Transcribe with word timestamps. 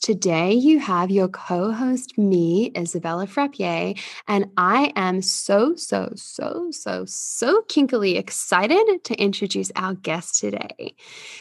Today, 0.00 0.52
you 0.52 0.78
have 0.78 1.10
your 1.10 1.28
co 1.28 1.72
host, 1.72 2.16
me, 2.18 2.72
Isabella 2.76 3.26
Frappier, 3.26 3.98
and 4.28 4.50
I 4.56 4.92
am 4.96 5.22
so, 5.22 5.74
so, 5.76 6.12
so, 6.14 6.68
so, 6.70 7.04
so 7.06 7.62
kinkily 7.62 8.16
excited 8.16 9.04
to 9.04 9.14
introduce 9.14 9.70
our 9.76 9.94
guest 9.94 10.40
today. 10.40 10.96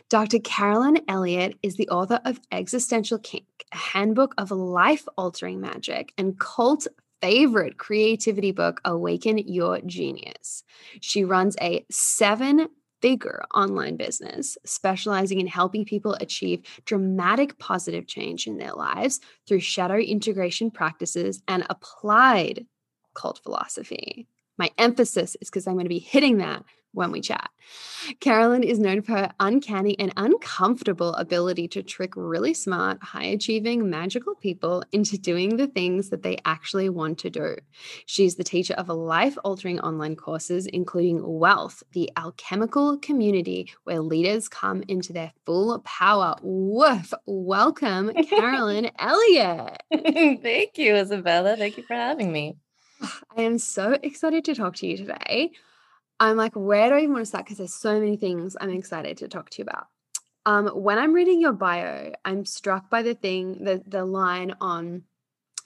Dr. 0.09 0.39
Carolyn 0.39 1.01
Elliott 1.07 1.57
is 1.63 1.75
the 1.75 1.89
author 1.89 2.19
of 2.25 2.39
Existential 2.51 3.19
Kink, 3.19 3.45
a 3.71 3.77
handbook 3.77 4.33
of 4.37 4.51
life 4.51 5.07
altering 5.17 5.61
magic, 5.61 6.13
and 6.17 6.39
cult 6.39 6.87
favorite 7.21 7.77
creativity 7.77 8.51
book, 8.51 8.81
Awaken 8.83 9.37
Your 9.37 9.79
Genius. 9.81 10.63
She 10.99 11.23
runs 11.23 11.55
a 11.61 11.85
seven 11.89 12.67
bigger 13.03 13.43
online 13.53 13.97
business, 13.97 14.57
specializing 14.65 15.41
in 15.41 15.45
helping 15.45 15.83
people 15.83 16.15
achieve 16.21 16.61
dramatic 16.85 17.59
positive 17.59 18.07
change 18.07 18.47
in 18.47 18.57
their 18.57 18.73
lives 18.73 19.19
through 19.45 19.59
shadow 19.59 19.97
integration 19.97 20.71
practices 20.71 21.43
and 21.49 21.65
applied 21.69 22.65
occult 23.11 23.41
philosophy. 23.43 24.25
My 24.57 24.71
emphasis 24.77 25.35
is 25.41 25.49
because 25.49 25.67
I'm 25.67 25.73
going 25.73 25.85
to 25.85 25.89
be 25.89 25.99
hitting 25.99 26.37
that 26.37 26.63
when 26.93 27.11
we 27.11 27.21
chat. 27.21 27.49
Carolyn 28.19 28.63
is 28.63 28.79
known 28.79 29.01
for 29.01 29.13
her 29.13 29.31
uncanny 29.39 29.97
and 29.99 30.13
uncomfortable 30.15 31.13
ability 31.15 31.67
to 31.69 31.81
trick 31.81 32.13
really 32.15 32.53
smart, 32.53 33.01
high 33.01 33.23
achieving, 33.23 33.89
magical 33.89 34.35
people 34.35 34.83
into 34.91 35.17
doing 35.17 35.57
the 35.57 35.67
things 35.67 36.09
that 36.09 36.21
they 36.21 36.37
actually 36.45 36.89
want 36.89 37.17
to 37.19 37.29
do. 37.29 37.55
She's 38.05 38.35
the 38.35 38.43
teacher 38.43 38.75
of 38.75 38.89
life 38.89 39.37
altering 39.43 39.79
online 39.79 40.15
courses, 40.15 40.67
including 40.67 41.21
Wealth, 41.23 41.83
the 41.93 42.11
alchemical 42.17 42.97
community 42.97 43.71
where 43.85 44.01
leaders 44.01 44.47
come 44.47 44.83
into 44.87 45.13
their 45.13 45.31
full 45.45 45.79
power. 45.79 46.35
Woof! 46.43 47.13
Welcome, 47.25 48.11
Carolyn 48.29 48.91
Elliott. 48.99 49.81
Thank 49.91 50.77
you, 50.77 50.95
Isabella. 50.95 51.57
Thank 51.57 51.77
you 51.77 51.83
for 51.83 51.95
having 51.95 52.31
me. 52.31 52.57
I 53.03 53.41
am 53.41 53.57
so 53.57 53.97
excited 54.01 54.45
to 54.45 54.55
talk 54.55 54.75
to 54.77 54.87
you 54.87 54.97
today. 54.97 55.51
I'm 56.19 56.37
like, 56.37 56.53
where 56.53 56.89
do 56.89 56.95
I 56.95 56.99
even 56.99 57.13
want 57.13 57.23
to 57.23 57.25
start? 57.27 57.45
Because 57.45 57.57
there's 57.57 57.73
so 57.73 57.99
many 57.99 58.17
things 58.17 58.55
I'm 58.59 58.69
excited 58.69 59.17
to 59.17 59.27
talk 59.27 59.49
to 59.51 59.57
you 59.59 59.63
about. 59.63 59.87
Um, 60.45 60.67
when 60.67 60.97
I'm 60.99 61.13
reading 61.13 61.41
your 61.41 61.53
bio, 61.53 62.13
I'm 62.25 62.45
struck 62.45 62.89
by 62.89 63.01
the 63.01 63.13
thing, 63.13 63.63
the 63.63 63.81
the 63.87 64.03
line 64.03 64.53
on 64.59 65.03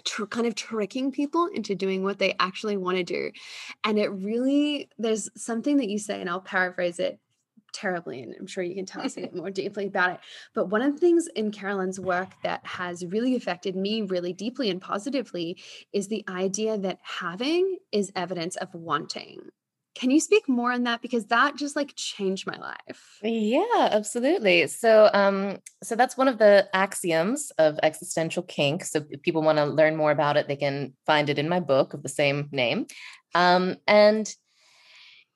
tr- 0.05 0.25
kind 0.25 0.45
of 0.45 0.55
tricking 0.55 1.11
people 1.11 1.47
into 1.47 1.75
doing 1.75 2.03
what 2.03 2.19
they 2.19 2.35
actually 2.39 2.77
want 2.77 2.97
to 2.97 3.03
do, 3.03 3.31
and 3.83 3.97
it 3.97 4.09
really 4.09 4.89
there's 4.97 5.29
something 5.35 5.77
that 5.77 5.89
you 5.89 5.97
say, 5.97 6.21
and 6.21 6.29
I'll 6.29 6.41
paraphrase 6.41 6.99
it 6.99 7.19
terribly, 7.73 8.21
and 8.21 8.35
I'm 8.39 8.47
sure 8.47 8.63
you 8.63 8.75
can 8.75 8.85
tell 8.85 9.03
us 9.03 9.17
a 9.17 9.21
bit 9.21 9.35
more 9.35 9.51
deeply 9.51 9.87
about 9.87 10.11
it. 10.11 10.19
But 10.53 10.69
one 10.69 10.81
of 10.81 10.93
the 10.93 10.99
things 10.99 11.27
in 11.35 11.51
Carolyn's 11.51 11.99
work 11.99 12.29
that 12.43 12.65
has 12.65 13.05
really 13.05 13.35
affected 13.35 13.75
me 13.75 14.01
really 14.01 14.33
deeply 14.33 14.69
and 14.69 14.81
positively 14.81 15.61
is 15.93 16.07
the 16.07 16.23
idea 16.27 16.77
that 16.77 16.99
having 17.03 17.77
is 17.91 18.11
evidence 18.15 18.55
of 18.55 18.73
wanting. 18.73 19.39
Can 19.97 20.11
you 20.11 20.19
speak 20.19 20.47
more 20.47 20.71
on 20.71 20.83
that 20.83 21.01
because 21.01 21.25
that 21.27 21.55
just 21.55 21.75
like 21.75 21.95
changed 21.95 22.45
my 22.45 22.57
life? 22.57 23.17
Yeah, 23.23 23.89
absolutely. 23.91 24.67
So 24.67 25.09
um 25.11 25.57
so 25.81 25.95
that's 25.95 26.15
one 26.15 26.27
of 26.27 26.37
the 26.37 26.69
axioms 26.71 27.51
of 27.57 27.79
existential 27.81 28.43
kink. 28.43 28.85
So 28.85 29.01
if 29.09 29.23
people 29.23 29.41
want 29.41 29.57
to 29.57 29.65
learn 29.65 29.95
more 29.95 30.11
about 30.11 30.37
it, 30.37 30.47
they 30.47 30.55
can 30.55 30.93
find 31.07 31.31
it 31.31 31.39
in 31.39 31.49
my 31.49 31.59
book 31.59 31.95
of 31.95 32.03
the 32.03 32.09
same 32.09 32.47
name. 32.51 32.85
Um 33.33 33.77
and 33.87 34.31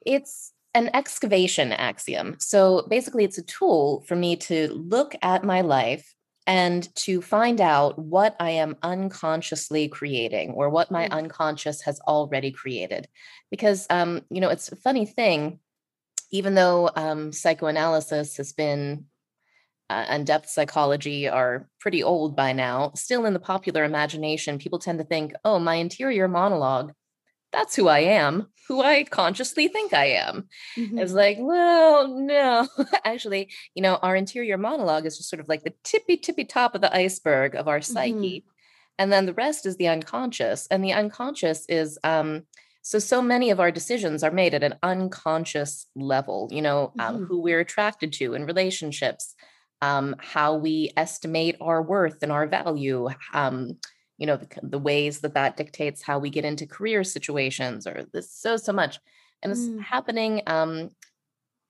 it's 0.05 0.53
an 0.73 0.89
excavation 0.93 1.73
axiom. 1.73 2.35
So 2.39 2.85
basically 2.89 3.23
it's 3.23 3.37
a 3.37 3.43
tool 3.43 4.03
for 4.07 4.15
me 4.15 4.35
to 4.37 4.69
look 4.73 5.15
at 5.21 5.43
my 5.43 5.61
life 5.61 6.13
and 6.47 6.93
to 6.95 7.21
find 7.21 7.61
out 7.61 7.99
what 7.99 8.35
I 8.39 8.51
am 8.51 8.75
unconsciously 8.81 9.87
creating 9.87 10.51
or 10.51 10.69
what 10.69 10.91
my 10.91 11.07
mm. 11.07 11.11
unconscious 11.11 11.81
has 11.81 11.99
already 12.01 12.51
created. 12.51 13.07
Because, 13.51 13.85
um, 13.89 14.21
you 14.29 14.41
know, 14.41 14.49
it's 14.49 14.71
a 14.71 14.75
funny 14.75 15.05
thing, 15.05 15.59
even 16.31 16.55
though 16.55 16.89
um, 16.95 17.31
psychoanalysis 17.31 18.37
has 18.37 18.53
been 18.53 19.05
uh, 19.89 20.05
and 20.07 20.25
depth 20.25 20.47
psychology 20.47 21.27
are 21.27 21.67
pretty 21.79 22.01
old 22.01 22.33
by 22.35 22.53
now, 22.53 22.93
still 22.95 23.25
in 23.25 23.33
the 23.33 23.39
popular 23.39 23.83
imagination, 23.83 24.57
people 24.57 24.79
tend 24.79 24.99
to 24.99 25.05
think, 25.05 25.33
oh, 25.43 25.59
my 25.59 25.75
interior 25.75 26.29
monologue 26.29 26.93
that's 27.51 27.75
who 27.75 27.87
I 27.87 27.99
am, 27.99 28.47
who 28.67 28.81
I 28.81 29.03
consciously 29.03 29.67
think 29.67 29.93
I 29.93 30.05
am. 30.05 30.47
Mm-hmm. 30.77 30.99
It's 30.99 31.13
like, 31.13 31.37
well, 31.39 32.07
no, 32.07 32.67
actually, 33.05 33.49
you 33.75 33.81
know, 33.81 33.95
our 34.01 34.15
interior 34.15 34.57
monologue 34.57 35.05
is 35.05 35.17
just 35.17 35.29
sort 35.29 35.39
of 35.39 35.49
like 35.49 35.63
the 35.63 35.73
tippy, 35.83 36.17
tippy 36.17 36.45
top 36.45 36.75
of 36.75 36.81
the 36.81 36.95
iceberg 36.95 37.55
of 37.55 37.67
our 37.67 37.81
psyche. 37.81 38.39
Mm-hmm. 38.39 38.49
And 38.99 39.11
then 39.11 39.25
the 39.25 39.33
rest 39.33 39.65
is 39.65 39.77
the 39.77 39.87
unconscious. 39.87 40.67
And 40.69 40.83
the 40.83 40.93
unconscious 40.93 41.65
is, 41.67 41.97
um, 42.03 42.43
so, 42.83 42.97
so 42.99 43.21
many 43.21 43.51
of 43.51 43.59
our 43.59 43.71
decisions 43.71 44.23
are 44.23 44.31
made 44.31 44.53
at 44.53 44.63
an 44.63 44.75
unconscious 44.81 45.87
level, 45.95 46.47
you 46.51 46.61
know, 46.61 46.91
um, 46.99 47.15
mm-hmm. 47.15 47.23
who 47.25 47.41
we're 47.41 47.59
attracted 47.59 48.13
to 48.13 48.33
in 48.33 48.45
relationships, 48.45 49.35
um, 49.81 50.15
how 50.19 50.55
we 50.55 50.91
estimate 50.97 51.57
our 51.61 51.81
worth 51.81 52.23
and 52.23 52.31
our 52.31 52.47
value, 52.47 53.09
um, 53.33 53.77
you 54.21 54.27
know 54.27 54.37
the, 54.37 54.47
the 54.61 54.77
ways 54.77 55.21
that 55.21 55.33
that 55.33 55.57
dictates 55.57 56.03
how 56.03 56.19
we 56.19 56.29
get 56.29 56.45
into 56.45 56.67
career 56.67 57.03
situations 57.03 57.87
or 57.87 58.05
this 58.13 58.31
so 58.31 58.55
so 58.55 58.71
much 58.71 58.99
and 59.41 59.51
it's 59.51 59.61
mm. 59.61 59.81
happening 59.81 60.43
um, 60.45 60.91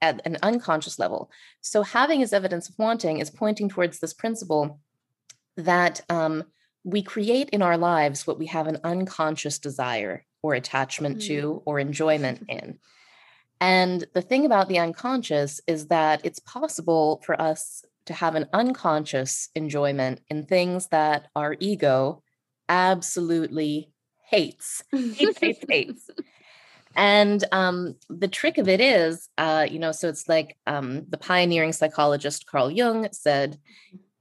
at 0.02 0.22
an 0.26 0.38
unconscious 0.44 1.00
level 1.00 1.32
so 1.62 1.82
having 1.82 2.22
as 2.22 2.34
evidence 2.34 2.68
of 2.68 2.78
wanting 2.78 3.20
is 3.20 3.30
pointing 3.30 3.70
towards 3.70 4.00
this 4.00 4.14
principle 4.14 4.82
that 5.56 6.02
um, 6.10 6.44
we 6.84 7.02
create 7.02 7.50
in 7.52 7.62
our 7.62 7.78
lives 7.78 8.28
what 8.28 8.38
we 8.38 8.48
have 8.48 8.68
an 8.68 8.80
unconscious 8.84 9.58
desire 9.58 10.26
or 10.44 10.54
attachment 10.54 11.20
mm. 11.20 11.28
to 11.28 11.62
or 11.64 11.80
enjoyment 11.80 12.44
in 12.50 12.78
and 13.62 14.04
the 14.14 14.22
thing 14.22 14.46
about 14.46 14.68
the 14.68 14.80
unconscious 14.80 15.62
is 15.68 15.88
that 15.88 16.20
it's 16.26 16.40
possible 16.40 17.22
for 17.26 17.42
us 17.42 17.86
to 18.08 18.14
have 18.14 18.36
an 18.36 18.48
unconscious 18.52 19.48
enjoyment 19.56 20.20
in 20.28 20.46
things 20.46 20.88
that 20.88 21.28
our 21.34 21.56
ego 21.62 22.22
absolutely 22.72 23.92
hates, 24.30 24.82
hates, 24.92 25.40
hates, 25.40 25.66
hates. 25.70 26.10
And 26.96 27.44
um, 27.52 27.96
the 28.10 28.28
trick 28.28 28.58
of 28.58 28.68
it 28.68 28.82
is, 28.82 29.30
uh, 29.38 29.68
you 29.70 29.78
know, 29.78 29.92
so 29.92 30.10
it's 30.10 30.28
like 30.28 30.58
um, 30.66 31.06
the 31.10 31.18
pioneering 31.18 31.74
psychologist 31.74 32.48
Carl 32.48 32.72
Jung 32.72 33.08
said, 33.12 33.60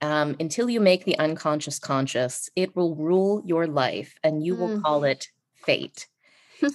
um, 0.02 0.36
until 0.40 0.68
you 0.68 0.80
make 0.80 1.04
the 1.04 1.18
unconscious 1.18 1.78
conscious, 1.78 2.48
it 2.56 2.74
will 2.74 2.96
rule 2.96 3.42
your 3.44 3.66
life 3.66 4.14
and 4.22 4.44
you 4.44 4.56
will 4.56 4.78
mm. 4.78 4.82
call 4.82 5.04
it 5.04 5.28
fate. 5.64 6.06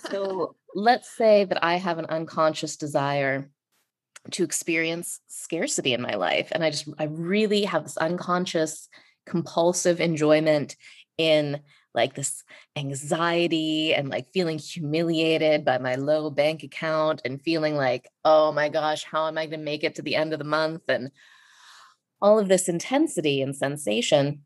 So 0.10 0.56
let's 0.74 1.16
say 1.16 1.46
that 1.46 1.64
I 1.64 1.76
have 1.76 2.00
an 2.00 2.08
unconscious 2.08 2.76
desire 2.76 3.52
to 4.32 4.44
experience 4.44 5.20
scarcity 5.28 5.94
in 5.94 6.02
my 6.02 6.16
life. 6.16 6.48
And 6.52 6.64
I 6.64 6.72
just, 6.72 6.90
I 6.98 7.04
really 7.04 7.66
have 7.66 7.84
this 7.84 7.98
unconscious 7.98 8.90
compulsive 9.28 10.00
enjoyment 10.00 10.76
in 11.18 11.60
like 11.94 12.14
this 12.14 12.44
anxiety 12.76 13.94
and 13.94 14.10
like 14.10 14.32
feeling 14.34 14.58
humiliated 14.58 15.64
by 15.64 15.78
my 15.78 15.96
low 15.96 16.30
bank 16.30 16.64
account 16.64 17.22
and 17.24 17.42
feeling 17.42 17.76
like, 17.76 18.10
oh 18.26 18.52
my 18.52 18.70
gosh, 18.70 19.06
how 19.06 19.28
am 19.28 19.38
I 19.38 19.46
going 19.46 19.60
to 19.60 19.66
make 19.66 19.84
it 19.84 19.96
to 19.96 20.02
the 20.02 20.16
end 20.16 20.34
of 20.34 20.40
the 20.40 20.46
month? 20.46 20.82
And 20.90 21.12
all 22.22 22.40
of 22.40 22.48
this 22.48 22.68
intensity 22.68 23.42
and 23.42 23.56
sensation. 23.56 24.42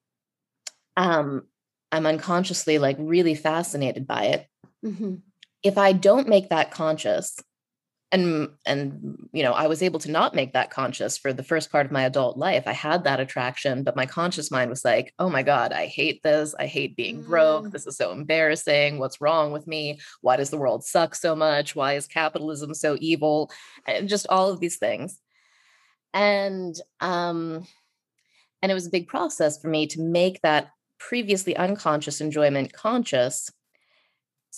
Um, 0.98 1.44
I'm 1.92 2.06
unconsciously 2.06 2.78
like 2.78 2.98
really 3.00 3.36
fascinated 3.36 4.06
by 4.06 4.24
it. 4.26 4.48
Mm-hmm. 4.86 5.16
If 5.64 5.78
I 5.78 5.94
don't 5.94 6.28
make 6.28 6.50
that 6.50 6.72
conscious, 6.72 7.38
and 8.12 8.50
and 8.66 9.30
you 9.32 9.44
know 9.44 9.54
i 9.54 9.68
was 9.68 9.84
able 9.84 10.00
to 10.00 10.10
not 10.10 10.34
make 10.34 10.54
that 10.54 10.72
conscious 10.72 11.18
for 11.18 11.32
the 11.32 11.44
first 11.44 11.72
part 11.72 11.86
of 11.86 11.92
my 11.92 12.04
adult 12.04 12.38
life. 12.38 12.64
I 12.66 12.74
had 12.74 13.04
that 13.04 13.20
attraction 13.20 13.84
but 13.84 13.96
my 13.96 14.06
conscious 14.06 14.52
mind 14.52 14.70
was 14.70 14.84
like 14.84 15.14
oh 15.20 15.30
my 15.30 15.44
god 15.44 15.74
i 15.74 15.86
hate 15.86 16.24
this. 16.24 16.56
I 16.58 16.66
hate 16.66 16.96
being 16.96 17.24
mm. 17.24 17.28
broke 17.28 17.72
this 17.72 17.86
is 17.86 17.98
so 17.98 18.12
embarrassing. 18.12 19.00
What's 19.00 19.22
wrong 19.22 19.52
with 19.52 19.68
me? 19.68 20.00
Why 20.22 20.38
does 20.38 20.50
the 20.50 20.58
world 20.58 20.84
suck 20.84 21.16
so 21.16 21.36
much? 21.36 21.76
Why 21.76 21.94
is 21.94 22.08
capitalism 22.08 22.74
so 22.74 22.98
evil? 23.00 23.52
And 23.86 24.10
just 24.10 24.28
all 24.30 24.50
of 24.50 24.60
these 24.60 24.78
things. 24.78 25.20
And 26.14 26.76
um 27.02 27.68
and 28.62 28.72
it 28.72 28.76
was 28.76 28.88
a 28.88 28.92
big 28.92 29.08
process 29.08 29.62
for 29.62 29.70
me 29.70 29.88
to 29.88 30.02
make 30.02 30.42
that 30.42 30.72
previously 30.98 31.56
unconscious 31.56 32.22
enjoyment 32.22 32.74
conscious 32.74 33.50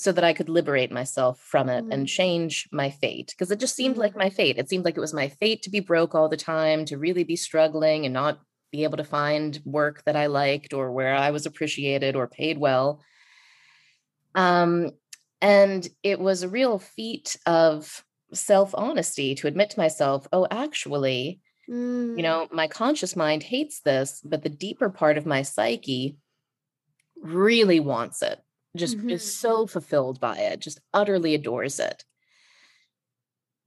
so 0.02 0.12
that 0.12 0.24
I 0.24 0.34
could 0.34 0.50
liberate 0.50 0.92
myself 0.92 1.40
from 1.40 1.70
it 1.70 1.86
mm. 1.86 1.94
and 1.94 2.08
change 2.08 2.68
my 2.72 2.90
fate. 2.90 3.28
Because 3.30 3.52
it 3.52 3.60
just 3.60 3.76
seemed 3.76 3.96
mm. 3.96 4.00
like 4.00 4.16
my 4.16 4.30
fate. 4.30 4.58
It 4.58 4.68
seemed 4.68 4.84
like 4.84 4.98
it 4.98 5.02
was 5.02 5.14
my 5.14 5.30
fate 5.30 5.62
to 5.64 5.70
be 5.70 5.80
broke 5.80 6.16
all 6.16 6.28
the 6.28 6.38
time, 6.38 6.86
to 6.86 6.98
really 6.98 7.24
be 7.24 7.36
struggling 7.36 8.06
and 8.06 8.14
not 8.14 8.40
be 8.72 8.84
able 8.84 8.98
to 8.98 9.04
find 9.04 9.62
work 9.64 10.04
that 10.06 10.16
I 10.16 10.26
liked 10.28 10.74
or 10.74 10.92
where 10.92 11.14
I 11.14 11.32
was 11.32 11.46
appreciated 11.46 12.16
or 12.16 12.28
paid 12.28 12.58
well. 12.58 13.02
Um, 14.34 14.92
and 15.42 15.88
it 16.04 16.20
was 16.20 16.42
a 16.42 16.50
real 16.50 16.80
feat 16.80 17.38
of 17.46 18.04
self 18.34 18.74
honesty 18.74 19.36
to 19.36 19.48
admit 19.48 19.72
to 19.72 19.80
myself, 19.80 20.28
oh, 20.34 20.48
actually, 20.50 21.42
mm. 21.70 22.16
you 22.16 22.24
know, 22.24 22.48
my 22.52 22.68
conscious 22.68 23.16
mind 23.16 23.44
hates 23.44 23.82
this, 23.82 24.22
but 24.24 24.44
the 24.44 24.50
deeper 24.50 24.90
part 24.90 25.18
of 25.18 25.26
my 25.26 25.42
psyche 25.42 26.18
really 27.22 27.80
wants 27.80 28.22
it, 28.22 28.40
just 28.76 28.98
mm-hmm. 28.98 29.10
is 29.10 29.36
so 29.36 29.68
fulfilled 29.68 30.20
by 30.20 30.38
it, 30.38 30.60
just 30.60 30.80
utterly 30.94 31.36
adores 31.36 31.80
it. 31.80 32.04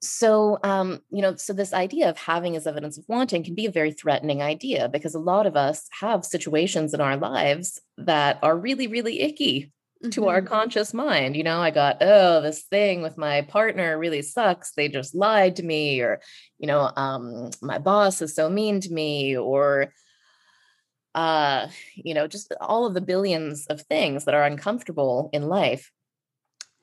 So, 0.01 0.59
um, 0.63 1.01
you 1.11 1.23
know, 1.23 1.35
so 1.37 1.55
this 1.55 1.73
idea 1.73 2.11
of 2.11 2.19
having 2.19 2.57
as 2.57 2.67
evidence 2.67 2.99
of 2.99 3.07
wanting 3.09 3.43
can 3.43 3.55
be 3.55 3.65
a 3.67 3.73
very 3.73 3.91
threatening 3.91 4.43
idea 4.43 4.89
because 4.89 5.15
a 5.15 5.19
lot 5.19 5.47
of 5.47 5.57
us 5.57 5.89
have 5.99 6.27
situations 6.27 6.93
in 6.93 7.01
our 7.01 7.17
lives 7.17 7.81
that 7.97 8.39
are 8.43 8.57
really, 8.57 8.87
really 8.87 9.23
icky 9.23 9.73
to 10.03 10.09
mm-hmm. 10.21 10.29
our 10.29 10.43
conscious 10.43 10.93
mind. 10.93 11.37
You 11.37 11.45
know, 11.45 11.59
I 11.59 11.71
got, 11.71 11.99
oh, 12.03 12.43
this 12.43 12.65
thing 12.65 13.01
with 13.01 13.17
my 13.17 13.43
partner 13.43 13.99
really 13.99 14.21
sucks. 14.21 14.73
They 14.73 14.89
just 14.89 15.15
lied 15.15 15.57
to 15.57 15.63
me, 15.63 16.03
or, 16.03 16.21
you 16.59 16.67
know, 16.67 16.91
um, 16.97 17.49
my 17.63 17.79
boss 17.79 18.21
is 18.21 18.35
so 18.35 18.51
mean 18.51 18.81
to 18.81 18.93
me, 18.93 19.39
or, 19.39 19.91
uh, 21.15 21.69
you 21.95 22.15
know, 22.15 22.27
just 22.27 22.53
all 22.61 22.87
of 22.87 22.95
the 22.95 23.01
billions 23.01 23.67
of 23.67 23.83
things 23.83 24.25
that 24.25 24.35
are 24.35 24.45
uncomfortable 24.45 25.31
in 25.33 25.49
life. 25.49 25.91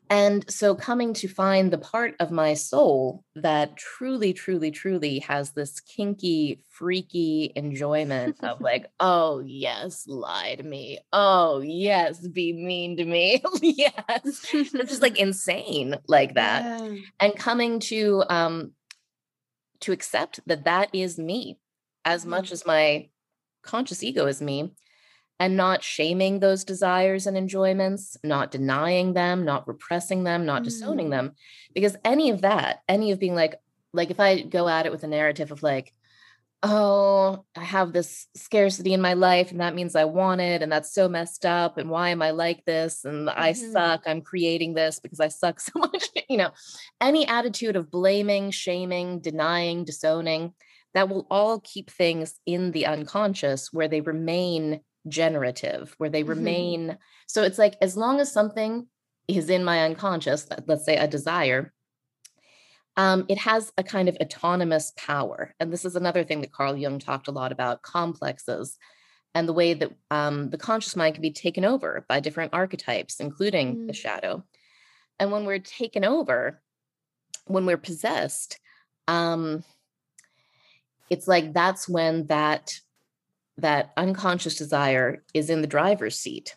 And 0.09 0.43
so 0.51 0.75
coming 0.75 1.13
to 1.15 1.29
find 1.29 1.71
the 1.71 1.77
part 1.77 2.15
of 2.19 2.31
my 2.31 2.53
soul 2.53 3.23
that 3.35 3.77
truly, 3.77 4.33
truly, 4.33 4.69
truly 4.69 5.19
has 5.19 5.51
this 5.51 5.79
kinky, 5.79 6.65
freaky 6.69 7.53
enjoyment 7.55 8.35
of 8.43 8.59
like, 8.61 8.91
oh, 8.99 9.39
yes, 9.39 10.05
lie 10.07 10.55
to 10.55 10.63
me. 10.63 10.99
Oh, 11.13 11.61
yes, 11.61 12.27
be 12.27 12.51
mean 12.51 12.97
to 12.97 13.05
me. 13.05 13.41
yes. 13.61 14.45
It's 14.53 14.71
just 14.73 15.01
like 15.01 15.17
insane 15.17 15.95
like 16.07 16.33
that. 16.33 16.81
Yeah. 16.81 16.95
And 17.21 17.35
coming 17.37 17.79
to, 17.79 18.25
um, 18.29 18.73
to 19.79 19.93
accept 19.93 20.41
that 20.45 20.65
that 20.65 20.89
is 20.91 21.17
me 21.17 21.57
as 22.03 22.25
much 22.25 22.47
mm-hmm. 22.47 22.53
as 22.53 22.65
my 22.65 23.07
conscious 23.61 24.03
ego 24.03 24.27
is 24.27 24.41
me 24.41 24.73
and 25.39 25.57
not 25.57 25.83
shaming 25.83 26.39
those 26.39 26.63
desires 26.63 27.25
and 27.25 27.35
enjoyments, 27.35 28.15
not 28.23 28.51
denying 28.51 29.13
them, 29.13 29.43
not 29.43 29.67
repressing 29.67 30.23
them, 30.23 30.45
not 30.45 30.61
mm. 30.61 30.65
disowning 30.65 31.09
them. 31.09 31.31
Because 31.73 31.95
any 32.05 32.29
of 32.29 32.41
that, 32.41 32.81
any 32.87 33.11
of 33.11 33.19
being 33.19 33.33
like, 33.33 33.55
like 33.91 34.11
if 34.11 34.19
I 34.19 34.41
go 34.41 34.69
at 34.69 34.85
it 34.85 34.91
with 34.91 35.03
a 35.03 35.07
narrative 35.07 35.51
of 35.51 35.63
like, 35.63 35.93
oh, 36.63 37.43
I 37.55 37.63
have 37.63 37.91
this 37.91 38.27
scarcity 38.35 38.93
in 38.93 39.01
my 39.01 39.13
life 39.13 39.49
and 39.49 39.61
that 39.61 39.73
means 39.73 39.95
I 39.95 40.05
want 40.05 40.41
it 40.41 40.61
and 40.61 40.71
that's 40.71 40.93
so 40.93 41.09
messed 41.09 41.43
up 41.43 41.77
and 41.77 41.89
why 41.89 42.09
am 42.09 42.21
I 42.21 42.31
like 42.31 42.63
this 42.65 43.03
and 43.03 43.27
mm-hmm. 43.27 43.41
I 43.41 43.53
suck, 43.53 44.03
I'm 44.05 44.21
creating 44.21 44.75
this 44.75 44.99
because 44.99 45.19
I 45.19 45.29
suck 45.29 45.59
so 45.59 45.71
much, 45.79 46.05
you 46.29 46.37
know, 46.37 46.51
any 46.99 47.25
attitude 47.25 47.75
of 47.75 47.89
blaming, 47.89 48.51
shaming, 48.51 49.21
denying, 49.21 49.85
disowning, 49.85 50.53
that 50.93 51.09
will 51.09 51.27
all 51.29 51.59
keep 51.61 51.89
things 51.89 52.39
in 52.45 52.71
the 52.71 52.85
unconscious 52.85 53.71
where 53.71 53.87
they 53.87 54.01
remain 54.01 54.81
generative 55.07 55.95
where 55.97 56.09
they 56.09 56.21
mm-hmm. 56.21 56.29
remain 56.29 56.97
so 57.27 57.43
it's 57.43 57.57
like 57.57 57.75
as 57.81 57.97
long 57.97 58.19
as 58.19 58.31
something 58.31 58.87
is 59.27 59.49
in 59.49 59.63
my 59.63 59.83
unconscious 59.83 60.47
let's 60.67 60.85
say 60.85 60.95
a 60.97 61.07
desire 61.07 61.73
um, 62.97 63.25
it 63.29 63.37
has 63.37 63.71
a 63.77 63.83
kind 63.83 64.09
of 64.09 64.17
autonomous 64.21 64.91
power 64.97 65.55
and 65.59 65.71
this 65.71 65.85
is 65.85 65.95
another 65.95 66.23
thing 66.23 66.41
that 66.41 66.51
carl 66.51 66.77
jung 66.77 66.99
talked 66.99 67.27
a 67.27 67.31
lot 67.31 67.51
about 67.51 67.81
complexes 67.81 68.77
and 69.33 69.47
the 69.47 69.53
way 69.53 69.73
that 69.73 69.91
um, 70.11 70.49
the 70.49 70.57
conscious 70.57 70.95
mind 70.95 71.15
can 71.15 71.21
be 71.21 71.31
taken 71.31 71.65
over 71.65 72.05
by 72.07 72.19
different 72.19 72.53
archetypes 72.53 73.19
including 73.19 73.75
mm. 73.77 73.87
the 73.87 73.93
shadow 73.93 74.43
and 75.19 75.31
when 75.31 75.45
we're 75.45 75.59
taken 75.59 76.05
over 76.05 76.61
when 77.45 77.65
we're 77.65 77.77
possessed 77.77 78.59
um, 79.07 79.63
it's 81.11 81.27
like 81.27 81.53
that's 81.53 81.87
when 81.87 82.25
that 82.27 82.73
that 83.57 83.91
unconscious 83.97 84.55
desire 84.55 85.23
is 85.35 85.51
in 85.51 85.61
the 85.61 85.67
driver's 85.67 86.17
seat 86.17 86.55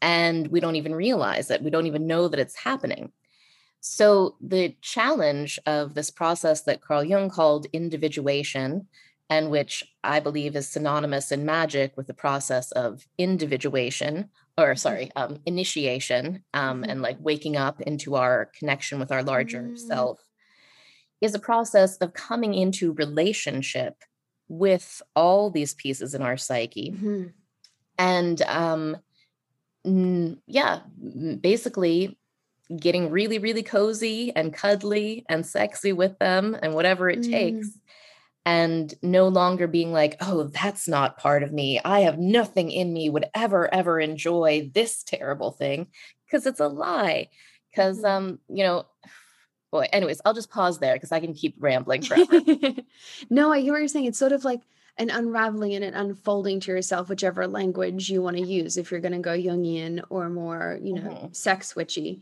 and 0.00 0.48
we 0.48 0.60
don't 0.60 0.76
even 0.76 0.94
realize 0.94 1.50
it. 1.50 1.62
We 1.62 1.70
don't 1.70 1.86
even 1.86 2.06
know 2.06 2.28
that 2.28 2.40
it's 2.40 2.56
happening. 2.56 3.12
So, 3.80 4.36
the 4.40 4.76
challenge 4.82 5.58
of 5.66 5.94
this 5.94 6.10
process 6.10 6.62
that 6.62 6.82
Carl 6.82 7.04
Jung 7.04 7.30
called 7.30 7.66
individuation, 7.72 8.86
and 9.30 9.50
which 9.50 9.84
I 10.04 10.20
believe 10.20 10.54
is 10.54 10.68
synonymous 10.68 11.32
in 11.32 11.46
magic 11.46 11.96
with 11.96 12.06
the 12.06 12.14
process 12.14 12.72
of 12.72 13.06
individuation, 13.16 14.28
or 14.58 14.76
sorry, 14.76 15.10
um, 15.16 15.40
initiation, 15.46 16.44
um, 16.52 16.82
mm-hmm. 16.82 16.90
and 16.90 17.02
like 17.02 17.16
waking 17.20 17.56
up 17.56 17.80
into 17.80 18.16
our 18.16 18.50
connection 18.58 18.98
with 18.98 19.10
our 19.10 19.22
larger 19.22 19.62
mm. 19.62 19.78
self, 19.78 20.20
is 21.20 21.34
a 21.34 21.38
process 21.38 21.96
of 21.98 22.14
coming 22.14 22.54
into 22.54 22.92
relationship 22.92 23.96
with 24.48 25.02
all 25.14 25.50
these 25.50 25.74
pieces 25.74 26.14
in 26.14 26.22
our 26.22 26.36
psyche. 26.36 26.92
Mm-hmm. 26.92 27.24
And 27.98 28.42
um, 28.42 28.96
yeah, 30.46 30.80
basically 31.40 32.18
getting 32.76 33.10
really, 33.10 33.38
really 33.38 33.62
cozy 33.62 34.34
and 34.34 34.54
cuddly 34.54 35.24
and 35.28 35.44
sexy 35.44 35.92
with 35.92 36.18
them 36.18 36.56
and 36.62 36.74
whatever 36.74 37.10
it 37.10 37.20
mm. 37.20 37.30
takes. 37.30 37.68
And 38.46 38.92
no 39.02 39.28
longer 39.28 39.66
being 39.66 39.92
like, 39.92 40.16
oh, 40.20 40.44
that's 40.44 40.88
not 40.88 41.18
part 41.18 41.42
of 41.42 41.52
me. 41.52 41.78
I 41.84 42.00
have 42.00 42.18
nothing 42.18 42.70
in 42.70 42.92
me 42.92 43.10
would 43.10 43.26
ever, 43.34 43.72
ever 43.72 44.00
enjoy 44.00 44.70
this 44.72 45.02
terrible 45.02 45.50
thing 45.50 45.88
because 46.24 46.46
it's 46.46 46.60
a 46.60 46.68
lie. 46.68 47.28
Because, 47.70 47.98
mm-hmm. 47.98 48.06
um, 48.06 48.38
you 48.48 48.64
know, 48.64 48.86
boy 49.70 49.86
anyways 49.92 50.20
i'll 50.24 50.34
just 50.34 50.50
pause 50.50 50.78
there 50.78 50.94
because 50.94 51.12
i 51.12 51.20
can 51.20 51.34
keep 51.34 51.54
rambling 51.58 52.02
forever. 52.02 52.40
No 53.28 53.52
i 53.52 53.60
hear 53.60 53.72
what 53.72 53.78
you're 53.78 53.88
saying 53.88 54.06
it's 54.06 54.18
sort 54.18 54.32
of 54.32 54.44
like 54.44 54.60
an 54.98 55.10
unraveling 55.10 55.74
and 55.74 55.84
an 55.84 55.94
unfolding 55.94 56.60
to 56.60 56.70
yourself 56.70 57.08
whichever 57.08 57.46
language 57.46 58.10
you 58.10 58.20
want 58.22 58.36
to 58.36 58.42
use 58.42 58.76
if 58.76 58.90
you're 58.90 59.00
going 59.00 59.12
to 59.12 59.18
go 59.18 59.36
jungian 59.36 60.02
or 60.10 60.28
more 60.28 60.78
you 60.82 60.94
know 60.94 61.10
mm-hmm. 61.10 61.32
sex 61.32 61.74
witchy 61.74 62.20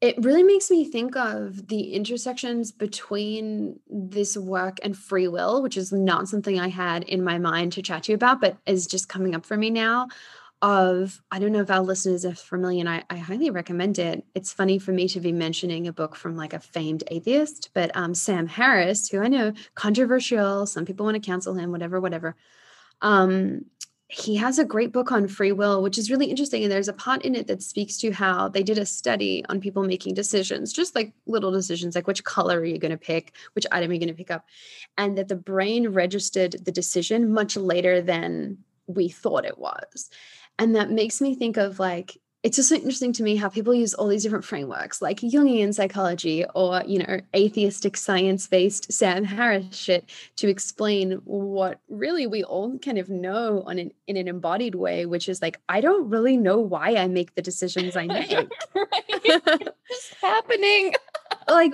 it 0.00 0.16
really 0.24 0.42
makes 0.42 0.70
me 0.70 0.86
think 0.86 1.14
of 1.14 1.68
the 1.68 1.92
intersections 1.92 2.72
between 2.72 3.78
this 3.90 4.34
work 4.34 4.78
and 4.82 4.96
free 4.96 5.28
will 5.28 5.62
which 5.62 5.76
is 5.76 5.92
not 5.92 6.28
something 6.28 6.58
i 6.58 6.68
had 6.68 7.04
in 7.04 7.22
my 7.22 7.38
mind 7.38 7.72
to 7.72 7.82
chat 7.82 8.04
to 8.04 8.12
you 8.12 8.16
about 8.16 8.40
but 8.40 8.56
is 8.66 8.86
just 8.86 9.08
coming 9.08 9.34
up 9.34 9.46
for 9.46 9.56
me 9.56 9.70
now 9.70 10.08
of 10.62 11.22
I 11.30 11.38
don't 11.38 11.52
know 11.52 11.62
if 11.62 11.70
our 11.70 11.80
listeners 11.80 12.24
are 12.24 12.34
familiar, 12.34 12.80
and 12.80 12.88
I, 12.88 13.02
I, 13.08 13.16
highly 13.16 13.50
recommend 13.50 13.98
it. 13.98 14.24
It's 14.34 14.52
funny 14.52 14.78
for 14.78 14.92
me 14.92 15.08
to 15.08 15.20
be 15.20 15.32
mentioning 15.32 15.88
a 15.88 15.92
book 15.92 16.14
from 16.14 16.36
like 16.36 16.52
a 16.52 16.60
famed 16.60 17.04
atheist, 17.10 17.70
but 17.72 17.96
um, 17.96 18.14
Sam 18.14 18.46
Harris, 18.46 19.08
who 19.08 19.20
I 19.20 19.28
know 19.28 19.52
controversial, 19.74 20.66
some 20.66 20.84
people 20.84 21.06
want 21.06 21.14
to 21.14 21.26
cancel 21.26 21.54
him, 21.54 21.72
whatever, 21.72 22.00
whatever. 22.00 22.36
Um, 23.00 23.64
he 24.10 24.34
has 24.36 24.58
a 24.58 24.64
great 24.64 24.92
book 24.92 25.12
on 25.12 25.28
free 25.28 25.52
will, 25.52 25.82
which 25.82 25.96
is 25.96 26.10
really 26.10 26.26
interesting. 26.26 26.64
And 26.64 26.72
there's 26.72 26.88
a 26.88 26.92
part 26.92 27.24
in 27.24 27.36
it 27.36 27.46
that 27.46 27.62
speaks 27.62 27.96
to 27.98 28.10
how 28.10 28.48
they 28.48 28.64
did 28.64 28.76
a 28.76 28.84
study 28.84 29.44
on 29.48 29.60
people 29.60 29.84
making 29.84 30.14
decisions, 30.14 30.72
just 30.72 30.96
like 30.96 31.12
little 31.26 31.52
decisions, 31.52 31.94
like 31.94 32.08
which 32.08 32.24
color 32.24 32.58
are 32.58 32.64
you 32.64 32.78
going 32.78 32.90
to 32.90 32.98
pick, 32.98 33.34
which 33.52 33.66
item 33.70 33.90
are 33.90 33.94
you 33.94 34.00
going 34.00 34.08
to 34.08 34.14
pick 34.14 34.32
up, 34.32 34.44
and 34.98 35.16
that 35.16 35.28
the 35.28 35.36
brain 35.36 35.90
registered 35.90 36.56
the 36.64 36.72
decision 36.72 37.32
much 37.32 37.56
later 37.56 38.02
than 38.02 38.58
we 38.88 39.08
thought 39.08 39.44
it 39.44 39.58
was. 39.58 40.10
And 40.60 40.76
that 40.76 40.90
makes 40.90 41.22
me 41.22 41.34
think 41.34 41.56
of 41.56 41.78
like, 41.78 42.18
it's 42.42 42.56
just 42.56 42.68
so 42.68 42.74
interesting 42.74 43.14
to 43.14 43.22
me 43.22 43.36
how 43.36 43.48
people 43.48 43.74
use 43.74 43.94
all 43.94 44.08
these 44.08 44.22
different 44.22 44.44
frameworks 44.44 45.00
like 45.00 45.20
Jungian 45.20 45.74
psychology 45.74 46.44
or, 46.54 46.82
you 46.86 46.98
know, 46.98 47.20
atheistic 47.34 47.96
science 47.96 48.46
based 48.46 48.92
Sam 48.92 49.24
Harris 49.24 49.74
shit 49.74 50.10
to 50.36 50.48
explain 50.48 51.12
what 51.24 51.80
really 51.88 52.26
we 52.26 52.44
all 52.44 52.78
kind 52.78 52.98
of 52.98 53.08
know 53.08 53.62
on 53.66 53.78
an, 53.78 53.90
in 54.06 54.18
an 54.18 54.28
embodied 54.28 54.74
way, 54.74 55.06
which 55.06 55.30
is 55.30 55.40
like, 55.40 55.60
I 55.68 55.80
don't 55.80 56.10
really 56.10 56.36
know 56.36 56.58
why 56.58 56.94
I 56.96 57.08
make 57.08 57.34
the 57.34 57.42
decisions 57.42 57.96
I 57.96 58.06
make. 58.06 58.30
It's 59.92 60.14
happening 60.20 60.94
like 61.54 61.72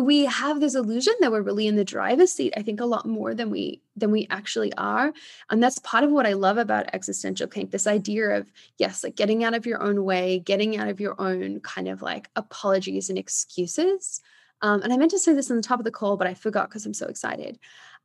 we 0.00 0.24
have 0.24 0.60
this 0.60 0.74
illusion 0.74 1.14
that 1.20 1.32
we're 1.32 1.42
really 1.42 1.66
in 1.66 1.76
the 1.76 1.84
driver's 1.84 2.32
seat 2.32 2.52
i 2.56 2.62
think 2.62 2.80
a 2.80 2.86
lot 2.86 3.06
more 3.06 3.34
than 3.34 3.50
we 3.50 3.80
than 3.96 4.10
we 4.10 4.26
actually 4.30 4.72
are 4.74 5.12
and 5.50 5.62
that's 5.62 5.78
part 5.80 6.04
of 6.04 6.10
what 6.10 6.26
i 6.26 6.32
love 6.32 6.58
about 6.58 6.92
existential 6.92 7.46
kink 7.46 7.70
this 7.70 7.86
idea 7.86 8.30
of 8.30 8.50
yes 8.78 9.04
like 9.04 9.16
getting 9.16 9.44
out 9.44 9.54
of 9.54 9.66
your 9.66 9.82
own 9.82 10.04
way 10.04 10.38
getting 10.40 10.76
out 10.76 10.88
of 10.88 11.00
your 11.00 11.14
own 11.20 11.60
kind 11.60 11.88
of 11.88 12.02
like 12.02 12.28
apologies 12.36 13.08
and 13.10 13.18
excuses 13.18 14.20
Um, 14.62 14.82
and 14.82 14.92
I 14.92 14.96
meant 14.96 15.12
to 15.12 15.18
say 15.18 15.34
this 15.34 15.50
on 15.50 15.56
the 15.56 15.62
top 15.62 15.78
of 15.78 15.84
the 15.84 15.90
call, 15.90 16.16
but 16.16 16.26
I 16.26 16.34
forgot 16.34 16.68
because 16.68 16.84
I'm 16.86 16.94
so 16.94 17.06
excited. 17.06 17.58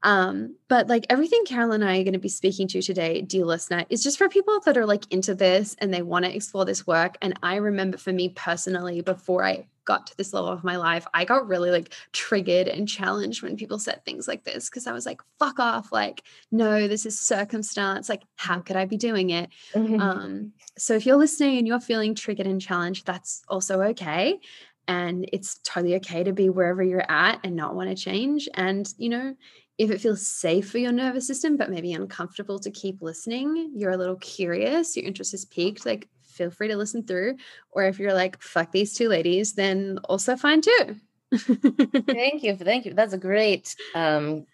Um, 0.03 0.57
but 0.67 0.87
like 0.87 1.05
everything 1.09 1.45
Carol 1.45 1.71
and 1.71 1.83
I 1.83 1.99
are 1.99 2.03
going 2.03 2.13
to 2.13 2.19
be 2.19 2.29
speaking 2.29 2.67
to 2.69 2.81
today, 2.81 3.21
dear 3.21 3.45
listener, 3.45 3.85
is 3.89 4.03
just 4.03 4.17
for 4.17 4.27
people 4.29 4.59
that 4.65 4.77
are 4.77 4.85
like 4.85 5.11
into 5.11 5.33
this 5.33 5.75
and 5.79 5.93
they 5.93 6.01
want 6.01 6.25
to 6.25 6.35
explore 6.35 6.65
this 6.65 6.85
work. 6.85 7.17
And 7.21 7.39
I 7.41 7.55
remember 7.55 7.97
for 7.97 8.11
me 8.11 8.29
personally, 8.29 9.01
before 9.01 9.45
I 9.45 9.67
got 9.85 10.07
to 10.07 10.17
this 10.17 10.33
level 10.33 10.49
of 10.49 10.63
my 10.63 10.77
life, 10.77 11.05
I 11.13 11.25
got 11.25 11.47
really 11.47 11.71
like 11.71 11.93
triggered 12.11 12.67
and 12.67 12.87
challenged 12.87 13.41
when 13.41 13.57
people 13.57 13.79
said 13.79 14.03
things 14.05 14.27
like 14.27 14.43
this 14.43 14.69
because 14.69 14.87
I 14.87 14.93
was 14.93 15.05
like, 15.05 15.21
fuck 15.39 15.59
off. 15.59 15.91
Like, 15.91 16.23
no, 16.51 16.87
this 16.87 17.05
is 17.05 17.19
circumstance. 17.19 18.09
Like, 18.09 18.23
how 18.35 18.59
could 18.59 18.75
I 18.75 18.85
be 18.85 18.97
doing 18.97 19.31
it? 19.31 19.49
Mm-hmm. 19.73 19.99
Um, 19.99 20.53
so 20.77 20.93
if 20.93 21.05
you're 21.05 21.17
listening 21.17 21.57
and 21.57 21.67
you're 21.67 21.79
feeling 21.79 22.15
triggered 22.15 22.47
and 22.47 22.61
challenged, 22.61 23.05
that's 23.05 23.43
also 23.47 23.81
okay. 23.81 24.39
And 24.87 25.29
it's 25.31 25.59
totally 25.63 25.95
okay 25.95 26.23
to 26.23 26.33
be 26.33 26.49
wherever 26.49 26.83
you're 26.83 27.09
at 27.09 27.39
and 27.43 27.55
not 27.55 27.75
want 27.75 27.89
to 27.89 27.95
change. 27.95 28.49
And, 28.53 28.91
you 28.97 29.09
know, 29.09 29.35
if 29.77 29.89
it 29.89 30.01
feels 30.01 30.27
safe 30.27 30.69
for 30.69 30.77
your 30.77 30.91
nervous 30.91 31.25
system, 31.25 31.57
but 31.57 31.71
maybe 31.71 31.93
uncomfortable 31.93 32.59
to 32.59 32.69
keep 32.69 33.01
listening, 33.01 33.71
you're 33.75 33.91
a 33.91 33.97
little 33.97 34.17
curious, 34.17 34.95
your 34.95 35.05
interest 35.05 35.33
is 35.33 35.45
piqued, 35.45 35.85
like 35.85 36.07
feel 36.33 36.51
free 36.51 36.67
to 36.69 36.77
listen 36.77 37.03
through. 37.03 37.37
Or 37.71 37.83
if 37.83 37.99
you're 37.99 38.13
like, 38.13 38.41
fuck 38.41 38.71
these 38.71 38.93
two 38.93 39.07
ladies, 39.07 39.53
then 39.53 39.99
also 40.05 40.35
fine 40.35 40.61
too. 40.61 40.97
thank 41.37 42.43
you. 42.43 42.55
Thank 42.55 42.85
you. 42.85 42.93
That's 42.93 43.13
a 43.13 43.17
great, 43.17 43.75
um, 43.95 44.45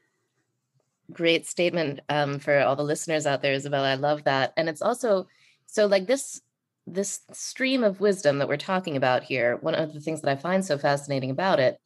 great 1.12 1.48
statement 1.48 2.02
um, 2.10 2.40
for 2.40 2.60
all 2.60 2.76
the 2.76 2.84
listeners 2.84 3.26
out 3.26 3.42
there, 3.42 3.54
Isabella. 3.54 3.92
I 3.92 3.96
love 3.96 4.24
that. 4.26 4.54
And 4.56 4.70
it's 4.70 4.82
also 4.82 5.28
so 5.66 5.86
like 5.86 6.08
this 6.08 6.42
this 6.88 7.22
stream 7.32 7.84
of 7.84 8.00
wisdom 8.00 8.40
that 8.40 8.48
we're 8.48 8.58
talking 8.58 8.98
about 8.98 9.24
here. 9.24 9.58
One 9.58 9.76
of 9.76 9.94
the 9.94 10.00
things 10.00 10.22
that 10.22 10.32
I 10.32 10.36
find 10.36 10.66
so 10.66 10.78
fascinating 10.78 11.30
about 11.30 11.60
it 11.60 11.80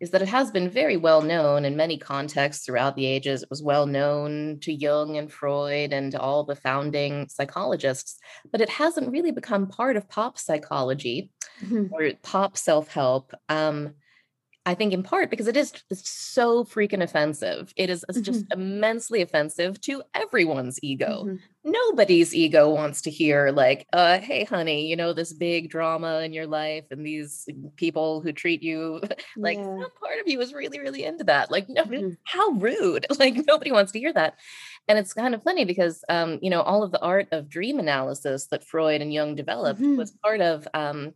is 0.00 0.10
that 0.10 0.22
it 0.22 0.28
has 0.28 0.50
been 0.50 0.70
very 0.70 0.96
well 0.96 1.22
known 1.22 1.64
in 1.64 1.76
many 1.76 1.98
contexts 1.98 2.64
throughout 2.64 2.94
the 2.94 3.06
ages. 3.06 3.42
It 3.42 3.50
was 3.50 3.62
well 3.62 3.86
known 3.86 4.58
to 4.62 4.72
Jung 4.72 5.16
and 5.16 5.32
Freud 5.32 5.92
and 5.92 6.12
to 6.12 6.20
all 6.20 6.44
the 6.44 6.54
founding 6.54 7.28
psychologists, 7.28 8.18
but 8.50 8.60
it 8.60 8.68
hasn't 8.68 9.10
really 9.10 9.32
become 9.32 9.66
part 9.66 9.96
of 9.96 10.08
pop 10.08 10.38
psychology 10.38 11.30
mm-hmm. 11.62 11.92
or 11.92 12.12
pop 12.22 12.56
self 12.56 12.88
help. 12.88 13.32
Um, 13.48 13.94
I 14.68 14.74
think 14.74 14.92
in 14.92 15.02
part 15.02 15.30
because 15.30 15.46
it 15.46 15.56
is 15.56 15.72
so 15.90 16.62
freaking 16.62 17.02
offensive. 17.02 17.72
It 17.74 17.88
is 17.88 18.04
mm-hmm. 18.04 18.20
just 18.20 18.44
immensely 18.52 19.22
offensive 19.22 19.80
to 19.80 20.02
everyone's 20.14 20.78
ego. 20.82 21.24
Mm-hmm. 21.24 21.36
Nobody's 21.64 22.34
ego 22.34 22.68
wants 22.68 23.00
to 23.02 23.10
hear 23.10 23.50
like, 23.50 23.86
uh, 23.94 24.18
"Hey, 24.18 24.44
honey, 24.44 24.86
you 24.86 24.94
know 24.94 25.14
this 25.14 25.32
big 25.32 25.70
drama 25.70 26.20
in 26.20 26.34
your 26.34 26.46
life 26.46 26.84
and 26.90 27.04
these 27.04 27.48
people 27.76 28.20
who 28.20 28.30
treat 28.30 28.62
you 28.62 29.00
like 29.38 29.56
yeah. 29.56 29.64
some 29.64 29.90
part 30.02 30.20
of 30.20 30.26
you 30.28 30.38
is 30.42 30.52
really, 30.52 30.80
really 30.80 31.02
into 31.02 31.24
that." 31.24 31.50
Like, 31.50 31.70
no, 31.70 31.84
mm-hmm. 31.84 32.10
how 32.24 32.50
rude! 32.50 33.06
Like 33.18 33.46
nobody 33.46 33.72
wants 33.72 33.92
to 33.92 33.98
hear 33.98 34.12
that. 34.12 34.38
And 34.86 34.98
it's 34.98 35.14
kind 35.14 35.34
of 35.34 35.42
funny 35.42 35.64
because, 35.64 36.04
um, 36.10 36.38
you 36.42 36.50
know, 36.50 36.60
all 36.60 36.82
of 36.82 36.92
the 36.92 37.00
art 37.00 37.28
of 37.32 37.48
dream 37.48 37.78
analysis 37.78 38.48
that 38.50 38.64
Freud 38.64 39.00
and 39.00 39.12
Jung 39.12 39.34
developed 39.34 39.80
mm-hmm. 39.80 39.96
was 39.96 40.12
part 40.22 40.40
of 40.40 40.68
um, 40.74 41.14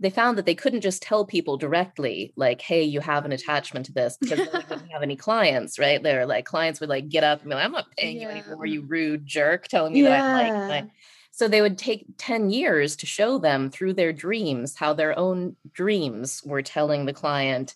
they 0.00 0.10
found 0.10 0.38
that 0.38 0.46
they 0.46 0.54
couldn't 0.54 0.80
just 0.80 1.02
tell 1.02 1.24
people 1.24 1.56
directly 1.56 2.32
like 2.36 2.60
hey 2.60 2.82
you 2.82 3.00
have 3.00 3.24
an 3.24 3.32
attachment 3.32 3.86
to 3.86 3.92
this 3.92 4.16
because 4.20 4.38
they 4.38 4.44
wouldn't 4.44 4.92
have 4.92 5.02
any 5.02 5.16
clients 5.16 5.78
right 5.78 6.02
they're 6.02 6.26
like 6.26 6.44
clients 6.44 6.80
would 6.80 6.88
like 6.88 7.08
get 7.08 7.24
up 7.24 7.40
and 7.40 7.50
be 7.50 7.54
like 7.54 7.64
i'm 7.64 7.72
not 7.72 7.86
paying 7.96 8.16
yeah. 8.16 8.22
you 8.22 8.28
anymore 8.28 8.66
you 8.66 8.82
rude 8.82 9.26
jerk 9.26 9.68
telling 9.68 9.92
me 9.92 10.02
yeah. 10.02 10.10
that 10.10 10.52
i 10.52 10.68
like 10.68 10.88
so 11.30 11.46
they 11.46 11.60
would 11.60 11.78
take 11.78 12.06
10 12.18 12.50
years 12.50 12.96
to 12.96 13.06
show 13.06 13.38
them 13.38 13.70
through 13.70 13.94
their 13.94 14.12
dreams 14.12 14.76
how 14.76 14.92
their 14.92 15.18
own 15.18 15.56
dreams 15.72 16.42
were 16.44 16.62
telling 16.62 17.04
the 17.04 17.12
client 17.12 17.74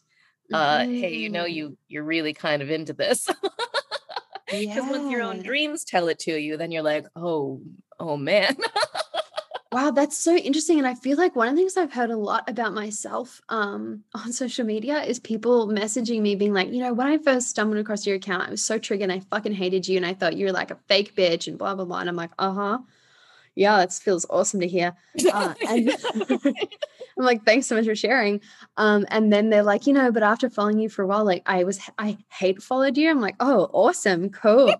uh, 0.52 0.80
mm-hmm. 0.80 0.94
hey 0.94 1.14
you 1.14 1.30
know 1.30 1.44
mm. 1.44 1.52
you 1.52 1.78
you're 1.88 2.04
really 2.04 2.34
kind 2.34 2.60
of 2.60 2.70
into 2.70 2.92
this 2.92 3.26
because 4.46 4.66
yeah. 4.66 4.90
once 4.90 5.10
your 5.10 5.22
own 5.22 5.42
dreams 5.42 5.84
tell 5.84 6.08
it 6.08 6.18
to 6.18 6.38
you 6.38 6.56
then 6.56 6.70
you're 6.70 6.82
like 6.82 7.06
oh 7.16 7.60
oh 7.98 8.16
man 8.16 8.54
Wow, 9.72 9.90
that's 9.90 10.18
so 10.18 10.36
interesting. 10.36 10.76
And 10.78 10.86
I 10.86 10.94
feel 10.94 11.16
like 11.16 11.34
one 11.34 11.48
of 11.48 11.54
the 11.54 11.60
things 11.60 11.78
I've 11.78 11.94
heard 11.94 12.10
a 12.10 12.16
lot 12.16 12.48
about 12.48 12.74
myself 12.74 13.40
um, 13.48 14.04
on 14.14 14.30
social 14.32 14.66
media 14.66 15.02
is 15.02 15.18
people 15.18 15.66
messaging 15.66 16.20
me 16.20 16.34
being 16.34 16.52
like, 16.52 16.70
you 16.70 16.82
know, 16.82 16.92
when 16.92 17.06
I 17.06 17.16
first 17.16 17.48
stumbled 17.48 17.78
across 17.78 18.06
your 18.06 18.16
account, 18.16 18.46
I 18.46 18.50
was 18.50 18.62
so 18.62 18.78
triggered 18.78 19.10
and 19.10 19.12
I 19.12 19.20
fucking 19.30 19.54
hated 19.54 19.88
you. 19.88 19.96
And 19.96 20.04
I 20.04 20.12
thought 20.12 20.36
you 20.36 20.46
were 20.46 20.52
like 20.52 20.70
a 20.70 20.78
fake 20.88 21.14
bitch 21.16 21.48
and 21.48 21.56
blah, 21.58 21.74
blah, 21.74 21.86
blah. 21.86 22.00
And 22.00 22.08
I'm 22.10 22.16
like, 22.16 22.32
uh 22.38 22.52
huh. 22.52 22.78
Yeah, 23.54 23.78
that 23.78 23.92
feels 23.92 24.26
awesome 24.30 24.60
to 24.60 24.68
hear. 24.68 24.94
Uh, 25.32 25.54
and 25.68 25.90
I'm 26.46 27.24
like, 27.24 27.44
thanks 27.44 27.66
so 27.66 27.76
much 27.76 27.86
for 27.86 27.94
sharing. 27.96 28.40
Um, 28.78 29.06
and 29.10 29.32
then 29.32 29.50
they're 29.50 29.62
like, 29.62 29.86
you 29.86 29.92
know, 29.92 30.12
but 30.12 30.22
after 30.22 30.50
following 30.50 30.78
you 30.78 30.88
for 30.88 31.02
a 31.02 31.06
while, 31.06 31.24
like 31.24 31.42
I 31.46 31.64
was, 31.64 31.80
I 31.98 32.18
hate 32.30 32.62
followed 32.62 32.96
you. 32.96 33.10
I'm 33.10 33.20
like, 33.20 33.36
oh, 33.40 33.70
awesome, 33.72 34.30
cool 34.30 34.74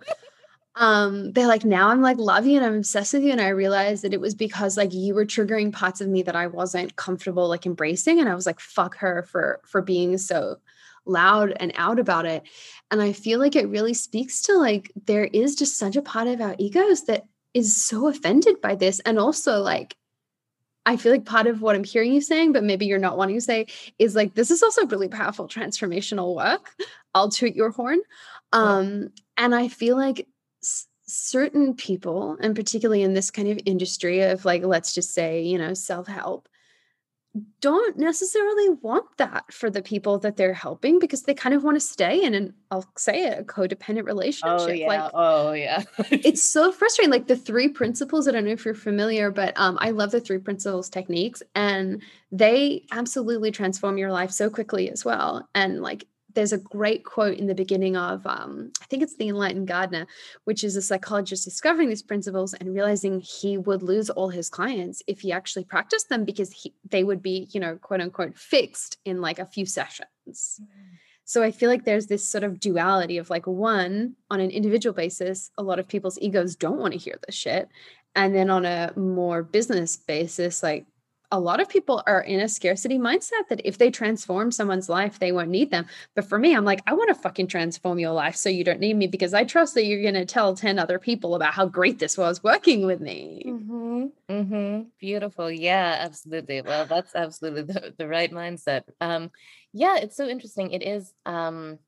um 0.77 1.33
they're 1.33 1.47
like 1.47 1.65
now 1.65 1.89
i'm 1.89 2.01
like 2.01 2.17
love 2.17 2.47
you 2.47 2.57
and 2.57 2.65
i'm 2.65 2.77
obsessed 2.77 3.13
with 3.13 3.23
you 3.23 3.31
and 3.31 3.41
i 3.41 3.49
realized 3.49 4.03
that 4.03 4.15
it 4.15 4.21
was 4.21 4.35
because 4.35 4.77
like 4.77 4.93
you 4.95 5.15
were 5.15 5.25
triggering 5.25 5.73
parts 5.73 6.01
of 6.01 6.09
me 6.09 6.23
that 6.23 6.37
i 6.37 6.47
wasn't 6.47 6.97
comfortable 6.97 7.49
like 7.49 7.67
embracing 7.67 8.19
and 8.21 8.29
i 8.29 8.35
was 8.35 8.47
like 8.47 8.59
fuck 8.59 8.97
her 8.97 9.23
for 9.25 9.61
for 9.65 9.83
being 9.83 10.17
so 10.17 10.57
loud 11.05 11.53
and 11.57 11.73
out 11.75 11.99
about 11.99 12.25
it 12.25 12.43
and 12.91 13.03
i 13.03 13.13
feel 13.13 13.39
like 13.39 13.55
it 13.55 13.69
really 13.69 13.93
speaks 13.93 14.41
to 14.41 14.57
like 14.57 14.91
there 15.05 15.25
is 15.25 15.55
just 15.55 15.77
such 15.77 15.97
a 15.97 16.03
part 16.03 16.27
of 16.27 16.41
our 16.41 16.55
egos 16.59 17.05
that 17.05 17.25
is 17.53 17.83
so 17.83 18.09
offended 18.09 18.61
by 18.63 18.75
this 18.75 19.01
and 19.01 19.19
also 19.19 19.61
like 19.61 19.97
I 20.85 20.97
feel 20.97 21.13
like 21.13 21.25
part 21.25 21.47
of 21.47 21.63
what 21.63 21.77
I'm 21.77 21.85
hearing 21.85 22.13
you 22.13 22.21
saying, 22.21 22.53
but 22.53 22.65
maybe 22.65 22.87
you're 22.87 22.99
not 22.99 23.17
wanting 23.17 23.37
to 23.37 23.41
say, 23.41 23.67
is 23.99 24.17
like 24.17 24.35
this 24.35 24.51
is 24.51 24.63
also 24.65 24.85
really 24.87 25.09
powerful 25.09 25.47
transformational 25.47 26.35
work. 26.35 26.75
I'll 27.15 27.29
toot 27.29 27.55
your 27.55 27.71
horn. 27.71 28.01
Um, 28.53 29.11
and 29.37 29.55
I 29.55 29.69
feel 29.69 29.97
like 29.97 30.27
certain 31.07 31.75
people, 31.75 32.37
and 32.41 32.57
particularly 32.57 33.03
in 33.03 33.15
this 33.15 33.31
kind 33.31 33.49
of 33.49 33.59
industry 33.67 34.23
of 34.23 34.45
like, 34.45 34.63
let's 34.65 34.95
just 34.95 35.13
say, 35.13 35.43
you 35.43 35.59
know, 35.59 35.75
self 35.75 36.07
help, 36.07 36.49
don't 37.63 37.97
necessarily 37.97 38.69
want 38.83 39.07
that 39.17 39.51
for 39.53 39.71
the 39.71 39.81
people 39.81 40.19
that 40.19 40.37
they're 40.37 40.53
helping 40.53 40.99
because 40.99 41.23
they 41.23 41.33
kind 41.33 41.55
of 41.55 41.65
want 41.65 41.77
to 41.77 41.81
stay 41.81 42.23
in 42.23 42.35
an 42.35 42.53
I'll 42.71 42.87
say 42.99 43.25
it, 43.25 43.39
a 43.39 43.43
codependent 43.43 44.03
oh, 44.03 44.05
relationship. 44.05 44.61
Oh 44.61 44.69
yeah. 44.69 44.87
Like 44.87 45.11
oh 45.15 45.53
yeah. 45.53 45.83
it's 46.11 46.43
so 46.43 46.73
frustrating. 46.73 47.11
Like 47.11 47.29
the 47.29 47.37
three 47.37 47.69
principles, 47.69 48.29
I 48.29 48.33
don't 48.33 48.45
know 48.45 48.51
if 48.51 48.67
you're 48.67 48.75
familiar, 48.75 49.31
but 49.31 49.55
um, 49.57 49.79
I 49.81 49.91
love 49.91 50.11
the 50.11 50.21
three 50.21 50.39
principles 50.39 50.91
techniques 50.91 51.43
and 51.55 52.03
they 52.31 52.85
absolutely 52.93 53.51
transform 53.51 53.97
your 53.97 54.13
life 54.13 54.31
so 54.31 54.51
quickly 54.51 54.91
as 54.91 55.03
well. 55.03 55.49
And 55.55 55.81
like 55.81 56.07
there's 56.35 56.53
a 56.53 56.59
great 56.59 57.05
quote 57.05 57.37
in 57.37 57.47
the 57.47 57.55
beginning 57.55 57.97
of 57.97 58.27
um, 58.27 58.71
i 58.81 58.85
think 58.87 59.03
it's 59.03 59.17
the 59.17 59.29
enlightened 59.29 59.67
gardener 59.67 60.07
which 60.45 60.65
is 60.65 60.77
a 60.77 60.83
psychologist 60.83 61.45
discovering 61.45 61.89
these 61.89 62.03
principles 62.03 62.55
and 62.55 62.75
realizing 62.75 63.21
he 63.21 63.59
would 63.59 63.83
lose 63.83 64.11
all 64.11 64.29
his 64.29 64.49
clients 64.49 65.03
if 65.07 65.21
he 65.21 65.33
actually 65.33 65.65
practiced 65.65 66.09
them 66.09 66.25
because 66.25 66.53
he, 66.53 66.73
they 66.89 67.05
would 67.05 67.23
be 67.23 67.49
you 67.53 67.61
know 67.61 67.77
quote 67.77 68.01
unquote 68.01 68.37
fixed 68.37 68.99
in 69.05 69.21
like 69.21 69.39
a 69.39 69.47
few 69.47 69.67
sessions 69.67 70.07
mm-hmm. 70.29 70.95
so 71.25 71.43
i 71.43 71.51
feel 71.51 71.71
like 71.71 71.85
there's 71.85 72.07
this 72.07 72.27
sort 72.27 72.45
of 72.45 72.61
duality 72.61 73.19
of 73.19 73.31
like 73.31 73.47
one 73.47 74.15
on 74.31 74.41
an 74.41 74.51
individual 74.51 74.95
basis 74.95 75.51
a 75.59 75.63
lot 75.63 75.79
of 75.79 75.89
people's 75.89 76.19
egos 76.21 76.57
don't 76.57 76.79
want 76.79 76.93
to 76.93 76.99
hear 76.99 77.19
this 77.27 77.35
shit 77.35 77.69
and 78.15 78.35
then 78.35 78.51
on 78.51 78.65
a 78.65 78.93
more 78.97 79.43
business 79.43 79.97
basis 79.97 80.63
like 80.63 80.87
a 81.33 81.41
lot 81.41 81.61
of 81.61 81.69
people 81.69 82.03
are 82.07 82.21
in 82.21 82.41
a 82.41 82.49
scarcity 82.49 82.99
mindset 82.99 83.49
that 83.49 83.63
if 83.65 83.79
they 83.79 83.91
transform 83.91 84.53
someone's 84.53 84.91
life, 84.91 85.19
they 85.19 85.33
won't 85.33 85.49
need 85.49 85.71
them. 85.71 85.87
But 86.15 86.27
for 86.27 86.39
me, 86.39 86.55
I'm 86.55 86.67
like, 86.67 86.83
I 86.87 86.93
want 86.93 87.09
to 87.09 87.15
fucking 87.15 87.47
transform 87.47 87.99
your 87.99 88.13
life 88.13 88.37
so 88.37 88.51
you 88.51 88.63
don't 88.63 88.81
need 88.81 88.95
me 88.95 89.07
because 89.07 89.33
I 89.33 89.45
trust 89.45 89.75
that 89.75 89.87
you're 89.87 90.03
going 90.03 90.15
to 90.15 90.27
tell 90.27 90.55
10 90.55 90.79
other 90.79 90.99
people 90.99 91.35
about 91.35 91.55
how 91.55 91.65
great 91.65 91.99
this 91.99 92.19
was 92.19 92.45
working 92.45 92.85
with 92.85 93.01
me. 93.01 93.45
Mm-hmm. 93.47 94.05
Mm-hmm. 94.29 94.83
Beautiful. 95.01 95.51
Yeah, 95.51 95.97
absolutely. 96.01 96.61
Well, 96.61 96.85
that's 96.85 97.15
absolutely 97.15 97.63
the, 97.63 97.95
the 97.97 98.07
right 98.07 98.31
mindset. 98.31 98.83
Um, 99.01 99.31
yeah, 99.73 99.97
it's 99.97 100.17
so 100.17 100.29
interesting. 100.29 100.73
It 100.73 100.83
is. 100.83 101.15
Um, 101.25 101.79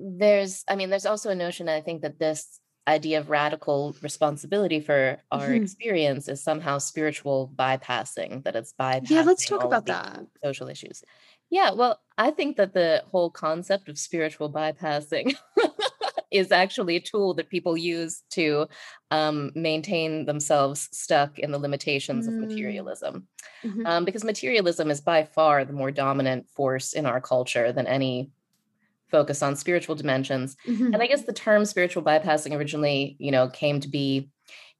there's, 0.00 0.64
I 0.66 0.74
mean, 0.74 0.90
there's 0.90 1.06
also 1.06 1.30
a 1.30 1.34
notion, 1.36 1.68
I 1.68 1.80
think, 1.80 2.02
that 2.02 2.18
this 2.18 2.58
idea 2.88 3.18
of 3.18 3.30
radical 3.30 3.94
responsibility 4.02 4.80
for 4.80 5.18
our 5.30 5.48
mm-hmm. 5.48 5.62
experience 5.62 6.28
is 6.28 6.42
somehow 6.42 6.78
spiritual 6.78 7.52
bypassing 7.54 8.42
that 8.44 8.56
it's 8.56 8.72
bypassing 8.78 9.10
yeah 9.10 9.22
let's 9.22 9.46
talk 9.46 9.62
about 9.62 9.86
that 9.86 10.26
social 10.42 10.68
issues 10.68 11.02
yeah 11.50 11.72
well 11.72 12.00
i 12.16 12.30
think 12.30 12.56
that 12.56 12.72
the 12.72 13.02
whole 13.10 13.30
concept 13.30 13.88
of 13.88 13.98
spiritual 13.98 14.50
bypassing 14.50 15.34
is 16.30 16.52
actually 16.52 16.96
a 16.96 17.00
tool 17.00 17.34
that 17.34 17.50
people 17.50 17.76
use 17.76 18.22
to 18.30 18.66
um, 19.10 19.50
maintain 19.54 20.26
themselves 20.26 20.88
stuck 20.92 21.38
in 21.38 21.50
the 21.50 21.58
limitations 21.58 22.26
mm. 22.26 22.28
of 22.28 22.48
materialism 22.48 23.26
mm-hmm. 23.64 23.84
um, 23.84 24.04
because 24.04 24.24
materialism 24.24 24.90
is 24.90 25.00
by 25.00 25.24
far 25.24 25.64
the 25.64 25.72
more 25.72 25.90
dominant 25.90 26.48
force 26.48 26.92
in 26.92 27.04
our 27.04 27.20
culture 27.20 27.72
than 27.72 27.86
any 27.86 28.30
focus 29.10 29.42
on 29.42 29.56
spiritual 29.56 29.94
dimensions. 29.94 30.56
Mm-hmm. 30.66 30.94
And 30.94 31.02
I 31.02 31.06
guess 31.06 31.22
the 31.22 31.32
term 31.32 31.64
spiritual 31.64 32.02
bypassing 32.02 32.56
originally, 32.56 33.16
you 33.18 33.30
know, 33.30 33.48
came 33.48 33.80
to 33.80 33.88
be 33.88 34.30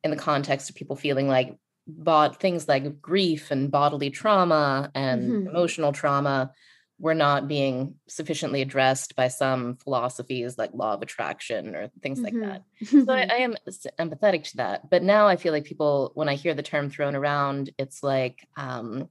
in 0.03 0.11
the 0.11 0.17
context 0.17 0.71
of 0.71 0.77
people 0.77 0.97
feeling 0.97 1.29
like 1.29 1.57
bought 1.87 2.41
things 2.41 2.69
like 2.69 3.01
grief 3.01 3.51
and 3.51 3.71
bodily 3.71 4.11
trauma 4.11 4.91
and 4.95 5.23
mm-hmm. 5.23 5.49
emotional 5.49 5.93
trauma 5.93 6.53
were 7.01 7.15
not 7.15 7.49
being 7.49 7.95
sufficiently 8.09 8.61
addressed 8.61 9.17
by 9.17 9.27
some 9.29 9.77
philosophies 9.77 10.59
like 10.59 10.71
law 10.75 10.93
of 10.93 11.01
attraction 11.01 11.75
or 11.75 11.91
things 12.03 12.21
mm-hmm. 12.21 12.41
like 12.43 12.63
that. 12.63 12.65
So 13.07 13.13
I, 13.13 13.23
I, 13.31 13.37
am 13.37 13.55
empathetic 13.99 14.45
to 14.51 14.59
that. 14.59 14.91
But 14.91 15.03
now 15.03 15.27
I 15.27 15.37
feel 15.37 15.53
like 15.53 15.65
people, 15.65 16.13
when 16.15 16.29
I 16.29 16.35
hear 16.35 16.53
the 16.53 16.63
term 16.63 16.91
thrown 16.91 17.17
around, 17.17 17.71
it's 17.79 18.03
like 18.03 18.47
um, 18.57 19.09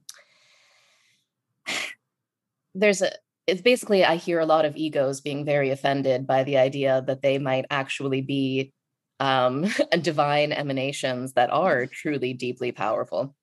there's 2.74 3.02
a 3.02 3.10
it's 3.46 3.62
basically 3.62 4.04
I 4.04 4.16
hear 4.16 4.40
a 4.40 4.46
lot 4.46 4.64
of 4.64 4.76
egos 4.76 5.20
being 5.20 5.44
very 5.44 5.70
offended 5.70 6.26
by 6.26 6.44
the 6.44 6.58
idea 6.58 7.02
that 7.06 7.22
they 7.22 7.38
might 7.38 7.66
actually 7.70 8.20
be 8.20 8.72
um, 9.18 9.66
divine 10.00 10.52
emanations 10.52 11.34
that 11.34 11.50
are 11.50 11.86
truly 11.86 12.32
deeply 12.32 12.72
powerful. 12.72 13.34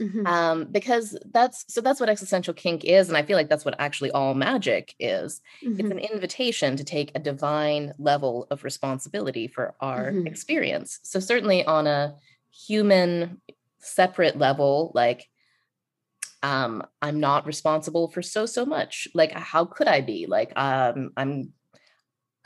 Mm-hmm. 0.00 0.26
Um, 0.26 0.64
because 0.72 1.16
that's 1.32 1.64
so 1.72 1.80
that's 1.80 2.00
what 2.00 2.08
existential 2.08 2.52
kink 2.52 2.84
is, 2.84 3.08
and 3.08 3.16
I 3.16 3.22
feel 3.22 3.36
like 3.36 3.48
that's 3.48 3.64
what 3.64 3.76
actually 3.78 4.10
all 4.10 4.34
magic 4.34 4.92
is. 4.98 5.40
Mm-hmm. 5.62 5.80
It's 5.80 5.90
an 5.90 5.98
invitation 5.98 6.76
to 6.76 6.84
take 6.84 7.12
a 7.14 7.20
divine 7.20 7.94
level 7.98 8.48
of 8.50 8.64
responsibility 8.64 9.46
for 9.46 9.74
our 9.80 10.10
mm-hmm. 10.10 10.26
experience. 10.26 10.98
So 11.04 11.20
certainly 11.20 11.64
on 11.64 11.86
a 11.86 12.16
human 12.50 13.40
separate 13.78 14.36
level, 14.36 14.90
like 14.94 15.28
um, 16.44 16.82
I'm 17.00 17.20
not 17.20 17.46
responsible 17.46 18.08
for 18.08 18.20
so 18.20 18.44
so 18.44 18.66
much. 18.66 19.08
Like 19.14 19.32
how 19.32 19.64
could 19.64 19.88
I 19.88 20.02
be? 20.02 20.26
Like 20.26 20.52
um, 20.56 21.10
I'm 21.16 21.54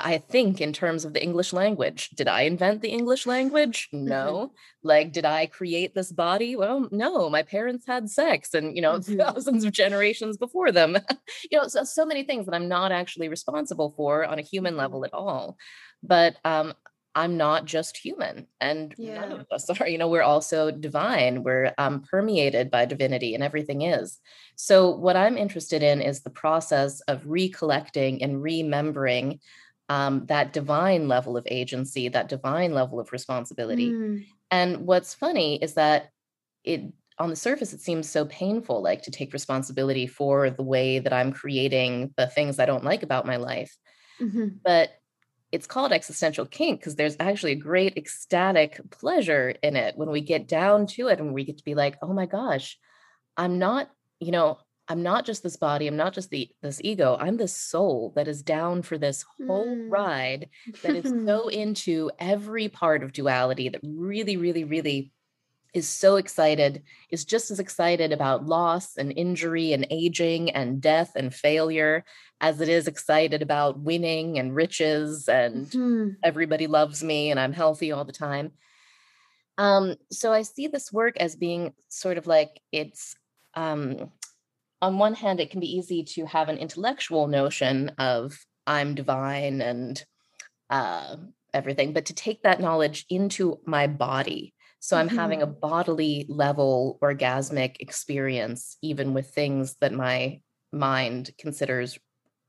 I 0.01 0.19
think 0.19 0.61
in 0.61 0.73
terms 0.73 1.05
of 1.05 1.13
the 1.13 1.23
English 1.23 1.53
language. 1.53 2.11
Did 2.11 2.29
I 2.29 2.43
invent 2.43 2.83
the 2.83 2.91
English 2.91 3.27
language? 3.27 3.89
Mm-hmm. 3.93 4.07
No. 4.07 4.53
Like, 4.85 5.13
did 5.13 5.25
I 5.25 5.47
create 5.47 5.93
this 5.93 6.13
body? 6.13 6.55
Well, 6.55 6.89
no. 6.93 7.29
My 7.29 7.43
parents 7.43 7.85
had 7.85 8.09
sex 8.09 8.55
and, 8.55 8.77
you 8.77 8.83
know, 8.83 8.93
mm-hmm. 8.99 9.17
thousands 9.17 9.65
of 9.65 9.73
generations 9.73 10.37
before 10.37 10.71
them. 10.71 10.97
you 11.51 11.59
know, 11.59 11.67
so, 11.67 11.83
so 11.83 12.07
many 12.07 12.23
things 12.23 12.47
that 12.47 12.55
I'm 12.55 12.69
not 12.69 12.93
actually 12.93 13.29
responsible 13.29 13.93
for 13.97 14.25
on 14.25 14.39
a 14.39 14.43
human 14.43 14.75
mm-hmm. 14.75 14.83
level 14.83 15.05
at 15.05 15.13
all. 15.13 15.57
But 16.01 16.37
um, 16.45 16.75
I'm 17.19 17.37
not 17.37 17.65
just 17.65 17.97
human. 17.97 18.47
And 18.61 18.95
yeah. 18.97 19.21
none 19.21 19.33
of 19.33 19.47
us 19.51 19.69
are, 19.69 19.89
you 19.89 19.99
know, 19.99 20.07
we're 20.07 20.23
also 20.23 20.71
divine. 20.71 21.43
We're 21.43 21.75
um, 21.77 22.03
permeated 22.03 22.71
by 22.71 22.85
divinity 22.85 23.35
and 23.35 23.43
everything 23.43 23.83
is. 23.83 24.21
So, 24.55 24.91
what 24.91 25.17
I'm 25.17 25.37
interested 25.37 25.83
in 25.83 26.01
is 26.01 26.21
the 26.21 26.31
process 26.31 27.01
of 27.03 27.27
recollecting 27.27 28.23
and 28.23 28.41
remembering 28.41 29.41
um, 29.89 30.27
that 30.27 30.53
divine 30.53 31.09
level 31.09 31.37
of 31.37 31.47
agency, 31.51 32.09
that 32.09 32.29
divine 32.29 32.73
level 32.73 33.01
of 33.01 33.11
responsibility. 33.11 33.91
Mm. 33.91 34.27
And 34.53 34.87
what's 34.87 35.13
funny 35.13 35.57
is 35.61 35.75
that 35.75 36.11
it 36.63 36.93
on 37.19 37.31
the 37.31 37.37
surface 37.37 37.73
it 37.73 37.81
seems 37.81 38.09
so 38.09 38.27
painful 38.27 38.81
like 38.81 39.03
to 39.03 39.11
take 39.11 39.33
responsibility 39.33 40.07
for 40.07 40.51
the 40.51 40.63
way 40.63 41.01
that 41.01 41.13
i'm 41.13 41.33
creating 41.33 42.15
the 42.17 42.29
things 42.29 42.61
i 42.61 42.65
don't 42.65 42.85
like 42.85 43.03
about 43.03 43.27
my 43.27 43.37
life 43.37 43.77
mm-hmm. 44.21 44.49
but 44.65 44.91
it's 45.51 45.67
called 45.67 45.93
existential 45.93 46.47
kink 46.47 46.81
because 46.81 46.97
there's 46.97 47.17
actually 47.21 47.53
a 47.53 47.57
great 47.57 47.97
ecstatic 47.97 48.81
pleasure 48.91 49.55
in 49.63 49.77
it 49.77 49.97
when 49.97 50.11
we 50.11 50.21
get 50.21 50.47
down 50.47 50.87
to 50.87 51.09
it 51.09 51.21
and 51.21 51.33
we 51.33 51.45
get 51.45 51.59
to 51.59 51.65
be 51.65 51.75
like 51.75 51.97
oh 52.03 52.13
my 52.13 52.27
gosh 52.27 52.79
i'm 53.37 53.59
not 53.59 53.91
you 54.21 54.31
know 54.31 54.59
I'm 54.91 55.03
not 55.03 55.27
just 55.27 55.43
this 55.43 55.57
body, 55.57 55.87
I'm 55.87 55.97
not 55.97 56.15
just 56.15 56.31
the 56.31 56.49
this 56.63 56.81
ego, 56.83 57.17
I'm 57.21 57.37
this 57.37 57.55
soul 57.55 58.13
that 58.17 58.27
is 58.27 58.43
down 58.43 58.81
for 58.83 58.97
this 58.97 59.25
whole 59.47 59.67
mm. 59.67 59.91
ride 59.91 60.49
that 60.83 60.97
is 60.97 61.13
so 61.27 61.49
into 61.49 62.11
every 62.19 62.69
part 62.69 63.03
of 63.03 63.13
duality 63.13 63.69
that 63.69 63.83
really 63.85 64.39
really 64.39 64.65
really 64.65 65.13
is 65.75 65.89
so 65.89 66.17
excited, 66.17 66.83
is 67.11 67.25
just 67.25 67.51
as 67.51 67.61
excited 67.61 68.13
about 68.13 68.47
loss 68.47 68.97
and 68.97 69.13
injury 69.17 69.73
and 69.73 69.87
aging 69.91 70.51
and 70.51 70.81
death 70.81 71.13
and 71.15 71.35
failure 71.35 72.05
as 72.41 72.61
it 72.61 72.69
is 72.69 72.89
excited 72.89 73.43
about 73.43 73.79
winning 73.79 74.39
and 74.39 74.55
riches 74.55 75.29
and 75.29 75.67
mm-hmm. 75.67 76.11
everybody 76.23 76.67
loves 76.67 77.03
me 77.03 77.31
and 77.31 77.39
I'm 77.39 77.53
healthy 77.53 77.93
all 77.93 78.05
the 78.05 78.13
time. 78.13 78.53
Um, 79.59 79.97
so 80.11 80.33
I 80.33 80.43
see 80.43 80.69
this 80.69 80.93
work 80.93 81.17
as 81.19 81.35
being 81.35 81.75
sort 81.89 82.17
of 82.17 82.27
like 82.27 82.61
it's 82.71 83.17
um, 83.55 84.11
on 84.81 84.99
one 84.99 85.15
hand, 85.15 85.41
it 85.41 85.51
can 85.51 85.61
be 85.61 85.77
easy 85.77 86.05
to 86.05 86.27
have 86.27 86.49
an 86.49 86.59
intellectual 86.59 87.27
notion 87.27 87.91
of 87.99 88.39
I'm 88.67 88.95
divine 88.95 89.61
and 89.61 90.03
uh, 90.71 91.17
everything, 91.53 91.93
but 91.93 92.07
to 92.07 92.15
take 92.15 92.43
that 92.43 92.61
knowledge 92.61 93.05
into 93.09 93.61
my 93.67 93.87
body. 93.87 94.55
So 94.81 94.97
I'm 94.97 95.09
mm-hmm. 95.09 95.19
having 95.19 95.43
a 95.43 95.47
mm-hmm. 95.47 95.61
bodily 95.61 96.27
level 96.29 96.99
orgasmic 97.03 97.77
experience, 97.81 98.77
even 98.83 99.15
with 99.15 99.31
things 99.31 99.77
that 99.81 99.93
my 99.93 100.41
mind 100.73 101.31
considers 101.39 101.99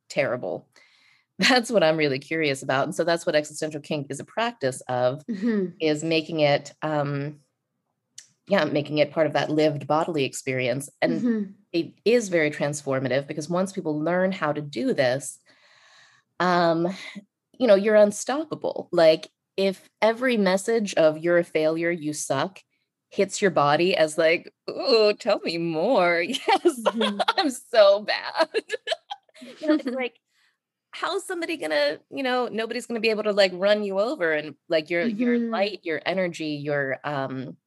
terrible. 0.10 0.68
That's 1.40 1.72
what 1.72 1.84
I'm 1.84 1.98
really 1.98 2.20
curious 2.20 2.64
about. 2.64 2.84
And 2.86 2.94
so 2.94 3.06
that's 3.06 3.26
what 3.26 3.34
existential 3.34 3.80
kink 3.80 4.08
is 4.10 4.20
a 4.20 4.26
practice 4.26 4.82
of, 4.90 5.26
mm-hmm. 5.26 5.68
is 5.80 6.04
making 6.04 6.42
it 6.42 6.74
um, 6.82 7.40
yeah 8.50 8.66
making 8.66 8.98
it 8.98 9.12
part 9.12 9.28
of 9.28 9.34
that 9.34 9.50
lived 9.50 9.88
bodily 9.88 10.26
experience 10.26 10.90
and 11.02 11.22
mm-hmm. 11.22 11.52
it 11.72 11.94
is 12.04 12.28
very 12.28 12.52
transformative 12.52 13.28
because 13.28 13.48
once 13.48 13.72
people 13.72 13.98
learn 13.98 14.32
how 14.32 14.52
to 14.52 14.62
do 14.62 14.94
this 14.94 15.40
um 16.40 16.88
you 17.58 17.68
know 17.68 17.76
you're 17.76 17.96
unstoppable 17.96 18.90
like 18.92 19.30
if 19.60 19.90
every 20.02 20.38
message 20.38 20.94
of 20.94 21.18
you're 21.18 21.38
a 21.38 21.44
failure 21.44 21.92
you 21.92 22.14
suck 22.14 22.62
hits 23.10 23.42
your 23.42 23.52
body 23.52 23.94
as 23.94 24.18
like 24.18 24.50
oh 24.70 25.12
tell 25.20 25.40
me 25.40 25.58
more 25.58 26.22
yes 26.28 26.40
mm-hmm. 26.64 27.20
i'm 27.38 27.50
so 27.50 28.02
bad 28.04 28.48
you 29.60 29.68
know 29.68 29.74
it's 29.74 29.86
like 29.86 30.16
how's 30.92 31.28
somebody 31.28 31.58
gonna 31.58 31.98
you 32.10 32.24
know 32.24 32.48
nobody's 32.48 32.86
gonna 32.86 33.02
be 33.02 33.10
able 33.10 33.24
to 33.24 33.34
like 33.34 33.52
run 33.54 33.84
you 33.84 34.00
over 34.00 34.32
and 34.32 34.56
like 34.70 34.90
your 34.90 35.06
mm-hmm. 35.06 35.22
your 35.22 35.38
light 35.38 35.80
your 35.84 36.02
energy 36.06 36.62
your 36.64 36.98
um 37.04 37.58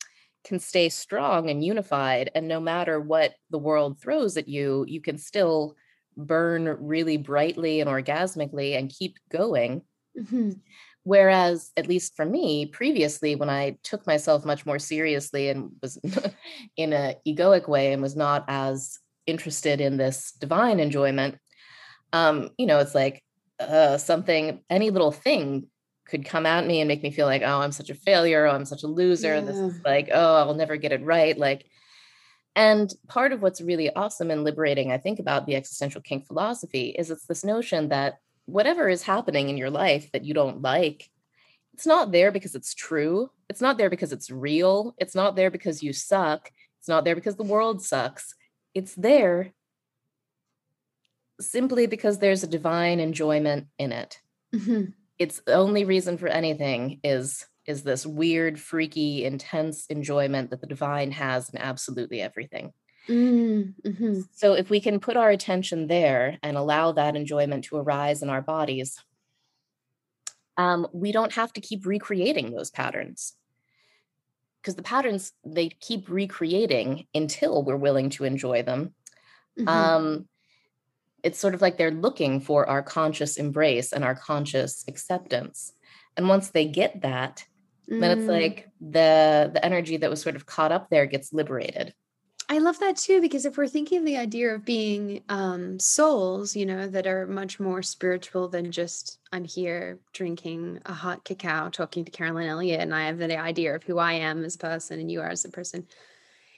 can 0.44 0.58
stay 0.58 0.88
strong 0.88 1.50
and 1.50 1.62
unified 1.62 2.30
and 2.34 2.48
no 2.48 2.58
matter 2.58 2.98
what 2.98 3.34
the 3.50 3.58
world 3.58 4.00
throws 4.00 4.38
at 4.38 4.48
you 4.48 4.86
you 4.88 5.02
can 5.02 5.18
still 5.18 5.76
burn 6.16 6.64
really 6.80 7.18
brightly 7.18 7.82
and 7.82 7.90
orgasmically 7.90 8.78
and 8.78 8.90
keep 8.90 9.18
going 9.30 9.82
mm-hmm. 10.18 10.52
Whereas 11.04 11.70
at 11.76 11.88
least 11.88 12.14
for 12.16 12.24
me 12.24 12.66
previously 12.66 13.34
when 13.34 13.50
i 13.50 13.76
took 13.82 14.06
myself 14.06 14.44
much 14.44 14.64
more 14.64 14.78
seriously 14.78 15.48
and 15.48 15.70
was 15.82 15.98
in 16.76 16.92
a 16.92 17.16
egoic 17.26 17.68
way 17.68 17.92
and 17.92 18.02
was 18.02 18.16
not 18.16 18.44
as 18.48 18.98
interested 19.26 19.80
in 19.80 19.96
this 19.96 20.32
divine 20.32 20.80
enjoyment 20.80 21.36
um 22.12 22.50
you 22.58 22.66
know 22.66 22.78
it's 22.78 22.94
like 22.94 23.22
uh, 23.60 23.96
something 23.96 24.60
any 24.70 24.90
little 24.90 25.12
thing 25.12 25.68
could 26.12 26.24
come 26.24 26.46
at 26.46 26.66
me 26.66 26.80
and 26.80 26.88
make 26.88 27.02
me 27.02 27.10
feel 27.10 27.26
like, 27.26 27.42
oh, 27.42 27.60
I'm 27.60 27.72
such 27.72 27.88
a 27.88 27.94
failure. 27.94 28.46
Oh, 28.46 28.54
I'm 28.54 28.64
such 28.64 28.82
a 28.82 28.88
loser. 28.88 29.36
Yeah. 29.36 29.40
This 29.40 29.56
is 29.56 29.80
like, 29.84 30.10
oh, 30.12 30.36
I'll 30.36 30.54
never 30.54 30.76
get 30.76 30.92
it 30.92 31.02
right. 31.02 31.36
Like, 31.36 31.64
and 32.54 32.92
part 33.08 33.32
of 33.32 33.40
what's 33.40 33.62
really 33.62 33.90
awesome 33.94 34.30
and 34.30 34.44
liberating, 34.44 34.92
I 34.92 34.98
think, 34.98 35.18
about 35.18 35.46
the 35.46 35.56
existential 35.56 36.02
kink 36.02 36.26
philosophy 36.26 36.94
is 36.98 37.10
it's 37.10 37.24
this 37.24 37.44
notion 37.44 37.88
that 37.88 38.16
whatever 38.46 38.88
is 38.88 39.02
happening 39.02 39.48
in 39.48 39.56
your 39.56 39.70
life 39.70 40.10
that 40.12 40.24
you 40.24 40.34
don't 40.34 40.62
like, 40.62 41.10
it's 41.74 41.86
not 41.86 42.12
there 42.12 42.30
because 42.30 42.54
it's 42.54 42.74
true. 42.74 43.30
It's 43.48 43.60
not 43.60 43.78
there 43.78 43.90
because 43.90 44.12
it's 44.12 44.30
real. 44.30 44.94
It's 44.98 45.14
not 45.14 45.36
there 45.36 45.50
because 45.50 45.82
you 45.82 45.92
suck. 45.92 46.50
It's 46.80 46.88
not 46.88 47.04
there 47.04 47.14
because 47.14 47.36
the 47.36 47.44
world 47.44 47.82
sucks. 47.82 48.34
It's 48.74 48.94
there 48.94 49.52
simply 51.40 51.86
because 51.86 52.18
there's 52.18 52.42
a 52.42 52.48
divine 52.48 53.00
enjoyment 53.00 53.66
in 53.78 53.92
it. 53.92 54.18
Mm-hmm 54.54 54.90
its 55.22 55.40
the 55.46 55.54
only 55.54 55.84
reason 55.84 56.18
for 56.18 56.26
anything 56.26 57.00
is 57.04 57.46
is 57.64 57.84
this 57.84 58.04
weird 58.04 58.58
freaky 58.58 59.24
intense 59.24 59.86
enjoyment 59.86 60.50
that 60.50 60.60
the 60.60 60.66
divine 60.66 61.12
has 61.12 61.48
in 61.50 61.58
absolutely 61.58 62.20
everything 62.20 62.72
mm-hmm. 63.08 64.20
so 64.34 64.52
if 64.54 64.70
we 64.70 64.80
can 64.80 65.00
put 65.00 65.16
our 65.16 65.30
attention 65.30 65.86
there 65.86 66.38
and 66.42 66.56
allow 66.56 66.92
that 66.92 67.16
enjoyment 67.16 67.64
to 67.64 67.76
arise 67.76 68.22
in 68.22 68.30
our 68.30 68.42
bodies 68.42 68.98
um, 70.56 70.86
we 70.92 71.12
don't 71.12 71.32
have 71.32 71.52
to 71.54 71.60
keep 71.60 71.86
recreating 71.86 72.52
those 72.52 72.70
patterns 72.70 73.34
because 74.60 74.76
the 74.76 74.82
patterns 74.82 75.32
they 75.44 75.68
keep 75.68 76.08
recreating 76.08 77.06
until 77.14 77.64
we're 77.64 77.76
willing 77.76 78.10
to 78.10 78.24
enjoy 78.24 78.62
them 78.62 78.94
mm-hmm. 79.58 79.68
um, 79.68 80.28
it's 81.22 81.38
sort 81.38 81.54
of 81.54 81.62
like 81.62 81.78
they're 81.78 81.90
looking 81.90 82.40
for 82.40 82.68
our 82.68 82.82
conscious 82.82 83.36
embrace 83.36 83.92
and 83.92 84.04
our 84.04 84.14
conscious 84.14 84.84
acceptance 84.88 85.72
and 86.16 86.28
once 86.28 86.50
they 86.50 86.66
get 86.66 87.02
that 87.02 87.44
mm. 87.90 88.00
then 88.00 88.18
it's 88.18 88.28
mm. 88.28 88.40
like 88.40 88.68
the 88.80 89.50
the 89.52 89.64
energy 89.64 89.96
that 89.96 90.10
was 90.10 90.20
sort 90.20 90.36
of 90.36 90.46
caught 90.46 90.72
up 90.72 90.88
there 90.90 91.06
gets 91.06 91.32
liberated 91.32 91.94
I 92.52 92.58
love 92.58 92.78
that 92.80 92.98
too 92.98 93.22
because 93.22 93.46
if 93.46 93.56
we're 93.56 93.66
thinking 93.66 94.00
of 94.00 94.04
the 94.04 94.18
idea 94.18 94.54
of 94.54 94.62
being 94.62 95.22
um, 95.30 95.78
souls, 95.78 96.54
you 96.54 96.66
know, 96.66 96.86
that 96.86 97.06
are 97.06 97.26
much 97.26 97.58
more 97.58 97.80
spiritual 97.80 98.46
than 98.46 98.70
just 98.70 99.20
I'm 99.32 99.44
here 99.44 100.00
drinking 100.12 100.80
a 100.84 100.92
hot 100.92 101.24
cacao, 101.24 101.70
talking 101.70 102.04
to 102.04 102.10
Carolyn 102.10 102.50
Elliott, 102.50 102.82
and 102.82 102.94
I 102.94 103.06
have 103.06 103.16
the 103.16 103.38
idea 103.38 103.74
of 103.74 103.84
who 103.84 103.96
I 103.96 104.12
am 104.12 104.44
as 104.44 104.56
a 104.56 104.58
person 104.58 105.00
and 105.00 105.10
you 105.10 105.22
are 105.22 105.30
as 105.30 105.46
a 105.46 105.48
person. 105.48 105.86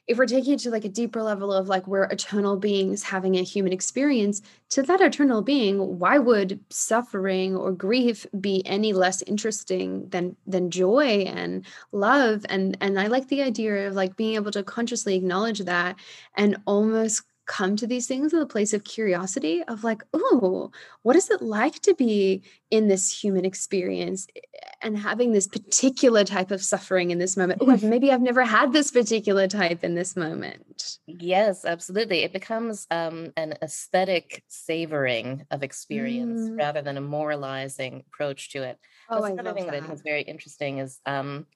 If 0.06 0.18
we're 0.18 0.26
taking 0.26 0.54
it 0.54 0.60
to 0.60 0.70
like 0.70 0.84
a 0.84 0.88
deeper 0.88 1.22
level 1.22 1.52
of 1.52 1.68
like 1.68 1.86
we're 1.86 2.04
eternal 2.04 2.56
beings 2.56 3.02
having 3.02 3.36
a 3.36 3.42
human 3.42 3.72
experience 3.72 4.42
to 4.70 4.82
that 4.82 5.00
eternal 5.00 5.42
being 5.42 5.98
why 5.98 6.18
would 6.18 6.60
suffering 6.70 7.56
or 7.56 7.72
grief 7.72 8.26
be 8.40 8.62
any 8.66 8.92
less 8.92 9.22
interesting 9.22 10.08
than 10.08 10.36
than 10.46 10.70
joy 10.70 11.24
and 11.26 11.64
love? 11.92 12.44
And 12.48 12.76
and 12.80 12.98
i 12.98 13.06
like 13.06 13.28
the 13.28 13.42
idea 13.42 13.88
of 13.88 13.94
like 13.94 14.16
being 14.16 14.34
able 14.34 14.50
to 14.52 14.62
consciously 14.62 15.14
acknowledge 15.14 15.60
that 15.60 15.96
and 16.36 16.56
almost 16.66 17.22
come 17.46 17.76
to 17.76 17.86
these 17.86 18.06
things 18.06 18.32
with 18.32 18.42
a 18.42 18.46
place 18.46 18.72
of 18.72 18.84
curiosity 18.84 19.62
of 19.68 19.84
like 19.84 20.02
oh 20.12 20.70
what 21.02 21.16
is 21.16 21.30
it 21.30 21.42
like 21.42 21.80
to 21.80 21.94
be 21.94 22.42
in 22.70 22.88
this 22.88 23.22
human 23.22 23.44
experience 23.44 24.26
eh, 24.36 24.40
and 24.82 24.98
having 24.98 25.32
this 25.32 25.46
particular 25.46 26.24
type 26.24 26.50
of 26.50 26.62
suffering 26.62 27.10
in 27.10 27.18
this 27.18 27.36
moment 27.36 27.60
oh 27.62 27.76
maybe 27.82 28.10
i've 28.10 28.22
never 28.22 28.44
had 28.44 28.72
this 28.72 28.90
particular 28.90 29.46
type 29.46 29.84
in 29.84 29.94
this 29.94 30.16
moment 30.16 30.98
yes 31.06 31.64
absolutely 31.64 32.22
it 32.22 32.32
becomes 32.32 32.86
um, 32.90 33.32
an 33.36 33.54
aesthetic 33.62 34.42
savoring 34.48 35.44
of 35.50 35.62
experience 35.62 36.48
mm. 36.48 36.58
rather 36.58 36.82
than 36.82 36.96
a 36.96 37.00
moralizing 37.00 38.02
approach 38.06 38.50
to 38.50 38.62
it 38.62 38.78
oh, 39.10 39.20
That's 39.20 39.32
another 39.32 39.52
thing 39.52 39.66
that. 39.66 39.82
that 39.82 39.92
is 39.92 40.02
very 40.02 40.22
interesting 40.22 40.78
is 40.78 41.00
um, 41.06 41.46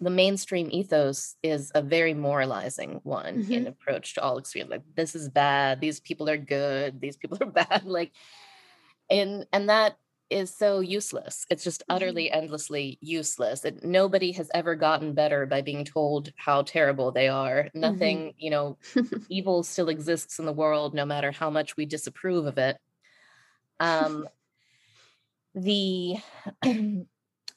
the 0.00 0.10
mainstream 0.10 0.68
ethos 0.72 1.36
is 1.42 1.70
a 1.74 1.82
very 1.82 2.14
moralizing 2.14 3.00
one 3.04 3.42
mm-hmm. 3.42 3.52
in 3.52 3.66
approach 3.66 4.14
to 4.14 4.22
all 4.22 4.38
experience 4.38 4.70
like 4.70 4.82
this 4.96 5.14
is 5.14 5.28
bad 5.28 5.80
these 5.80 6.00
people 6.00 6.28
are 6.28 6.36
good 6.36 7.00
these 7.00 7.16
people 7.16 7.38
are 7.40 7.46
bad 7.50 7.84
like 7.84 8.12
and 9.10 9.46
and 9.52 9.68
that 9.68 9.96
is 10.30 10.54
so 10.54 10.80
useless 10.80 11.46
it's 11.50 11.62
just 11.62 11.84
utterly 11.88 12.24
mm-hmm. 12.24 12.38
endlessly 12.38 12.98
useless 13.00 13.64
it, 13.64 13.84
nobody 13.84 14.32
has 14.32 14.50
ever 14.54 14.74
gotten 14.74 15.12
better 15.12 15.46
by 15.46 15.60
being 15.60 15.84
told 15.84 16.32
how 16.36 16.62
terrible 16.62 17.12
they 17.12 17.28
are 17.28 17.68
nothing 17.74 18.18
mm-hmm. 18.18 18.38
you 18.38 18.50
know 18.50 18.76
evil 19.28 19.62
still 19.62 19.88
exists 19.88 20.38
in 20.38 20.46
the 20.46 20.52
world 20.52 20.94
no 20.94 21.04
matter 21.04 21.30
how 21.30 21.50
much 21.50 21.76
we 21.76 21.84
disapprove 21.84 22.46
of 22.46 22.58
it 22.58 22.78
um 23.80 24.26
the 25.54 26.16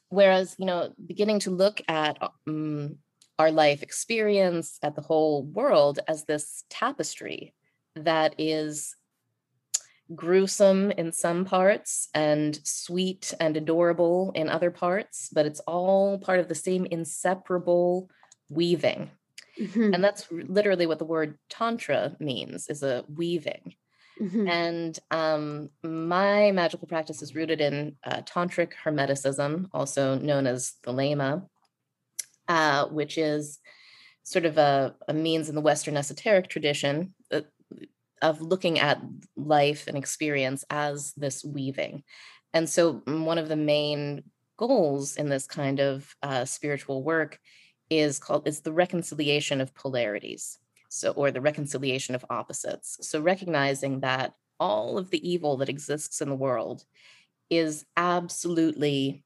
whereas 0.08 0.54
you 0.58 0.66
know 0.66 0.92
beginning 1.06 1.38
to 1.40 1.50
look 1.50 1.80
at 1.88 2.18
um, 2.46 2.96
our 3.38 3.50
life 3.50 3.82
experience 3.82 4.78
at 4.82 4.94
the 4.96 5.02
whole 5.02 5.44
world 5.44 6.00
as 6.08 6.24
this 6.24 6.64
tapestry 6.70 7.54
that 7.94 8.34
is 8.38 8.94
gruesome 10.14 10.90
in 10.92 11.12
some 11.12 11.44
parts 11.44 12.08
and 12.14 12.58
sweet 12.64 13.34
and 13.40 13.56
adorable 13.56 14.32
in 14.34 14.48
other 14.48 14.70
parts 14.70 15.28
but 15.32 15.44
it's 15.44 15.60
all 15.60 16.18
part 16.18 16.40
of 16.40 16.48
the 16.48 16.54
same 16.54 16.86
inseparable 16.86 18.08
weaving 18.48 19.10
mm-hmm. 19.60 19.92
and 19.92 20.02
that's 20.02 20.26
literally 20.30 20.86
what 20.86 20.98
the 20.98 21.04
word 21.04 21.38
tantra 21.50 22.16
means 22.18 22.68
is 22.68 22.82
a 22.82 23.04
weaving 23.14 23.74
Mm-hmm. 24.20 24.48
And 24.48 24.98
um, 25.10 25.70
my 25.82 26.50
magical 26.50 26.88
practice 26.88 27.22
is 27.22 27.34
rooted 27.34 27.60
in 27.60 27.96
uh, 28.04 28.22
tantric 28.22 28.72
hermeticism, 28.84 29.68
also 29.72 30.18
known 30.18 30.46
as 30.46 30.74
thelema, 30.84 31.46
uh, 32.48 32.86
which 32.86 33.16
is 33.16 33.58
sort 34.24 34.44
of 34.44 34.58
a, 34.58 34.94
a, 35.06 35.14
means 35.14 35.48
in 35.48 35.54
the 35.54 35.60
Western 35.60 35.96
esoteric 35.96 36.48
tradition 36.48 37.14
uh, 37.32 37.42
of 38.20 38.40
looking 38.40 38.78
at 38.78 39.00
life 39.36 39.86
and 39.86 39.96
experience 39.96 40.64
as 40.68 41.12
this 41.16 41.44
weaving. 41.44 42.02
And 42.52 42.68
so, 42.68 42.94
mm, 42.94 43.24
one 43.24 43.38
of 43.38 43.48
the 43.48 43.56
main 43.56 44.24
goals 44.56 45.16
in 45.16 45.28
this 45.28 45.46
kind 45.46 45.78
of 45.78 46.14
uh, 46.22 46.44
spiritual 46.44 47.04
work 47.04 47.38
is 47.88 48.18
called 48.18 48.48
is 48.48 48.60
the 48.60 48.72
reconciliation 48.72 49.60
of 49.60 49.74
polarities 49.74 50.58
so 50.88 51.12
or 51.12 51.30
the 51.30 51.40
reconciliation 51.40 52.14
of 52.14 52.24
opposites. 52.30 52.98
So 53.02 53.20
recognizing 53.20 54.00
that 54.00 54.34
all 54.60 54.98
of 54.98 55.10
the 55.10 55.28
evil 55.28 55.56
that 55.58 55.68
exists 55.68 56.20
in 56.20 56.28
the 56.28 56.34
world 56.34 56.84
is 57.50 57.84
absolutely 57.96 59.22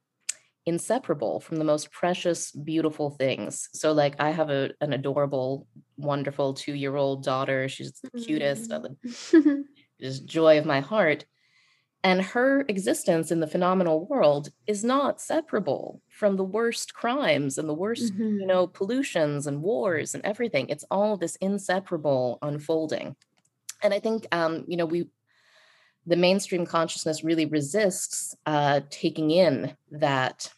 inseparable 0.64 1.40
from 1.40 1.56
the 1.56 1.64
most 1.64 1.90
precious 1.90 2.52
beautiful 2.52 3.10
things. 3.10 3.68
So 3.72 3.92
like 3.92 4.20
i 4.20 4.30
have 4.30 4.50
a, 4.50 4.70
an 4.80 4.92
adorable 4.92 5.66
wonderful 5.96 6.54
two-year-old 6.54 7.24
daughter. 7.24 7.68
She's 7.68 7.92
the 8.00 8.10
cutest. 8.20 8.70
Mm. 8.70 9.64
just 10.00 10.26
joy 10.26 10.58
of 10.58 10.66
my 10.66 10.80
heart 10.80 11.24
and 12.04 12.20
her 12.20 12.64
existence 12.68 13.30
in 13.30 13.40
the 13.40 13.46
phenomenal 13.46 14.06
world 14.06 14.50
is 14.66 14.82
not 14.82 15.20
separable 15.20 16.02
from 16.08 16.36
the 16.36 16.44
worst 16.44 16.94
crimes 16.94 17.58
and 17.58 17.68
the 17.68 17.74
worst 17.74 18.12
mm-hmm. 18.14 18.40
you 18.40 18.46
know 18.46 18.66
pollutions 18.66 19.46
and 19.46 19.62
wars 19.62 20.14
and 20.14 20.24
everything. 20.24 20.68
It's 20.68 20.84
all 20.90 21.16
this 21.16 21.36
inseparable 21.36 22.38
unfolding. 22.42 23.16
And 23.82 23.92
i 23.92 23.98
think 23.98 24.26
um 24.32 24.64
you 24.68 24.76
know 24.76 24.86
we 24.86 25.08
the 26.06 26.16
mainstream 26.16 26.66
consciousness 26.66 27.24
really 27.24 27.46
resists 27.46 28.34
uh 28.46 28.80
taking 28.90 29.30
in 29.30 29.76
that 29.90 30.52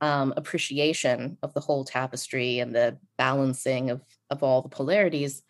um, 0.00 0.34
appreciation 0.36 1.38
of 1.42 1.54
the 1.54 1.60
whole 1.60 1.84
tapestry 1.84 2.58
and 2.58 2.74
the 2.74 2.98
balancing 3.16 3.90
of 3.90 4.02
of 4.28 4.42
all 4.42 4.60
the 4.60 4.68
polarities 4.68 5.42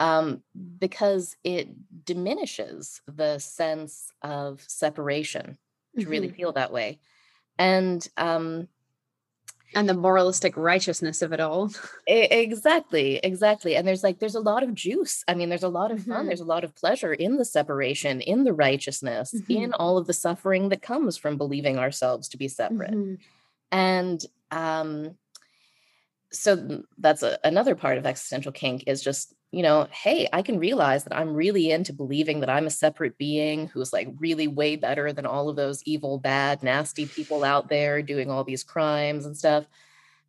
um, 0.00 0.42
because 0.78 1.36
it 1.44 1.68
diminishes 2.04 3.00
the 3.06 3.38
sense 3.38 4.10
of 4.22 4.62
separation 4.66 5.58
to 5.94 6.02
mm-hmm. 6.02 6.10
really 6.10 6.28
feel 6.28 6.52
that 6.52 6.72
way. 6.72 6.98
And 7.58 8.06
um, 8.16 8.68
and 9.74 9.88
the 9.88 9.94
moralistic 9.94 10.56
righteousness 10.56 11.22
of 11.22 11.32
it 11.32 11.40
all 11.40 11.70
exactly 12.06 13.16
exactly 13.22 13.76
and 13.76 13.86
there's 13.86 14.02
like 14.02 14.18
there's 14.18 14.34
a 14.34 14.40
lot 14.40 14.62
of 14.62 14.74
juice 14.74 15.24
i 15.28 15.34
mean 15.34 15.48
there's 15.48 15.62
a 15.62 15.68
lot 15.68 15.90
of 15.90 16.04
fun 16.04 16.18
mm-hmm. 16.18 16.26
there's 16.26 16.40
a 16.40 16.44
lot 16.44 16.64
of 16.64 16.74
pleasure 16.74 17.12
in 17.12 17.36
the 17.36 17.44
separation 17.44 18.20
in 18.20 18.44
the 18.44 18.52
righteousness 18.52 19.34
mm-hmm. 19.34 19.52
in 19.52 19.72
all 19.74 19.98
of 19.98 20.06
the 20.06 20.12
suffering 20.12 20.68
that 20.68 20.82
comes 20.82 21.16
from 21.16 21.36
believing 21.36 21.78
ourselves 21.78 22.28
to 22.28 22.36
be 22.36 22.48
separate 22.48 22.92
mm-hmm. 22.92 23.14
and 23.72 24.24
um 24.50 25.16
so 26.30 26.82
that's 26.98 27.22
a, 27.22 27.38
another 27.44 27.74
part 27.74 27.98
of 27.98 28.06
existential 28.06 28.52
kink 28.52 28.84
is 28.86 29.02
just 29.02 29.34
you 29.54 29.62
know 29.62 29.86
hey 29.90 30.28
i 30.32 30.42
can 30.42 30.58
realize 30.58 31.04
that 31.04 31.16
i'm 31.16 31.34
really 31.34 31.70
into 31.70 31.92
believing 31.92 32.40
that 32.40 32.50
i'm 32.50 32.66
a 32.66 32.70
separate 32.70 33.16
being 33.18 33.68
who's 33.68 33.92
like 33.92 34.08
really 34.18 34.48
way 34.48 34.76
better 34.76 35.12
than 35.12 35.26
all 35.26 35.48
of 35.48 35.56
those 35.56 35.82
evil 35.84 36.18
bad 36.18 36.62
nasty 36.62 37.06
people 37.06 37.44
out 37.44 37.68
there 37.68 38.02
doing 38.02 38.30
all 38.30 38.44
these 38.44 38.64
crimes 38.64 39.26
and 39.26 39.36
stuff 39.36 39.66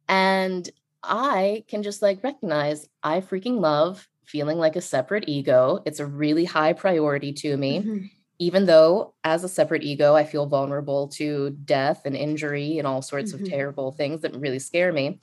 and 0.08 0.70
i 1.04 1.64
can 1.68 1.84
just 1.84 2.02
like 2.02 2.24
recognize 2.24 2.88
i 3.04 3.20
freaking 3.20 3.60
love 3.60 4.08
feeling 4.24 4.58
like 4.58 4.76
a 4.76 4.82
separate 4.82 5.28
ego 5.28 5.82
it's 5.86 6.00
a 6.00 6.06
really 6.06 6.46
high 6.46 6.74
priority 6.74 7.34
to 7.34 7.58
me 7.58 7.80
mm-hmm. 7.80 8.06
even 8.40 8.66
though 8.66 9.14
as 9.24 9.44
a 9.44 9.50
separate 9.50 9.84
ego 9.84 10.16
i 10.16 10.24
feel 10.24 10.46
vulnerable 10.46 11.08
to 11.08 11.52
death 11.66 12.02
and 12.06 12.16
injury 12.16 12.78
and 12.78 12.88
all 12.88 13.02
sorts 13.02 13.34
mm-hmm. 13.34 13.44
of 13.44 13.50
terrible 13.50 13.92
things 13.92 14.22
that 14.22 14.36
really 14.36 14.60
scare 14.60 14.94
me 14.94 15.20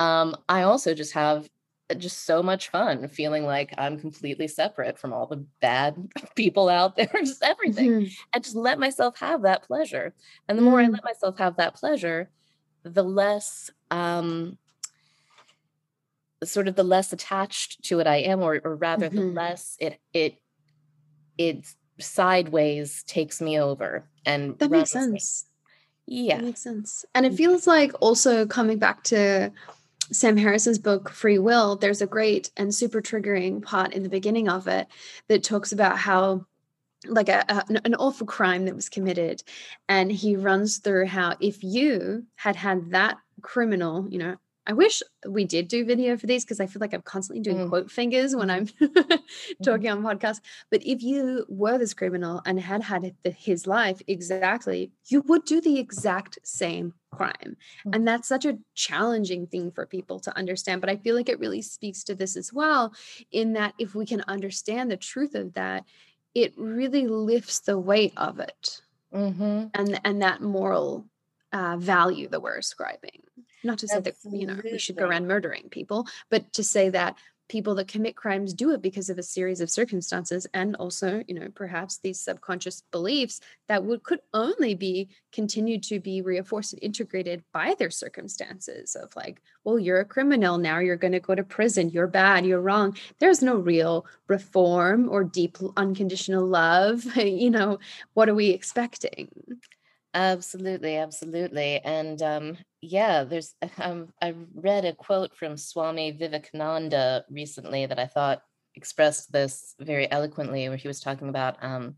um, 0.00 0.34
I 0.48 0.62
also 0.62 0.94
just 0.94 1.12
have 1.12 1.48
just 1.98 2.24
so 2.24 2.42
much 2.42 2.68
fun 2.68 3.08
feeling 3.08 3.44
like 3.44 3.74
I'm 3.78 3.98
completely 3.98 4.48
separate 4.48 4.98
from 4.98 5.12
all 5.12 5.26
the 5.26 5.44
bad 5.60 5.96
people 6.34 6.68
out 6.68 6.96
there, 6.96 7.10
just 7.24 7.42
everything. 7.42 7.90
Mm-hmm. 7.90 8.12
And 8.32 8.44
just 8.44 8.56
let 8.56 8.78
myself 8.78 9.18
have 9.18 9.42
that 9.42 9.62
pleasure. 9.62 10.14
And 10.48 10.58
the 10.58 10.62
more 10.62 10.78
mm. 10.78 10.86
I 10.86 10.88
let 10.88 11.04
myself 11.04 11.38
have 11.38 11.56
that 11.56 11.74
pleasure, 11.74 12.30
the 12.82 13.04
less 13.04 13.70
um 13.90 14.56
sort 16.42 16.68
of 16.68 16.74
the 16.74 16.84
less 16.84 17.12
attached 17.12 17.82
to 17.84 18.00
it 18.00 18.06
I 18.06 18.16
am, 18.16 18.40
or 18.40 18.60
or 18.64 18.76
rather 18.76 19.08
mm-hmm. 19.08 19.16
the 19.18 19.26
less 19.26 19.76
it 19.80 20.00
it 20.12 20.36
it 21.36 21.66
sideways 21.98 23.02
takes 23.04 23.40
me 23.40 23.60
over 23.60 24.04
and 24.24 24.58
that 24.58 24.70
makes 24.70 24.90
sense. 24.90 25.44
Me. 26.06 26.26
Yeah. 26.26 26.36
That 26.36 26.44
makes 26.44 26.62
sense. 26.62 27.04
And 27.14 27.24
it 27.24 27.34
feels 27.34 27.66
like 27.66 27.92
also 28.00 28.46
coming 28.46 28.78
back 28.78 29.04
to 29.04 29.52
Sam 30.12 30.36
Harris's 30.36 30.78
book, 30.78 31.10
Free 31.10 31.38
Will, 31.38 31.76
there's 31.76 32.02
a 32.02 32.06
great 32.06 32.50
and 32.56 32.74
super 32.74 33.00
triggering 33.00 33.62
part 33.62 33.92
in 33.92 34.02
the 34.02 34.08
beginning 34.08 34.48
of 34.48 34.66
it 34.66 34.86
that 35.28 35.44
talks 35.44 35.72
about 35.72 35.98
how 35.98 36.46
like 37.06 37.28
a, 37.28 37.44
a, 37.48 37.64
an 37.84 37.94
awful 37.94 38.26
crime 38.26 38.66
that 38.66 38.74
was 38.74 38.90
committed 38.90 39.42
and 39.88 40.12
he 40.12 40.36
runs 40.36 40.78
through 40.78 41.06
how 41.06 41.34
if 41.40 41.64
you 41.64 42.26
had 42.34 42.56
had 42.56 42.90
that 42.90 43.16
criminal 43.40 44.06
you 44.10 44.18
know 44.18 44.36
I 44.66 44.72
wish 44.72 45.02
we 45.26 45.44
did 45.44 45.68
do 45.68 45.84
video 45.84 46.16
for 46.16 46.26
these 46.26 46.44
because 46.44 46.60
I 46.60 46.66
feel 46.66 46.80
like 46.80 46.92
I'm 46.92 47.02
constantly 47.02 47.42
doing 47.42 47.66
mm. 47.66 47.68
quote 47.70 47.90
fingers 47.90 48.36
when 48.36 48.50
I'm 48.50 48.66
mm-hmm. 48.80 49.64
talking 49.64 49.90
on 49.90 50.02
podcasts. 50.02 50.40
But 50.70 50.86
if 50.86 51.02
you 51.02 51.46
were 51.48 51.78
this 51.78 51.94
criminal 51.94 52.40
and 52.44 52.60
had 52.60 52.82
had 52.82 53.14
his 53.24 53.66
life 53.66 54.00
exactly, 54.06 54.92
you 55.08 55.22
would 55.22 55.44
do 55.44 55.60
the 55.60 55.78
exact 55.78 56.38
same 56.44 56.94
crime. 57.10 57.56
Mm. 57.86 57.94
And 57.94 58.08
that's 58.08 58.28
such 58.28 58.44
a 58.44 58.58
challenging 58.74 59.46
thing 59.46 59.70
for 59.70 59.86
people 59.86 60.20
to 60.20 60.36
understand. 60.36 60.80
But 60.80 60.90
I 60.90 60.96
feel 60.96 61.16
like 61.16 61.28
it 61.28 61.40
really 61.40 61.62
speaks 61.62 62.04
to 62.04 62.14
this 62.14 62.36
as 62.36 62.52
well, 62.52 62.94
in 63.30 63.54
that 63.54 63.74
if 63.78 63.94
we 63.94 64.06
can 64.06 64.22
understand 64.28 64.90
the 64.90 64.96
truth 64.96 65.34
of 65.34 65.54
that, 65.54 65.84
it 66.34 66.54
really 66.56 67.06
lifts 67.06 67.60
the 67.60 67.78
weight 67.78 68.12
of 68.16 68.38
it 68.38 68.82
mm-hmm. 69.12 69.66
and, 69.74 70.00
and 70.04 70.22
that 70.22 70.40
moral 70.40 71.06
uh, 71.52 71.76
value 71.76 72.28
that 72.28 72.42
we're 72.42 72.58
ascribing. 72.58 73.22
not 73.64 73.78
to 73.78 73.88
say 73.88 73.96
Absolutely. 73.96 74.30
that 74.30 74.40
you 74.40 74.46
know 74.46 74.60
we 74.64 74.78
should 74.78 74.96
go 74.96 75.06
around 75.06 75.26
murdering 75.26 75.68
people 75.68 76.06
but 76.30 76.52
to 76.52 76.62
say 76.62 76.90
that 76.90 77.16
people 77.50 77.74
that 77.74 77.88
commit 77.88 78.14
crimes 78.14 78.54
do 78.54 78.70
it 78.70 78.80
because 78.80 79.10
of 79.10 79.18
a 79.18 79.24
series 79.24 79.60
of 79.60 79.68
circumstances 79.68 80.46
and 80.54 80.76
also 80.76 81.22
you 81.26 81.34
know 81.34 81.48
perhaps 81.52 81.98
these 81.98 82.20
subconscious 82.20 82.84
beliefs 82.92 83.40
that 83.66 83.82
would 83.82 84.04
could 84.04 84.20
only 84.32 84.72
be 84.72 85.08
continued 85.32 85.82
to 85.82 85.98
be 85.98 86.22
reinforced 86.22 86.72
and 86.72 86.82
integrated 86.82 87.42
by 87.52 87.74
their 87.76 87.90
circumstances 87.90 88.94
of 88.94 89.14
like 89.16 89.42
well 89.64 89.80
you're 89.80 89.98
a 89.98 90.04
criminal 90.04 90.58
now 90.58 90.78
you're 90.78 90.94
going 90.94 91.12
to 91.12 91.18
go 91.18 91.34
to 91.34 91.42
prison 91.42 91.90
you're 91.90 92.06
bad 92.06 92.46
you're 92.46 92.60
wrong 92.60 92.96
there's 93.18 93.42
no 93.42 93.56
real 93.56 94.06
reform 94.28 95.08
or 95.08 95.24
deep 95.24 95.58
unconditional 95.76 96.46
love 96.46 97.04
you 97.16 97.50
know 97.50 97.80
what 98.14 98.28
are 98.28 98.34
we 98.34 98.50
expecting 98.50 99.28
Absolutely, 100.12 100.96
absolutely. 100.96 101.78
And 101.84 102.20
um, 102.20 102.56
yeah, 102.82 103.24
there's 103.24 103.54
um, 103.80 104.12
I 104.20 104.34
read 104.54 104.84
a 104.84 104.94
quote 104.94 105.36
from 105.36 105.56
Swami 105.56 106.12
Vivekananda 106.12 107.24
recently 107.30 107.86
that 107.86 107.98
I 107.98 108.06
thought 108.06 108.42
expressed 108.74 109.32
this 109.32 109.74
very 109.80 110.10
eloquently, 110.10 110.68
where 110.68 110.78
he 110.78 110.88
was 110.88 111.00
talking 111.00 111.28
about 111.28 111.62
um, 111.62 111.96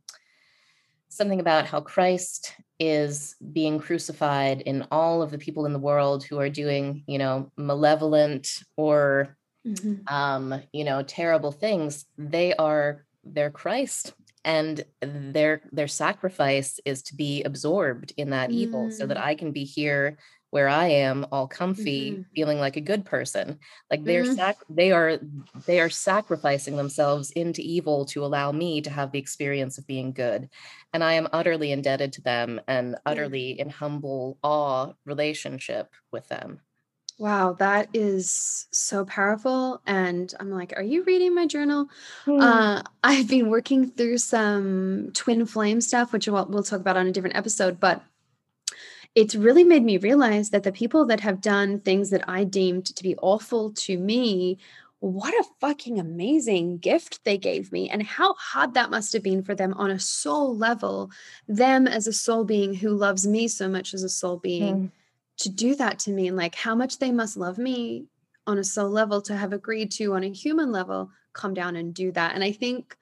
something 1.09 1.41
about 1.41 1.67
how 1.67 1.81
Christ 1.81 2.55
is 2.79 3.37
being 3.53 3.79
crucified 3.79 4.63
in 4.63 4.87
all 4.91 5.23
of 5.23 5.31
the 5.31 5.39
people 5.39 5.67
in 5.67 5.73
the 5.73 5.79
world 5.79 6.25
who 6.25 6.39
are 6.39 6.49
doing, 6.49 7.05
you 7.07 7.19
know, 7.19 7.53
malevolent 7.57 8.49
or 8.77 9.37
mm-hmm. 9.67 10.13
um, 10.13 10.61
you 10.73 10.85
know, 10.85 11.03
terrible 11.03 11.53
things. 11.53 12.07
They 12.17 12.55
are 12.55 13.05
they're 13.25 13.51
Christ 13.51 14.15
and 14.45 14.85
their 15.01 15.63
their 15.71 15.89
sacrifice 15.89 16.81
is 16.85 17.03
to 17.03 17.15
be 17.15 17.43
absorbed 17.45 18.13
in 18.17 18.31
that 18.31 18.51
mm. 18.51 18.55
evil 18.55 18.91
so 18.91 19.07
that 19.07 19.17
mm. 19.17 19.23
i 19.23 19.35
can 19.35 19.53
be 19.53 19.65
here 19.65 20.19
where 20.53 20.69
i 20.69 20.87
am 20.87 21.27
all 21.33 21.49
comfy 21.49 22.13
mm-hmm. 22.13 22.23
feeling 22.35 22.59
like 22.59 22.77
a 22.77 22.81
good 22.81 23.05
person 23.05 23.59
like 23.91 24.05
they're 24.05 24.25
mm. 24.25 24.37
sac- 24.37 24.65
they 24.69 24.93
are 24.93 25.19
they 25.67 25.81
are 25.81 25.91
sacrificing 25.91 26.77
themselves 26.77 27.31
into 27.33 27.63
evil 27.63 28.05
to 28.05 28.25
allow 28.25 28.53
me 28.53 28.81
to 28.83 28.91
have 28.91 29.11
the 29.13 29.19
experience 29.19 29.79
of 29.79 29.87
being 29.87 30.13
good 30.13 30.49
and 30.93 31.03
i 31.03 31.15
am 31.15 31.29
utterly 31.33 31.73
indebted 31.73 32.13
to 32.13 32.21
them 32.21 32.61
and 32.69 32.97
utterly 33.07 33.59
in 33.59 33.71
humble 33.71 34.37
awe 34.43 34.93
relationship 35.07 35.91
with 36.13 36.29
them 36.29 36.61
Wow, 37.19 37.53
that 37.61 37.89
is 37.93 38.67
so 38.73 39.05
powerful. 39.05 39.81
And 39.87 40.35
I'm 40.41 40.51
like, 40.51 40.73
are 40.77 40.83
you 40.83 41.05
reading 41.05 41.35
my 41.37 41.47
journal? 41.47 41.89
Mm. 42.27 42.43
Uh, 42.43 42.83
I've 43.05 43.29
been 43.29 43.49
working 43.49 43.91
through 43.91 44.19
some 44.19 45.11
twin 45.15 45.47
flame 45.47 45.81
stuff, 45.81 46.13
which 46.13 46.27
we'll, 46.27 46.47
we'll 46.47 46.65
talk 46.65 46.81
about 46.81 46.97
on 46.97 47.07
a 47.07 47.13
different 47.13 47.37
episode, 47.37 47.79
but 47.79 48.03
it's 49.15 49.35
really 49.35 49.65
made 49.65 49.85
me 49.85 49.99
realize 49.99 50.51
that 50.51 50.63
the 50.63 50.73
people 50.73 51.07
that 51.07 51.21
have 51.21 51.41
done 51.41 51.81
things 51.81 52.11
that 52.11 52.29
I 52.29 52.45
deemed 52.45 52.87
to 52.87 53.03
be 53.03 53.17
awful 53.17 53.73
to 53.73 53.99
me, 53.99 54.59
what 55.01 55.35
a 55.35 55.45
fucking 55.61 55.99
amazing 55.99 56.79
gift 56.79 57.25
they 57.25 57.37
gave 57.37 57.73
me, 57.73 57.91
and 57.91 58.03
how 58.03 58.35
hard 58.35 58.75
that 58.75 58.91
must 58.91 59.13
have 59.13 59.23
been 59.23 59.43
for 59.43 59.55
them 59.55 59.75
on 59.75 59.91
a 59.91 59.99
soul 59.99 60.57
level. 60.57 61.11
Them 61.49 61.87
as 61.87 62.07
a 62.07 62.13
soul 62.13 62.45
being 62.45 62.75
who 62.75 62.91
loves 62.91 63.27
me 63.27 63.49
so 63.49 63.69
much 63.69 63.95
as 63.95 64.03
a 64.03 64.09
soul 64.09 64.39
being. 64.39 64.77
Mm 64.77 64.91
to 65.39 65.49
do 65.49 65.75
that 65.75 65.99
to 65.99 66.11
me 66.11 66.29
and 66.29 66.37
like 66.37 66.55
how 66.55 66.75
much 66.75 66.99
they 66.99 67.11
must 67.11 67.37
love 67.37 67.59
me 67.59 68.07
on 68.47 68.59
a 68.59 68.65
soul 68.65 68.91
level 68.91 69.21
to 69.23 69.37
have 69.37 69.53
agreed 69.53 69.91
to 69.91 70.15
on 70.15 70.25
a 70.25 70.33
human 70.33 70.71
level 70.71 71.11
come 71.33 71.55
down 71.55 71.77
and 71.77 71.95
do 71.95 72.13
that 72.13 72.35
and 72.35 72.45
i 72.45 72.53
think 72.53 72.97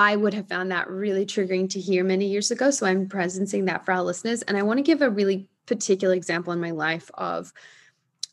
i 0.00 0.16
would 0.16 0.34
have 0.34 0.48
found 0.48 0.70
that 0.70 0.88
really 0.88 1.26
triggering 1.26 1.68
to 1.68 1.78
hear 1.78 2.02
many 2.02 2.26
years 2.26 2.50
ago 2.50 2.70
so 2.70 2.86
i'm 2.86 3.06
presencing 3.06 3.66
that 3.66 3.84
for 3.84 3.92
our 3.92 4.02
listeners 4.02 4.42
and 4.42 4.56
i 4.56 4.62
want 4.62 4.78
to 4.78 4.82
give 4.82 5.02
a 5.02 5.10
really 5.10 5.48
particular 5.66 6.14
example 6.14 6.52
in 6.52 6.60
my 6.60 6.72
life 6.72 7.10
of 7.14 7.52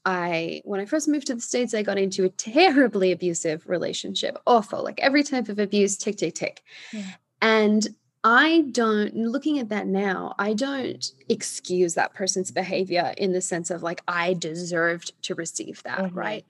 I 0.06 0.62
when 0.64 0.80
I 0.80 0.86
first 0.86 1.10
moved 1.10 1.28
to 1.28 1.36
the 1.36 1.42
States, 1.42 1.74
I 1.74 1.84
got 1.84 1.98
into 1.98 2.24
a 2.24 2.30
terribly 2.30 3.12
abusive 3.12 3.68
relationship. 3.68 4.38
Awful. 4.48 4.82
Like 4.82 5.02
every 5.02 5.22
type 5.22 5.50
of 5.50 5.60
abuse, 5.60 5.98
tick, 5.98 6.16
tick, 6.16 6.34
tick. 6.34 6.64
Yeah. 6.94 7.04
And 7.42 7.90
I 8.24 8.66
don't, 8.72 9.16
looking 9.16 9.60
at 9.60 9.70
that 9.70 9.88
now, 9.88 10.34
I 10.40 10.54
don't 10.54 11.06
excuse 11.30 11.94
that 11.94 12.14
person's 12.14 12.52
behavior 12.52 13.14
in 13.18 13.32
the 13.32 13.42
sense 13.42 13.70
of 13.70 13.84
like, 13.84 14.02
I 14.08 14.34
deserved 14.34 15.12
to 15.24 15.36
receive 15.36 15.84
that, 15.84 16.00
mm-hmm. 16.00 16.18
right? 16.18 16.46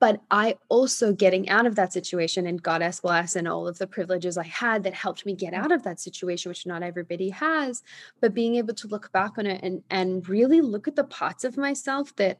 But 0.00 0.20
I 0.30 0.56
also 0.68 1.12
getting 1.12 1.48
out 1.48 1.66
of 1.66 1.74
that 1.74 1.92
situation 1.92 2.46
and 2.46 2.62
goddess 2.62 3.00
bless 3.00 3.34
and 3.34 3.48
all 3.48 3.66
of 3.66 3.78
the 3.78 3.86
privileges 3.86 4.38
I 4.38 4.44
had 4.44 4.84
that 4.84 4.94
helped 4.94 5.26
me 5.26 5.34
get 5.34 5.54
out 5.54 5.72
of 5.72 5.82
that 5.82 6.00
situation, 6.00 6.50
which 6.50 6.66
not 6.66 6.82
everybody 6.82 7.30
has, 7.30 7.82
but 8.20 8.34
being 8.34 8.56
able 8.56 8.74
to 8.74 8.88
look 8.88 9.10
back 9.12 9.38
on 9.38 9.46
it 9.46 9.60
and 9.62 9.82
and 9.90 10.28
really 10.28 10.60
look 10.60 10.86
at 10.88 10.96
the 10.96 11.04
parts 11.04 11.44
of 11.44 11.56
myself 11.56 12.14
that 12.16 12.38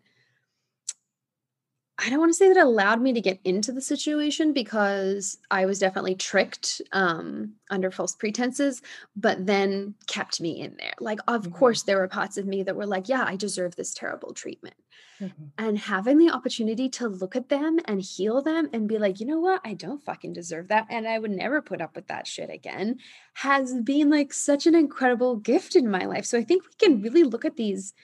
I 2.00 2.10
don't 2.10 2.20
want 2.20 2.30
to 2.30 2.36
say 2.36 2.48
that 2.48 2.62
allowed 2.62 3.00
me 3.00 3.12
to 3.12 3.20
get 3.20 3.40
into 3.44 3.72
the 3.72 3.80
situation 3.80 4.52
because 4.52 5.38
I 5.50 5.66
was 5.66 5.80
definitely 5.80 6.14
tricked 6.14 6.80
um, 6.92 7.54
under 7.70 7.90
false 7.90 8.14
pretenses, 8.14 8.82
but 9.16 9.46
then 9.46 9.94
kept 10.06 10.40
me 10.40 10.60
in 10.60 10.76
there. 10.78 10.94
Like, 11.00 11.18
of 11.26 11.42
mm-hmm. 11.42 11.52
course, 11.52 11.82
there 11.82 11.98
were 11.98 12.06
parts 12.06 12.36
of 12.36 12.46
me 12.46 12.62
that 12.62 12.76
were 12.76 12.86
like, 12.86 13.08
yeah, 13.08 13.24
I 13.26 13.34
deserve 13.34 13.74
this 13.74 13.92
terrible 13.92 14.32
treatment. 14.32 14.76
Mm-hmm. 15.20 15.44
And 15.58 15.78
having 15.78 16.18
the 16.18 16.30
opportunity 16.30 16.88
to 16.90 17.08
look 17.08 17.34
at 17.34 17.48
them 17.48 17.80
and 17.86 18.00
heal 18.00 18.40
them 18.40 18.68
and 18.72 18.86
be 18.88 18.98
like, 18.98 19.18
you 19.18 19.26
know 19.26 19.40
what? 19.40 19.60
I 19.64 19.74
don't 19.74 20.04
fucking 20.04 20.32
deserve 20.32 20.68
that. 20.68 20.86
And 20.90 21.08
I 21.08 21.18
would 21.18 21.32
never 21.32 21.60
put 21.60 21.80
up 21.80 21.96
with 21.96 22.06
that 22.06 22.28
shit 22.28 22.50
again 22.50 22.98
has 23.34 23.74
been 23.74 24.10
like 24.10 24.32
such 24.32 24.66
an 24.66 24.76
incredible 24.76 25.36
gift 25.36 25.74
in 25.74 25.90
my 25.90 26.04
life. 26.04 26.24
So 26.24 26.38
I 26.38 26.44
think 26.44 26.62
we 26.62 26.86
can 26.86 27.02
really 27.02 27.24
look 27.24 27.44
at 27.44 27.56
these 27.56 27.94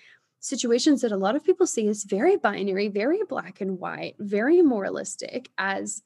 situations 0.44 1.00
that 1.00 1.11
a 1.11 1.16
lot 1.16 1.37
of 1.37 1.42
people 1.42 1.66
see 1.66 1.88
as 1.88 2.04
very 2.04 2.37
binary, 2.37 2.88
very 2.88 3.20
black 3.26 3.62
and 3.62 3.78
white, 3.78 4.14
very 4.18 4.61
moralistic, 4.61 5.50
as 5.57 6.02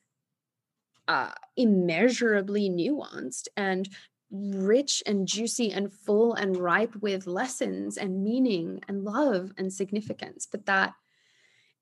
uh, 1.08 1.32
immeasurably 1.56 2.70
nuanced 2.70 3.48
and 3.56 3.88
rich 4.30 5.02
and 5.06 5.26
juicy 5.26 5.72
and 5.72 5.92
full 5.92 6.34
and 6.34 6.56
ripe 6.56 6.94
with 6.96 7.26
lessons 7.26 7.96
and 7.96 8.22
meaning 8.22 8.80
and 8.86 9.02
love 9.02 9.50
and 9.58 9.72
significance. 9.72 10.46
But 10.48 10.66
that 10.66 10.92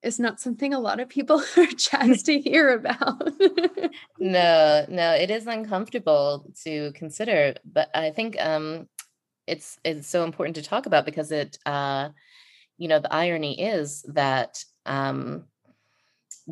is 0.02 0.18
not 0.18 0.40
something 0.40 0.72
a 0.72 0.80
lot 0.80 0.98
of 0.98 1.10
people 1.10 1.42
are 1.58 1.66
jazzed 1.66 2.24
to 2.26 2.40
hear 2.40 2.70
about. 2.70 3.32
no, 4.18 4.86
no, 4.88 5.12
it 5.12 5.30
is 5.30 5.46
uncomfortable 5.46 6.50
to 6.64 6.92
consider, 6.92 7.54
but 7.70 7.90
I 7.94 8.12
think 8.12 8.40
um, 8.40 8.88
it's 9.46 9.78
it's 9.84 10.08
so 10.08 10.24
important 10.24 10.56
to 10.56 10.62
talk 10.62 10.86
about 10.86 11.04
because 11.04 11.30
it 11.32 11.58
uh, 11.66 12.08
you 12.78 12.88
know 12.88 12.98
the 12.98 13.12
irony 13.12 13.60
is 13.60 14.02
that 14.08 14.64
um, 14.84 15.44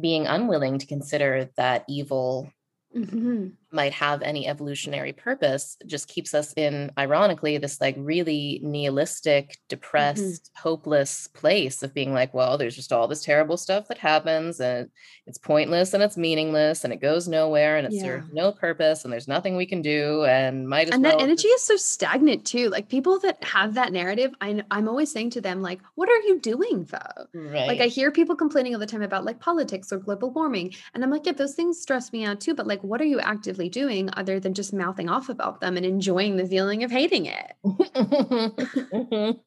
being 0.00 0.26
unwilling 0.26 0.78
to 0.78 0.86
consider 0.86 1.50
that 1.56 1.84
evil 1.88 2.50
mm-hmm. 2.96 3.48
Might 3.74 3.92
have 3.92 4.22
any 4.22 4.46
evolutionary 4.46 5.12
purpose 5.12 5.76
just 5.86 6.08
keeps 6.08 6.32
us 6.32 6.52
in 6.56 6.90
ironically 6.98 7.58
this 7.58 7.80
like 7.80 7.96
really 7.98 8.60
nihilistic 8.62 9.50
mm-hmm. 9.50 9.62
depressed 9.68 10.44
mm-hmm. 10.44 10.62
hopeless 10.68 11.28
place 11.28 11.82
of 11.82 11.92
being 11.92 12.12
like 12.12 12.32
well 12.32 12.56
there's 12.56 12.76
just 12.76 12.92
all 12.92 13.08
this 13.08 13.24
terrible 13.24 13.56
stuff 13.56 13.88
that 13.88 13.98
happens 13.98 14.60
and 14.60 14.88
it's 15.26 15.38
pointless 15.38 15.94
and 15.94 16.02
it's 16.02 16.16
meaningless 16.16 16.84
and 16.84 16.92
it 16.92 17.00
goes 17.00 17.26
nowhere 17.26 17.76
and 17.76 17.86
it 17.86 17.92
yeah. 17.92 18.02
serves 18.02 18.32
no 18.32 18.52
purpose 18.52 19.04
and 19.04 19.12
there's 19.12 19.28
nothing 19.28 19.56
we 19.56 19.66
can 19.66 19.82
do 19.82 20.24
and 20.24 20.68
might 20.68 20.88
and 20.90 21.02
well 21.02 21.16
that 21.16 21.22
energy 21.22 21.48
is 21.48 21.62
so 21.62 21.76
stagnant 21.76 22.44
too 22.44 22.68
like 22.70 22.88
people 22.88 23.18
that 23.18 23.42
have 23.42 23.74
that 23.74 23.92
narrative 23.92 24.32
I, 24.40 24.62
i'm 24.70 24.88
always 24.88 25.10
saying 25.10 25.30
to 25.30 25.40
them 25.40 25.62
like 25.62 25.80
what 25.94 26.08
are 26.08 26.20
you 26.28 26.38
doing 26.40 26.84
though 26.84 27.26
right. 27.34 27.66
like 27.66 27.80
i 27.80 27.86
hear 27.86 28.10
people 28.10 28.36
complaining 28.36 28.74
all 28.74 28.80
the 28.80 28.86
time 28.86 29.02
about 29.02 29.24
like 29.24 29.40
politics 29.40 29.92
or 29.92 29.98
global 29.98 30.30
warming 30.30 30.74
and 30.94 31.02
i'm 31.02 31.10
like 31.10 31.26
yeah 31.26 31.32
those 31.32 31.54
things 31.54 31.80
stress 31.80 32.12
me 32.12 32.24
out 32.24 32.40
too 32.40 32.54
but 32.54 32.66
like 32.66 32.82
what 32.84 33.00
are 33.00 33.06
you 33.06 33.20
actively 33.20 33.63
doing 33.68 34.10
other 34.14 34.40
than 34.40 34.54
just 34.54 34.72
mouthing 34.72 35.08
off 35.08 35.28
about 35.28 35.60
them 35.60 35.76
and 35.76 35.86
enjoying 35.86 36.36
the 36.36 36.46
feeling 36.46 36.84
of 36.84 36.90
hating 36.90 37.26
it? 37.26 39.36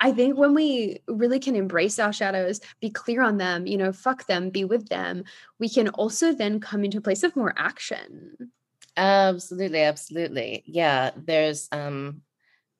I 0.00 0.12
think 0.12 0.36
when 0.36 0.54
we 0.54 1.00
really 1.06 1.38
can 1.38 1.56
embrace 1.56 1.98
our 1.98 2.12
shadows, 2.12 2.60
be 2.80 2.90
clear 2.90 3.22
on 3.22 3.38
them, 3.38 3.66
you 3.66 3.78
know, 3.78 3.92
fuck 3.92 4.26
them, 4.26 4.50
be 4.50 4.64
with 4.64 4.88
them, 4.88 5.24
we 5.58 5.68
can 5.68 5.88
also 5.90 6.32
then 6.32 6.60
come 6.60 6.84
into 6.84 6.98
a 6.98 7.02
place 7.02 7.22
of 7.22 7.36
more 7.36 7.54
action. 7.56 8.50
Absolutely, 8.96 9.82
absolutely. 9.82 10.62
Yeah, 10.66 11.10
there's 11.16 11.68
um 11.72 12.22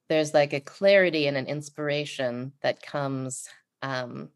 there's 0.09 0.35
like 0.35 0.53
a 0.53 0.61
clarity 0.61 1.27
and 1.27 1.37
an 1.37 1.47
inspiration 1.47 2.53
that 2.61 2.83
comes 2.83 3.49
um 3.83 4.31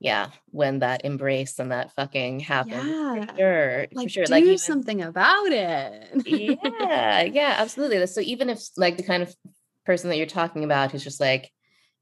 yeah, 0.00 0.30
when 0.50 0.80
that 0.80 1.04
embrace 1.04 1.58
and 1.58 1.72
that 1.72 1.92
fucking 1.92 2.40
happens. 2.40 2.84
Yeah. 2.84 3.26
For 3.26 3.36
sure. 3.36 3.86
Like, 3.92 4.06
for 4.06 4.08
sure. 4.10 4.24
Do 4.24 4.32
like 4.32 4.44
even, 4.44 4.58
something 4.58 5.02
about 5.02 5.52
it. 5.52 6.22
yeah, 6.26 7.22
yeah, 7.22 7.54
absolutely. 7.58 8.06
So 8.06 8.20
even 8.20 8.50
if 8.50 8.60
like 8.76 8.96
the 8.96 9.02
kind 9.02 9.22
of 9.22 9.34
person 9.86 10.10
that 10.10 10.16
you're 10.16 10.26
talking 10.26 10.64
about 10.64 10.92
who's 10.92 11.04
just 11.04 11.20
like, 11.20 11.50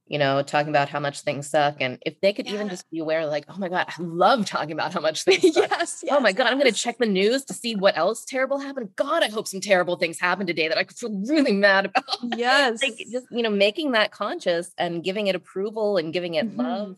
you 0.07 0.19
know, 0.19 0.43
talking 0.43 0.69
about 0.69 0.89
how 0.89 1.01
much 1.01 1.21
things 1.21 1.49
suck. 1.49 1.77
And 1.81 1.99
if 2.05 2.21
they 2.21 2.33
could 2.33 2.47
yeah. 2.47 2.55
even 2.55 2.69
just 2.69 2.91
be 2.91 2.99
aware, 2.99 3.25
like, 3.25 3.45
oh 3.49 3.57
my 3.57 3.69
God, 3.69 3.87
I 3.89 3.95
love 4.03 4.47
talking 4.47 4.73
about 4.73 4.93
how 4.93 5.01
much 5.01 5.23
things 5.25 5.55
suck. 5.55 5.71
yes, 5.71 6.03
yes, 6.05 6.15
Oh 6.15 6.21
my 6.21 6.33
God, 6.33 6.45
yes. 6.45 6.53
I'm 6.53 6.59
going 6.59 6.73
to 6.73 6.79
check 6.79 6.99
the 6.99 7.07
news 7.07 7.45
to 7.47 7.55
see 7.55 7.77
what 7.77 7.97
else 7.97 8.25
terrible 8.25 8.59
happened. 8.59 8.91
God, 8.97 9.23
I 9.23 9.29
hope 9.29 9.47
some 9.47 9.61
terrible 9.61 9.97
things 9.97 10.19
happen 10.19 10.47
today 10.47 10.69
that 10.69 10.77
I 10.77 10.85
could 10.85 10.97
feel 10.97 11.19
really 11.27 11.53
mad 11.53 11.87
about. 11.87 12.05
Yes. 12.37 12.83
like 12.83 12.97
just, 13.11 13.27
you 13.31 13.43
know, 13.43 13.51
making 13.51 13.93
that 13.93 14.11
conscious 14.11 14.73
and 14.77 15.05
giving 15.05 15.29
it 15.29 15.35
approval 15.35 15.97
and 15.97 16.13
giving 16.13 16.35
it 16.35 16.47
mm-hmm. 16.47 16.61
love. 16.61 16.97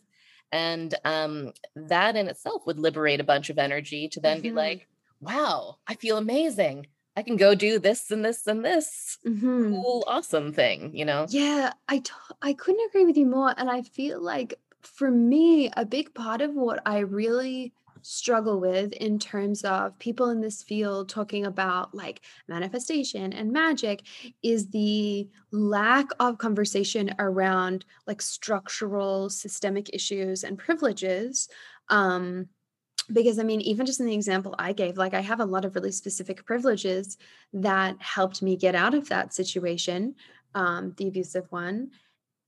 And 0.52 0.94
um, 1.04 1.52
that 1.74 2.16
in 2.16 2.28
itself 2.28 2.62
would 2.66 2.78
liberate 2.78 3.20
a 3.20 3.24
bunch 3.24 3.50
of 3.50 3.58
energy 3.58 4.08
to 4.08 4.20
then 4.20 4.36
mm-hmm. 4.36 4.42
be 4.42 4.52
like, 4.52 4.88
wow, 5.20 5.78
I 5.86 5.94
feel 5.94 6.16
amazing. 6.16 6.86
I 7.16 7.22
can 7.22 7.36
go 7.36 7.54
do 7.54 7.78
this 7.78 8.10
and 8.10 8.24
this 8.24 8.46
and 8.46 8.64
this 8.64 9.18
mm-hmm. 9.26 9.70
cool, 9.70 10.04
awesome 10.06 10.52
thing, 10.52 10.96
you 10.96 11.04
know? 11.04 11.26
Yeah, 11.28 11.72
I 11.88 11.98
t- 11.98 12.12
I 12.42 12.54
couldn't 12.54 12.88
agree 12.88 13.04
with 13.04 13.16
you 13.16 13.26
more. 13.26 13.54
And 13.56 13.70
I 13.70 13.82
feel 13.82 14.20
like 14.20 14.58
for 14.82 15.10
me, 15.10 15.70
a 15.76 15.84
big 15.84 16.12
part 16.14 16.40
of 16.40 16.54
what 16.54 16.82
I 16.84 16.98
really 16.98 17.72
struggle 18.04 18.60
with 18.60 18.92
in 18.92 19.18
terms 19.18 19.64
of 19.64 19.98
people 19.98 20.28
in 20.28 20.40
this 20.40 20.62
field 20.62 21.08
talking 21.08 21.46
about 21.46 21.94
like 21.94 22.20
manifestation 22.48 23.32
and 23.32 23.50
magic 23.52 24.02
is 24.42 24.68
the 24.68 25.28
lack 25.50 26.06
of 26.20 26.38
conversation 26.38 27.14
around 27.18 27.84
like 28.06 28.20
structural 28.20 29.30
systemic 29.30 29.88
issues 29.94 30.44
and 30.44 30.58
privileges 30.58 31.48
um 31.88 32.46
because 33.12 33.38
I 33.38 33.42
mean, 33.42 33.60
even 33.60 33.86
just 33.86 34.00
in 34.00 34.06
the 34.06 34.14
example 34.14 34.54
I 34.58 34.72
gave, 34.72 34.96
like 34.96 35.14
I 35.14 35.20
have 35.20 35.40
a 35.40 35.44
lot 35.44 35.64
of 35.64 35.74
really 35.74 35.92
specific 35.92 36.44
privileges 36.46 37.18
that 37.52 38.00
helped 38.00 38.40
me 38.42 38.56
get 38.56 38.74
out 38.74 38.94
of 38.94 39.08
that 39.08 39.34
situation, 39.34 40.14
um, 40.54 40.94
the 40.96 41.08
abusive 41.08 41.44
one. 41.50 41.90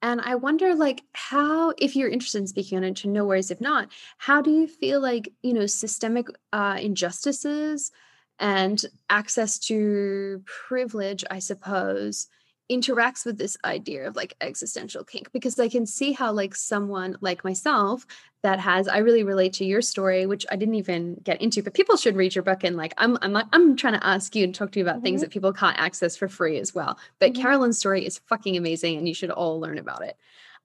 And 0.07 0.21
I 0.21 0.37
wonder, 0.37 0.73
like, 0.77 1.03
how, 1.15 1.73
if 1.79 1.97
you're 1.97 2.09
interested 2.09 2.39
in 2.39 2.47
speaking 2.47 2.79
on 2.79 2.85
it, 2.85 2.95
to 2.99 3.09
no 3.09 3.25
worries 3.25 3.51
if 3.51 3.61
not, 3.61 3.89
how 4.19 4.41
do 4.41 4.53
you 4.53 4.69
feel 4.69 5.01
like, 5.01 5.33
you 5.43 5.53
know, 5.53 5.67
systemic 5.67 6.29
uh, 6.53 6.79
injustices 6.81 7.91
and 8.39 8.81
access 9.11 9.59
to 9.67 10.45
privilege, 10.69 11.25
I 11.29 11.41
suppose, 11.41 12.29
interacts 12.71 13.25
with 13.25 13.39
this 13.39 13.57
idea 13.65 14.09
of 14.09 14.17
like 14.17 14.35
existential 14.41 15.05
kink 15.05 15.31
because 15.33 15.59
I 15.59 15.69
can 15.69 15.87
see 15.87 16.13
how 16.13 16.33
like 16.33 16.55
someone 16.55 17.17
like 17.21 17.45
myself 17.45 18.07
that 18.43 18.59
has 18.59 18.89
I 18.89 18.99
really 18.99 19.23
relate 19.23 19.53
to 19.55 19.65
your 19.65 19.81
story 19.81 20.27
which 20.27 20.45
I 20.51 20.57
didn't 20.57 20.75
even 20.75 21.15
get 21.23 21.41
into 21.41 21.63
but 21.63 21.75
people 21.75 21.97
should 21.97 22.17
read 22.17 22.35
your 22.35 22.43
book 22.43 22.65
and 22.65 22.77
like 22.77 22.93
I'm 22.99 23.19
I'm 23.23 23.37
I'm 23.53 23.77
trying 23.77 23.95
to 23.95 24.05
ask 24.05 24.35
you 24.35 24.43
and 24.43 24.55
talk 24.55 24.73
to 24.73 24.81
you 24.81 24.85
about 24.85 24.97
mm-hmm. 24.97 25.05
things 25.05 25.21
that 25.21 25.31
people 25.31 25.53
can't 25.53 25.79
access 25.79 26.17
for 26.17 26.29
free 26.29 26.59
as 26.59 26.75
well 26.75 26.99
but 27.21 27.33
mm-hmm. 27.33 27.43
Carolyn's 27.43 27.79
story 27.79 28.05
is 28.05 28.19
fucking 28.27 28.57
amazing 28.57 28.99
and 28.99 29.07
you 29.07 29.15
should 29.15 29.31
all 29.31 29.61
learn 29.61 29.79
about 29.79 30.03
it 30.03 30.17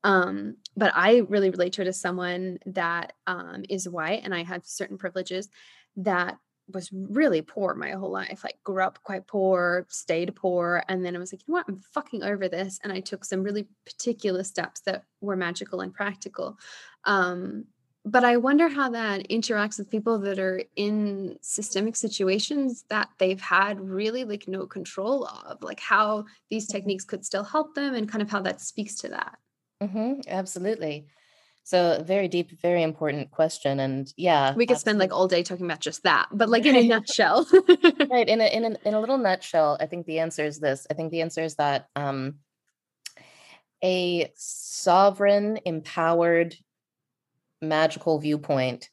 um 0.03 0.55
but 0.75 0.91
I 0.95 1.17
really 1.29 1.51
relate 1.51 1.73
to 1.73 1.83
it 1.83 1.87
as 1.87 1.99
someone 1.99 2.57
that 2.65 3.13
um 3.27 3.63
is 3.69 3.87
white 3.87 4.21
and 4.23 4.33
I 4.33 4.41
have 4.43 4.65
certain 4.65 4.97
privileges 4.97 5.49
that 5.97 6.39
was 6.73 6.89
really 6.91 7.41
poor 7.41 7.73
my 7.75 7.91
whole 7.91 8.11
life 8.11 8.43
like 8.43 8.57
grew 8.63 8.81
up 8.81 8.99
quite 9.03 9.27
poor 9.27 9.85
stayed 9.89 10.35
poor 10.35 10.83
and 10.87 11.05
then 11.05 11.15
i 11.15 11.19
was 11.19 11.33
like 11.33 11.41
you 11.47 11.53
know 11.53 11.59
what? 11.59 11.65
I'm 11.67 11.79
fucking 11.93 12.23
over 12.23 12.47
this 12.47 12.79
and 12.83 12.91
i 12.91 12.99
took 12.99 13.25
some 13.25 13.43
really 13.43 13.67
particular 13.85 14.43
steps 14.43 14.81
that 14.81 15.03
were 15.21 15.35
magical 15.35 15.81
and 15.81 15.93
practical. 15.93 16.57
Um, 17.05 17.65
but 18.03 18.23
i 18.23 18.35
wonder 18.35 18.67
how 18.67 18.89
that 18.89 19.27
interacts 19.29 19.77
with 19.77 19.89
people 19.89 20.17
that 20.19 20.39
are 20.39 20.61
in 20.75 21.37
systemic 21.41 21.95
situations 21.95 22.83
that 22.89 23.09
they've 23.19 23.41
had 23.41 23.79
really 23.79 24.23
like 24.23 24.47
no 24.47 24.65
control 24.65 25.25
of 25.25 25.61
like 25.61 25.79
how 25.79 26.25
these 26.49 26.67
techniques 26.67 27.05
could 27.05 27.23
still 27.23 27.43
help 27.43 27.75
them 27.75 27.93
and 27.93 28.09
kind 28.09 28.21
of 28.21 28.29
how 28.29 28.41
that 28.41 28.59
speaks 28.59 28.95
to 28.95 29.09
that. 29.09 29.37
Mm-hmm, 29.83 30.21
absolutely 30.27 31.07
so 31.63 32.03
very 32.05 32.27
deep, 32.27 32.59
very 32.61 32.83
important 32.83 33.31
question. 33.31 33.79
And 33.79 34.11
yeah. 34.17 34.53
We 34.55 34.65
could 34.65 34.77
spend 34.77 34.99
like 34.99 35.13
all 35.13 35.27
day 35.27 35.43
talking 35.43 35.65
about 35.65 35.79
just 35.79 36.03
that, 36.03 36.27
but 36.31 36.49
like 36.49 36.65
in 36.65 36.75
a 36.75 36.87
nutshell. 36.87 37.47
right. 38.09 38.27
In 38.27 38.41
a 38.41 38.45
in 38.45 38.65
a 38.65 38.77
in 38.85 38.93
a 38.93 38.99
little 38.99 39.17
nutshell, 39.17 39.77
I 39.79 39.85
think 39.85 40.05
the 40.05 40.19
answer 40.19 40.45
is 40.45 40.59
this. 40.59 40.87
I 40.89 40.95
think 40.95 41.11
the 41.11 41.21
answer 41.21 41.43
is 41.43 41.55
that 41.55 41.87
um 41.95 42.35
a 43.83 44.31
sovereign, 44.35 45.59
empowered, 45.65 46.55
magical 47.61 48.19
viewpoint 48.19 48.89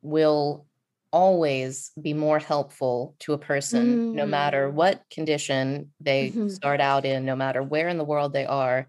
will 0.00 0.66
always 1.12 1.92
be 2.00 2.14
more 2.14 2.38
helpful 2.38 3.14
to 3.20 3.34
a 3.34 3.38
person, 3.38 4.12
mm. 4.12 4.14
no 4.14 4.26
matter 4.26 4.68
mm. 4.68 4.72
what 4.72 5.02
condition 5.10 5.92
they 6.00 6.30
mm-hmm. 6.30 6.48
start 6.48 6.80
out 6.80 7.04
in, 7.04 7.24
no 7.24 7.36
matter 7.36 7.62
where 7.62 7.88
in 7.88 7.98
the 7.98 8.04
world 8.04 8.32
they 8.32 8.46
are 8.46 8.88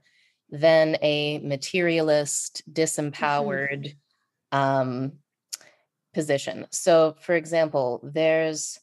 than 0.53 0.97
a 1.01 1.39
materialist, 1.39 2.61
mm-hmm. 2.69 2.81
disempowered 2.81 3.95
mm-hmm. 4.53 4.57
um, 4.57 5.13
position. 6.13 6.67
So, 6.71 7.15
for 7.19 7.33
example, 7.33 7.99
there's, 8.03 8.79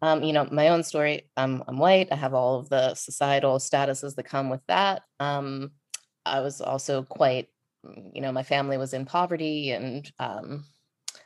um, 0.00 0.22
you 0.22 0.32
know, 0.32 0.46
my 0.50 0.68
own 0.68 0.84
story. 0.84 1.28
I'm, 1.36 1.64
I'm 1.66 1.78
white. 1.78 2.08
I 2.12 2.14
have 2.14 2.34
all 2.34 2.60
of 2.60 2.68
the 2.68 2.94
societal 2.94 3.58
statuses 3.58 4.14
that 4.14 4.22
come 4.22 4.48
with 4.48 4.60
that. 4.68 5.02
Um, 5.18 5.72
I 6.24 6.40
was 6.40 6.60
also 6.60 7.02
quite, 7.02 7.48
you 8.12 8.20
know, 8.20 8.30
my 8.30 8.44
family 8.44 8.78
was 8.78 8.94
in 8.94 9.06
poverty 9.06 9.72
and 9.72 10.10
um, 10.20 10.64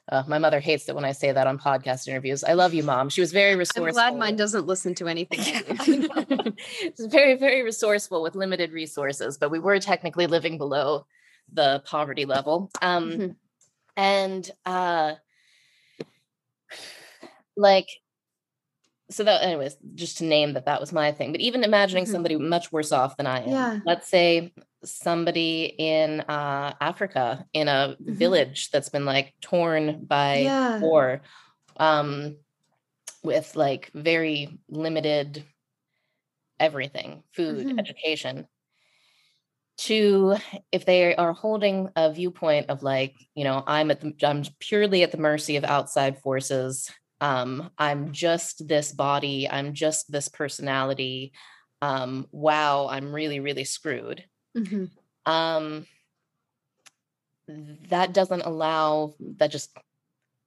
uh, 0.08 0.24
my 0.26 0.38
mother 0.38 0.60
hates 0.60 0.88
it 0.88 0.94
when 0.94 1.04
I 1.04 1.12
say 1.12 1.30
that 1.30 1.46
on 1.46 1.58
podcast 1.58 2.08
interviews. 2.08 2.42
I 2.42 2.54
love 2.54 2.74
you, 2.74 2.82
mom. 2.82 3.08
She 3.08 3.20
was 3.20 3.32
very 3.32 3.54
resourceful. 3.54 3.86
I'm 3.86 3.92
glad 3.92 4.16
mine 4.16 4.36
doesn't 4.36 4.66
listen 4.66 4.94
to 4.96 5.08
anything. 5.08 5.40
She's 6.58 7.06
very, 7.06 7.36
very 7.36 7.62
resourceful 7.62 8.22
with 8.22 8.34
limited 8.34 8.72
resources, 8.72 9.38
but 9.38 9.50
we 9.50 9.58
were 9.58 9.78
technically 9.78 10.26
living 10.26 10.58
below 10.58 11.06
the 11.52 11.82
poverty 11.86 12.24
level. 12.24 12.70
Um, 12.82 13.10
mm-hmm. 13.10 13.26
And 13.96 14.50
uh, 14.66 15.14
like, 17.56 17.88
so 19.10 19.24
that, 19.24 19.42
anyways, 19.42 19.76
just 19.94 20.18
to 20.18 20.24
name 20.24 20.54
that 20.54 20.66
that 20.66 20.80
was 20.80 20.92
my 20.92 21.12
thing. 21.12 21.32
But 21.32 21.40
even 21.40 21.64
imagining 21.64 22.04
mm-hmm. 22.04 22.12
somebody 22.12 22.36
much 22.36 22.72
worse 22.72 22.92
off 22.92 23.16
than 23.16 23.26
I 23.26 23.42
am, 23.42 23.48
yeah. 23.48 23.78
let's 23.84 24.08
say 24.08 24.52
somebody 24.84 25.64
in 25.64 26.20
uh, 26.20 26.74
Africa 26.80 27.46
in 27.52 27.68
a 27.68 27.96
mm-hmm. 28.00 28.14
village 28.14 28.70
that's 28.70 28.88
been 28.88 29.04
like 29.04 29.34
torn 29.40 30.04
by 30.04 30.38
yeah. 30.38 30.78
war 30.80 31.22
um, 31.76 32.36
with 33.22 33.56
like 33.56 33.90
very 33.94 34.58
limited 34.68 35.44
everything 36.58 37.22
food, 37.32 37.66
mm-hmm. 37.66 37.78
education. 37.78 38.46
To 39.84 40.36
if 40.72 40.84
they 40.84 41.16
are 41.16 41.32
holding 41.32 41.88
a 41.96 42.12
viewpoint 42.12 42.68
of 42.68 42.82
like, 42.82 43.14
you 43.34 43.44
know, 43.44 43.64
I'm 43.66 43.90
at 43.90 44.02
the, 44.02 44.14
I'm 44.22 44.42
purely 44.58 45.02
at 45.02 45.10
the 45.10 45.16
mercy 45.16 45.56
of 45.56 45.64
outside 45.64 46.20
forces. 46.20 46.90
Um, 47.22 47.70
I'm 47.78 48.12
just 48.12 48.68
this 48.68 48.92
body. 48.92 49.48
I'm 49.48 49.72
just 49.72 50.12
this 50.12 50.28
personality. 50.28 51.32
Um, 51.80 52.26
wow, 52.30 52.88
I'm 52.88 53.10
really, 53.14 53.40
really 53.40 53.64
screwed 53.64 54.22
Mm-hmm. 54.56 54.84
Um, 55.30 55.86
that 57.88 58.12
doesn't 58.12 58.42
allow, 58.42 59.14
that 59.38 59.50
just 59.50 59.76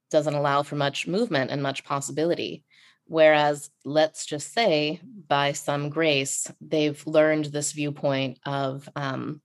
doesn't 0.09 0.35
allow 0.35 0.63
for 0.63 0.75
much 0.75 1.07
movement 1.07 1.51
and 1.51 1.61
much 1.61 1.83
possibility. 1.83 2.63
Whereas, 3.05 3.69
let's 3.83 4.25
just 4.25 4.53
say, 4.53 5.01
by 5.27 5.51
some 5.51 5.89
grace, 5.89 6.49
they've 6.61 7.05
learned 7.05 7.45
this 7.45 7.73
viewpoint 7.73 8.39
of 8.45 8.87
um, 8.95 9.41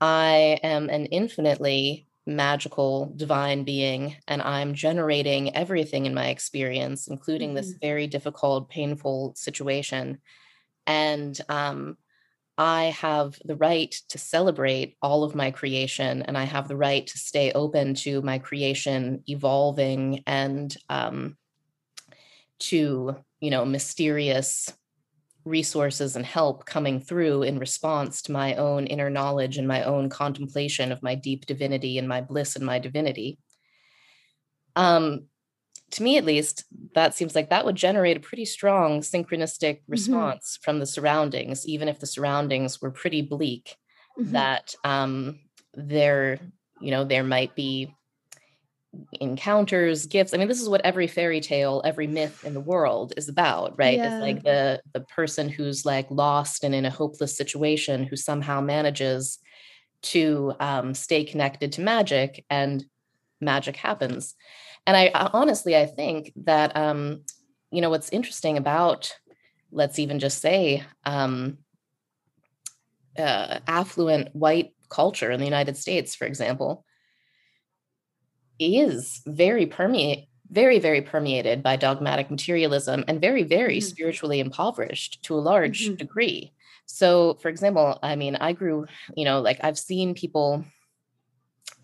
I 0.00 0.60
am 0.62 0.88
an 0.88 1.06
infinitely 1.06 2.06
magical 2.26 3.12
divine 3.16 3.64
being, 3.64 4.16
and 4.28 4.42
I'm 4.42 4.74
generating 4.74 5.54
everything 5.56 6.06
in 6.06 6.14
my 6.14 6.28
experience, 6.28 7.08
including 7.08 7.50
mm-hmm. 7.50 7.56
this 7.56 7.72
very 7.80 8.06
difficult, 8.06 8.68
painful 8.68 9.34
situation. 9.36 10.18
And 10.86 11.38
um, 11.48 11.96
I 12.58 12.84
have 13.00 13.38
the 13.44 13.56
right 13.56 13.90
to 14.08 14.18
celebrate 14.18 14.96
all 15.02 15.24
of 15.24 15.34
my 15.34 15.50
creation, 15.50 16.22
and 16.22 16.38
I 16.38 16.44
have 16.44 16.68
the 16.68 16.76
right 16.76 17.06
to 17.06 17.18
stay 17.18 17.52
open 17.52 17.94
to 17.96 18.22
my 18.22 18.38
creation 18.38 19.22
evolving 19.26 20.22
and 20.26 20.74
um, 20.88 21.36
to, 22.60 23.16
you 23.40 23.50
know, 23.50 23.64
mysterious 23.64 24.72
resources 25.44 26.16
and 26.16 26.26
help 26.26 26.64
coming 26.66 26.98
through 26.98 27.42
in 27.42 27.58
response 27.58 28.22
to 28.22 28.32
my 28.32 28.54
own 28.54 28.86
inner 28.86 29.10
knowledge 29.10 29.58
and 29.58 29.68
my 29.68 29.84
own 29.84 30.08
contemplation 30.08 30.90
of 30.90 31.02
my 31.02 31.14
deep 31.14 31.46
divinity 31.46 31.98
and 31.98 32.08
my 32.08 32.20
bliss 32.20 32.56
and 32.56 32.66
my 32.66 32.78
divinity. 32.78 33.38
Um, 34.74 35.26
to 35.92 36.02
me 36.02 36.16
at 36.16 36.24
least, 36.24 36.64
that 36.94 37.14
seems 37.14 37.34
like 37.34 37.50
that 37.50 37.64
would 37.64 37.76
generate 37.76 38.16
a 38.16 38.20
pretty 38.20 38.44
strong 38.44 39.00
synchronistic 39.00 39.76
mm-hmm. 39.76 39.92
response 39.92 40.56
mm-hmm. 40.56 40.64
from 40.64 40.78
the 40.78 40.86
surroundings, 40.86 41.66
even 41.66 41.88
if 41.88 42.00
the 42.00 42.06
surroundings 42.06 42.80
were 42.80 42.90
pretty 42.90 43.22
bleak. 43.22 43.76
Mm-hmm. 44.18 44.32
That 44.32 44.74
um, 44.82 45.40
there, 45.74 46.38
you 46.80 46.90
know, 46.90 47.04
there 47.04 47.24
might 47.24 47.54
be 47.54 47.94
encounters 49.20 50.06
gifts 50.06 50.32
i 50.32 50.38
mean 50.38 50.48
this 50.48 50.60
is 50.60 50.70
what 50.70 50.80
every 50.80 51.06
fairy 51.06 51.40
tale 51.40 51.82
every 51.84 52.06
myth 52.06 52.44
in 52.44 52.54
the 52.54 52.60
world 52.60 53.12
is 53.18 53.28
about 53.28 53.74
right 53.78 53.98
yeah. 53.98 54.16
it's 54.16 54.22
like 54.22 54.42
the 54.42 54.80
the 54.94 55.00
person 55.00 55.50
who's 55.50 55.84
like 55.84 56.10
lost 56.10 56.64
and 56.64 56.74
in 56.74 56.86
a 56.86 56.90
hopeless 56.90 57.36
situation 57.36 58.04
who 58.04 58.16
somehow 58.16 58.58
manages 58.58 59.38
to 60.02 60.54
um, 60.60 60.94
stay 60.94 61.24
connected 61.24 61.72
to 61.72 61.82
magic 61.82 62.44
and 62.48 62.86
magic 63.40 63.76
happens 63.76 64.34
and 64.86 64.96
i, 64.96 65.10
honestly 65.32 65.76
i 65.76 65.86
think 65.86 66.32
that 66.36 66.76
um 66.76 67.22
you 67.70 67.80
know 67.80 67.90
what's 67.90 68.10
interesting 68.10 68.56
about 68.56 69.14
let's 69.70 69.98
even 69.98 70.18
just 70.18 70.40
say 70.40 70.82
um 71.04 71.58
uh, 73.18 73.60
affluent 73.66 74.34
white 74.34 74.74
culture 74.88 75.30
in 75.30 75.40
the 75.40 75.46
united 75.46 75.76
states 75.76 76.14
for 76.14 76.26
example 76.26 76.84
is 78.58 79.22
very 79.26 79.66
permeate 79.66 80.28
very 80.50 80.78
very 80.78 81.02
permeated 81.02 81.62
by 81.62 81.76
dogmatic 81.76 82.30
materialism 82.30 83.04
and 83.08 83.20
very 83.20 83.42
very 83.42 83.78
mm-hmm. 83.78 83.88
spiritually 83.88 84.38
impoverished 84.38 85.22
to 85.22 85.34
a 85.34 85.40
large 85.40 85.86
mm-hmm. 85.86 85.96
degree 85.96 86.52
so 86.84 87.34
for 87.34 87.48
example 87.48 87.98
i 88.02 88.14
mean 88.14 88.36
i 88.36 88.52
grew 88.52 88.86
you 89.16 89.24
know 89.24 89.40
like 89.40 89.58
i've 89.62 89.78
seen 89.78 90.14
people 90.14 90.64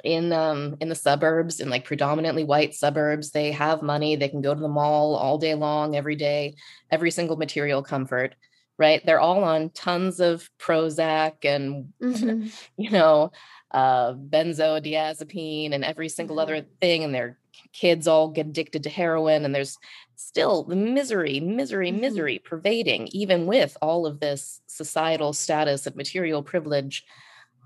in 0.04 0.32
um 0.32 0.76
in 0.80 0.88
the 0.88 0.94
suburbs 0.94 1.60
in 1.60 1.70
like 1.70 1.84
predominantly 1.84 2.44
white 2.44 2.74
suburbs 2.74 3.30
they 3.30 3.52
have 3.52 3.82
money 3.82 4.16
they 4.16 4.28
can 4.28 4.42
go 4.42 4.54
to 4.54 4.60
the 4.60 4.68
mall 4.68 5.14
all 5.14 5.38
day 5.38 5.54
long 5.54 5.96
every 5.96 6.16
day 6.16 6.54
every 6.90 7.10
single 7.10 7.36
material 7.36 7.82
comfort 7.82 8.34
right 8.78 9.04
they're 9.06 9.20
all 9.20 9.44
on 9.44 9.70
tons 9.70 10.18
of 10.20 10.48
prozac 10.58 11.44
and 11.44 11.92
mm-hmm. 12.02 12.46
you 12.82 12.90
know 12.90 13.30
uh, 13.72 14.12
benzodiazepine 14.14 15.72
and 15.72 15.84
every 15.84 16.08
single 16.08 16.38
other 16.38 16.56
mm-hmm. 16.56 16.74
thing, 16.80 17.04
and 17.04 17.14
their 17.14 17.38
kids 17.72 18.06
all 18.06 18.28
get 18.28 18.46
addicted 18.46 18.82
to 18.82 18.90
heroin, 18.90 19.44
and 19.44 19.54
there's 19.54 19.78
still 20.14 20.64
the 20.64 20.76
misery, 20.76 21.40
misery, 21.40 21.90
mm-hmm. 21.90 22.00
misery 22.00 22.38
pervading, 22.38 23.08
even 23.12 23.46
with 23.46 23.76
all 23.80 24.06
of 24.06 24.20
this 24.20 24.60
societal 24.66 25.32
status 25.32 25.86
and 25.86 25.96
material 25.96 26.42
privilege, 26.42 27.04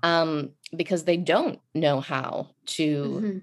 um, 0.03 0.51
because 0.75 1.03
they 1.03 1.17
don't 1.17 1.59
know 1.73 1.99
how 1.99 2.49
to. 2.67 3.03
Mm-hmm. 3.03 3.37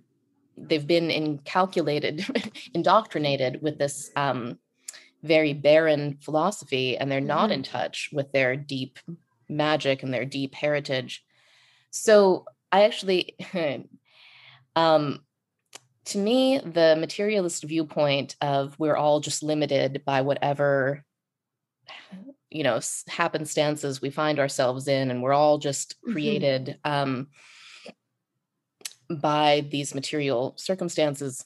They've 0.57 0.86
been 0.86 1.11
incalculated, 1.11 2.24
indoctrinated 2.74 3.61
with 3.61 3.76
this 3.76 4.11
um, 4.14 4.59
very 5.22 5.52
barren 5.52 6.18
philosophy, 6.20 6.96
and 6.96 7.11
they're 7.11 7.20
not 7.20 7.50
in 7.50 7.62
mm-hmm. 7.62 7.72
touch 7.72 8.11
with 8.12 8.30
their 8.32 8.55
deep 8.55 8.98
magic 9.48 10.02
and 10.02 10.14
their 10.14 10.24
deep 10.24 10.55
heritage. 10.55 11.24
So 11.90 12.44
I 12.70 12.84
actually, 12.84 13.36
um, 14.76 15.24
to 16.07 16.18
me, 16.18 16.59
the 16.59 16.96
materialist 16.98 17.64
viewpoint 17.64 18.36
of 18.40 18.78
we're 18.78 18.96
all 18.96 19.20
just 19.20 19.42
limited 19.42 20.02
by 20.05 20.20
whatever, 20.20 21.05
you 22.55 22.62
know, 22.62 22.76
happenstances 23.09 24.00
we 24.00 24.11
find 24.11 24.38
ourselves 24.38 24.86
in, 24.86 25.11
and 25.11 25.22
we're 25.22 25.32
all 25.32 25.59
just 25.59 25.96
mm-hmm. 25.96 26.12
created 26.12 26.78
mm-hmm. 26.86 27.11
um, 27.11 27.26
by 29.20 29.66
these 29.70 29.92
material 29.92 30.55
circumstances. 30.57 31.44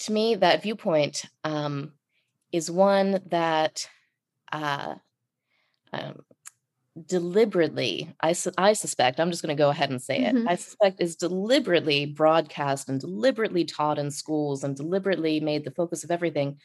To 0.00 0.12
me, 0.12 0.34
that 0.34 0.62
viewpoint 0.62 1.24
um, 1.44 1.92
is 2.52 2.70
one 2.70 3.22
that 3.30 3.88
uh, 4.52 4.96
um, 5.94 6.20
deliberately 7.06 8.14
I, 8.20 8.32
su- 8.34 8.52
I 8.58 8.74
suspect 8.74 9.18
i'm 9.18 9.30
just 9.30 9.42
going 9.42 9.56
to 9.56 9.60
go 9.60 9.70
ahead 9.70 9.88
and 9.88 10.00
say 10.00 10.20
mm-hmm. 10.20 10.46
it 10.46 10.50
i 10.50 10.56
suspect 10.56 11.00
is 11.00 11.16
deliberately 11.16 12.04
broadcast 12.04 12.90
and 12.90 13.00
deliberately 13.00 13.64
taught 13.64 13.98
in 13.98 14.10
schools 14.10 14.62
and 14.62 14.76
deliberately 14.76 15.40
made 15.40 15.64
the 15.64 15.70
focus 15.70 16.04
of 16.04 16.10
everything 16.10 16.58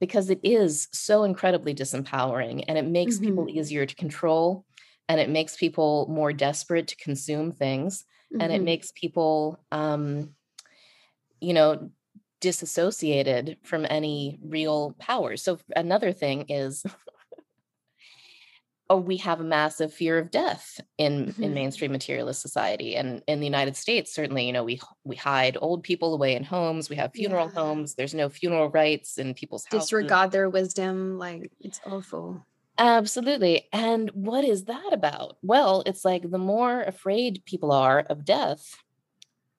because 0.00 0.30
it 0.30 0.40
is 0.42 0.88
so 0.92 1.24
incredibly 1.24 1.74
disempowering 1.74 2.64
and 2.68 2.76
it 2.78 2.86
makes 2.86 3.16
mm-hmm. 3.16 3.26
people 3.26 3.48
easier 3.48 3.86
to 3.86 3.94
control 3.94 4.64
and 5.08 5.20
it 5.20 5.30
makes 5.30 5.56
people 5.56 6.06
more 6.10 6.32
desperate 6.32 6.88
to 6.88 6.96
consume 6.96 7.52
things 7.52 8.04
mm-hmm. 8.32 8.40
and 8.40 8.52
it 8.52 8.56
mm-hmm. 8.56 8.64
makes 8.64 8.92
people 8.92 9.58
um 9.72 10.30
you 11.40 11.54
know 11.54 11.90
disassociated 12.40 13.56
from 13.62 13.86
any 13.88 14.38
real 14.44 14.94
power 14.98 15.36
so 15.36 15.58
another 15.74 16.12
thing 16.12 16.44
is 16.48 16.84
oh, 18.88 18.98
we 18.98 19.16
have 19.18 19.40
a 19.40 19.44
massive 19.44 19.92
fear 19.92 20.18
of 20.18 20.30
death 20.30 20.80
in 20.98 21.26
mm-hmm. 21.26 21.42
in 21.42 21.54
mainstream 21.54 21.92
materialist 21.92 22.40
society. 22.40 22.96
And 22.96 23.22
in 23.26 23.40
the 23.40 23.46
united 23.46 23.76
states 23.76 24.14
certainly 24.14 24.46
you 24.46 24.52
know 24.52 24.64
we 24.64 24.80
we 25.04 25.16
hide 25.16 25.56
old 25.60 25.82
people 25.82 26.14
away 26.14 26.34
in 26.34 26.44
homes. 26.44 26.88
We 26.88 26.96
have 26.96 27.12
funeral 27.12 27.50
yeah. 27.52 27.60
homes. 27.60 27.94
There's 27.94 28.14
no 28.14 28.28
funeral 28.28 28.70
rites 28.70 29.18
in 29.18 29.34
people's 29.34 29.64
houses. 29.64 29.88
Disregard 29.88 30.32
their 30.32 30.48
wisdom. 30.48 31.18
Like 31.18 31.50
it's 31.60 31.80
awful. 31.86 32.44
Absolutely. 32.78 33.68
And 33.72 34.10
what 34.10 34.44
is 34.44 34.64
that 34.64 34.90
about? 34.92 35.38
Well 35.42 35.82
it's 35.86 36.04
like 36.04 36.30
the 36.30 36.38
more 36.38 36.82
afraid 36.82 37.42
people 37.44 37.72
are 37.72 38.00
of 38.00 38.24
death 38.24 38.76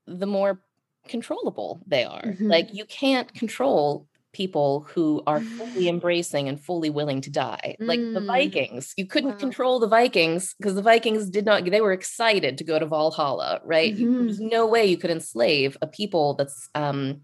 the 0.05 0.27
more 0.27 0.61
controllable 1.07 1.81
they 1.85 2.03
are. 2.03 2.21
Mm-hmm. 2.21 2.47
like 2.47 2.73
you 2.73 2.85
can't 2.85 3.33
control 3.33 4.07
people 4.37 4.85
who 4.93 5.23
are 5.25 5.41
fully 5.41 5.85
mm. 5.85 5.89
embracing 5.89 6.47
and 6.47 6.63
fully 6.63 6.91
willing 6.91 7.21
to 7.21 7.31
die. 7.31 7.75
Like 7.79 7.99
the 7.99 8.19
mm. 8.19 8.27
Vikings, 8.27 8.93
you 8.95 9.07
couldn't 9.07 9.31
wow. 9.31 9.37
control 9.37 9.79
the 9.79 9.87
Vikings 9.87 10.53
because 10.59 10.75
the 10.75 10.83
Vikings 10.83 11.31
did 11.31 11.43
not, 11.43 11.65
they 11.65 11.81
were 11.81 11.91
excited 11.91 12.59
to 12.59 12.63
go 12.63 12.77
to 12.77 12.85
Valhalla, 12.85 13.61
right? 13.65 13.95
Mm-hmm. 13.95 14.25
There's 14.25 14.39
no 14.39 14.67
way 14.67 14.85
you 14.85 14.97
could 14.97 15.09
enslave 15.09 15.75
a 15.81 15.87
people 15.87 16.35
that's 16.35 16.69
um, 16.75 17.21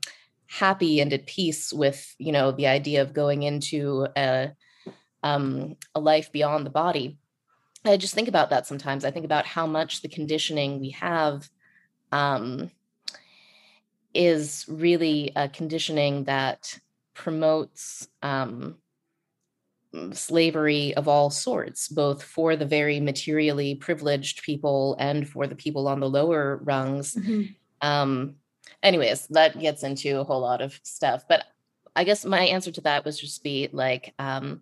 happy 0.47 0.99
and 0.99 1.13
at 1.13 1.27
peace 1.27 1.71
with, 1.71 2.15
you 2.17 2.31
know, 2.31 2.51
the 2.51 2.65
idea 2.65 3.03
of 3.03 3.13
going 3.13 3.43
into 3.43 4.07
a, 4.17 4.53
um, 5.21 5.75
a 5.93 5.99
life 5.99 6.31
beyond 6.31 6.65
the 6.65 6.71
body. 6.71 7.19
I 7.85 7.97
just 7.97 8.15
think 8.15 8.27
about 8.27 8.49
that 8.49 8.65
sometimes. 8.65 9.05
I 9.05 9.11
think 9.11 9.25
about 9.25 9.45
how 9.45 9.67
much 9.67 10.01
the 10.01 10.09
conditioning 10.09 10.79
we 10.79 10.89
have 10.91 11.47
um, 12.11 12.71
is 14.15 14.65
really 14.67 15.31
a 15.35 15.47
conditioning 15.47 16.23
that 16.23 16.79
promotes 17.13 18.07
um, 18.21 18.77
slavery 20.11 20.93
of 20.95 21.07
all 21.07 21.29
sorts, 21.29 21.87
both 21.87 22.23
for 22.23 22.55
the 22.55 22.65
very 22.65 22.99
materially 22.99 23.75
privileged 23.75 24.43
people 24.43 24.95
and 24.99 25.27
for 25.27 25.47
the 25.47 25.55
people 25.55 25.87
on 25.87 25.99
the 25.99 26.09
lower 26.09 26.57
rungs. 26.63 27.15
Mm-hmm. 27.15 27.87
Um, 27.87 28.35
anyways, 28.81 29.27
that 29.27 29.59
gets 29.59 29.83
into 29.83 30.19
a 30.19 30.23
whole 30.23 30.41
lot 30.41 30.61
of 30.61 30.79
stuff. 30.83 31.23
But 31.27 31.43
I 31.95 32.03
guess 32.03 32.25
my 32.25 32.41
answer 32.41 32.71
to 32.71 32.81
that 32.81 33.05
was 33.05 33.19
just 33.19 33.43
be 33.43 33.69
like, 33.71 34.13
um, 34.17 34.61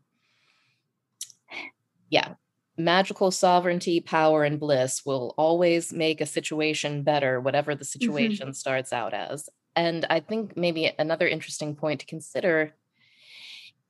yeah, 2.09 2.33
magical 2.77 3.31
sovereignty, 3.31 4.01
power, 4.01 4.43
and 4.43 4.59
bliss 4.59 5.05
will 5.05 5.33
always 5.37 5.93
make 5.93 6.19
a 6.19 6.25
situation 6.25 7.03
better, 7.03 7.39
whatever 7.39 7.73
the 7.73 7.85
mm-hmm. 7.85 7.99
situation 7.99 8.47
mm-hmm. 8.47 8.53
starts 8.53 8.91
out 8.91 9.13
as. 9.13 9.49
And 9.75 10.05
I 10.09 10.19
think 10.19 10.57
maybe 10.57 10.91
another 10.99 11.27
interesting 11.27 11.75
point 11.75 12.01
to 12.01 12.05
consider 12.05 12.73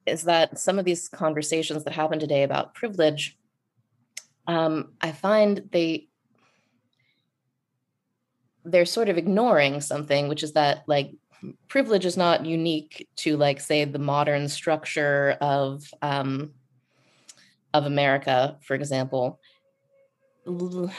is 0.06 0.24
that 0.24 0.60
some 0.60 0.80
of 0.80 0.86
these 0.86 1.10
conversations 1.10 1.84
that 1.84 1.94
happen 1.94 2.20
today 2.20 2.44
about 2.44 2.74
privilege, 2.74 3.38
um, 4.48 4.94
I 5.02 5.12
find 5.12 5.70
they 5.72 6.08
they're 8.64 8.86
sort 8.86 9.10
of 9.10 9.18
ignoring 9.18 9.82
something, 9.82 10.28
which 10.28 10.44
is 10.44 10.54
that 10.54 10.84
like 10.88 11.12
privilege 11.68 12.06
is 12.06 12.16
not 12.16 12.46
unique 12.46 13.08
to 13.16 13.36
like 13.36 13.60
say 13.60 13.86
the 13.86 14.00
modern 14.00 14.48
structure 14.48 15.36
of 15.42 15.84
um, 16.02 16.52
of 17.74 17.86
America, 17.86 18.58
for 18.62 18.76
example 18.76 19.41
the 20.46 20.92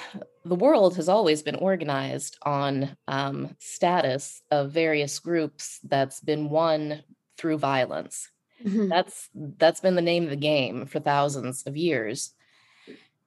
world 0.45 0.97
has 0.97 1.09
always 1.09 1.43
been 1.43 1.57
organized 1.57 2.39
on 2.43 2.97
um, 3.09 3.57
status 3.59 4.43
of 4.51 4.71
various 4.71 5.19
groups 5.19 5.81
that's 5.85 6.21
been 6.21 6.49
won 6.49 7.03
through 7.37 7.59
violence. 7.59 8.31
Mm-hmm. 8.65 8.89
That's 8.89 9.29
that's 9.35 9.81
been 9.81 9.97
the 9.97 10.03
name 10.03 10.25
of 10.25 10.31
the 10.31 10.37
game 10.37 10.87
for 10.87 11.01
thousands 11.01 11.65
of 11.67 11.77
years, 11.77 12.33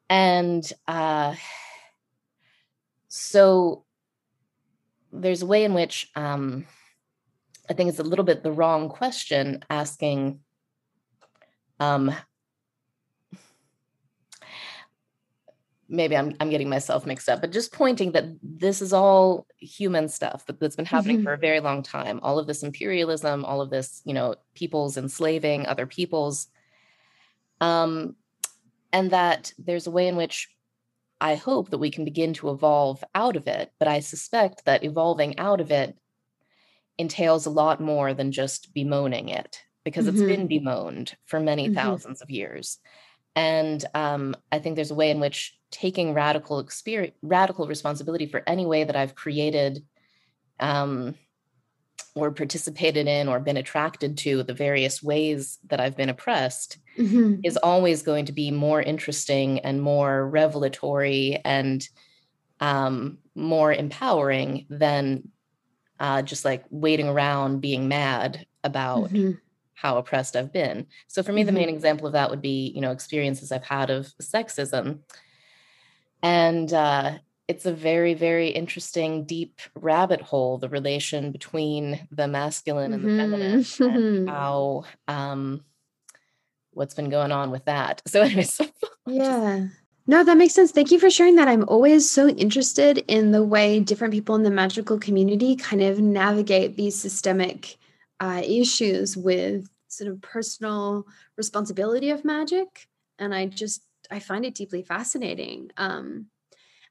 and 0.10 0.64
uh, 0.88 1.36
so 3.10 3.84
there's 5.12 5.42
a 5.42 5.46
way 5.46 5.66
in 5.66 5.74
which 5.74 6.10
um, 6.16 6.66
I 7.70 7.74
think 7.74 7.90
it's 7.90 8.00
a 8.00 8.04
little 8.04 8.26
bit 8.26 8.44
the 8.44 8.52
wrong 8.52 8.88
question 8.90 9.64
asking 9.70 10.40
um, 11.80 12.14
maybe 15.88 16.18
I'm 16.18 16.36
I'm 16.40 16.50
getting 16.50 16.70
myself 16.70 17.06
mixed 17.06 17.30
up, 17.30 17.42
but 17.42 17.52
just 17.52 17.72
pointing 17.72 18.12
that 18.14 18.26
this 18.42 18.82
is 18.82 18.94
all 18.94 19.48
human 19.58 20.08
stuff 20.08 20.46
that, 20.46 20.60
that's 20.60 20.76
been 20.76 20.86
happening 20.86 21.18
mm-hmm. 21.18 21.26
for 21.26 21.34
a 21.34 21.38
very 21.38 21.60
long 21.60 21.84
time. 21.84 22.20
All 22.24 22.40
of 22.40 22.48
this 22.48 22.64
imperialism, 22.64 23.46
all 23.46 23.62
of 23.62 23.70
this, 23.70 24.02
you 24.06 24.14
know, 24.14 24.36
peoples 24.54 24.98
enslaving 24.98 25.66
other 25.66 25.86
peoples. 25.86 26.48
Um, 27.62 28.16
and 28.92 29.12
that 29.12 29.54
there's 29.58 29.88
a 29.88 29.92
way 29.92 30.08
in 30.08 30.16
which 30.16 30.50
I 31.22 31.36
hope 31.36 31.70
that 31.70 31.78
we 31.78 31.92
can 31.92 32.06
begin 32.06 32.34
to 32.36 32.50
evolve 32.50 33.04
out 33.14 33.36
of 33.36 33.48
it. 33.48 33.72
But 33.80 33.88
I 33.88 34.00
suspect 34.00 34.66
that 34.66 34.84
evolving 34.84 35.40
out 35.40 35.62
of 35.62 35.72
it 35.72 35.98
entails 36.98 37.46
a 37.46 37.50
lot 37.52 37.82
more 37.82 38.14
than 38.14 38.32
just 38.32 38.74
bemoaning 38.74 39.30
it 39.30 39.62
because 39.84 40.06
mm-hmm. 40.06 40.18
it's 40.18 40.26
been 40.26 40.48
bemoaned 40.48 41.16
for 41.26 41.40
many 41.40 41.66
mm-hmm. 41.66 41.76
thousands 41.76 42.22
of 42.22 42.30
years. 42.30 42.80
And 43.36 43.84
um, 43.94 44.36
I 44.52 44.60
think 44.60 44.76
there's 44.76 44.92
a 44.92 44.96
way 44.96 45.12
in 45.12 45.20
which 45.20 45.58
taking 45.76 46.14
radical 46.14 46.60
experience, 46.60 47.14
radical 47.22 47.68
responsibility 47.68 48.26
for 48.26 48.42
any 48.48 48.66
way 48.66 48.86
that 48.86 48.96
I've 48.96 49.14
created 49.14 49.84
um, 50.62 51.16
or 52.16 52.32
participated 52.32 53.08
in 53.08 53.28
or 53.28 53.42
been 53.42 53.58
attracted 53.58 54.18
to 54.20 54.44
the 54.44 54.54
various 54.54 55.04
ways 55.04 55.60
that 55.68 55.82
I've 55.82 55.98
been 55.98 56.08
oppressed 56.08 56.78
mm-hmm. 56.98 57.42
is 57.44 57.58
always 57.58 58.04
going 58.04 58.24
to 58.28 58.32
be 58.32 58.52
more 58.52 58.82
interesting 58.82 59.60
and 59.60 59.82
more 59.82 60.30
revelatory 60.30 61.42
and 61.44 61.86
um, 62.62 63.18
more 63.36 63.74
empowering 63.74 64.66
than 64.70 65.28
uh, 66.00 66.22
just 66.22 66.46
like 66.46 66.64
waiting 66.70 67.10
around 67.10 67.60
being 67.60 67.90
mad 67.90 68.46
about 68.64 69.10
mm-hmm. 69.10 69.32
how 69.74 69.98
oppressed 69.98 70.38
I've 70.38 70.54
been. 70.54 70.88
So 71.08 71.22
for 71.22 71.34
me, 71.34 71.42
mm-hmm. 71.42 71.48
the 71.48 71.60
main 71.60 71.70
example 71.70 72.08
of 72.08 72.14
that 72.14 72.30
would 72.30 72.42
be, 72.42 72.72
you 72.74 72.80
know, 72.80 72.92
experiences 72.92 73.52
I've 73.52 73.66
had 73.66 73.90
of 73.90 74.06
sexism. 74.22 75.00
And 76.26 76.74
uh, 76.74 77.20
it's 77.48 77.68
a 77.68 77.72
very, 77.72 78.16
very 78.16 78.48
interesting, 78.48 79.26
deep 79.26 79.62
rabbit 79.76 80.22
hole, 80.22 80.58
the 80.58 80.70
relation 80.70 81.32
between 81.32 82.08
the 82.10 82.28
masculine 82.28 82.94
and 82.94 83.04
the 83.04 83.10
mm-hmm. 83.10 83.62
feminine 83.62 83.66
and 83.96 84.30
how 84.36 84.86
um, 85.08 85.64
what's 86.72 86.96
been 86.96 87.12
going 87.12 87.32
on 87.32 87.52
with 87.52 87.66
that. 87.66 88.02
So 88.08 88.22
anyways, 88.24 88.60
yeah. 89.06 89.68
No, 90.08 90.24
that 90.24 90.38
makes 90.38 90.56
sense. 90.56 90.72
Thank 90.72 90.90
you 90.90 91.00
for 91.00 91.12
sharing 91.12 91.36
that. 91.36 91.48
I'm 91.48 91.70
always 91.70 92.10
so 92.10 92.28
interested 92.28 93.06
in 93.08 93.32
the 93.32 93.44
way 93.44 93.80
different 93.80 94.12
people 94.12 94.34
in 94.34 94.42
the 94.42 94.50
magical 94.50 94.98
community 94.98 95.56
kind 95.56 95.84
of 95.84 96.00
navigate 96.00 96.76
these 96.76 97.00
systemic 97.00 97.78
uh, 98.20 98.42
issues 98.44 99.16
with 99.16 99.70
sort 99.90 100.10
of 100.10 100.24
personal 100.24 101.06
responsibility 101.38 102.10
of 102.10 102.26
magic. 102.26 102.88
And 103.20 103.32
I 103.32 103.46
just, 103.46 103.84
I 104.12 104.20
find 104.20 104.46
it 104.46 104.56
deeply 104.56 104.84
fascinating. 104.84 105.72
Um, 105.78 106.28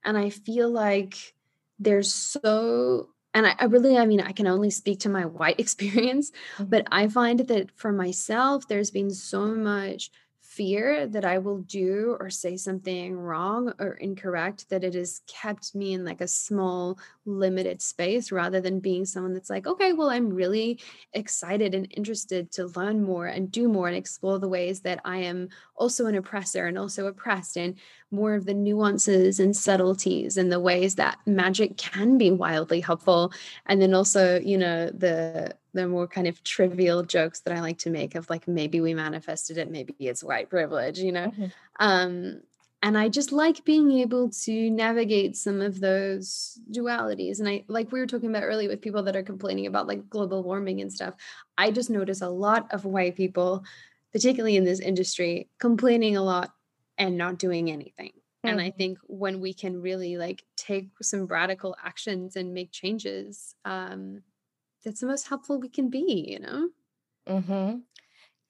and 0.05 0.19
I 0.19 0.31
feel 0.31 0.71
like 0.71 1.35
there's 1.79 2.12
so 2.12 3.09
and 3.33 3.47
I, 3.47 3.57
I, 3.59 3.65
really 3.65 3.99
i 3.99 4.07
mean 4.07 4.21
i 4.21 4.33
can 4.33 4.47
only 4.47 4.71
speak 4.71 5.01
to 5.01 5.09
my 5.09 5.27
white 5.27 5.59
experience 5.65 6.31
mm-hmm. 6.31 6.65
but 6.67 6.87
i 6.93 7.09
find 7.09 7.41
that 7.41 7.71
for 7.77 7.93
myself 7.93 8.69
there's 8.69 8.91
been 8.91 9.11
so 9.11 9.47
much 9.47 10.11
fear 10.57 11.07
that 11.09 11.24
I 11.24 11.38
will 11.38 11.59
do 11.59 12.16
or 12.20 12.30
say 12.30 12.57
something 12.57 13.16
wrong 13.16 13.72
or 13.78 13.94
incorrect, 13.94 14.68
that 14.70 14.84
it 14.84 14.94
has 14.94 15.20
kept 15.26 15.74
me 15.74 15.94
in 15.94 16.05
like 16.05 16.20
a 16.20 16.28
small, 16.28 16.98
limited 17.26 17.82
space 17.82 18.30
rather 18.30 18.61
than 18.61 18.78
being 18.80 19.05
someone 19.05 19.34
that's 19.34 19.50
like, 19.50 19.66
okay, 19.66 19.92
well, 19.92 20.11
I'm 20.11 20.32
really 20.32 20.80
excited 21.12 21.74
and 21.74 21.88
interested 21.90 22.52
to 22.52 22.66
learn 22.66 23.02
more 23.02 23.26
and 23.26 23.50
do 23.50 23.68
more 23.68 23.88
and 23.88 23.96
explore 23.96 24.38
the 24.38 24.48
ways 24.48 24.80
that 24.82 25.00
I 25.05 25.18
am 25.18 25.48
also 25.76 26.07
an 26.07 26.14
oppressor 26.14 26.66
and 26.66 26.78
also 26.78 27.07
oppressed 27.07 27.57
and 27.57 27.74
more 28.11 28.34
of 28.34 28.46
the 28.46 28.55
nuances 28.55 29.40
and 29.40 29.57
subtleties 29.57 30.36
and 30.36 30.52
the 30.52 30.61
ways 30.61 30.94
that 30.94 31.18
magic 31.26 31.76
can 31.76 32.16
be 32.16 32.30
wildly 32.30 32.80
helpful. 32.80 33.32
And 33.66 33.82
then 33.82 33.92
also, 33.92 34.38
you 34.38 34.59
know, 34.59 34.86
the 34.86 35.57
the 35.75 35.87
more 35.87 36.07
kind 36.07 36.27
of 36.27 36.43
trivial 36.43 37.03
jokes 37.03 37.41
that 37.41 37.55
I 37.55 37.61
like 37.61 37.79
to 37.79 37.91
make 37.91 38.14
of 38.14 38.31
like 38.31 38.49
maybe 38.49 38.81
we 38.81 38.95
manifested 38.95 39.59
it, 39.59 39.70
maybe 39.70 39.95
it's 39.99 40.25
white 40.25 40.49
privilege, 40.49 40.99
you 40.99 41.12
know. 41.12 41.27
Mm-hmm. 41.27 41.47
Um, 41.81 42.41
and 42.83 42.99
I 42.99 43.09
just 43.09 43.33
like 43.33 43.64
being 43.64 43.93
able 43.93 44.31
to 44.31 44.70
navigate 44.70 45.37
some 45.37 45.61
of 45.61 45.81
those 45.81 46.59
dualities. 46.70 47.41
And 47.41 47.49
I 47.49 47.64
like 47.66 47.91
we 47.91 47.99
were 47.99 48.07
talking 48.07 48.29
about 48.29 48.45
earlier 48.45 48.68
with 48.68 48.83
people 48.83 49.03
that 49.05 49.16
are 49.16 49.22
complaining 49.22 49.66
about 49.66 49.89
like 49.89 50.09
global 50.09 50.43
warming 50.43 50.81
and 50.81 50.93
stuff. 50.93 51.14
I 51.57 51.70
just 51.70 51.91
notice 51.91 52.20
a 52.20 52.29
lot 52.29 52.72
of 52.72 52.85
white 52.85 53.16
people, 53.16 53.64
particularly 54.12 54.57
in 54.57 54.64
this 54.64 54.81
industry, 54.81 55.49
complaining 55.59 56.16
a 56.16 56.22
lot 56.22 56.53
and 56.99 57.16
not 57.16 57.39
doing 57.39 57.70
anything. 57.70 58.11
Mm-hmm. 58.11 58.49
And 58.49 58.61
I 58.61 58.68
mm-hmm. 58.68 58.77
think 58.77 58.99
when 59.07 59.41
we 59.41 59.55
can 59.55 59.81
really 59.81 60.18
like 60.18 60.45
take 60.57 60.91
some 61.03 61.27
radical 61.27 61.75
actions 61.83 62.37
and 62.37 62.53
make 62.53 62.70
changes, 62.70 63.55
um, 63.64 64.22
that's 64.85 65.01
the 65.01 65.07
most 65.07 65.28
helpful 65.28 65.59
we 65.59 65.68
can 65.68 65.91
be 65.91 66.26
you 66.28 66.39
know? 66.39 66.68
Mm-hmm. 67.28 67.78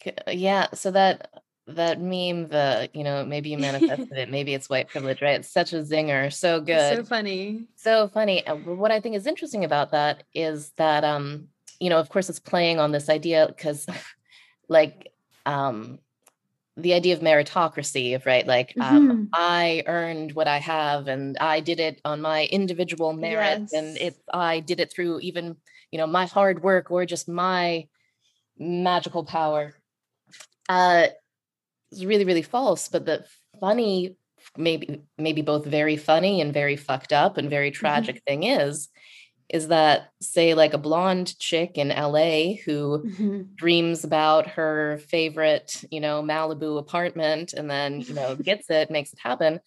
Uh, 0.06 0.30
yeah 0.30 0.66
so 0.74 0.90
that 0.90 1.30
that 1.66 2.00
meme 2.00 2.48
the 2.48 2.90
you 2.92 3.04
know 3.04 3.24
maybe 3.24 3.50
you 3.50 3.58
manifested 3.58 4.12
it 4.18 4.30
maybe 4.30 4.52
it's 4.52 4.68
white 4.68 4.88
privilege 4.88 5.22
right? 5.22 5.40
It's 5.40 5.50
such 5.50 5.72
a 5.72 5.76
zinger 5.76 6.32
so 6.32 6.60
good 6.60 6.96
so 6.96 7.04
funny. 7.04 7.66
So 7.76 8.08
funny 8.08 8.42
what 8.64 8.90
i 8.90 9.00
think 9.00 9.16
is 9.16 9.26
interesting 9.26 9.64
about 9.64 9.92
that 9.92 10.24
is 10.34 10.70
that 10.76 11.04
um 11.04 11.48
you 11.80 11.90
know 11.90 11.98
of 11.98 12.08
course 12.08 12.28
it's 12.28 12.40
playing 12.40 12.78
on 12.78 12.92
this 12.92 13.08
idea 13.08 13.46
because 13.46 13.86
like 14.68 15.12
um 15.46 15.98
the 16.76 16.94
idea 16.94 17.14
of 17.14 17.20
meritocracy 17.20 18.16
of 18.16 18.26
right 18.26 18.46
like 18.46 18.74
um, 18.80 19.08
mm-hmm. 19.08 19.24
i 19.32 19.82
earned 19.86 20.32
what 20.32 20.48
i 20.48 20.58
have 20.58 21.06
and 21.06 21.38
i 21.38 21.60
did 21.60 21.78
it 21.78 22.00
on 22.04 22.20
my 22.20 22.46
individual 22.46 23.12
merit 23.12 23.68
yes. 23.70 23.72
and 23.72 24.14
i 24.32 24.60
did 24.60 24.80
it 24.80 24.92
through 24.92 25.20
even 25.20 25.56
you 25.94 25.98
know 25.98 26.08
my 26.08 26.26
hard 26.26 26.60
work 26.60 26.90
or 26.90 27.06
just 27.06 27.28
my 27.28 27.86
magical 28.58 29.24
power 29.24 29.72
uh 30.68 31.06
it's 31.92 32.04
really 32.04 32.24
really 32.24 32.42
false 32.42 32.88
but 32.88 33.06
the 33.06 33.24
funny 33.60 34.16
maybe 34.56 35.02
maybe 35.16 35.40
both 35.40 35.64
very 35.64 35.96
funny 35.96 36.40
and 36.40 36.52
very 36.52 36.74
fucked 36.74 37.12
up 37.12 37.38
and 37.38 37.48
very 37.48 37.70
mm-hmm. 37.70 37.78
tragic 37.78 38.16
mm-hmm. 38.16 38.24
thing 38.26 38.42
is 38.42 38.88
is 39.48 39.68
that 39.68 40.08
say 40.20 40.54
like 40.54 40.74
a 40.74 40.78
blonde 40.78 41.38
chick 41.38 41.78
in 41.78 41.90
LA 41.90 42.54
who 42.64 43.04
mm-hmm. 43.04 43.42
dreams 43.54 44.02
about 44.02 44.48
her 44.48 44.98
favorite, 45.08 45.84
you 45.90 46.00
know, 46.00 46.22
Malibu 46.22 46.78
apartment 46.78 47.52
and 47.52 47.70
then, 47.70 48.00
you 48.00 48.14
know, 48.14 48.34
gets 48.36 48.70
it, 48.70 48.90
makes 48.90 49.12
it 49.12 49.18
happen. 49.22 49.60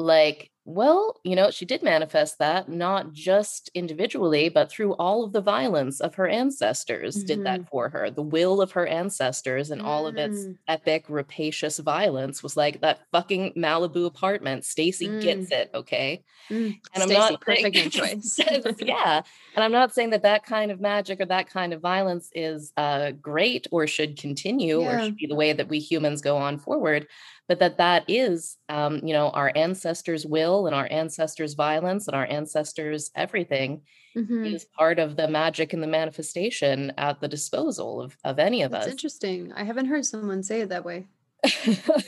Like 0.00 0.50
well, 0.66 1.20
you 1.24 1.34
know, 1.34 1.50
she 1.50 1.64
did 1.64 1.82
manifest 1.82 2.38
that 2.38 2.68
not 2.68 3.12
just 3.12 3.70
individually, 3.74 4.48
but 4.48 4.70
through 4.70 4.92
all 4.94 5.24
of 5.24 5.32
the 5.32 5.40
violence 5.40 6.00
of 6.00 6.14
her 6.14 6.28
ancestors 6.28 7.16
mm-hmm. 7.16 7.26
did 7.26 7.44
that 7.44 7.60
mm-hmm. 7.60 7.68
for 7.68 7.88
her. 7.88 8.10
The 8.10 8.22
will 8.22 8.60
of 8.60 8.72
her 8.72 8.86
ancestors 8.86 9.70
and 9.70 9.82
mm. 9.82 9.84
all 9.84 10.06
of 10.06 10.16
its 10.16 10.40
mm. 10.40 10.56
epic, 10.68 11.06
rapacious 11.08 11.78
violence 11.78 12.42
was 12.42 12.56
like 12.56 12.82
that 12.82 13.00
fucking 13.10 13.54
Malibu 13.54 14.06
apartment. 14.06 14.64
Stacy 14.64 15.08
mm. 15.08 15.20
gets 15.22 15.50
it, 15.50 15.70
okay? 15.74 16.22
Mm. 16.50 16.78
And 16.94 17.02
I'm 17.02 17.08
not 17.08 17.40
perfect 17.40 17.92
choice. 17.92 18.38
yeah, 18.78 19.22
and 19.56 19.64
I'm 19.64 19.72
not 19.72 19.94
saying 19.94 20.10
that 20.10 20.22
that 20.22 20.44
kind 20.44 20.70
of 20.70 20.80
magic 20.80 21.20
or 21.20 21.26
that 21.26 21.48
kind 21.48 21.72
of 21.72 21.80
violence 21.80 22.30
is 22.34 22.72
uh, 22.76 23.12
great 23.12 23.66
or 23.72 23.86
should 23.86 24.18
continue 24.18 24.82
yeah. 24.82 25.00
or 25.00 25.04
should 25.04 25.16
be 25.16 25.26
the 25.26 25.34
way 25.34 25.52
that 25.52 25.68
we 25.68 25.78
humans 25.78 26.20
go 26.20 26.36
on 26.36 26.58
forward 26.58 27.06
but 27.50 27.58
that 27.58 27.78
that 27.78 28.04
is 28.06 28.58
um, 28.68 29.00
you 29.04 29.12
know 29.12 29.30
our 29.30 29.50
ancestors 29.56 30.24
will 30.24 30.68
and 30.68 30.74
our 30.74 30.86
ancestors 30.88 31.54
violence 31.54 32.06
and 32.06 32.14
our 32.14 32.26
ancestors 32.26 33.10
everything 33.16 33.82
mm-hmm. 34.16 34.44
is 34.44 34.66
part 34.66 35.00
of 35.00 35.16
the 35.16 35.26
magic 35.26 35.72
and 35.72 35.82
the 35.82 35.88
manifestation 35.88 36.92
at 36.96 37.20
the 37.20 37.26
disposal 37.26 38.00
of, 38.00 38.16
of 38.22 38.38
any 38.38 38.62
of 38.62 38.72
us. 38.72 38.84
That's 38.84 38.86
us 38.86 38.92
interesting 38.92 39.52
i 39.54 39.64
haven't 39.64 39.86
heard 39.86 40.06
someone 40.06 40.44
say 40.44 40.60
it 40.60 40.68
that 40.68 40.84
way 40.84 41.08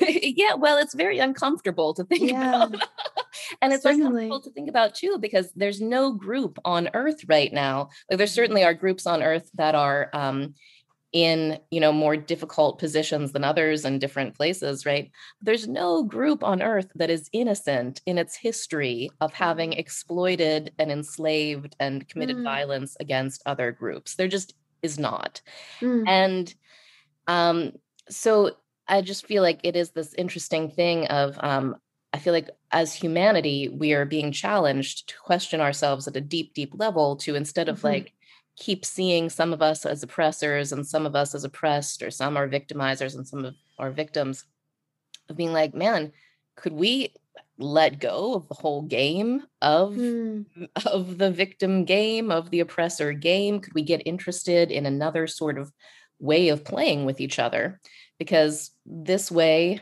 yeah 0.00 0.54
well 0.54 0.78
it's 0.78 0.94
very 0.94 1.18
uncomfortable 1.18 1.92
to 1.94 2.04
think 2.04 2.30
yeah. 2.30 2.62
about 2.62 2.88
and 3.62 3.72
it's 3.72 3.82
certainly. 3.82 4.04
uncomfortable 4.26 4.40
to 4.42 4.50
think 4.50 4.68
about 4.68 4.94
too 4.94 5.18
because 5.18 5.50
there's 5.56 5.80
no 5.80 6.12
group 6.12 6.60
on 6.64 6.88
earth 6.94 7.24
right 7.26 7.52
now 7.52 7.88
like 8.08 8.18
there 8.18 8.26
mm-hmm. 8.28 8.32
certainly 8.32 8.62
are 8.62 8.74
groups 8.74 9.08
on 9.08 9.24
earth 9.24 9.50
that 9.54 9.74
are 9.74 10.08
um, 10.12 10.54
in 11.12 11.58
you 11.70 11.78
know 11.78 11.92
more 11.92 12.16
difficult 12.16 12.78
positions 12.78 13.32
than 13.32 13.44
others 13.44 13.84
in 13.84 13.98
different 13.98 14.34
places 14.34 14.86
right 14.86 15.10
there's 15.42 15.68
no 15.68 16.02
group 16.02 16.42
on 16.42 16.62
earth 16.62 16.90
that 16.94 17.10
is 17.10 17.28
innocent 17.32 18.00
in 18.06 18.16
its 18.16 18.34
history 18.34 19.10
of 19.20 19.32
having 19.32 19.72
mm. 19.72 19.78
exploited 19.78 20.72
and 20.78 20.90
enslaved 20.90 21.76
and 21.78 22.08
committed 22.08 22.36
mm. 22.36 22.44
violence 22.44 22.96
against 22.98 23.42
other 23.44 23.70
groups 23.70 24.14
there 24.14 24.28
just 24.28 24.54
is 24.80 24.98
not 24.98 25.42
mm. 25.80 26.02
and 26.08 26.54
um 27.26 27.72
so 28.08 28.50
i 28.88 29.02
just 29.02 29.26
feel 29.26 29.42
like 29.42 29.60
it 29.64 29.76
is 29.76 29.90
this 29.90 30.14
interesting 30.14 30.70
thing 30.70 31.06
of 31.08 31.38
um 31.40 31.76
I 32.14 32.18
feel 32.18 32.34
like 32.34 32.50
as 32.70 32.92
humanity, 32.92 33.68
we 33.68 33.94
are 33.94 34.04
being 34.04 34.32
challenged 34.32 35.08
to 35.08 35.14
question 35.16 35.62
ourselves 35.62 36.06
at 36.06 36.16
a 36.16 36.20
deep, 36.20 36.52
deep 36.52 36.74
level 36.74 37.16
to 37.16 37.34
instead 37.34 37.70
of 37.70 37.78
mm-hmm. 37.78 37.86
like 37.86 38.12
keep 38.56 38.84
seeing 38.84 39.30
some 39.30 39.52
of 39.52 39.62
us 39.62 39.86
as 39.86 40.02
oppressors 40.02 40.72
and 40.72 40.86
some 40.86 41.06
of 41.06 41.16
us 41.16 41.34
as 41.34 41.44
oppressed, 41.44 42.02
or 42.02 42.10
some 42.10 42.36
are 42.36 42.48
victimizers 42.48 43.14
and 43.14 43.26
some 43.26 43.44
of 43.44 43.54
our 43.78 43.90
victims, 43.90 44.44
of 45.28 45.36
being 45.36 45.52
like, 45.52 45.74
man, 45.74 46.12
could 46.56 46.72
we 46.72 47.12
let 47.58 48.00
go 48.00 48.34
of 48.34 48.48
the 48.48 48.54
whole 48.54 48.82
game 48.82 49.42
of 49.60 49.94
mm. 49.94 50.44
of 50.86 51.18
the 51.18 51.30
victim 51.30 51.84
game 51.84 52.30
of 52.30 52.50
the 52.50 52.60
oppressor 52.60 53.12
game 53.12 53.60
could 53.60 53.74
we 53.74 53.82
get 53.82 54.02
interested 54.06 54.70
in 54.70 54.86
another 54.86 55.26
sort 55.26 55.58
of 55.58 55.72
way 56.18 56.48
of 56.48 56.64
playing 56.64 57.04
with 57.04 57.20
each 57.20 57.38
other 57.38 57.80
because 58.18 58.70
this 58.86 59.30
way 59.30 59.80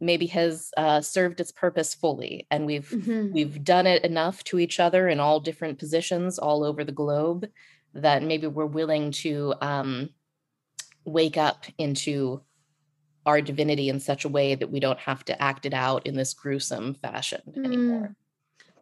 maybe 0.00 0.26
has 0.26 0.70
uh, 0.76 1.00
served 1.00 1.40
its 1.40 1.52
purpose 1.52 1.94
fully 1.94 2.46
and 2.50 2.66
we've 2.66 2.90
mm-hmm. 2.90 3.32
we've 3.32 3.64
done 3.64 3.86
it 3.86 4.04
enough 4.04 4.44
to 4.44 4.58
each 4.58 4.78
other 4.78 5.08
in 5.08 5.20
all 5.20 5.40
different 5.40 5.78
positions 5.78 6.38
all 6.38 6.64
over 6.64 6.84
the 6.84 6.92
globe 6.92 7.48
that 7.94 8.22
maybe 8.22 8.46
we're 8.46 8.66
willing 8.66 9.10
to 9.10 9.54
um, 9.60 10.10
wake 11.04 11.36
up 11.36 11.64
into 11.78 12.42
our 13.24 13.40
divinity 13.40 13.88
in 13.88 13.98
such 13.98 14.24
a 14.24 14.28
way 14.28 14.54
that 14.54 14.70
we 14.70 14.80
don't 14.80 14.98
have 15.00 15.24
to 15.24 15.42
act 15.42 15.66
it 15.66 15.74
out 15.74 16.06
in 16.06 16.14
this 16.14 16.32
gruesome 16.34 16.94
fashion 16.94 17.40
anymore. 17.56 18.08
Mm. 18.08 18.14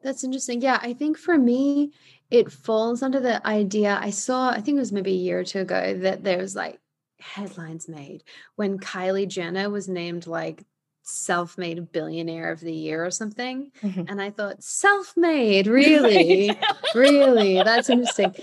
That's 0.02 0.22
interesting. 0.22 0.60
Yeah, 0.60 0.78
I 0.82 0.92
think 0.92 1.16
for 1.16 1.38
me, 1.38 1.92
it 2.30 2.52
falls 2.52 3.02
under 3.02 3.20
the 3.20 3.44
idea 3.46 3.98
I 3.98 4.10
saw, 4.10 4.50
I 4.50 4.60
think 4.60 4.76
it 4.76 4.80
was 4.80 4.92
maybe 4.92 5.12
a 5.12 5.16
year 5.16 5.40
or 5.40 5.44
two 5.44 5.60
ago, 5.60 5.96
that 6.00 6.22
there 6.22 6.36
was 6.36 6.54
like 6.54 6.78
headlines 7.20 7.88
made 7.88 8.22
when 8.56 8.78
Kylie 8.78 9.26
Jenner 9.26 9.70
was 9.70 9.88
named 9.88 10.26
like 10.26 10.62
self 11.04 11.56
made 11.56 11.92
billionaire 11.92 12.50
of 12.50 12.60
the 12.60 12.72
year 12.72 13.04
or 13.04 13.10
something. 13.10 13.70
Mm-hmm. 13.82 14.04
And 14.08 14.20
I 14.20 14.30
thought, 14.30 14.62
self 14.62 15.16
made, 15.16 15.66
really? 15.68 16.50
really? 16.94 17.62
That's 17.62 17.88
interesting 17.90 18.34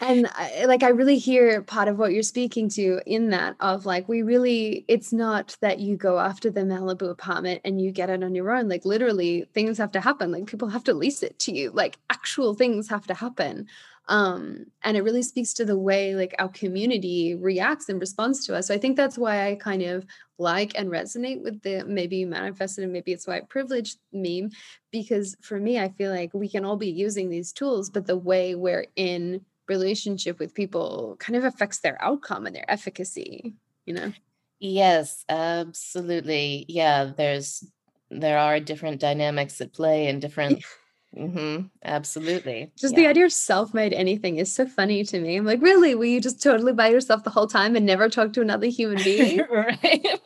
and 0.00 0.26
I, 0.34 0.64
like 0.66 0.82
i 0.82 0.88
really 0.88 1.18
hear 1.18 1.62
part 1.62 1.88
of 1.88 1.98
what 1.98 2.12
you're 2.12 2.22
speaking 2.22 2.68
to 2.70 3.00
in 3.06 3.30
that 3.30 3.56
of 3.60 3.86
like 3.86 4.08
we 4.08 4.22
really 4.22 4.84
it's 4.88 5.12
not 5.12 5.56
that 5.60 5.78
you 5.78 5.96
go 5.96 6.18
after 6.18 6.50
the 6.50 6.62
malibu 6.62 7.10
apartment 7.10 7.60
and 7.64 7.80
you 7.80 7.92
get 7.92 8.10
it 8.10 8.24
on 8.24 8.34
your 8.34 8.50
own 8.50 8.68
like 8.68 8.84
literally 8.84 9.46
things 9.54 9.78
have 9.78 9.92
to 9.92 10.00
happen 10.00 10.32
like 10.32 10.46
people 10.46 10.68
have 10.68 10.84
to 10.84 10.94
lease 10.94 11.22
it 11.22 11.38
to 11.38 11.52
you 11.52 11.70
like 11.70 11.98
actual 12.08 12.54
things 12.54 12.88
have 12.88 13.06
to 13.06 13.14
happen 13.14 13.66
um 14.08 14.64
and 14.82 14.96
it 14.96 15.02
really 15.02 15.22
speaks 15.22 15.52
to 15.52 15.64
the 15.64 15.78
way 15.78 16.14
like 16.14 16.34
our 16.38 16.48
community 16.48 17.34
reacts 17.34 17.88
and 17.88 18.00
responds 18.00 18.44
to 18.46 18.56
us 18.56 18.68
so 18.68 18.74
i 18.74 18.78
think 18.78 18.96
that's 18.96 19.18
why 19.18 19.48
i 19.48 19.54
kind 19.54 19.82
of 19.82 20.06
like 20.40 20.72
and 20.74 20.90
resonate 20.90 21.42
with 21.42 21.60
the 21.62 21.84
maybe 21.86 22.24
manifested 22.24 22.82
and 22.82 22.92
maybe 22.92 23.12
it's 23.12 23.26
white 23.26 23.48
privilege 23.48 23.96
meme 24.12 24.50
because 24.90 25.36
for 25.42 25.60
me 25.60 25.78
i 25.78 25.88
feel 25.90 26.10
like 26.10 26.32
we 26.32 26.48
can 26.48 26.64
all 26.64 26.76
be 26.76 26.90
using 26.90 27.28
these 27.28 27.52
tools 27.52 27.90
but 27.90 28.06
the 28.06 28.16
way 28.16 28.54
we're 28.54 28.86
in 28.96 29.44
relationship 29.68 30.40
with 30.40 30.54
people 30.54 31.16
kind 31.20 31.36
of 31.36 31.44
affects 31.44 31.80
their 31.80 32.02
outcome 32.02 32.46
and 32.46 32.56
their 32.56 32.68
efficacy 32.70 33.54
you 33.86 33.94
know? 33.94 34.12
Yes 34.60 35.24
absolutely. 35.28 36.66
Yeah 36.68 37.12
there's 37.16 37.64
there 38.10 38.38
are 38.38 38.60
different 38.60 39.00
dynamics 39.00 39.60
at 39.60 39.72
play 39.72 40.08
and 40.08 40.20
different 40.20 40.64
Mm-hmm. 41.16 41.66
Absolutely. 41.84 42.70
Just 42.76 42.94
yeah. 42.94 43.00
the 43.00 43.06
idea 43.08 43.24
of 43.24 43.32
self-made 43.32 43.92
anything 43.92 44.36
is 44.36 44.52
so 44.52 44.66
funny 44.66 45.02
to 45.04 45.20
me. 45.20 45.36
I'm 45.36 45.44
like, 45.44 45.60
really? 45.60 45.94
Were 45.94 46.04
you 46.04 46.20
just 46.20 46.42
totally 46.42 46.72
by 46.72 46.88
yourself 46.88 47.24
the 47.24 47.30
whole 47.30 47.48
time 47.48 47.74
and 47.74 47.84
never 47.84 48.08
talk 48.08 48.32
to 48.34 48.40
another 48.40 48.66
human 48.66 48.98
being? 49.04 49.44
right 49.50 50.06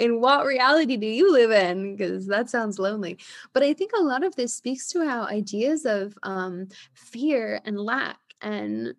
in 0.00 0.20
what 0.20 0.46
reality 0.46 0.96
do 0.96 1.06
you 1.06 1.30
live 1.30 1.50
in? 1.50 1.94
Because 1.94 2.26
that 2.26 2.48
sounds 2.48 2.78
lonely. 2.78 3.18
But 3.52 3.62
I 3.62 3.74
think 3.74 3.92
a 3.92 4.02
lot 4.02 4.24
of 4.24 4.34
this 4.34 4.54
speaks 4.54 4.88
to 4.88 5.06
how 5.06 5.24
ideas 5.24 5.84
of 5.84 6.16
um, 6.22 6.68
fear 6.94 7.60
and 7.64 7.78
lack 7.78 8.18
and 8.40 8.94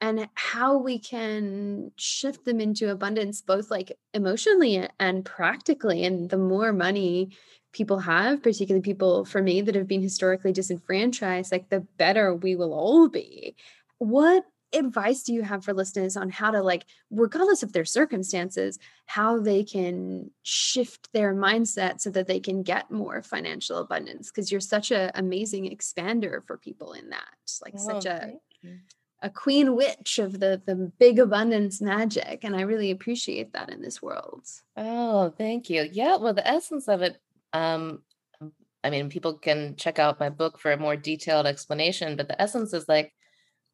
and 0.00 0.28
how 0.34 0.78
we 0.78 1.00
can 1.00 1.90
shift 1.96 2.44
them 2.44 2.60
into 2.60 2.90
abundance 2.90 3.42
both 3.42 3.68
like 3.68 3.98
emotionally 4.14 4.86
and 5.00 5.24
practically 5.24 6.04
and 6.04 6.30
the 6.30 6.38
more 6.38 6.72
money 6.72 7.30
people 7.78 8.00
have 8.00 8.42
particularly 8.42 8.82
people 8.82 9.24
for 9.24 9.40
me 9.40 9.60
that 9.60 9.76
have 9.76 9.86
been 9.86 10.02
historically 10.02 10.52
disenfranchised 10.52 11.52
like 11.52 11.68
the 11.68 11.80
better 11.96 12.34
we 12.34 12.56
will 12.56 12.74
all 12.74 13.08
be. 13.08 13.54
What 13.98 14.44
advice 14.74 15.22
do 15.22 15.32
you 15.32 15.42
have 15.42 15.64
for 15.64 15.72
listeners 15.72 16.16
on 16.16 16.28
how 16.28 16.50
to 16.50 16.60
like 16.60 16.84
regardless 17.10 17.62
of 17.62 17.72
their 17.72 17.86
circumstances 17.86 18.78
how 19.06 19.40
they 19.40 19.64
can 19.64 20.30
shift 20.42 21.10
their 21.14 21.34
mindset 21.34 22.02
so 22.02 22.10
that 22.10 22.26
they 22.26 22.38
can 22.38 22.64
get 22.64 22.90
more 22.90 23.22
financial 23.22 23.78
abundance? 23.78 24.28
Because 24.28 24.50
you're 24.50 24.60
such 24.60 24.90
an 24.90 25.12
amazing 25.14 25.70
expander 25.70 26.44
for 26.44 26.58
people 26.58 26.92
in 26.92 27.10
that 27.10 27.22
like 27.62 27.74
oh, 27.78 27.88
such 27.88 28.06
a 28.06 28.32
a 29.22 29.30
queen 29.30 29.76
witch 29.76 30.18
of 30.18 30.40
the 30.40 30.60
the 30.66 30.74
big 30.74 31.18
abundance 31.18 31.80
magic 31.80 32.44
and 32.44 32.54
i 32.54 32.60
really 32.60 32.90
appreciate 32.90 33.52
that 33.52 33.70
in 33.70 33.80
this 33.80 34.02
world. 34.02 34.42
Oh 34.76 35.32
thank 35.38 35.70
you. 35.70 35.88
Yeah 35.90 36.16
well 36.16 36.34
the 36.34 36.46
essence 36.46 36.88
of 36.88 37.02
it 37.02 37.20
um 37.52 38.00
i 38.84 38.90
mean 38.90 39.08
people 39.08 39.34
can 39.38 39.76
check 39.76 39.98
out 39.98 40.20
my 40.20 40.28
book 40.28 40.58
for 40.58 40.72
a 40.72 40.78
more 40.78 40.96
detailed 40.96 41.46
explanation 41.46 42.16
but 42.16 42.28
the 42.28 42.40
essence 42.40 42.72
is 42.72 42.88
like 42.88 43.12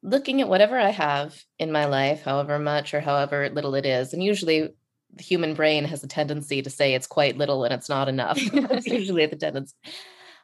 looking 0.05 0.39
at 0.39 0.47
whatever 0.47 0.77
I 0.79 0.91
have 0.91 1.43
in 1.57 1.71
my 1.71 1.85
life, 1.85 2.21
however 2.23 2.59
much 2.59 2.93
or 2.93 3.01
however 3.01 3.49
little 3.49 3.73
it 3.73 3.85
is. 3.85 4.13
And 4.13 4.23
usually 4.23 4.69
the 5.13 5.23
human 5.23 5.55
brain 5.55 5.83
has 5.85 6.03
a 6.03 6.07
tendency 6.07 6.61
to 6.61 6.69
say 6.69 6.93
it's 6.93 7.07
quite 7.07 7.37
little 7.37 7.63
and 7.63 7.73
it's 7.73 7.89
not 7.89 8.07
enough. 8.07 8.39
That's 8.53 8.85
usually 8.85 9.25
the 9.25 9.35
tendency. 9.35 9.73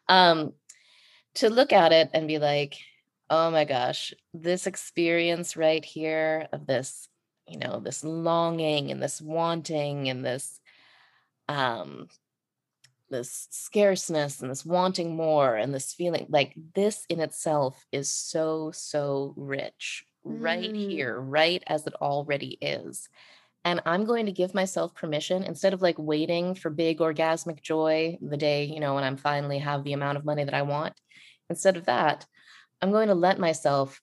Um, 0.09 0.53
to 1.35 1.49
look 1.49 1.71
at 1.71 1.91
it 1.91 2.09
and 2.13 2.27
be 2.27 2.39
like, 2.39 2.75
oh 3.29 3.51
my 3.51 3.63
gosh, 3.63 4.13
this 4.33 4.65
experience 4.65 5.55
right 5.55 5.85
here 5.85 6.47
of 6.51 6.65
this, 6.65 7.07
you 7.47 7.59
know, 7.59 7.79
this 7.79 8.03
longing 8.03 8.91
and 8.91 9.01
this 9.01 9.21
wanting 9.21 10.09
and 10.09 10.25
this 10.25 10.59
um 11.47 12.07
this 13.11 13.47
scarceness 13.51 14.41
and 14.41 14.49
this 14.49 14.65
wanting 14.65 15.15
more 15.15 15.55
and 15.55 15.73
this 15.73 15.93
feeling 15.93 16.25
like 16.29 16.53
this 16.73 17.05
in 17.09 17.19
itself 17.19 17.85
is 17.91 18.09
so 18.09 18.71
so 18.73 19.33
rich 19.35 20.05
right 20.23 20.71
mm. 20.71 20.89
here 20.89 21.19
right 21.19 21.63
as 21.67 21.85
it 21.85 21.93
already 22.01 22.57
is. 22.61 23.09
And 23.63 23.79
i'm 23.85 24.05
going 24.05 24.25
to 24.25 24.31
give 24.31 24.55
myself 24.55 24.95
permission 24.95 25.43
instead 25.43 25.73
of 25.73 25.83
like 25.83 25.99
waiting 25.99 26.55
for 26.55 26.71
big 26.71 26.97
orgasmic 26.97 27.61
joy 27.61 28.17
the 28.19 28.37
day 28.37 28.65
you 28.65 28.79
know 28.79 28.95
when 28.95 29.03
i'm 29.03 29.17
finally 29.17 29.59
have 29.59 29.83
the 29.83 29.93
amount 29.93 30.17
of 30.17 30.25
money 30.25 30.43
that 30.43 30.55
i 30.55 30.63
want 30.63 30.95
instead 31.47 31.77
of 31.77 31.85
that 31.85 32.25
i'm 32.81 32.91
going 32.91 33.09
to 33.09 33.13
let 33.13 33.37
myself 33.37 34.01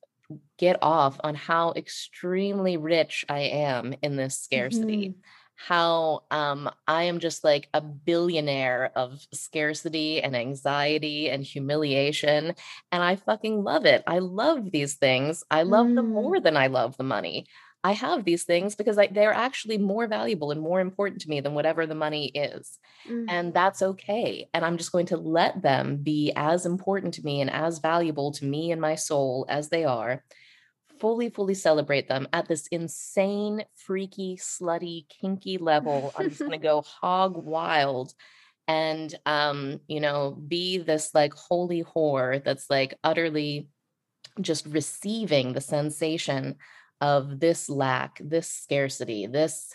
get 0.58 0.78
off 0.80 1.18
on 1.24 1.34
how 1.34 1.72
extremely 1.74 2.76
rich 2.76 3.24
i 3.28 3.40
am 3.40 3.94
in 4.00 4.14
this 4.14 4.38
scarcity. 4.38 5.08
Mm-hmm 5.08 5.20
how 5.60 6.22
um, 6.30 6.70
I 6.86 7.02
am 7.04 7.18
just 7.18 7.42
like 7.42 7.68
a 7.74 7.80
billionaire 7.80 8.92
of 8.94 9.26
scarcity 9.32 10.22
and 10.22 10.36
anxiety 10.36 11.28
and 11.28 11.42
humiliation. 11.42 12.54
And 12.92 13.02
I 13.02 13.16
fucking 13.16 13.64
love 13.64 13.84
it. 13.84 14.04
I 14.06 14.20
love 14.20 14.70
these 14.70 14.94
things. 14.94 15.42
I 15.50 15.64
love 15.64 15.88
mm. 15.88 15.96
them 15.96 16.10
more 16.10 16.38
than 16.38 16.56
I 16.56 16.68
love 16.68 16.96
the 16.96 17.02
money. 17.02 17.48
I 17.82 17.92
have 17.92 18.24
these 18.24 18.44
things 18.44 18.76
because 18.76 18.98
I, 18.98 19.08
they're 19.08 19.32
actually 19.32 19.78
more 19.78 20.06
valuable 20.06 20.52
and 20.52 20.60
more 20.60 20.80
important 20.80 21.22
to 21.22 21.28
me 21.28 21.40
than 21.40 21.54
whatever 21.54 21.86
the 21.86 21.94
money 21.94 22.26
is. 22.26 22.78
Mm. 23.10 23.26
And 23.28 23.54
that's 23.54 23.82
okay. 23.82 24.48
And 24.54 24.64
I'm 24.64 24.76
just 24.76 24.92
going 24.92 25.06
to 25.06 25.16
let 25.16 25.60
them 25.60 25.96
be 25.96 26.32
as 26.36 26.66
important 26.66 27.14
to 27.14 27.24
me 27.24 27.40
and 27.40 27.50
as 27.50 27.80
valuable 27.80 28.30
to 28.32 28.44
me 28.44 28.70
and 28.70 28.80
my 28.80 28.94
soul 28.94 29.44
as 29.48 29.70
they 29.70 29.84
are 29.84 30.22
fully, 31.00 31.30
fully 31.30 31.54
celebrate 31.54 32.08
them 32.08 32.28
at 32.32 32.48
this 32.48 32.66
insane, 32.68 33.64
freaky, 33.76 34.36
slutty, 34.36 35.08
kinky 35.08 35.58
level. 35.58 36.12
I'm 36.16 36.28
just 36.28 36.40
gonna 36.40 36.58
go 36.58 36.82
hog 36.82 37.36
wild 37.36 38.14
and 38.66 39.14
um, 39.24 39.80
you 39.88 40.00
know, 40.00 40.32
be 40.32 40.78
this 40.78 41.14
like 41.14 41.32
holy 41.34 41.82
whore 41.82 42.44
that's 42.44 42.68
like 42.68 42.94
utterly 43.02 43.68
just 44.40 44.66
receiving 44.66 45.52
the 45.52 45.60
sensation 45.60 46.56
of 47.00 47.40
this 47.40 47.68
lack, 47.70 48.20
this 48.22 48.48
scarcity, 48.48 49.26
this 49.26 49.74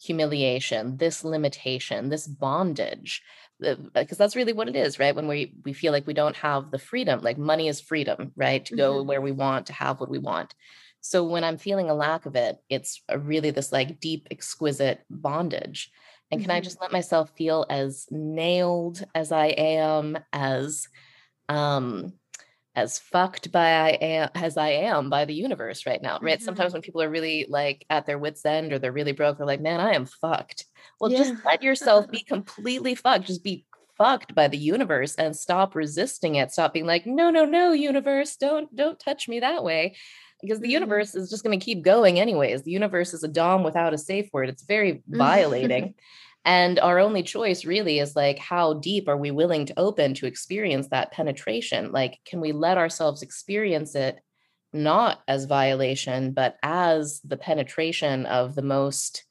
humiliation, 0.00 0.96
this 0.98 1.24
limitation, 1.24 2.08
this 2.10 2.26
bondage 2.26 3.22
because 3.92 4.18
that's 4.18 4.36
really 4.36 4.52
what 4.52 4.68
it 4.68 4.76
is 4.76 4.98
right 4.98 5.14
when 5.14 5.28
we 5.28 5.54
we 5.64 5.72
feel 5.72 5.92
like 5.92 6.06
we 6.06 6.14
don't 6.14 6.36
have 6.36 6.70
the 6.70 6.78
freedom 6.78 7.20
like 7.20 7.38
money 7.38 7.68
is 7.68 7.80
freedom 7.80 8.32
right 8.36 8.64
to 8.64 8.76
go 8.76 8.94
mm-hmm. 8.94 9.08
where 9.08 9.20
we 9.20 9.32
want 9.32 9.66
to 9.66 9.72
have 9.72 10.00
what 10.00 10.10
we 10.10 10.18
want 10.18 10.54
so 11.00 11.24
when 11.24 11.44
i'm 11.44 11.58
feeling 11.58 11.90
a 11.90 11.94
lack 11.94 12.26
of 12.26 12.36
it 12.36 12.58
it's 12.68 13.02
really 13.16 13.50
this 13.50 13.72
like 13.72 14.00
deep 14.00 14.26
exquisite 14.30 15.00
bondage 15.10 15.90
and 16.30 16.40
mm-hmm. 16.40 16.44
can 16.44 16.56
i 16.56 16.58
mm-hmm. 16.58 16.64
just 16.64 16.80
let 16.80 16.92
myself 16.92 17.30
feel 17.36 17.66
as 17.68 18.06
nailed 18.10 19.04
as 19.14 19.32
i 19.32 19.46
am 19.46 20.18
as 20.32 20.88
um 21.48 22.12
as 22.76 22.98
fucked 22.98 23.52
by 23.52 23.70
I 23.70 23.88
am 23.90 24.30
as 24.34 24.56
I 24.56 24.70
am 24.70 25.08
by 25.08 25.24
the 25.24 25.34
universe 25.34 25.86
right 25.86 26.02
now, 26.02 26.18
right? 26.20 26.38
Mm-hmm. 26.38 26.44
Sometimes 26.44 26.72
when 26.72 26.82
people 26.82 27.02
are 27.02 27.10
really 27.10 27.46
like 27.48 27.84
at 27.88 28.06
their 28.06 28.18
wits' 28.18 28.44
end 28.44 28.72
or 28.72 28.78
they're 28.78 28.92
really 28.92 29.12
broke, 29.12 29.38
they're 29.38 29.46
like, 29.46 29.60
man, 29.60 29.80
I 29.80 29.94
am 29.94 30.06
fucked. 30.06 30.66
Well, 31.00 31.10
yeah. 31.10 31.18
just 31.18 31.44
let 31.44 31.62
yourself 31.62 32.10
be 32.10 32.20
completely 32.20 32.94
fucked. 32.94 33.26
Just 33.26 33.44
be 33.44 33.64
fucked 33.96 34.34
by 34.34 34.48
the 34.48 34.58
universe 34.58 35.14
and 35.14 35.36
stop 35.36 35.74
resisting 35.74 36.34
it. 36.34 36.50
Stop 36.50 36.72
being 36.72 36.86
like, 36.86 37.06
no, 37.06 37.30
no, 37.30 37.44
no, 37.44 37.72
universe, 37.72 38.36
don't 38.36 38.74
don't 38.74 38.98
touch 38.98 39.28
me 39.28 39.40
that 39.40 39.62
way. 39.62 39.96
Because 40.42 40.58
the 40.58 40.66
mm-hmm. 40.66 40.72
universe 40.72 41.14
is 41.14 41.30
just 41.30 41.44
going 41.44 41.58
to 41.58 41.64
keep 41.64 41.82
going 41.82 42.18
anyways. 42.18 42.62
The 42.62 42.72
universe 42.72 43.14
is 43.14 43.22
a 43.22 43.28
dom 43.28 43.62
without 43.62 43.94
a 43.94 43.98
safe 43.98 44.28
word. 44.32 44.48
It's 44.48 44.64
very 44.64 45.02
violating. 45.08 45.94
And 46.44 46.78
our 46.78 46.98
only 46.98 47.22
choice 47.22 47.64
really 47.64 47.98
is 47.98 48.14
like, 48.14 48.38
how 48.38 48.74
deep 48.74 49.08
are 49.08 49.16
we 49.16 49.30
willing 49.30 49.66
to 49.66 49.78
open 49.78 50.14
to 50.14 50.26
experience 50.26 50.88
that 50.88 51.12
penetration? 51.12 51.92
Like, 51.92 52.18
can 52.26 52.40
we 52.40 52.52
let 52.52 52.78
ourselves 52.78 53.22
experience 53.22 53.94
it 53.94 54.20
not 54.74 55.20
as 55.28 55.44
violation, 55.44 56.32
but 56.32 56.56
as 56.62 57.20
the 57.20 57.36
penetration 57.36 58.26
of 58.26 58.54
the 58.54 58.62
most 58.62 59.24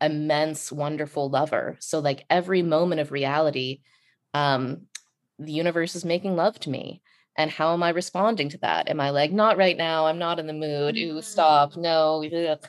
immense, 0.00 0.70
wonderful 0.70 1.30
lover. 1.30 1.76
So, 1.80 1.98
like 1.98 2.24
every 2.30 2.62
moment 2.62 3.00
of 3.00 3.10
reality, 3.10 3.80
um, 4.34 4.82
the 5.38 5.52
universe 5.52 5.96
is 5.96 6.04
making 6.04 6.36
love 6.36 6.60
to 6.60 6.70
me. 6.70 7.02
And 7.36 7.50
how 7.50 7.72
am 7.72 7.82
I 7.82 7.90
responding 7.90 8.48
to 8.50 8.58
that? 8.58 8.88
Am 8.88 9.00
I 9.00 9.10
like, 9.10 9.32
not 9.32 9.56
right 9.56 9.76
now, 9.76 10.06
I'm 10.06 10.18
not 10.18 10.38
in 10.38 10.46
the 10.46 10.52
mood, 10.52 10.96
ooh, 10.96 11.22
stop, 11.22 11.76
no, 11.76 12.24
ugh. 12.24 12.68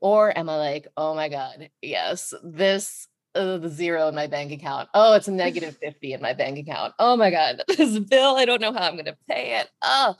or 0.00 0.36
am 0.36 0.48
I 0.48 0.56
like, 0.56 0.86
oh 0.96 1.14
my 1.14 1.28
God, 1.28 1.70
yes, 1.80 2.34
this 2.44 3.08
uh, 3.34 3.58
the 3.58 3.68
zero 3.68 4.08
in 4.08 4.14
my 4.14 4.26
bank 4.26 4.52
account. 4.52 4.88
Oh, 4.94 5.14
it's 5.14 5.28
a 5.28 5.32
negative 5.32 5.76
50 5.82 6.12
in 6.12 6.22
my 6.22 6.32
bank 6.32 6.58
account. 6.58 6.94
Oh 6.98 7.16
my 7.16 7.30
God, 7.30 7.62
this 7.68 7.98
bill, 7.98 8.36
I 8.36 8.44
don't 8.44 8.60
know 8.60 8.72
how 8.72 8.82
I'm 8.82 8.94
going 8.94 9.04
to 9.06 9.16
pay 9.28 9.58
it. 9.60 9.70
Oh, 9.82 10.16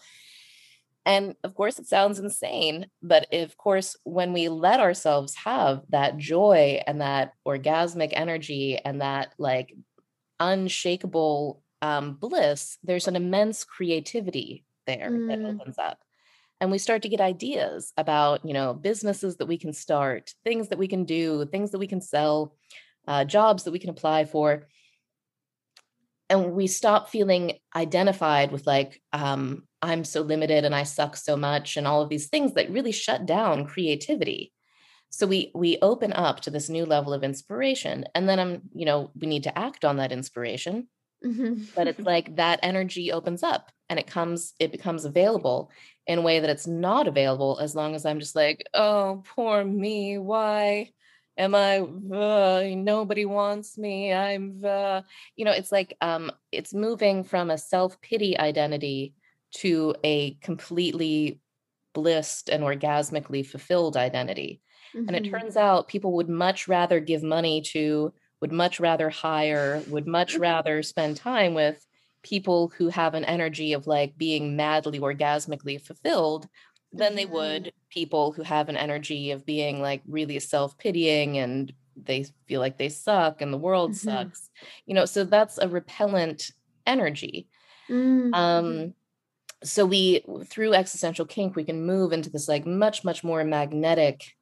and 1.07 1.35
of 1.45 1.55
course, 1.55 1.79
it 1.79 1.87
sounds 1.87 2.19
insane, 2.19 2.87
but 3.03 3.27
of 3.33 3.57
course, 3.57 3.97
when 4.05 4.33
we 4.33 4.49
let 4.49 4.81
ourselves 4.81 5.35
have 5.37 5.83
that 5.89 6.19
joy 6.19 6.83
and 6.87 7.01
that 7.01 7.33
orgasmic 7.47 8.11
energy 8.13 8.79
and 8.79 9.01
that 9.01 9.35
like 9.39 9.75
unshakable 10.39 11.63
um, 11.83 12.15
bliss, 12.15 12.79
there's 12.83 13.09
an 13.09 13.17
immense 13.17 13.65
creativity 13.65 14.65
there 14.87 15.11
mm. 15.11 15.29
that 15.29 15.45
opens 15.45 15.79
up. 15.79 15.99
And 16.61 16.71
we 16.71 16.77
start 16.77 17.01
to 17.03 17.09
get 17.09 17.23
ideas 17.23 17.95
about, 17.97 18.45
you 18.45 18.53
know, 18.53 18.75
businesses 18.75 19.37
that 19.37 19.47
we 19.47 19.57
can 19.57 19.73
start, 19.73 20.35
things 20.45 20.69
that 20.69 20.79
we 20.79 20.89
can 20.89 21.05
do, 21.05 21.47
things 21.47 21.71
that 21.71 21.79
we 21.79 21.87
can 21.87 22.03
sell, 22.03 22.55
uh, 23.07 23.25
jobs 23.25 23.65
that 23.65 23.73
we 23.73 23.79
can 23.79 23.91
apply 23.91 24.25
for. 24.25 24.69
And 26.29 26.53
we 26.53 26.67
stop 26.69 27.09
feeling 27.09 27.59
identified 27.75 28.53
with 28.53 28.67
like 28.67 29.03
um, 29.13 29.65
i'm 29.83 30.05
so 30.05 30.21
limited 30.21 30.65
and 30.65 30.75
i 30.75 30.83
suck 30.83 31.17
so 31.17 31.37
much 31.37 31.77
and 31.77 31.87
all 31.87 32.03
of 32.03 32.11
these 32.11 32.29
things 32.29 32.53
that 32.55 32.71
really 32.71 32.93
shut 32.93 33.27
down 33.27 33.67
creativity. 33.67 34.53
So 35.11 35.27
we 35.27 35.51
we 35.55 35.79
open 35.83 36.13
up 36.13 36.41
to 36.41 36.51
this 36.51 36.69
new 36.69 36.87
level 36.87 37.13
of 37.13 37.25
inspiration. 37.25 38.05
And 38.15 38.29
then 38.29 38.39
i'm 38.39 38.63
you 38.73 38.87
know 38.87 39.11
we 39.19 39.27
need 39.27 39.45
to 39.45 39.59
act 39.59 39.85
on 39.85 39.97
that 39.97 40.13
inspiration. 40.13 40.89
Mm-hmm. 41.23 41.65
but 41.77 41.87
it's 41.87 42.01
like 42.01 42.37
that 42.37 42.61
energy 42.63 43.13
opens 43.13 43.43
up 43.43 43.71
and 43.91 43.99
it 43.99 44.07
comes 44.07 44.55
it 44.59 44.73
becomes 44.73 45.05
available 45.05 45.71
in 46.07 46.19
a 46.19 46.23
way 46.23 46.41
that 46.41 46.49
it's 46.49 46.67
not 46.67 47.07
available 47.07 47.59
as 47.61 47.75
long 47.75 47.95
as 47.95 48.07
i'm 48.07 48.21
just 48.21 48.35
like 48.35 48.67
oh 48.73 49.23
poor 49.35 49.63
me 49.63 50.17
why 50.17 50.89
am 51.41 51.55
i 51.55 51.79
uh, 51.79 52.63
nobody 52.77 53.25
wants 53.25 53.77
me 53.79 54.13
i'm 54.13 54.63
uh, 54.65 55.01
you 55.37 55.45
know 55.45 55.53
it's 55.53 55.73
like 55.73 55.97
um 56.01 56.31
it's 56.53 56.75
moving 56.75 57.25
from 57.25 57.51
a 57.51 57.59
self-pity 57.59 58.39
identity 58.39 59.15
to 59.53 59.95
a 60.05 60.35
completely 60.35 61.41
blissed 61.93 62.49
and 62.51 62.63
orgasmically 62.63 63.45
fulfilled 63.45 63.97
identity 63.97 64.61
mm-hmm. 64.95 65.09
and 65.09 65.17
it 65.17 65.25
mm-hmm. 65.25 65.33
turns 65.33 65.57
out 65.57 65.89
people 65.89 66.13
would 66.13 66.29
much 66.29 66.69
rather 66.69 67.01
give 67.01 67.23
money 67.23 67.61
to 67.61 68.13
would 68.41 68.53
much 68.53 68.79
rather 68.79 69.11
hire 69.11 69.83
would 69.89 70.07
much 70.07 70.37
rather 70.49 70.83
spend 70.83 71.17
time 71.17 71.55
with 71.55 71.85
people 72.23 72.71
who 72.77 72.89
have 72.89 73.15
an 73.15 73.25
energy 73.25 73.73
of 73.73 73.87
like 73.87 74.17
being 74.17 74.57
madly 74.57 75.01
orgasmically 75.01 75.81
fulfilled 75.81 76.47
than 76.93 77.15
they 77.15 77.27
would. 77.27 77.73
People 77.91 78.33
who 78.33 78.43
have 78.43 78.69
an 78.69 78.77
energy 78.77 79.31
of 79.33 79.45
being 79.45 79.81
like 79.81 80.03
really 80.07 80.39
self-pitying 80.39 81.39
and 81.39 81.73
they 81.97 82.25
feel 82.47 82.61
like 82.61 82.79
they 82.79 82.89
suck 82.89 83.43
and 83.43 83.53
the 83.53 83.59
world 83.59 83.93
mm-hmm. 83.93 84.09
sucks 84.09 84.51
you 84.87 84.95
know 84.95 85.05
so 85.05 85.25
that's 85.25 85.59
a 85.59 85.69
repellent 85.69 86.51
energy 86.87 87.49
mm-hmm. 87.89 88.33
um 88.33 88.95
so 89.63 89.85
we 89.85 90.25
through 90.47 90.73
existential 90.73 91.27
kink 91.27 91.55
we 91.55 91.65
can 91.65 91.85
move 91.85 92.13
into 92.13 92.31
this 92.31 92.49
like 92.49 92.65
much 92.65 93.05
much 93.05 93.23
more 93.23 93.45
magnetic 93.45 94.37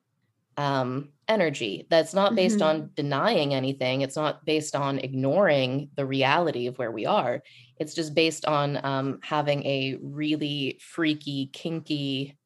um 0.57 1.09
energy 1.27 1.87
that's 1.91 2.15
not 2.15 2.35
based 2.35 2.59
mm-hmm. 2.59 2.83
on 2.83 2.91
denying 2.95 3.55
anything 3.55 4.03
it's 4.03 4.17
not 4.17 4.45
based 4.45 4.77
on 4.77 4.99
ignoring 4.99 5.89
the 5.97 6.07
reality 6.07 6.67
of 6.67 6.79
where 6.79 6.93
we 6.93 7.07
are 7.07 7.43
it's 7.79 7.95
just 7.95 8.15
based 8.15 8.45
on 8.45 8.85
um, 8.85 9.19
having 9.23 9.65
a 9.65 9.97
really 10.03 10.79
freaky 10.81 11.47
kinky 11.53 12.38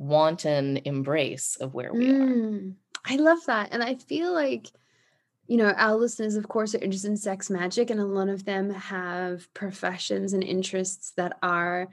wanton 0.00 0.80
embrace 0.86 1.56
of 1.56 1.74
where 1.74 1.92
we 1.92 2.06
mm, 2.06 2.70
are. 2.70 2.74
I 3.04 3.16
love 3.16 3.38
that. 3.46 3.68
And 3.70 3.82
I 3.82 3.96
feel 3.96 4.32
like, 4.32 4.68
you 5.46 5.58
know, 5.58 5.74
our 5.76 5.94
listeners, 5.94 6.36
of 6.36 6.48
course, 6.48 6.74
are 6.74 6.78
interested 6.78 7.10
in 7.10 7.16
sex 7.18 7.50
magic, 7.50 7.90
and 7.90 8.00
a 8.00 8.06
lot 8.06 8.28
of 8.28 8.46
them 8.46 8.70
have 8.70 9.52
professions 9.52 10.32
and 10.32 10.42
interests 10.42 11.12
that 11.16 11.36
are 11.42 11.88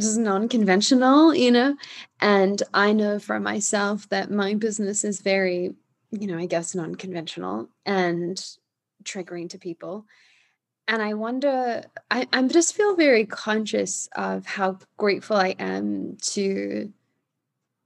just 0.00 0.18
non-conventional, 0.18 1.34
you 1.34 1.50
know. 1.50 1.76
And 2.20 2.62
I 2.72 2.94
know 2.94 3.18
for 3.18 3.38
myself 3.38 4.08
that 4.08 4.30
my 4.30 4.54
business 4.54 5.04
is 5.04 5.20
very, 5.20 5.74
you 6.10 6.26
know, 6.26 6.38
I 6.38 6.46
guess 6.46 6.74
non-conventional 6.74 7.68
and 7.84 8.42
triggering 9.04 9.50
to 9.50 9.58
people 9.58 10.06
and 10.88 11.00
I 11.00 11.14
wonder, 11.14 11.84
I, 12.10 12.26
I 12.32 12.42
just 12.48 12.74
feel 12.74 12.96
very 12.96 13.24
conscious 13.24 14.08
of 14.14 14.46
how 14.46 14.78
grateful 14.96 15.36
I 15.36 15.54
am 15.58 16.16
to 16.22 16.92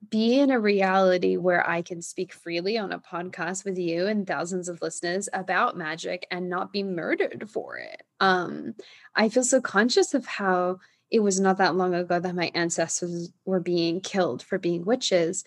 be 0.09 0.39
in 0.39 0.51
a 0.51 0.61
reality 0.61 1.37
where 1.37 1.69
I 1.69 1.83
can 1.83 2.01
speak 2.01 2.33
freely 2.33 2.79
on 2.79 2.93
a 2.93 2.99
podcast 2.99 3.65
with 3.65 3.79
you 3.79 4.07
and 4.07 4.27
thousands 4.27 4.69
of 4.69 4.83
listeners 4.83 5.29
about 5.33 5.77
magic 5.77 6.27
and 6.31 6.49
not 6.49 6.73
be 6.73 6.83
murdered 6.83 7.49
for 7.51 7.77
it. 7.79 8.03
Um, 8.21 8.75
I 9.15 9.29
feel 9.29 9.45
so 9.45 9.61
conscious 9.61 10.15
of 10.15 10.27
how 10.27 10.79
it 11.11 11.21
was 11.21 11.39
not 11.39 11.59
that 11.59 11.77
long 11.77 11.95
ago 11.95 12.19
that 12.19 12.35
my 12.35 12.51
ancestors 12.55 13.33
were 13.45 13.61
being 13.61 14.01
killed 14.01 14.43
for 14.43 14.59
being 14.59 14.85
witches 14.85 15.45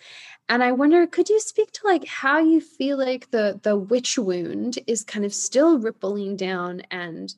and 0.50 0.62
i 0.62 0.70
wonder 0.70 1.06
could 1.06 1.30
you 1.30 1.40
speak 1.40 1.72
to 1.72 1.80
like 1.84 2.06
how 2.06 2.38
you 2.38 2.60
feel 2.60 2.98
like 2.98 3.30
the 3.30 3.58
the 3.62 3.76
witch 3.76 4.18
wound 4.18 4.78
is 4.86 5.02
kind 5.02 5.24
of 5.24 5.32
still 5.32 5.78
rippling 5.78 6.36
down 6.36 6.82
and 6.90 7.34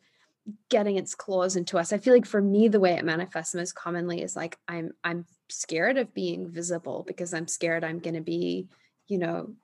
getting 0.68 0.96
its 0.96 1.14
claws 1.14 1.54
into 1.56 1.78
us? 1.78 1.92
I 1.92 1.98
feel 1.98 2.12
like 2.12 2.26
for 2.26 2.40
me 2.40 2.68
the 2.68 2.80
way 2.80 2.94
it 2.94 3.04
manifests 3.04 3.54
most 3.54 3.74
commonly 3.74 4.22
is 4.22 4.34
like 4.34 4.58
i'm 4.66 4.92
i'm 5.04 5.26
scared 5.48 5.98
of 5.98 6.14
being 6.14 6.48
visible 6.48 7.04
because 7.06 7.32
i'm 7.34 7.46
scared 7.46 7.84
i'm 7.84 8.00
going 8.00 8.14
to 8.14 8.22
be 8.22 8.66
you 9.06 9.18
know 9.18 9.54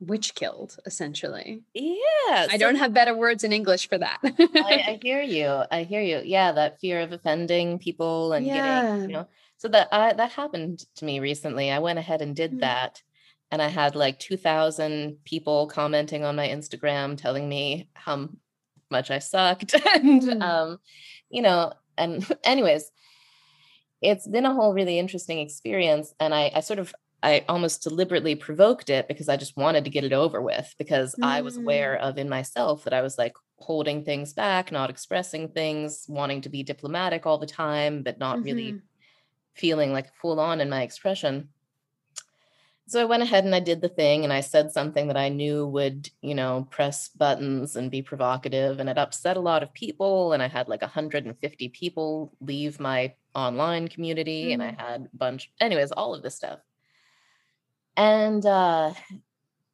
witch 0.00 0.34
killed 0.34 0.78
essentially. 0.86 1.62
Yeah 1.74 2.46
i 2.50 2.56
don't 2.58 2.76
have 2.76 2.94
better 2.94 3.14
words 3.14 3.44
in 3.44 3.52
english 3.52 3.88
for 3.88 3.98
that. 3.98 4.18
I, 4.22 4.84
I, 4.88 5.00
hear 5.02 5.22
you. 5.22 5.62
I 5.70 5.82
hear 5.82 6.00
you. 6.00 6.22
Yeah 6.24 6.52
that 6.52 6.80
fear 6.80 7.00
of 7.00 7.12
offending 7.12 7.78
people 7.78 8.32
and 8.32 8.46
yeah. 8.46 8.82
getting 8.82 9.10
you 9.10 9.16
know 9.16 9.28
so 9.62 9.68
that 9.68 9.86
uh, 9.92 10.12
that 10.14 10.32
happened 10.32 10.84
to 10.96 11.04
me 11.04 11.20
recently 11.20 11.70
i 11.70 11.78
went 11.78 11.98
ahead 11.98 12.20
and 12.20 12.34
did 12.34 12.50
mm-hmm. 12.50 12.60
that 12.60 13.00
and 13.52 13.62
i 13.62 13.68
had 13.68 13.94
like 13.94 14.18
2000 14.18 15.18
people 15.24 15.68
commenting 15.68 16.24
on 16.24 16.34
my 16.34 16.48
instagram 16.48 17.16
telling 17.16 17.48
me 17.48 17.88
how 17.94 18.28
much 18.90 19.12
i 19.12 19.20
sucked 19.20 19.74
and 19.94 20.22
mm-hmm. 20.22 20.42
um 20.42 20.78
you 21.30 21.42
know 21.42 21.72
and 21.96 22.26
anyways 22.44 22.90
it's 24.00 24.26
been 24.26 24.46
a 24.46 24.52
whole 24.52 24.74
really 24.74 24.98
interesting 24.98 25.38
experience 25.38 26.12
and 26.18 26.34
i 26.34 26.50
i 26.56 26.60
sort 26.60 26.80
of 26.80 26.92
I 27.24 27.44
almost 27.48 27.84
deliberately 27.84 28.34
provoked 28.34 28.90
it 28.90 29.06
because 29.06 29.28
I 29.28 29.36
just 29.36 29.56
wanted 29.56 29.84
to 29.84 29.90
get 29.90 30.02
it 30.02 30.12
over 30.12 30.42
with 30.42 30.74
because 30.76 31.14
mm. 31.14 31.24
I 31.24 31.42
was 31.42 31.56
aware 31.56 31.96
mm. 31.96 32.02
of 32.02 32.18
in 32.18 32.28
myself 32.28 32.82
that 32.82 32.92
I 32.92 33.00
was 33.00 33.16
like 33.16 33.34
holding 33.58 34.04
things 34.04 34.32
back, 34.32 34.72
not 34.72 34.90
expressing 34.90 35.46
things, 35.46 36.04
wanting 36.08 36.40
to 36.40 36.48
be 36.48 36.64
diplomatic 36.64 37.24
all 37.24 37.38
the 37.38 37.46
time, 37.46 38.02
but 38.02 38.18
not 38.18 38.38
mm-hmm. 38.38 38.44
really 38.44 38.80
feeling 39.54 39.92
like 39.92 40.14
full 40.14 40.40
on 40.40 40.60
in 40.60 40.70
my 40.70 40.82
expression. 40.82 41.48
So 42.88 43.00
I 43.00 43.04
went 43.04 43.22
ahead 43.22 43.44
and 43.44 43.54
I 43.54 43.60
did 43.60 43.80
the 43.80 43.88
thing 43.88 44.24
and 44.24 44.32
I 44.32 44.40
said 44.40 44.72
something 44.72 45.06
that 45.06 45.16
I 45.16 45.28
knew 45.28 45.66
would, 45.68 46.10
you 46.20 46.34
know, 46.34 46.66
press 46.70 47.08
buttons 47.08 47.76
and 47.76 47.90
be 47.90 48.02
provocative 48.02 48.80
and 48.80 48.88
it 48.88 48.98
upset 48.98 49.36
a 49.36 49.40
lot 49.40 49.62
of 49.62 49.72
people 49.72 50.32
and 50.32 50.42
I 50.42 50.48
had 50.48 50.68
like 50.68 50.82
150 50.82 51.68
people 51.68 52.32
leave 52.40 52.80
my 52.80 53.14
online 53.34 53.88
community 53.88 54.46
mm. 54.46 54.54
and 54.54 54.62
I 54.62 54.72
mm. 54.72 54.80
had 54.80 55.08
a 55.12 55.16
bunch 55.16 55.52
anyways, 55.60 55.92
all 55.92 56.14
of 56.14 56.22
this 56.22 56.34
stuff 56.34 56.58
and 57.96 58.44
uh 58.46 58.92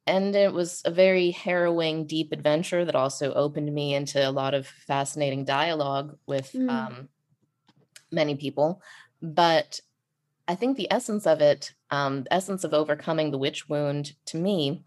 and 0.07 0.35
it 0.35 0.51
was 0.51 0.81
a 0.85 0.91
very 0.91 1.29
harrowing 1.29 2.07
deep 2.07 2.31
adventure 2.31 2.83
that 2.83 2.95
also 2.95 3.31
opened 3.33 3.71
me 3.71 3.93
into 3.93 4.27
a 4.27 4.31
lot 4.31 4.55
of 4.55 4.65
fascinating 4.65 5.45
dialogue 5.45 6.17
with 6.25 6.51
mm. 6.53 6.67
um, 6.67 7.09
many 8.11 8.33
people 8.33 8.81
but 9.21 9.79
i 10.47 10.55
think 10.55 10.77
the 10.77 10.91
essence 10.91 11.25
of 11.25 11.41
it 11.41 11.73
um, 11.91 12.23
the 12.23 12.33
essence 12.33 12.63
of 12.63 12.73
overcoming 12.73 13.31
the 13.31 13.37
witch 13.37 13.67
wound 13.67 14.13
to 14.25 14.37
me 14.37 14.83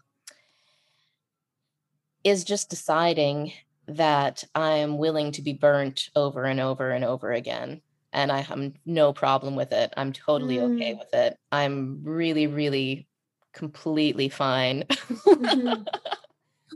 is 2.23 2.43
just 2.43 2.69
deciding 2.69 3.51
that 3.87 4.43
i'm 4.55 4.97
willing 4.97 5.31
to 5.31 5.41
be 5.41 5.53
burnt 5.53 6.09
over 6.15 6.45
and 6.45 6.59
over 6.59 6.91
and 6.91 7.03
over 7.03 7.31
again 7.31 7.81
and 8.13 8.31
i 8.31 8.39
have 8.39 8.71
no 8.85 9.11
problem 9.11 9.55
with 9.55 9.71
it 9.71 9.93
i'm 9.97 10.13
totally 10.13 10.57
mm. 10.57 10.75
okay 10.75 10.93
with 10.93 11.13
it 11.13 11.37
i'm 11.51 12.01
really 12.03 12.47
really 12.47 13.07
completely 13.53 14.29
fine 14.29 14.83
mm-hmm. 14.83 15.83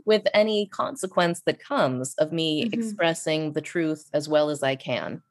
with 0.08 0.26
any 0.32 0.66
consequence 0.66 1.42
that 1.44 1.62
comes 1.62 2.14
of 2.14 2.32
me 2.32 2.64
mm-hmm. 2.64 2.80
expressing 2.80 3.52
the 3.52 3.60
truth 3.60 4.08
as 4.14 4.26
well 4.26 4.48
as 4.48 4.62
I 4.62 4.74
can. 4.74 5.22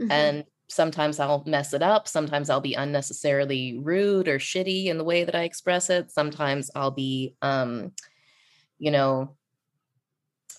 Mm-hmm. 0.00 0.10
And 0.12 0.44
sometimes 0.70 1.18
I'll 1.18 1.42
mess 1.46 1.74
it 1.74 1.82
up. 1.82 2.06
Sometimes 2.06 2.48
I'll 2.48 2.60
be 2.60 2.74
unnecessarily 2.74 3.78
rude 3.78 4.28
or 4.28 4.38
shitty 4.38 4.86
in 4.86 4.98
the 4.98 5.04
way 5.04 5.24
that 5.24 5.34
I 5.34 5.42
express 5.42 5.90
it. 5.90 6.10
Sometimes 6.10 6.70
I'll 6.74 6.92
be, 6.92 7.34
um, 7.42 7.92
you 8.78 8.90
know, 8.90 9.36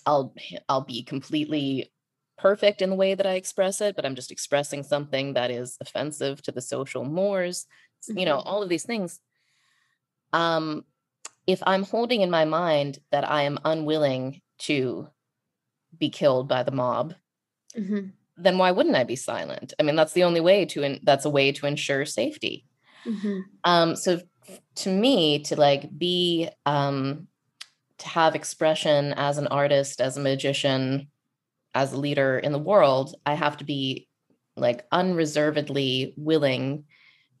I'll 0.04 0.34
I'll 0.68 0.84
be 0.84 1.02
completely 1.02 1.92
perfect 2.36 2.82
in 2.82 2.90
the 2.90 2.96
way 2.96 3.14
that 3.14 3.26
I 3.26 3.34
express 3.34 3.80
it, 3.80 3.96
but 3.96 4.04
I'm 4.04 4.14
just 4.14 4.30
expressing 4.30 4.82
something 4.82 5.34
that 5.34 5.50
is 5.50 5.78
offensive 5.80 6.42
to 6.42 6.52
the 6.52 6.60
social 6.60 7.04
mores. 7.04 7.66
Mm-hmm. 8.08 8.18
You 8.18 8.26
know, 8.26 8.38
mm-hmm. 8.38 8.48
all 8.48 8.62
of 8.62 8.68
these 8.68 8.84
things. 8.84 9.18
Um, 10.32 10.84
if 11.46 11.62
I'm 11.66 11.84
holding 11.84 12.20
in 12.20 12.30
my 12.30 12.44
mind 12.44 12.98
that 13.10 13.28
I 13.28 13.42
am 13.42 13.58
unwilling 13.64 14.40
to 14.60 15.08
be 15.98 16.10
killed 16.10 16.48
by 16.48 16.62
the 16.62 16.70
mob, 16.70 17.14
mm-hmm 17.76 18.08
then 18.42 18.58
why 18.58 18.70
wouldn't 18.70 18.96
I 18.96 19.04
be 19.04 19.16
silent? 19.16 19.72
I 19.78 19.82
mean, 19.82 19.96
that's 19.96 20.12
the 20.12 20.24
only 20.24 20.40
way 20.40 20.64
to, 20.66 20.82
in, 20.82 21.00
that's 21.02 21.24
a 21.24 21.30
way 21.30 21.52
to 21.52 21.66
ensure 21.66 22.04
safety. 22.04 22.64
Mm-hmm. 23.06 23.40
Um, 23.64 23.96
so 23.96 24.20
to 24.76 24.90
me, 24.90 25.40
to 25.44 25.56
like 25.56 25.96
be, 25.96 26.48
um, 26.66 27.28
to 27.98 28.08
have 28.08 28.34
expression 28.34 29.12
as 29.16 29.38
an 29.38 29.46
artist, 29.46 30.00
as 30.00 30.16
a 30.16 30.20
magician, 30.20 31.08
as 31.74 31.92
a 31.92 31.98
leader 31.98 32.38
in 32.38 32.52
the 32.52 32.58
world, 32.58 33.14
I 33.24 33.34
have 33.34 33.56
to 33.58 33.64
be 33.64 34.08
like 34.56 34.84
unreservedly 34.92 36.14
willing 36.16 36.84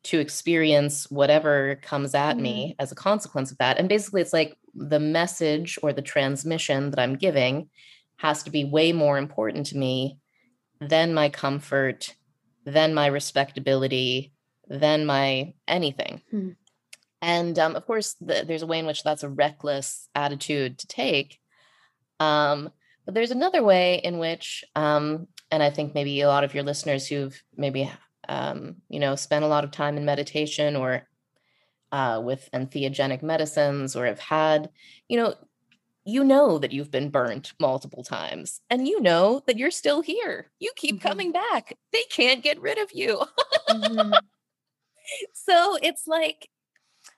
to 0.04 0.18
experience 0.18 1.08
whatever 1.10 1.76
comes 1.82 2.14
at 2.14 2.34
mm-hmm. 2.34 2.42
me 2.42 2.76
as 2.78 2.92
a 2.92 2.96
consequence 2.96 3.50
of 3.50 3.58
that. 3.58 3.78
And 3.78 3.88
basically, 3.88 4.20
it's 4.20 4.32
like 4.32 4.56
the 4.74 5.00
message 5.00 5.78
or 5.82 5.92
the 5.92 6.02
transmission 6.02 6.90
that 6.90 6.98
I'm 6.98 7.16
giving 7.16 7.68
has 8.16 8.42
to 8.44 8.50
be 8.50 8.64
way 8.64 8.92
more 8.92 9.18
important 9.18 9.66
to 9.66 9.76
me 9.76 10.18
then 10.88 11.14
my 11.14 11.28
comfort, 11.28 12.14
then 12.64 12.94
my 12.94 13.06
respectability, 13.06 14.32
then 14.68 15.06
my 15.06 15.54
anything. 15.68 16.22
Hmm. 16.30 16.50
And 17.20 17.58
um, 17.58 17.76
of 17.76 17.86
course, 17.86 18.14
the, 18.20 18.44
there's 18.46 18.62
a 18.62 18.66
way 18.66 18.80
in 18.80 18.86
which 18.86 19.04
that's 19.04 19.22
a 19.22 19.28
reckless 19.28 20.08
attitude 20.14 20.78
to 20.78 20.86
take. 20.86 21.38
Um, 22.18 22.70
but 23.04 23.14
there's 23.14 23.30
another 23.30 23.62
way 23.62 23.96
in 23.96 24.18
which, 24.18 24.64
um, 24.74 25.28
and 25.50 25.62
I 25.62 25.70
think 25.70 25.94
maybe 25.94 26.20
a 26.20 26.28
lot 26.28 26.44
of 26.44 26.54
your 26.54 26.64
listeners 26.64 27.06
who've 27.06 27.40
maybe, 27.56 27.90
um, 28.28 28.76
you 28.88 29.00
know, 29.00 29.16
spent 29.16 29.44
a 29.44 29.48
lot 29.48 29.64
of 29.64 29.70
time 29.70 29.96
in 29.96 30.04
meditation 30.04 30.76
or 30.76 31.06
uh, 31.92 32.20
with 32.24 32.48
entheogenic 32.52 33.22
medicines 33.22 33.94
or 33.94 34.06
have 34.06 34.20
had, 34.20 34.70
you 35.08 35.16
know, 35.16 35.34
you 36.04 36.24
know 36.24 36.58
that 36.58 36.72
you've 36.72 36.90
been 36.90 37.10
burnt 37.10 37.52
multiple 37.60 38.02
times 38.02 38.60
and 38.70 38.88
you 38.88 39.00
know 39.00 39.42
that 39.46 39.56
you're 39.56 39.70
still 39.70 40.02
here. 40.02 40.50
You 40.58 40.72
keep 40.76 40.96
mm-hmm. 40.96 41.08
coming 41.08 41.32
back. 41.32 41.76
They 41.92 42.02
can't 42.10 42.42
get 42.42 42.60
rid 42.60 42.78
of 42.78 42.90
you. 42.92 43.22
mm-hmm. 43.68 44.12
So 45.34 45.76
it's 45.82 46.06
like, 46.06 46.48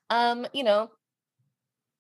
um, 0.09 0.47
you 0.55 0.65
know, 0.65 0.91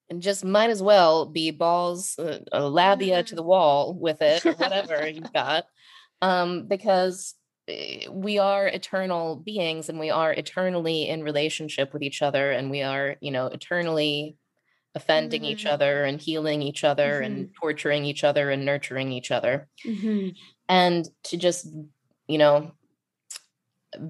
and 0.08 0.22
just 0.22 0.44
might 0.44 0.70
as 0.70 0.82
well 0.82 1.26
be 1.26 1.50
balls, 1.50 2.18
uh, 2.18 2.38
a 2.52 2.66
labia 2.66 3.22
to 3.22 3.26
mm-hmm. 3.26 3.36
the 3.36 3.42
wall 3.42 3.94
with 3.94 4.22
it 4.22 4.44
or 4.44 4.54
whatever 4.54 5.06
you've 5.14 5.32
got. 5.32 5.66
Um, 6.22 6.66
because 6.66 7.34
eh, 7.68 8.08
we 8.10 8.38
are 8.38 8.66
eternal 8.66 9.36
beings 9.36 9.88
and 9.88 10.00
we 10.00 10.10
are 10.10 10.32
eternally 10.32 11.08
in 11.08 11.22
relationship 11.22 11.92
with 11.92 12.02
each 12.02 12.22
other 12.22 12.50
and 12.50 12.70
we 12.70 12.82
are, 12.82 13.16
you 13.20 13.30
know, 13.30 13.46
eternally 13.46 14.36
offending 14.94 15.42
mm-hmm. 15.42 15.50
each 15.50 15.66
other 15.66 16.04
and 16.04 16.20
healing 16.20 16.62
each 16.62 16.84
other 16.84 17.14
mm-hmm. 17.14 17.24
and 17.24 17.50
torturing 17.60 18.04
each 18.04 18.24
other 18.24 18.50
and 18.50 18.64
nurturing 18.64 19.12
each 19.12 19.30
other. 19.30 19.68
Mm-hmm. 19.84 20.30
And 20.68 21.08
to 21.24 21.36
just, 21.36 21.66
you 22.28 22.38
know, 22.38 22.72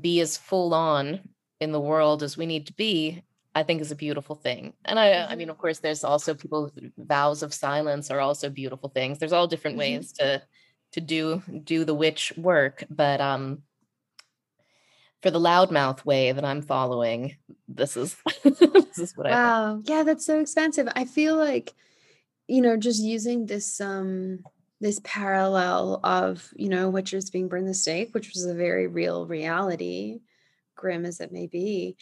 be 0.00 0.20
as 0.20 0.36
full 0.36 0.74
on 0.74 1.20
in 1.60 1.72
the 1.72 1.80
world 1.80 2.22
as 2.22 2.36
we 2.36 2.46
need 2.46 2.66
to 2.66 2.74
be, 2.74 3.22
I 3.54 3.62
think 3.62 3.80
is 3.80 3.92
a 3.92 3.96
beautiful 3.96 4.36
thing. 4.36 4.74
And 4.84 4.98
I, 4.98 5.24
I 5.24 5.30
mean, 5.30 5.46
mm-hmm. 5.46 5.50
of 5.50 5.58
course, 5.58 5.78
there's 5.78 6.04
also 6.04 6.34
people 6.34 6.70
vows 6.98 7.42
of 7.42 7.54
silence 7.54 8.10
are 8.10 8.20
also 8.20 8.50
beautiful 8.50 8.88
things. 8.88 9.18
There's 9.18 9.32
all 9.32 9.46
different 9.46 9.78
mm-hmm. 9.78 9.96
ways 9.96 10.12
to 10.12 10.42
to 10.92 11.00
do 11.00 11.42
do 11.64 11.84
the 11.84 11.94
witch 11.94 12.32
work, 12.36 12.84
but 12.90 13.20
um 13.20 13.62
for 15.24 15.30
the 15.30 15.40
loudmouth 15.40 16.04
way 16.04 16.32
that 16.32 16.44
I'm 16.44 16.60
following, 16.60 17.36
this 17.66 17.96
is 17.96 18.14
this 18.44 18.98
is 18.98 19.16
what 19.16 19.26
wow. 19.26 19.32
I 19.32 19.34
Wow. 19.34 19.82
Yeah, 19.84 20.02
that's 20.02 20.26
so 20.26 20.38
expensive. 20.38 20.86
I 20.94 21.06
feel 21.06 21.34
like, 21.34 21.72
you 22.46 22.60
know, 22.60 22.76
just 22.76 23.02
using 23.02 23.46
this 23.46 23.80
um 23.80 24.40
this 24.82 25.00
parallel 25.02 26.00
of, 26.04 26.52
you 26.56 26.68
know, 26.68 26.90
witches 26.90 27.30
being 27.30 27.48
burned 27.48 27.66
the 27.66 27.72
stake, 27.72 28.12
which 28.12 28.32
was 28.34 28.44
a 28.44 28.52
very 28.52 28.86
real 28.86 29.26
reality, 29.26 30.20
grim 30.76 31.06
as 31.06 31.20
it 31.20 31.32
may 31.32 31.46
be. 31.46 31.96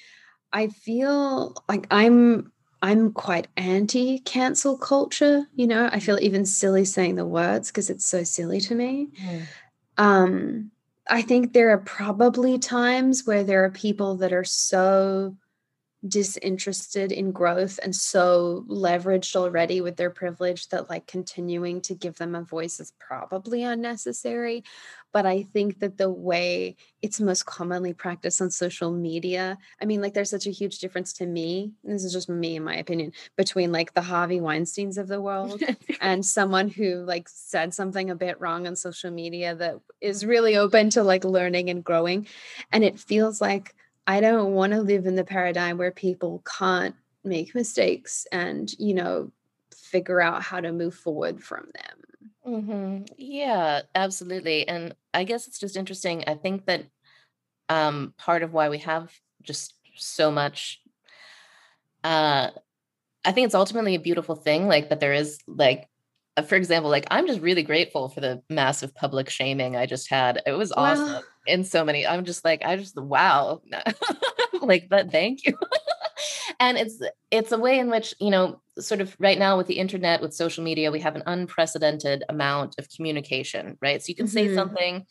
I 0.52 0.66
feel 0.66 1.54
like 1.68 1.86
I'm 1.92 2.50
I'm 2.82 3.12
quite 3.12 3.46
anti 3.56 4.18
cancel 4.18 4.76
culture, 4.76 5.46
you 5.54 5.68
know. 5.68 5.88
I 5.92 6.00
feel 6.00 6.18
even 6.20 6.44
silly 6.44 6.84
saying 6.84 7.14
the 7.14 7.24
words 7.24 7.70
because 7.70 7.88
it's 7.88 8.04
so 8.04 8.24
silly 8.24 8.58
to 8.62 8.74
me. 8.74 9.10
Mm. 9.24 9.42
Um 9.96 10.72
I 11.08 11.22
think 11.22 11.52
there 11.52 11.70
are 11.70 11.78
probably 11.78 12.58
times 12.58 13.26
where 13.26 13.44
there 13.44 13.64
are 13.64 13.70
people 13.70 14.16
that 14.18 14.32
are 14.32 14.44
so 14.44 15.36
disinterested 16.06 17.12
in 17.12 17.30
growth 17.30 17.78
and 17.82 17.94
so 17.94 18.64
leveraged 18.68 19.36
already 19.36 19.80
with 19.80 19.96
their 19.96 20.10
privilege 20.10 20.68
that 20.68 20.90
like 20.90 21.06
continuing 21.06 21.80
to 21.80 21.94
give 21.94 22.16
them 22.16 22.34
a 22.34 22.42
voice 22.42 22.80
is 22.80 22.92
probably 22.98 23.62
unnecessary. 23.62 24.64
But 25.12 25.26
i 25.26 25.42
think 25.42 25.80
that 25.80 25.98
the 25.98 26.08
way 26.08 26.74
it's 27.02 27.20
most 27.20 27.44
commonly 27.44 27.92
practiced 27.92 28.40
on 28.40 28.50
social 28.50 28.90
media 28.90 29.58
i 29.78 29.84
mean 29.84 30.00
like 30.00 30.14
there's 30.14 30.30
such 30.30 30.46
a 30.46 30.50
huge 30.50 30.78
difference 30.78 31.12
to 31.12 31.26
me 31.26 31.72
this 31.84 32.02
is 32.02 32.14
just 32.14 32.30
me 32.30 32.56
in 32.56 32.64
my 32.64 32.76
opinion 32.76 33.12
between 33.36 33.72
like 33.72 33.92
the 33.92 34.00
harvey 34.00 34.40
weinsteins 34.40 34.96
of 34.96 35.08
the 35.08 35.20
world 35.20 35.62
and 36.00 36.24
someone 36.24 36.70
who 36.70 37.04
like 37.04 37.28
said 37.28 37.74
something 37.74 38.08
a 38.08 38.14
bit 38.14 38.40
wrong 38.40 38.66
on 38.66 38.74
social 38.74 39.10
media 39.10 39.54
that 39.54 39.78
is 40.00 40.24
really 40.24 40.56
open 40.56 40.90
to 40.90 41.02
like 41.02 41.24
learning 41.24 41.70
and 41.70 41.84
growing. 41.84 42.26
And 42.72 42.84
it 42.84 42.98
feels 42.98 43.40
like 43.40 43.74
I 44.06 44.20
don't 44.20 44.52
want 44.52 44.72
to 44.72 44.80
live 44.80 45.06
in 45.06 45.16
the 45.16 45.24
paradigm 45.24 45.78
where 45.78 45.92
people 45.92 46.42
can't 46.58 46.94
make 47.24 47.54
mistakes 47.54 48.26
and, 48.32 48.72
you 48.78 48.94
know, 48.94 49.30
figure 49.74 50.20
out 50.20 50.42
how 50.42 50.60
to 50.60 50.72
move 50.72 50.94
forward 50.94 51.42
from 51.42 51.66
them. 51.74 51.98
Mm-hmm. 52.46 53.02
Yeah, 53.16 53.82
absolutely. 53.94 54.66
And 54.66 54.94
I 55.14 55.24
guess 55.24 55.46
it's 55.46 55.58
just 55.58 55.76
interesting. 55.76 56.24
I 56.26 56.34
think 56.34 56.66
that 56.66 56.84
um, 57.68 58.14
part 58.18 58.42
of 58.42 58.52
why 58.52 58.68
we 58.68 58.78
have 58.78 59.12
just 59.42 59.74
so 59.94 60.30
much, 60.30 60.80
uh, 62.02 62.50
I 63.24 63.32
think 63.32 63.46
it's 63.46 63.54
ultimately 63.54 63.94
a 63.94 64.00
beautiful 64.00 64.34
thing, 64.34 64.66
like 64.66 64.88
that 64.88 64.98
there 64.98 65.12
is 65.12 65.38
like 65.46 65.88
uh, 66.36 66.42
for 66.42 66.56
example, 66.56 66.90
like 66.90 67.06
I'm 67.10 67.26
just 67.26 67.40
really 67.40 67.62
grateful 67.62 68.08
for 68.08 68.20
the 68.20 68.42
massive 68.48 68.94
public 68.94 69.28
shaming 69.28 69.76
I 69.76 69.86
just 69.86 70.08
had. 70.10 70.42
It 70.46 70.52
was 70.52 70.72
awesome 70.72 71.22
in 71.46 71.64
so 71.64 71.84
many. 71.84 72.06
I'm 72.06 72.24
just 72.24 72.44
like, 72.44 72.64
I 72.64 72.76
just 72.76 72.96
wow, 72.96 73.62
like 74.62 74.88
that. 74.90 75.10
Thank 75.10 75.46
you. 75.46 75.56
and 76.60 76.78
it's 76.78 77.00
it's 77.30 77.52
a 77.52 77.58
way 77.58 77.78
in 77.78 77.90
which 77.90 78.14
you 78.20 78.30
know, 78.30 78.60
sort 78.78 79.00
of 79.00 79.16
right 79.18 79.38
now 79.38 79.56
with 79.56 79.66
the 79.66 79.78
internet, 79.78 80.20
with 80.20 80.34
social 80.34 80.64
media, 80.64 80.92
we 80.92 81.00
have 81.00 81.16
an 81.16 81.22
unprecedented 81.26 82.24
amount 82.28 82.76
of 82.78 82.88
communication, 82.88 83.76
right? 83.80 84.02
So 84.02 84.08
you 84.08 84.14
can 84.14 84.26
mm-hmm. 84.26 84.32
say 84.32 84.54
something 84.54 85.06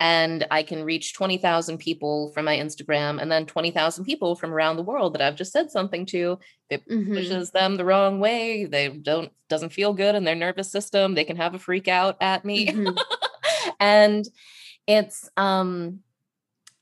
and 0.00 0.46
I 0.50 0.64
can 0.64 0.82
reach 0.82 1.14
20,000 1.14 1.78
people 1.78 2.32
from 2.32 2.44
my 2.44 2.56
Instagram 2.56 3.22
and 3.22 3.30
then 3.30 3.46
20,000 3.46 4.04
people 4.04 4.34
from 4.34 4.52
around 4.52 4.76
the 4.76 4.82
world 4.82 5.14
that 5.14 5.22
I've 5.22 5.36
just 5.36 5.52
said 5.52 5.70
something 5.70 6.04
to. 6.06 6.38
It 6.68 6.86
mm-hmm. 6.88 7.14
pushes 7.14 7.52
them 7.52 7.76
the 7.76 7.84
wrong 7.84 8.18
way. 8.18 8.64
They 8.64 8.88
don't 8.88 9.30
doesn't 9.48 9.72
feel 9.72 9.92
good 9.92 10.14
in 10.14 10.24
their 10.24 10.34
nervous 10.34 10.70
system. 10.70 11.14
They 11.14 11.24
can 11.24 11.36
have 11.36 11.54
a 11.54 11.60
freak 11.60 11.86
out 11.86 12.16
at 12.20 12.44
me. 12.44 12.66
Mm-hmm. 12.66 12.96
and 13.80 14.24
it's 14.86 15.28
um 15.36 16.00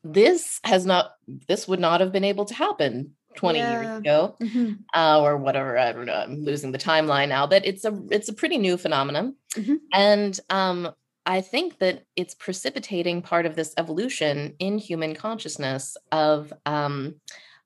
this 0.04 0.60
has 0.64 0.84
not 0.84 1.12
this 1.48 1.68
would 1.68 1.80
not 1.80 2.00
have 2.00 2.12
been 2.12 2.24
able 2.24 2.44
to 2.44 2.54
happen 2.54 3.12
20 3.36 3.58
yeah. 3.58 3.72
years 3.72 3.98
ago 3.98 4.36
mm-hmm. 4.42 4.72
uh, 4.94 5.20
or 5.20 5.36
whatever 5.36 5.78
i 5.78 5.92
don't 5.92 6.06
know 6.06 6.14
i'm 6.14 6.44
losing 6.44 6.72
the 6.72 6.78
timeline 6.78 7.28
now 7.28 7.46
but 7.46 7.64
it's 7.64 7.84
a 7.84 7.98
it's 8.10 8.28
a 8.28 8.34
pretty 8.34 8.58
new 8.58 8.76
phenomenon 8.76 9.34
mm-hmm. 9.54 9.76
and 9.92 10.40
um 10.50 10.92
I 11.24 11.40
think 11.40 11.78
that 11.78 12.04
it's 12.16 12.34
precipitating 12.34 13.22
part 13.22 13.46
of 13.46 13.54
this 13.54 13.74
evolution 13.76 14.54
in 14.58 14.78
human 14.78 15.14
consciousness 15.14 15.96
of 16.10 16.52
um, 16.66 17.14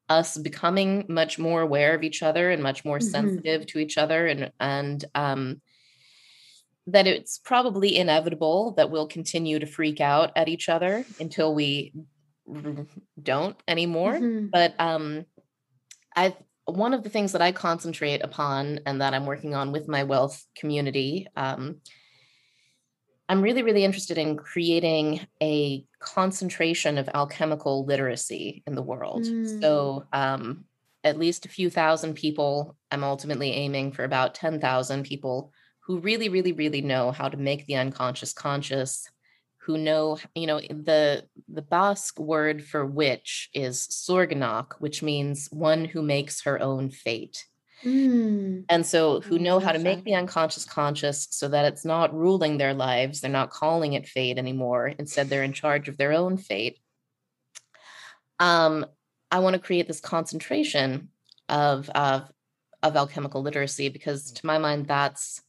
us 0.09 0.37
becoming 0.37 1.07
much 1.09 1.39
more 1.39 1.63
aware 1.63 1.95
of 1.95 2.03
each 2.03 2.23
other 2.23 2.51
and 2.51 2.63
much 2.63 2.85
more 2.85 2.99
mm-hmm. 2.99 3.09
sensitive 3.09 3.67
to 3.69 3.79
each 3.79 3.97
other, 3.97 4.27
and 4.27 4.53
and 4.61 5.05
um, 5.15 5.61
that 6.87 7.07
it's 7.07 7.39
probably 7.39 7.97
inevitable 7.97 8.73
that 8.77 8.91
we'll 8.91 9.09
continue 9.09 9.59
to 9.59 9.67
freak 9.67 10.01
out 10.01 10.31
at 10.37 10.49
each 10.49 10.69
other 10.69 11.05
until 11.19 11.55
we 11.55 11.93
don't 13.21 13.57
anymore. 13.67 14.15
Mm-hmm. 14.15 14.47
But 14.53 14.75
um, 14.79 15.27
I 16.15 16.37
one 16.67 16.95
of 16.95 17.05
the 17.05 17.11
things 17.11 17.33
that 17.33 17.43
I 17.43 17.53
concentrate 17.53 18.25
upon 18.25 18.81
and 18.87 19.01
that 19.01 19.15
I'm 19.15 19.27
working 19.27 19.55
on 19.55 19.71
with 19.71 19.89
my 19.89 20.03
wealth 20.03 20.45
community. 20.57 21.29
Um, 21.37 21.77
I'm 23.29 23.41
really, 23.41 23.63
really 23.63 23.85
interested 23.85 24.19
in 24.19 24.37
creating 24.37 25.27
a 25.43 25.85
concentration 26.01 26.99
of 26.99 27.09
alchemical 27.15 27.85
literacy 27.85 28.63
in 28.67 28.75
the 28.75 28.83
world. 28.83 29.25
Mm. 29.25 29.61
So, 29.61 30.07
um, 30.13 30.65
at 31.05 31.19
least 31.19 31.47
a 31.47 31.49
few 31.49 31.71
thousand 31.71 32.15
people. 32.15 32.77
I'm 32.91 33.05
ultimately 33.05 33.53
aiming 33.53 33.93
for 33.93 34.03
about 34.03 34.35
10,000 34.35 35.05
people 35.05 35.53
who 35.87 36.01
really, 36.01 36.29
really, 36.29 36.53
really 36.53 36.83
know 36.83 37.13
how 37.13 37.29
to 37.29 37.37
make 37.37 37.65
the 37.67 37.77
unconscious 37.77 38.33
conscious, 38.33 39.09
who 39.59 39.79
know, 39.79 40.19
you 40.35 40.47
know, 40.47 40.61
the 40.61 41.25
the 41.49 41.63
Basque 41.63 42.19
word 42.19 42.65
for 42.65 42.85
witch 42.85 43.51
is 43.55 43.87
sorginak, 43.87 44.75
which 44.81 45.03
means 45.03 45.49
one 45.53 45.85
who 45.85 46.03
makes 46.03 46.43
her 46.43 46.61
own 46.61 46.91
fate. 46.91 47.47
Mm. 47.85 48.65
And 48.69 48.85
so, 48.85 49.21
who 49.21 49.39
know 49.39 49.61
how 49.61 49.71
to 49.71 49.79
make 49.79 50.03
the 50.03 50.15
unconscious 50.15 50.65
conscious 50.65 51.29
so 51.31 51.49
that 51.49 51.67
it's 51.67 51.85
not 51.85 52.15
ruling 52.15 52.59
their 52.59 52.75
lives. 52.75 53.21
They're 53.21 53.31
not 53.31 53.51
calling 53.51 53.93
it 53.93 54.09
fate 54.09 54.39
anymore. 54.39 54.89
Instead, 54.99 55.29
they're 55.29 55.45
in 55.45 55.53
charge 55.53 55.89
of 55.89 55.99
their 55.99 56.13
own 56.13 56.37
fate. 56.37 56.79
Um, 58.41 58.87
I 59.31 59.39
want 59.39 59.55
to 59.55 59.61
create 59.61 59.87
this 59.87 60.01
concentration 60.01 61.11
of, 61.49 61.89
of, 61.91 62.31
of 62.83 62.97
alchemical 62.97 63.43
literacy 63.43 63.89
because, 63.89 64.33
to 64.33 64.47
my 64.47 64.59
mind, 64.59 64.87
that's 64.87 65.43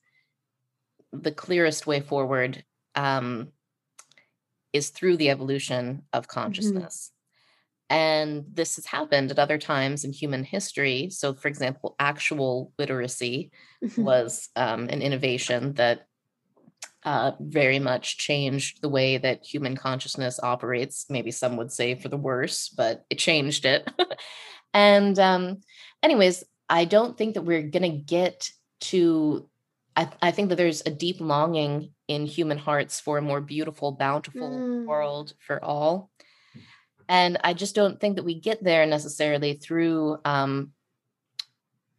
the 1.21 1.31
clearest 1.31 1.87
way 1.87 1.99
forward 1.99 2.63
um, 2.95 3.49
is 4.73 4.89
through 4.89 5.17
the 5.17 5.29
evolution 5.29 6.03
of 6.13 6.27
mm-hmm. 6.27 6.39
consciousness. 6.39 7.11
And 7.89 8.45
this 8.51 8.75
has 8.75 8.85
happened 8.85 9.31
at 9.31 9.39
other 9.39 9.57
times 9.57 10.03
in 10.03 10.11
human 10.11 10.43
history. 10.43 11.09
So, 11.09 11.33
for 11.33 11.47
example, 11.47 11.95
actual 11.99 12.73
literacy 12.77 13.51
mm-hmm. 13.83 14.03
was 14.03 14.49
um, 14.55 14.89
an 14.89 15.01
innovation 15.01 15.73
that 15.75 16.05
uh, 17.03 17.31
very 17.39 17.79
much 17.79 18.17
changed 18.17 18.81
the 18.81 18.89
way 18.89 19.17
that 19.17 19.45
human 19.45 19.77
consciousness 19.77 20.39
operates. 20.43 21.05
Maybe 21.09 21.31
some 21.31 21.55
would 21.55 21.71
say 21.71 21.95
for 21.95 22.09
the 22.09 22.17
worse, 22.17 22.67
but 22.67 23.05
it 23.09 23.19
changed 23.19 23.63
it. 23.63 23.89
and, 24.73 25.17
um, 25.17 25.61
anyways, 26.03 26.43
I 26.67 26.83
don't 26.83 27.17
think 27.17 27.35
that 27.35 27.43
we're 27.43 27.63
going 27.63 27.89
to 27.89 27.97
get 27.97 28.49
to. 28.81 29.49
I, 29.97 30.09
I, 30.21 30.31
think 30.31 30.49
that 30.49 30.55
there's 30.55 30.83
a 30.85 30.91
deep 30.91 31.19
longing 31.19 31.91
in 32.07 32.25
human 32.27 32.59
hearts 32.59 32.99
for 32.99 33.17
a 33.17 33.21
more 33.21 33.41
beautiful, 33.41 33.91
bountiful 33.91 34.49
mm. 34.49 34.85
world 34.85 35.33
for 35.39 35.63
all 35.63 36.11
and 37.09 37.37
i 37.43 37.53
just 37.53 37.75
don't 37.75 37.99
think 37.99 38.15
that 38.15 38.25
we 38.25 38.39
get 38.39 38.63
there 38.63 38.85
necessarily 38.85 39.53
through 39.53 40.17
um, 40.25 40.71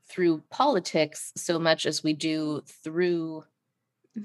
through 0.09 0.43
politics 0.51 1.33
so 1.37 1.59
much 1.59 1.87
as 1.87 2.03
we 2.03 2.13
do 2.13 2.63
through 2.83 3.45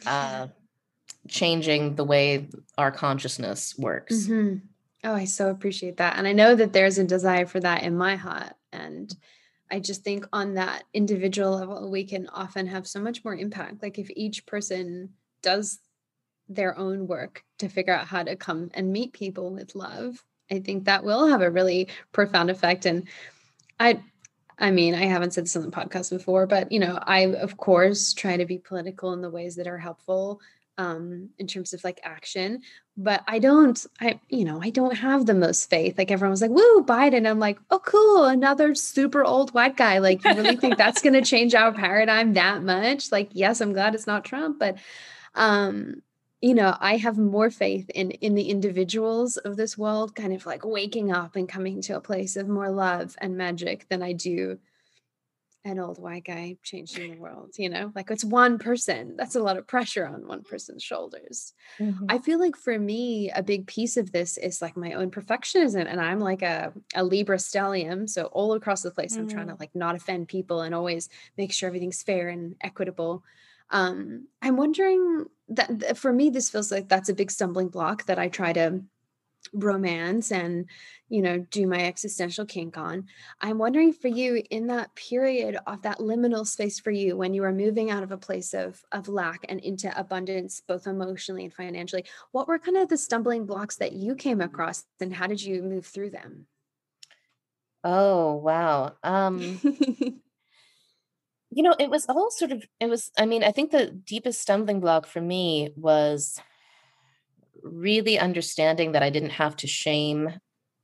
uh, 0.05 0.47
changing 1.27 1.95
the 1.95 2.03
way 2.03 2.47
our 2.77 2.91
consciousness 2.91 3.75
works 3.77 4.27
mm-hmm. 4.27 4.57
oh 5.03 5.13
i 5.13 5.25
so 5.25 5.49
appreciate 5.49 5.97
that 5.97 6.17
and 6.17 6.27
i 6.27 6.33
know 6.33 6.55
that 6.55 6.73
there's 6.73 6.97
a 6.97 7.03
desire 7.03 7.45
for 7.45 7.59
that 7.59 7.83
in 7.83 7.95
my 7.95 8.15
heart 8.15 8.53
and 8.71 9.15
i 9.73 9.79
just 9.79 10.03
think 10.03 10.25
on 10.31 10.53
that 10.53 10.83
individual 10.93 11.51
level 11.51 11.91
we 11.91 12.05
can 12.05 12.27
often 12.29 12.67
have 12.67 12.87
so 12.87 12.99
much 12.99 13.23
more 13.25 13.35
impact 13.35 13.81
like 13.81 13.99
if 13.99 14.09
each 14.11 14.45
person 14.45 15.09
does 15.41 15.79
their 16.47 16.77
own 16.77 17.07
work 17.07 17.43
to 17.59 17.67
figure 17.67 17.93
out 17.93 18.07
how 18.07 18.23
to 18.23 18.35
come 18.35 18.69
and 18.73 18.91
meet 18.93 19.13
people 19.13 19.51
with 19.51 19.75
love 19.75 20.23
I 20.51 20.59
think 20.59 20.85
that 20.85 21.03
will 21.03 21.27
have 21.27 21.41
a 21.41 21.49
really 21.49 21.89
profound 22.11 22.49
effect. 22.49 22.85
And 22.85 23.07
I, 23.79 24.01
I 24.57 24.71
mean, 24.71 24.93
I 24.93 25.05
haven't 25.05 25.33
said 25.33 25.45
this 25.45 25.55
on 25.55 25.63
the 25.63 25.71
podcast 25.71 26.11
before, 26.11 26.45
but 26.45 26.71
you 26.71 26.79
know, 26.79 26.99
I 27.01 27.21
of 27.21 27.57
course 27.57 28.13
try 28.13 28.37
to 28.37 28.45
be 28.45 28.57
political 28.57 29.13
in 29.13 29.21
the 29.21 29.29
ways 29.29 29.55
that 29.55 29.67
are 29.67 29.77
helpful 29.77 30.39
um 30.77 31.29
in 31.37 31.45
terms 31.45 31.73
of 31.73 31.83
like 31.83 31.99
action 32.03 32.61
but 32.97 33.23
i 33.27 33.37
don't 33.37 33.85
i 34.01 34.19
you 34.29 34.43
know 34.43 34.59
i 34.61 34.69
don't 34.69 34.97
have 34.97 35.25
the 35.25 35.33
most 35.33 35.69
faith. 35.69 35.97
Like 35.97 36.11
everyone 36.11 36.31
was 36.31 36.41
like 36.41 36.51
woo 36.51 36.83
biden. 36.83 37.29
I'm 37.29 37.39
like 37.39 37.59
oh 37.69 37.79
cool 37.79 38.25
another 38.25 38.75
super 38.75 39.23
old 39.23 39.53
white 39.53 39.77
guy. 39.77 39.99
Like 39.99 40.23
you 40.23 40.33
really 40.33 40.55
think 40.55 40.77
that's 40.77 41.01
going 41.01 41.13
to 41.21 41.21
change 41.21 41.53
our 41.53 41.71
paradigm 41.71 42.33
that 42.33 42.63
much? 42.63 43.11
Like 43.11 43.29
yes 43.33 43.61
i'm 43.61 43.73
glad 43.73 43.95
it's 43.95 44.07
not 44.07 44.25
trump 44.25 44.59
but 44.59 44.77
um 45.35 46.01
you 46.41 46.53
know 46.53 46.75
i 46.79 46.97
have 46.97 47.17
more 47.17 47.49
faith 47.49 47.89
in 47.89 48.11
in 48.11 48.35
the 48.35 48.49
individuals 48.49 49.37
of 49.37 49.55
this 49.55 49.77
world 49.77 50.13
kind 50.13 50.33
of 50.33 50.45
like 50.45 50.65
waking 50.65 51.11
up 51.11 51.35
and 51.35 51.47
coming 51.47 51.81
to 51.81 51.95
a 51.95 52.01
place 52.01 52.35
of 52.35 52.47
more 52.47 52.69
love 52.69 53.15
and 53.19 53.37
magic 53.37 53.87
than 53.89 54.03
i 54.03 54.11
do 54.11 54.59
an 55.65 55.79
old 55.79 55.97
white 55.97 56.25
guy 56.25 56.57
changing 56.61 57.13
the 57.13 57.19
world 57.19 57.51
you 57.57 57.69
know 57.69 57.91
like 57.95 58.11
it's 58.11 58.23
one 58.23 58.59
person 58.59 59.15
that's 59.15 59.35
a 59.35 59.41
lot 59.41 59.57
of 59.57 59.65
pressure 59.65 60.05
on 60.05 60.27
one 60.27 60.43
person's 60.43 60.83
shoulders 60.83 61.53
mm-hmm. 61.79 62.05
i 62.09 62.17
feel 62.17 62.39
like 62.39 62.55
for 62.55 62.77
me 62.77 63.31
a 63.31 63.41
big 63.41 63.65
piece 63.65 63.95
of 63.95 64.11
this 64.11 64.37
is 64.37 64.61
like 64.61 64.75
my 64.75 64.93
own 64.93 65.09
perfectionism 65.09 65.85
and 65.87 66.01
i'm 66.01 66.19
like 66.19 66.41
a, 66.41 66.73
a 66.95 67.03
libra 67.03 67.37
stellium 67.37 68.09
so 68.09 68.25
all 68.25 68.53
across 68.53 68.81
the 68.81 68.91
place 68.91 69.13
mm-hmm. 69.13 69.21
i'm 69.21 69.29
trying 69.29 69.47
to 69.47 69.53
mm. 69.53 69.59
like 69.59 69.73
not 69.73 69.95
offend 69.95 70.27
people 70.27 70.61
and 70.61 70.75
always 70.75 71.07
make 71.37 71.53
sure 71.53 71.67
everything's 71.67 72.03
fair 72.03 72.27
and 72.29 72.55
equitable 72.61 73.23
um, 73.69 74.27
I'm 74.41 74.55
wondering 74.55 75.25
that 75.49 75.97
for 75.97 76.13
me, 76.13 76.29
this 76.29 76.49
feels 76.49 76.71
like 76.71 76.89
that's 76.89 77.09
a 77.09 77.13
big 77.13 77.31
stumbling 77.31 77.69
block 77.69 78.05
that 78.05 78.19
I 78.19 78.29
try 78.29 78.53
to 78.53 78.83
romance 79.51 80.31
and 80.31 80.65
you 81.09 81.21
know 81.21 81.39
do 81.51 81.67
my 81.67 81.85
existential 81.85 82.45
kink 82.45 82.77
on. 82.77 83.07
I'm 83.41 83.57
wondering 83.57 83.93
for 83.93 84.07
you 84.07 84.43
in 84.49 84.67
that 84.67 84.93
period 84.95 85.57
of 85.67 85.81
that 85.83 85.99
liminal 85.99 86.47
space 86.47 86.79
for 86.79 86.91
you 86.91 87.17
when 87.17 87.33
you 87.33 87.41
were 87.41 87.51
moving 87.51 87.91
out 87.91 88.03
of 88.03 88.11
a 88.11 88.17
place 88.17 88.53
of 88.53 88.83
of 88.91 89.07
lack 89.07 89.45
and 89.49 89.59
into 89.59 89.97
abundance 89.99 90.61
both 90.67 90.87
emotionally 90.87 91.45
and 91.45 91.53
financially 91.53 92.05
what 92.31 92.47
were 92.47 92.59
kind 92.59 92.77
of 92.77 92.89
the 92.89 92.97
stumbling 92.97 93.45
blocks 93.45 93.77
that 93.77 93.93
you 93.93 94.15
came 94.15 94.41
across 94.41 94.85
and 94.99 95.13
how 95.13 95.27
did 95.27 95.41
you 95.41 95.61
move 95.61 95.85
through 95.85 96.09
them? 96.09 96.47
Oh 97.83 98.35
wow 98.35 98.93
um 99.03 99.59
you 101.55 101.61
know 101.61 101.75
it 101.79 101.89
was 101.89 102.05
all 102.07 102.31
sort 102.31 102.51
of 102.51 102.63
it 102.79 102.89
was 102.89 103.11
i 103.17 103.25
mean 103.25 103.43
i 103.43 103.51
think 103.51 103.71
the 103.71 103.87
deepest 103.87 104.41
stumbling 104.41 104.79
block 104.79 105.05
for 105.05 105.21
me 105.21 105.71
was 105.75 106.39
really 107.63 108.19
understanding 108.19 108.91
that 108.91 109.03
i 109.03 109.09
didn't 109.09 109.31
have 109.31 109.55
to 109.55 109.67
shame 109.67 110.29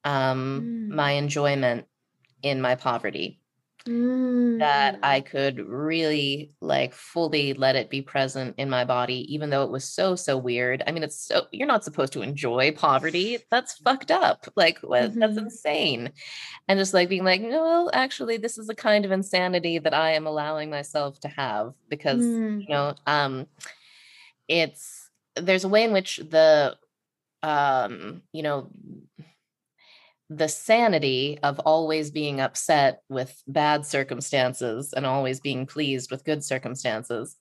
um 0.04 0.90
mm. 0.90 0.96
my 0.96 1.12
enjoyment 1.12 1.86
in 2.42 2.62
my 2.62 2.76
poverty 2.76 3.40
mm. 3.86 4.60
that 4.60 5.00
I 5.04 5.22
could 5.22 5.60
really 5.60 6.52
like 6.62 6.94
fully 6.94 7.54
let 7.54 7.76
it 7.76 7.90
be 7.90 8.02
present 8.02 8.56
in 8.58 8.70
my 8.70 8.86
body, 8.86 9.34
even 9.34 9.50
though 9.50 9.64
it 9.64 9.72
was 9.72 9.84
so, 9.84 10.16
so 10.16 10.38
weird. 10.38 10.84
I 10.86 10.92
mean, 10.92 11.04
it's 11.04 11.20
so, 11.20 11.48
you're 11.52 11.68
not 11.68 11.84
supposed 11.84 12.14
to 12.14 12.22
enjoy 12.22 12.72
poverty. 12.72 13.40
That's 13.50 13.78
fucked 13.78 14.12
up. 14.12 14.48
Like, 14.56 14.82
mm-hmm. 14.82 15.20
that's 15.20 15.38
insane. 15.38 16.12
And 16.68 16.80
just 16.80 16.94
like 16.94 17.10
being 17.10 17.24
like, 17.24 17.42
no, 17.42 17.50
well, 17.50 17.90
actually, 17.94 18.38
this 18.38 18.58
is 18.58 18.70
a 18.70 18.76
kind 18.76 19.06
of 19.06 19.12
insanity 19.12 19.80
that 19.80 19.94
I 19.94 20.12
am 20.12 20.28
allowing 20.28 20.70
myself 20.70 21.20
to 21.22 21.28
have 21.30 21.74
because, 21.88 22.22
mm. 22.22 22.62
you 22.62 22.68
know, 22.70 22.96
um, 23.08 23.48
it's, 24.48 24.99
there's 25.42 25.64
a 25.64 25.70
way 25.70 25.84
in 25.84 25.92
which 25.92 26.18
the, 26.18 26.76
um, 27.44 28.22
you 28.34 28.44
know, 28.44 28.70
the 30.30 30.48
sanity 30.48 31.40
of 31.42 31.60
always 31.60 32.12
being 32.12 32.40
upset 32.40 33.02
with 33.10 33.42
bad 33.48 33.86
circumstances 33.86 34.94
and 34.94 35.06
always 35.06 35.40
being 35.40 35.66
pleased 35.66 36.12
with 36.12 36.24
good 36.24 36.44
circumstances 36.44 37.36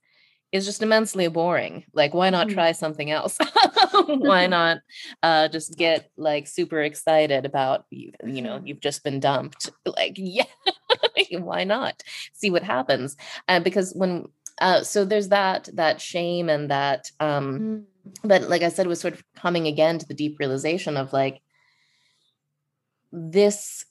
is 0.52 0.64
just 0.64 0.82
immensely 0.82 1.28
boring. 1.28 1.84
Like, 1.92 2.14
why 2.14 2.30
not 2.30 2.46
mm-hmm. 2.46 2.54
try 2.54 2.72
something 2.72 3.10
else? 3.10 3.38
why 4.06 4.46
not 4.48 4.78
uh, 5.22 5.48
just 5.48 5.76
get 5.76 6.10
like 6.16 6.46
super 6.46 6.80
excited 6.80 7.44
about 7.44 7.84
you? 7.90 8.12
You 8.24 8.42
know, 8.42 8.60
you've 8.64 8.80
just 8.80 9.04
been 9.04 9.20
dumped. 9.20 9.70
Like, 9.88 10.14
yeah, 10.16 10.44
why 11.32 11.64
not 11.64 12.02
see 12.34 12.50
what 12.50 12.62
happens? 12.62 13.16
Uh, 13.48 13.58
because 13.58 13.92
when 13.94 14.26
uh, 14.60 14.82
so 14.82 15.04
there's 15.04 15.28
that 15.28 15.68
that 15.74 16.00
shame 16.00 16.48
and 16.48 16.70
that 16.70 17.10
um, 17.20 17.58
mm. 17.58 17.84
but 18.24 18.42
like 18.42 18.62
I 18.62 18.68
said, 18.68 18.86
was 18.86 19.00
sort 19.00 19.14
of 19.14 19.22
coming 19.34 19.66
again 19.66 19.98
to 19.98 20.06
the 20.06 20.14
deep 20.14 20.38
realization 20.38 20.96
of 20.96 21.12
like 21.12 21.40
this 23.12 23.84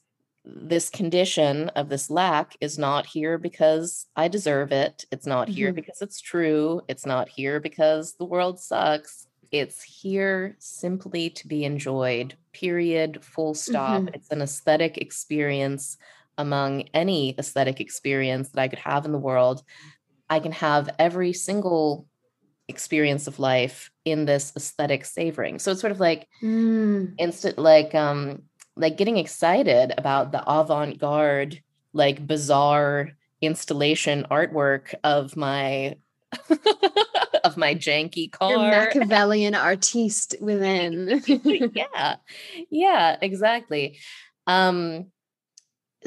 this 0.50 0.90
condition 0.90 1.70
of 1.70 1.90
this 1.90 2.10
lack 2.10 2.56
is 2.62 2.78
not 2.78 3.06
here 3.06 3.38
because 3.38 4.06
I 4.16 4.28
deserve 4.28 4.72
it. 4.72 5.06
It's 5.12 5.26
not 5.26 5.50
here 5.50 5.70
mm-hmm. 5.70 5.76
because 5.76 6.02
it's 6.02 6.22
true. 6.22 6.82
It's 6.88 7.06
not 7.06 7.28
here 7.28 7.60
because 7.60 8.14
the 8.14 8.26
world 8.26 8.60
sucks. 8.60 9.28
It's 9.52 9.84
here 9.84 10.56
simply 10.60 11.30
to 11.32 11.48
be 11.48 11.64
enjoyed, 11.64 12.36
period, 12.54 13.24
full 13.24 13.54
stop. 13.54 14.04
Mm-hmm. 14.04 14.16
It's 14.16 14.30
an 14.30 14.42
aesthetic 14.42 14.98
experience 14.98 15.98
among 16.38 16.84
any 16.94 17.36
aesthetic 17.38 17.80
experience 17.80 18.50
that 18.50 18.62
I 18.62 18.68
could 18.68 18.80
have 18.80 19.06
in 19.06 19.12
the 19.12 19.18
world. 19.18 19.64
I 20.30 20.40
can 20.40 20.52
have 20.54 20.90
every 21.00 21.34
single 21.34 22.08
experience 22.68 23.28
of 23.28 23.40
life 23.40 23.92
in 24.04 24.26
this 24.26 24.52
aesthetic 24.56 25.06
savoring. 25.06 25.60
So 25.60 25.72
it's 25.72 25.82
sort 25.82 25.92
of 25.92 26.00
like 26.00 26.28
mm. 26.42 27.14
instant, 27.18 27.58
like, 27.58 27.96
um, 27.96 28.44
like 28.76 28.98
getting 28.98 29.18
excited 29.18 29.94
about 29.98 30.32
the 30.32 30.44
avant-garde 30.48 31.62
like 31.94 32.26
bizarre 32.26 33.12
installation 33.42 34.26
artwork 34.30 34.94
of 35.04 35.36
my 35.36 35.96
of 37.44 37.58
my 37.58 37.76
janky 37.76 38.32
car. 38.32 38.52
Your 38.52 38.60
Machiavellian 38.62 39.56
artiste 39.56 40.36
within. 40.42 41.22
yeah. 41.28 42.16
Yeah, 42.70 43.18
exactly. 43.22 43.98
Um 44.46 45.08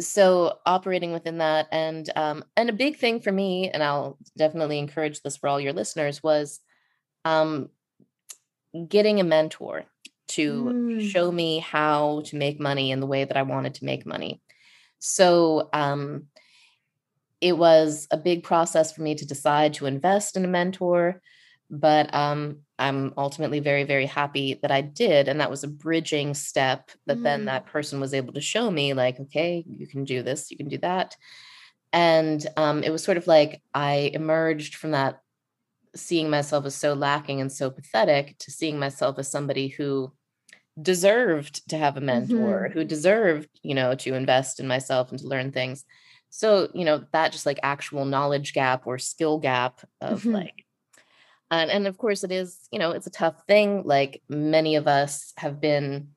so 0.07 0.59
operating 0.67 1.13
within 1.13 1.39
that 1.39 1.69
and 1.73 2.11
um 2.17 2.45
and 2.57 2.69
a 2.69 2.75
big 2.75 2.97
thing 2.97 3.21
for 3.21 3.33
me 3.33 3.71
and 3.71 3.83
I'll 3.83 4.19
definitely 4.37 4.79
encourage 4.79 5.23
this 5.23 5.37
for 5.37 5.49
all 5.49 5.61
your 5.61 5.73
listeners 5.73 6.23
was 6.23 6.61
um 7.25 7.69
getting 8.89 9.21
a 9.21 9.25
mentor 9.25 9.85
to 10.29 10.65
mm. 10.65 11.11
show 11.11 11.31
me 11.31 11.59
how 11.59 12.23
to 12.27 12.37
make 12.37 12.61
money 12.61 12.91
in 12.91 13.01
the 13.01 13.07
way 13.07 13.25
that 13.25 13.37
I 13.37 13.43
wanted 13.43 13.75
to 13.75 13.85
make 13.85 14.07
money. 14.07 14.41
So 14.99 15.69
um 15.73 16.27
it 17.41 17.57
was 17.57 18.07
a 18.11 18.17
big 18.17 18.45
process 18.45 18.93
for 18.93 19.03
me 19.03 19.15
to 19.15 19.27
decide 19.27 19.75
to 19.75 19.87
invest 19.87 20.37
in 20.37 20.45
a 20.45 20.49
mentor 20.49 21.23
but 21.71 22.13
um, 22.15 22.59
i'm 22.79 23.15
ultimately 23.17 23.61
very 23.61 23.85
very 23.85 24.07
happy 24.07 24.59
that 24.63 24.71
i 24.71 24.81
did 24.81 25.29
and 25.29 25.41
that 25.41 25.51
was 25.51 25.65
a 25.65 25.69
bridging 25.69 26.35
step 26.35 26.91
that 27.07 27.19
mm. 27.19 27.23
then 27.23 27.45
that 27.45 27.67
person 27.67 28.01
was 28.01 28.13
able 28.13 28.33
to 28.33 28.41
show 28.41 28.71
me 28.71 28.93
like 28.93 29.19
okay 29.21 29.65
you 29.67 29.87
can 29.87 30.05
do 30.05 30.23
this 30.23 30.51
you 30.51 30.57
can 30.57 30.69
do 30.69 30.79
that 30.79 31.17
and 31.93 32.47
um, 32.57 32.85
it 32.85 32.91
was 32.91 33.03
sort 33.03 33.17
of 33.17 33.27
like 33.27 33.63
i 33.75 34.11
emerged 34.15 34.75
from 34.75 34.91
that 34.93 35.21
seeing 35.95 36.31
myself 36.31 36.65
as 36.67 36.75
so 36.75 36.95
lacking 36.95 37.41
and 37.41 37.51
so 37.51 37.71
pathetic 37.71 38.39
to 38.39 38.51
seeing 38.51 38.79
myself 38.79 39.19
as 39.19 39.31
somebody 39.31 39.69
who 39.69 40.13
deserved 40.81 41.69
to 41.69 41.77
have 41.77 41.97
a 41.97 42.01
mentor 42.01 42.67
mm-hmm. 42.69 42.73
who 42.73 42.85
deserved 42.85 43.49
you 43.63 43.75
know 43.75 43.95
to 43.95 44.15
invest 44.15 44.61
in 44.61 44.69
myself 44.69 45.11
and 45.11 45.19
to 45.19 45.27
learn 45.27 45.51
things 45.53 45.85
so 46.31 46.69
you 46.75 46.85
know 46.85 47.05
that 47.13 47.33
just 47.33 47.45
like 47.45 47.59
actual 47.63 48.05
knowledge 48.05 48.53
gap 48.53 48.87
or 48.87 48.99
skill 48.99 49.39
gap 49.39 49.81
of 50.01 50.21
mm-hmm. 50.21 50.33
like 50.33 50.65
and 51.51 51.71
and 51.71 51.87
of 51.87 51.99
course 51.99 52.25
it 52.25 52.33
is 52.33 52.69
you 52.71 52.79
know 52.79 52.91
it's 52.91 53.07
a 53.07 53.11
tough 53.11 53.45
thing 53.47 53.83
like 53.85 54.23
many 54.29 54.77
of 54.77 54.87
us 54.87 55.33
have 55.37 55.61
been 55.61 56.09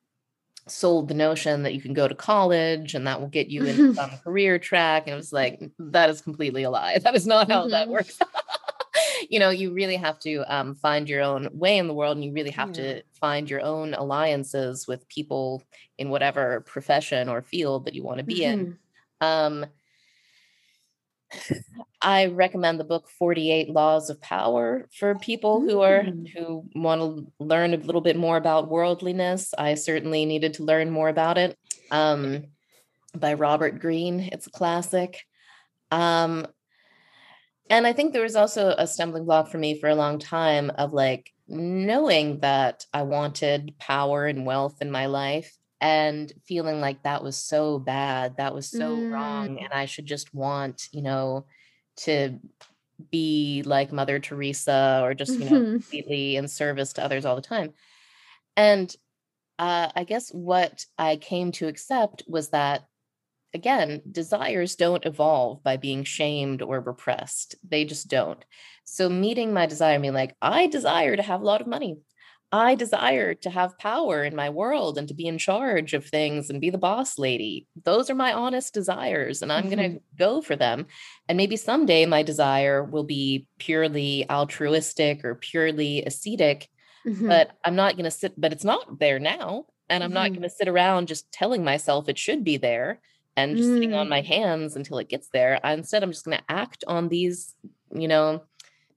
sold 0.67 1.09
the 1.09 1.13
notion 1.13 1.63
that 1.63 1.73
you 1.73 1.81
can 1.81 1.93
go 1.93 2.07
to 2.07 2.15
college 2.15 2.95
and 2.95 3.05
that 3.05 3.19
will 3.19 3.27
get 3.27 3.47
you 3.47 3.65
into 3.65 3.93
some 3.95 4.11
career 4.23 4.57
track 4.57 5.03
and 5.05 5.13
it 5.13 5.17
was 5.17 5.34
like 5.34 5.61
that 5.77 6.09
is 6.09 6.21
completely 6.21 6.63
a 6.63 6.69
lie 6.69 6.97
that 7.03 7.15
is 7.15 7.27
not 7.27 7.49
how 7.49 7.61
mm-hmm. 7.61 7.71
that 7.71 7.89
works 7.89 8.19
you 9.29 9.39
know 9.39 9.49
you 9.49 9.73
really 9.73 9.95
have 9.95 10.19
to 10.19 10.43
um, 10.53 10.75
find 10.75 11.09
your 11.09 11.21
own 11.21 11.49
way 11.51 11.77
in 11.77 11.88
the 11.88 11.93
world 11.93 12.15
and 12.15 12.23
you 12.23 12.31
really 12.31 12.51
have 12.51 12.69
yeah. 12.69 12.73
to 12.84 13.03
find 13.19 13.49
your 13.49 13.61
own 13.61 13.93
alliances 13.93 14.88
with 14.88 15.07
people 15.09 15.63
in 15.97 16.09
whatever 16.09 16.61
profession 16.61 17.27
or 17.27 17.41
field 17.41 17.86
that 17.86 17.93
you 17.93 18.03
want 18.03 18.19
to 18.19 18.23
be 18.23 18.41
mm-hmm. 18.41 18.61
in 18.61 18.77
um, 19.21 19.65
I 22.01 22.25
recommend 22.27 22.79
the 22.79 22.84
book 22.84 23.09
48 23.09 23.69
Laws 23.69 24.09
of 24.09 24.21
Power 24.21 24.89
for 24.97 25.15
people 25.15 25.61
who 25.61 25.81
are 25.81 26.03
mm. 26.03 26.27
who 26.36 26.65
want 26.75 27.01
to 27.01 27.31
learn 27.39 27.73
a 27.73 27.77
little 27.77 28.01
bit 28.01 28.17
more 28.17 28.38
about 28.38 28.69
worldliness. 28.69 29.53
I 29.57 29.75
certainly 29.75 30.25
needed 30.25 30.55
to 30.55 30.63
learn 30.63 30.89
more 30.89 31.09
about 31.09 31.38
it. 31.38 31.57
Um, 31.91 32.47
by 33.15 33.34
Robert 33.34 33.79
Greene. 33.79 34.29
It's 34.31 34.47
a 34.47 34.51
classic. 34.51 35.21
Um, 35.91 36.47
and 37.69 37.88
I 37.88 37.93
think 37.93 38.13
there 38.13 38.23
was 38.23 38.36
also 38.36 38.69
a 38.77 38.88
stumbling 38.88 39.25
block 39.25 39.49
for 39.49 39.57
me 39.57 39.79
for 39.79 39.89
a 39.89 39.95
long 39.95 40.19
time 40.19 40.71
of 40.71 40.93
like 40.93 41.31
knowing 41.47 42.39
that 42.39 42.86
I 42.93 43.03
wanted 43.03 43.75
power 43.79 44.25
and 44.25 44.45
wealth 44.45 44.81
in 44.81 44.91
my 44.91 45.05
life 45.05 45.55
and 45.84 46.31
feeling 46.45 46.79
like 46.79 47.03
that 47.03 47.21
was 47.21 47.36
so 47.36 47.77
bad 47.77 48.38
that 48.38 48.55
was 48.55 48.71
so 48.71 48.95
mm. 48.95 49.11
wrong 49.11 49.59
and 49.59 49.73
i 49.73 49.86
should 49.86 50.05
just 50.05 50.34
want 50.34 50.88
you 50.93 51.01
know 51.01 51.45
to 51.97 52.39
be 53.11 53.61
like 53.65 53.91
mother 53.91 54.17
teresa 54.17 55.01
or 55.03 55.13
just 55.13 55.34
you 55.34 55.39
know 55.39 55.51
mm-hmm. 55.51 55.71
completely 55.73 56.38
in 56.38 56.47
service 56.47 56.93
to 56.93 57.03
others 57.03 57.25
all 57.25 57.36
the 57.36 57.41
time 57.41 57.73
and 58.55 58.95
uh, 59.59 59.89
i 59.93 60.05
guess 60.05 60.29
what 60.29 60.86
i 60.97 61.17
came 61.17 61.51
to 61.51 61.67
accept 61.67 62.23
was 62.27 62.49
that 62.49 62.86
again 63.53 64.01
desires 64.09 64.77
don't 64.77 65.05
evolve 65.05 65.61
by 65.63 65.75
being 65.75 66.05
shamed 66.05 66.61
or 66.61 66.79
repressed 66.79 67.55
they 67.67 67.84
just 67.84 68.07
don't 68.07 68.45
so 68.86 69.09
meeting 69.09 69.53
my 69.53 69.65
desire 69.65 69.99
being 69.99 70.13
like 70.13 70.34
i 70.41 70.65
desire 70.65 71.17
to 71.17 71.21
have 71.21 71.41
a 71.41 71.45
lot 71.45 71.59
of 71.59 71.67
money 71.67 71.97
I 72.53 72.75
desire 72.75 73.33
to 73.33 73.49
have 73.49 73.79
power 73.79 74.23
in 74.23 74.35
my 74.35 74.51
world 74.51 74.99
and 74.99 75.07
to 75.07 75.15
be 75.15 75.25
in 75.25 75.39
charge 75.39 75.95
of 75.95 76.05
things 76.05 76.51
and 76.51 76.61
be 76.61 76.69
the 76.69 76.77
boss 76.77 77.17
lady. 77.17 77.65
Those 77.83 78.11
are 78.11 78.15
my 78.15 78.31
honest 78.31 78.75
desires, 78.75 79.41
and 79.41 79.51
I'm 79.51 79.63
mm-hmm. 79.65 79.75
going 79.75 79.93
to 79.93 80.01
go 80.19 80.39
for 80.39 80.55
them. 80.55 80.85
And 81.27 81.35
maybe 81.35 81.57
someday 81.57 82.05
my 82.05 82.21
desire 82.21 82.83
will 82.83 83.05
be 83.05 83.47
purely 83.57 84.29
altruistic 84.29 85.25
or 85.25 85.33
purely 85.33 86.03
ascetic, 86.03 86.69
mm-hmm. 87.07 87.27
but 87.27 87.57
I'm 87.65 87.75
not 87.75 87.95
going 87.95 88.05
to 88.05 88.11
sit, 88.11 88.39
but 88.39 88.53
it's 88.53 88.63
not 88.63 88.99
there 88.99 89.17
now. 89.17 89.65
And 89.89 90.03
I'm 90.03 90.11
mm-hmm. 90.11 90.13
not 90.13 90.29
going 90.29 90.43
to 90.43 90.49
sit 90.49 90.67
around 90.67 91.07
just 91.07 91.31
telling 91.31 91.63
myself 91.63 92.07
it 92.07 92.19
should 92.19 92.43
be 92.43 92.57
there 92.57 93.01
and 93.35 93.57
just 93.57 93.69
sitting 93.69 93.95
on 93.95 94.09
my 94.09 94.21
mm. 94.21 94.25
hands 94.25 94.75
until 94.75 94.99
it 94.99 95.09
gets 95.09 95.29
there. 95.33 95.59
I, 95.63 95.73
instead, 95.73 96.03
I'm 96.03 96.11
just 96.11 96.23
going 96.23 96.37
to 96.37 96.43
act 96.49 96.83
on 96.87 97.09
these, 97.09 97.55
you 97.91 98.07
know, 98.07 98.43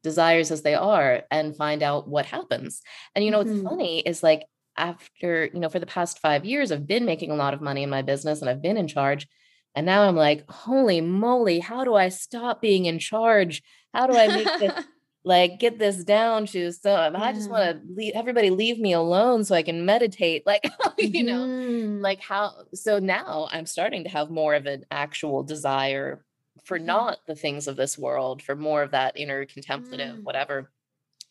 desires 0.06 0.52
as 0.52 0.62
they 0.62 0.74
are 0.74 1.24
and 1.32 1.56
find 1.56 1.82
out 1.82 2.08
what 2.08 2.26
happens. 2.26 2.80
And 3.14 3.24
you 3.24 3.32
know, 3.32 3.42
mm-hmm. 3.42 3.62
what's 3.62 3.68
funny 3.68 4.00
is 4.00 4.22
like 4.22 4.44
after, 4.76 5.50
you 5.52 5.58
know, 5.58 5.68
for 5.68 5.80
the 5.80 5.92
past 5.98 6.20
five 6.20 6.44
years, 6.44 6.70
I've 6.70 6.86
been 6.86 7.04
making 7.04 7.32
a 7.32 7.34
lot 7.34 7.54
of 7.54 7.60
money 7.60 7.82
in 7.82 7.90
my 7.90 8.02
business 8.02 8.40
and 8.40 8.48
I've 8.48 8.62
been 8.62 8.76
in 8.76 8.86
charge. 8.86 9.26
And 9.74 9.84
now 9.84 10.02
I'm 10.02 10.14
like, 10.14 10.48
holy 10.48 11.00
moly, 11.00 11.58
how 11.58 11.82
do 11.82 11.94
I 11.94 12.08
stop 12.08 12.62
being 12.62 12.86
in 12.86 13.00
charge? 13.00 13.62
How 13.92 14.06
do 14.06 14.16
I 14.16 14.28
make 14.28 14.46
this 14.60 14.84
like 15.24 15.58
get 15.58 15.80
this 15.80 16.04
down 16.04 16.46
to 16.46 16.70
so 16.70 16.90
yeah. 16.90 17.10
I 17.20 17.32
just 17.32 17.50
want 17.50 17.64
to 17.64 17.82
leave 17.92 18.12
everybody 18.14 18.50
leave 18.50 18.78
me 18.78 18.92
alone 18.92 19.42
so 19.42 19.56
I 19.56 19.64
can 19.64 19.84
meditate. 19.84 20.46
Like, 20.46 20.70
you 20.98 21.24
know, 21.24 21.44
mm-hmm. 21.44 22.00
like 22.00 22.20
how 22.20 22.52
so 22.74 23.00
now 23.00 23.48
I'm 23.50 23.66
starting 23.66 24.04
to 24.04 24.10
have 24.10 24.30
more 24.30 24.54
of 24.54 24.66
an 24.66 24.84
actual 24.88 25.42
desire 25.42 26.24
for 26.66 26.76
mm-hmm. 26.76 26.86
not 26.86 27.18
the 27.26 27.34
things 27.34 27.68
of 27.68 27.76
this 27.76 27.96
world, 27.96 28.42
for 28.42 28.54
more 28.54 28.82
of 28.82 28.90
that 28.90 29.16
inner 29.16 29.46
contemplative, 29.46 30.16
mm. 30.16 30.22
whatever. 30.24 30.70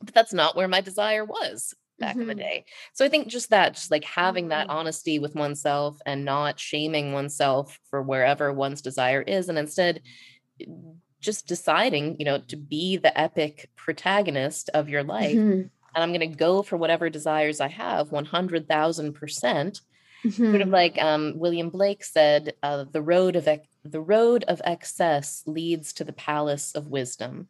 But 0.02 0.14
that's 0.14 0.34
not 0.34 0.56
where 0.56 0.68
my 0.68 0.82
desire 0.82 1.26
was 1.26 1.76
back 2.00 2.12
mm-hmm. 2.12 2.22
in 2.22 2.28
the 2.28 2.34
mm-hmm. 2.34 2.42
day. 2.42 2.66
So 2.94 3.06
I 3.06 3.10
think 3.10 3.28
just 3.28 3.50
that, 3.50 3.76
just 3.76 3.92
like 3.92 4.06
having 4.06 4.50
that 4.50 4.68
mm-hmm. 4.68 4.78
honesty 4.78 5.20
with 5.20 5.36
oneself 5.36 6.00
and 6.06 6.26
not 6.26 6.60
shaming 6.60 7.14
oneself 7.14 7.80
for 7.90 8.02
wherever 8.02 8.52
one's 8.52 8.82
desire 8.82 9.22
is, 9.22 9.50
and 9.50 9.58
instead 9.58 10.02
just 11.20 11.48
deciding, 11.48 12.18
you 12.20 12.26
know, 12.26 12.40
to 12.48 12.56
be 12.56 12.98
the 12.98 13.18
epic 13.20 13.70
protagonist 13.76 14.70
of 14.74 14.90
your 14.90 15.04
life. 15.04 15.36
Mm-hmm. 15.36 15.68
And 15.96 16.04
I'm 16.04 16.10
going 16.10 16.30
to 16.30 16.38
go 16.38 16.62
for 16.62 16.78
whatever 16.78 17.10
desires 17.10 17.60
I 17.60 17.70
have 17.70 18.10
100,000%. 18.10 19.14
percent 19.14 19.82
mm-hmm. 20.26 20.52
Sort 20.52 20.62
of 20.62 20.70
like 20.70 21.02
um, 21.02 21.34
William 21.38 21.70
Blake 21.70 22.04
said, 22.04 22.54
uh, 22.62 22.86
the 22.92 23.02
road 23.02 23.36
of 23.36 23.48
the 23.86 24.02
road 24.02 24.44
of 24.48 24.62
excess 24.66 25.44
leads 25.46 25.94
to 25.94 26.04
the 26.04 26.14
palace 26.14 26.74
of 26.74 26.88
wisdom. 26.88 27.48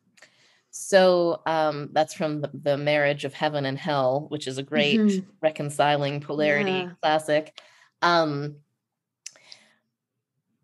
So 0.69 1.41
um, 1.45 1.89
that's 1.93 2.13
from 2.13 2.41
the, 2.41 2.51
the, 2.53 2.77
Marriage 2.77 3.23
of 3.23 3.33
Heaven 3.33 3.65
and 3.65 3.79
Hell, 3.79 4.25
which 4.27 4.45
is 4.45 4.57
a 4.57 4.63
great 4.63 4.99
mm-hmm. 4.99 5.29
reconciling 5.41 6.19
polarity 6.19 6.71
yeah. 6.71 6.89
classic. 7.01 7.57
Um, 8.01 8.57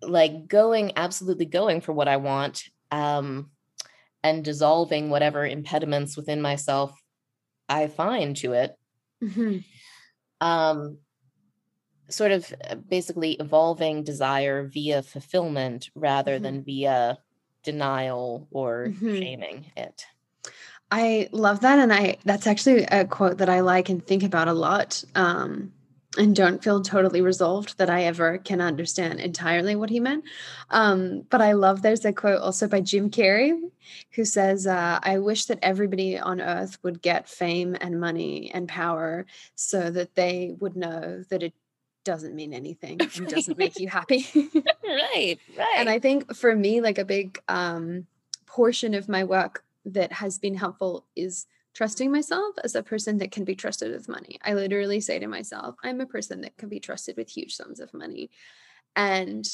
like 0.02 0.49
going, 0.49 0.91
absolutely 0.98 1.45
going 1.45 1.80
for 1.80 1.93
what 1.93 2.10
I 2.10 2.18
want, 2.18 2.65
um, 2.91 3.52
and 4.23 4.43
dissolving 4.43 5.10
whatever 5.10 5.45
impediments 5.45 6.18
within 6.18 6.41
myself 6.41 7.02
I 7.69 7.88
find 7.88 8.35
to 8.38 8.52
it. 8.52 8.77
Mm-hmm. 9.23 9.60
Um, 10.41 10.98
sort 12.11 12.31
of 12.31 12.53
uh, 12.69 12.75
basically 12.75 13.33
evolving 13.33 14.03
desire 14.03 14.63
via 14.63 15.01
fulfillment 15.01 15.89
rather 15.95 16.35
mm-hmm. 16.35 16.43
than 16.43 16.63
via 16.63 17.17
denial 17.63 18.47
or 18.51 18.88
mm-hmm. 18.89 19.15
shaming 19.15 19.65
it. 19.77 20.05
I 20.91 21.29
love 21.31 21.61
that. 21.61 21.79
And 21.79 21.93
I, 21.93 22.17
that's 22.25 22.47
actually 22.47 22.83
a 22.83 23.05
quote 23.05 23.38
that 23.38 23.49
I 23.49 23.61
like 23.61 23.89
and 23.89 24.05
think 24.05 24.23
about 24.23 24.49
a 24.49 24.53
lot. 24.53 25.03
Um, 25.15 25.71
and 26.17 26.35
don't 26.35 26.61
feel 26.61 26.81
totally 26.81 27.21
resolved 27.21 27.77
that 27.77 27.89
I 27.89 28.03
ever 28.03 28.38
can 28.38 28.59
understand 28.59 29.21
entirely 29.21 29.77
what 29.77 29.89
he 29.89 30.01
meant. 30.01 30.25
Um, 30.69 31.21
but 31.29 31.41
I 31.41 31.53
love 31.53 31.81
there's 31.81 32.03
a 32.03 32.11
quote 32.11 32.41
also 32.41 32.67
by 32.67 32.81
Jim 32.81 33.09
Carrey 33.09 33.57
who 34.11 34.25
says, 34.25 34.67
uh, 34.67 34.99
I 35.01 35.19
wish 35.19 35.45
that 35.45 35.59
everybody 35.61 36.19
on 36.19 36.41
earth 36.41 36.77
would 36.83 37.01
get 37.01 37.29
fame 37.29 37.77
and 37.79 38.01
money 38.01 38.51
and 38.53 38.67
power 38.67 39.25
so 39.55 39.89
that 39.89 40.15
they 40.15 40.53
would 40.59 40.75
know 40.75 41.23
that 41.29 41.43
it 41.43 41.53
doesn't 42.03 42.36
mean 42.36 42.53
anything 42.53 42.99
and 43.18 43.28
doesn't 43.28 43.57
make 43.57 43.80
you 43.80 43.88
happy. 43.88 44.28
right, 44.34 45.40
right. 45.57 45.76
And 45.78 45.90
I 45.90 45.99
think 45.99 46.36
for 46.36 46.56
me, 46.56 46.82
like 46.82 46.98
a 46.98 47.06
big 47.06 47.40
um, 47.48 48.07
portion 48.45 48.94
of 48.94 49.10
my 49.10 49.23
work 49.23 49.64
that 49.86 50.11
has 50.11 50.38
been 50.38 50.56
helpful 50.56 51.06
is 51.15 51.48
trusting 51.73 52.11
myself 52.11 52.56
as 52.64 52.76
a 52.76 52.84
person 52.84 53.18
that 53.19 53.32
can 53.32 53.45
be 53.45 53.56
trusted 53.56 53.91
with 53.91 54.10
money. 54.10 54.38
I 54.44 54.53
literally 54.53 54.99
say 54.99 55.19
to 55.19 55.28
myself, 55.28 55.76
I'm 55.84 56.02
a 56.02 56.06
person 56.06 56.41
that 56.41 56.57
can 56.57 56.69
be 56.69 56.80
trusted 56.80 57.15
with 57.18 57.30
huge 57.30 57.56
sums 57.56 57.80
of 57.80 57.94
money. 57.94 58.30
And 58.95 59.48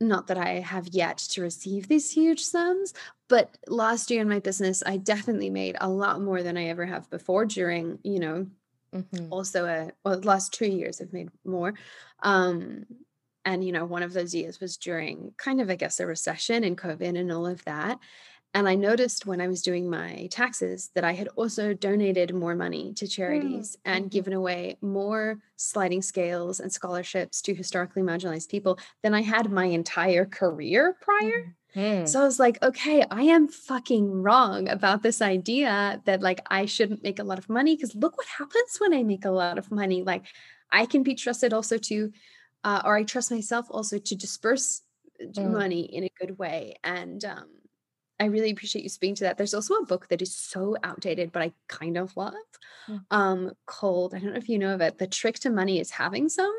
not 0.00 0.28
that 0.28 0.38
I 0.38 0.60
have 0.60 0.88
yet 0.88 1.18
to 1.18 1.42
receive 1.42 1.88
these 1.88 2.10
huge 2.10 2.40
sums, 2.40 2.94
but 3.28 3.56
last 3.68 4.10
year 4.10 4.20
in 4.22 4.28
my 4.28 4.38
business, 4.38 4.82
I 4.84 4.96
definitely 4.96 5.50
made 5.50 5.76
a 5.80 5.88
lot 5.88 6.20
more 6.20 6.42
than 6.42 6.56
I 6.56 6.66
ever 6.66 6.86
have 6.86 7.10
before 7.10 7.46
during, 7.46 7.98
you 8.02 8.20
know, 8.20 8.46
Mhm. 8.94 9.30
also 9.30 9.66
a 9.66 9.90
well, 10.04 10.20
the 10.20 10.26
last 10.26 10.52
two 10.52 10.66
years 10.68 11.00
I've 11.00 11.12
made 11.12 11.30
more. 11.44 11.74
Um, 12.22 12.86
and 13.44 13.64
you 13.64 13.72
know, 13.72 13.84
one 13.84 14.02
of 14.02 14.12
those 14.14 14.34
years 14.34 14.60
was 14.60 14.76
during 14.76 15.34
kind 15.38 15.60
of, 15.60 15.68
I 15.70 15.76
guess, 15.76 16.00
a 16.00 16.06
recession 16.06 16.64
and 16.64 16.78
COVID 16.78 17.18
and 17.18 17.30
all 17.32 17.46
of 17.46 17.64
that. 17.64 17.98
And 18.54 18.68
I 18.68 18.76
noticed 18.76 19.26
when 19.26 19.40
I 19.40 19.48
was 19.48 19.62
doing 19.62 19.90
my 19.90 20.28
taxes 20.30 20.90
that 20.94 21.04
I 21.04 21.12
had 21.12 21.28
also 21.36 21.74
donated 21.74 22.34
more 22.34 22.54
money 22.54 22.94
to 22.94 23.08
Mm, 23.28 23.68
charities 23.68 23.76
and 23.84 24.10
mhm. 24.10 24.10
given 24.10 24.32
away 24.32 24.78
more 24.80 25.38
sliding 25.56 26.02
scales 26.02 26.60
and 26.60 26.72
scholarships 26.72 27.42
to 27.42 27.54
historically 27.54 28.02
marginalized 28.02 28.48
people 28.50 28.78
than 29.02 29.12
I 29.14 29.22
had 29.22 29.50
my 29.50 29.66
entire 29.66 30.24
career 30.24 30.96
prior. 31.00 31.56
Mhm. 31.74 32.04
So 32.04 32.20
I 32.20 32.24
was 32.24 32.38
like, 32.38 32.62
okay, 32.62 33.04
I 33.10 33.22
am 33.22 33.48
fucking 33.48 34.10
wrong 34.22 34.68
about 34.68 35.02
this 35.02 35.22
idea 35.22 36.02
that 36.04 36.20
like 36.20 36.40
I 36.50 36.66
shouldn't 36.66 37.02
make 37.02 37.18
a 37.18 37.24
lot 37.24 37.38
of 37.38 37.48
money 37.48 37.76
because 37.76 37.94
look 37.94 38.16
what 38.18 38.26
happens 38.26 38.76
when 38.78 38.92
I 38.94 39.02
make 39.02 39.24
a 39.24 39.30
lot 39.30 39.58
of 39.58 39.70
money. 39.70 40.02
Like 40.02 40.26
I 40.72 40.86
can 40.86 41.02
be 41.02 41.14
trusted 41.14 41.52
also 41.52 41.78
to, 41.78 42.12
uh, 42.64 42.82
or 42.84 42.96
I 42.96 43.04
trust 43.04 43.30
myself 43.30 43.66
also 43.70 43.98
to 43.98 44.14
disperse 44.16 44.82
uh, 45.20 45.40
Mm. 45.40 45.44
money 45.48 45.82
in 45.82 46.04
a 46.04 46.10
good 46.20 46.38
way. 46.38 46.76
And 46.84 47.24
um, 47.24 47.50
I 48.20 48.26
really 48.26 48.50
appreciate 48.50 48.82
you 48.82 48.88
speaking 48.90 49.16
to 49.16 49.24
that. 49.24 49.38
There's 49.38 49.54
also 49.54 49.74
a 49.74 49.86
book 49.86 50.08
that 50.08 50.22
is 50.22 50.34
so 50.36 50.76
outdated, 50.84 51.32
but 51.32 51.42
I 51.42 51.52
kind 51.68 51.96
of 51.98 52.16
love, 52.16 52.34
Mm. 52.88 53.04
um, 53.10 53.52
called 53.66 54.14
I 54.14 54.20
don't 54.20 54.32
know 54.32 54.38
if 54.38 54.48
you 54.48 54.58
know 54.58 54.74
of 54.74 54.80
it. 54.82 54.98
The 54.98 55.06
trick 55.06 55.36
to 55.40 55.50
money 55.50 55.80
is 55.80 55.90
having 55.92 56.28
some. 56.28 56.54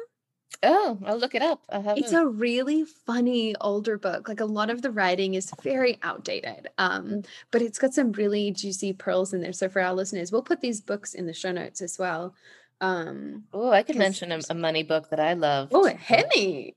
Oh, 0.63 0.97
I'll 1.05 1.17
look 1.17 1.35
it 1.35 1.41
up. 1.41 1.61
I 1.69 1.93
It's 1.97 2.13
a 2.13 2.25
really 2.25 2.85
funny 2.85 3.55
older 3.61 3.97
book. 3.97 4.27
Like 4.27 4.39
a 4.39 4.45
lot 4.45 4.69
of 4.69 4.81
the 4.81 4.91
writing 4.91 5.33
is 5.35 5.51
very 5.61 5.99
outdated. 6.01 6.69
Um, 6.77 7.05
Mm. 7.07 7.25
but 7.51 7.61
it's 7.61 7.77
got 7.77 7.93
some 7.93 8.11
really 8.13 8.51
juicy 8.51 8.93
pearls 8.93 9.33
in 9.33 9.41
there. 9.41 9.53
So 9.53 9.69
for 9.69 9.81
our 9.81 9.93
listeners, 9.93 10.31
we'll 10.31 10.41
put 10.43 10.61
these 10.61 10.81
books 10.81 11.13
in 11.13 11.25
the 11.27 11.33
show 11.33 11.51
notes 11.51 11.81
as 11.81 11.99
well. 11.99 12.33
Um, 12.81 13.43
Oh, 13.53 13.69
I 13.71 13.83
could 13.83 13.95
mention 13.97 14.31
a, 14.31 14.39
a 14.49 14.53
money 14.55 14.83
book 14.83 15.09
that 15.09 15.19
I 15.19 15.33
love. 15.33 15.69
oh, 15.71 15.85
Henny. 15.87 16.73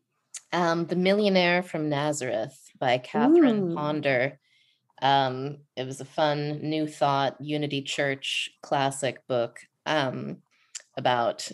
Um, 0.52 0.86
The 0.86 0.96
Millionaire 0.96 1.62
from 1.62 1.88
Nazareth 1.88 2.58
by 2.78 2.98
Catherine 2.98 3.72
Ooh. 3.72 3.74
Ponder. 3.74 4.38
Um, 5.00 5.58
it 5.76 5.86
was 5.86 6.00
a 6.00 6.04
fun 6.04 6.60
New 6.62 6.86
Thought 6.88 7.36
Unity 7.40 7.82
Church 7.82 8.50
classic 8.62 9.26
book 9.28 9.60
um, 9.86 10.38
about 10.96 11.50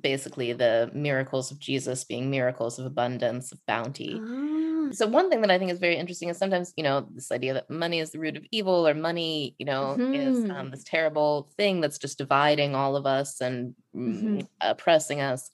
basically 0.00 0.52
the 0.52 0.90
miracles 0.94 1.50
of 1.50 1.58
Jesus 1.58 2.04
being 2.04 2.30
miracles 2.30 2.78
of 2.78 2.86
abundance, 2.86 3.52
of 3.52 3.64
bounty. 3.66 4.24
Ah, 4.24 4.90
So 4.92 5.06
one 5.06 5.30
thing 5.30 5.40
that 5.42 5.50
I 5.50 5.58
think 5.58 5.70
is 5.72 5.78
very 5.78 5.96
interesting 5.96 6.28
is 6.28 6.38
sometimes, 6.38 6.72
you 6.76 6.84
know, 6.84 7.08
this 7.14 7.32
idea 7.32 7.54
that 7.54 7.70
money 7.70 8.00
is 8.00 8.12
the 8.12 8.18
root 8.20 8.36
of 8.36 8.44
evil 8.52 8.86
or 8.88 8.94
money, 8.94 9.56
you 9.58 9.66
know, 9.66 10.02
is 10.12 10.44
Mhm. 10.44 10.50
um, 10.50 10.70
this 10.70 10.84
terrible 10.84 11.50
thing 11.56 11.80
that's 11.80 11.98
just 11.98 12.18
dividing 12.18 12.74
all 12.74 12.96
of 12.96 13.06
us 13.06 13.40
and 13.40 13.74
mm, 13.96 14.42
Mhm. 14.42 14.48
oppressing 14.60 15.20
us. 15.20 15.50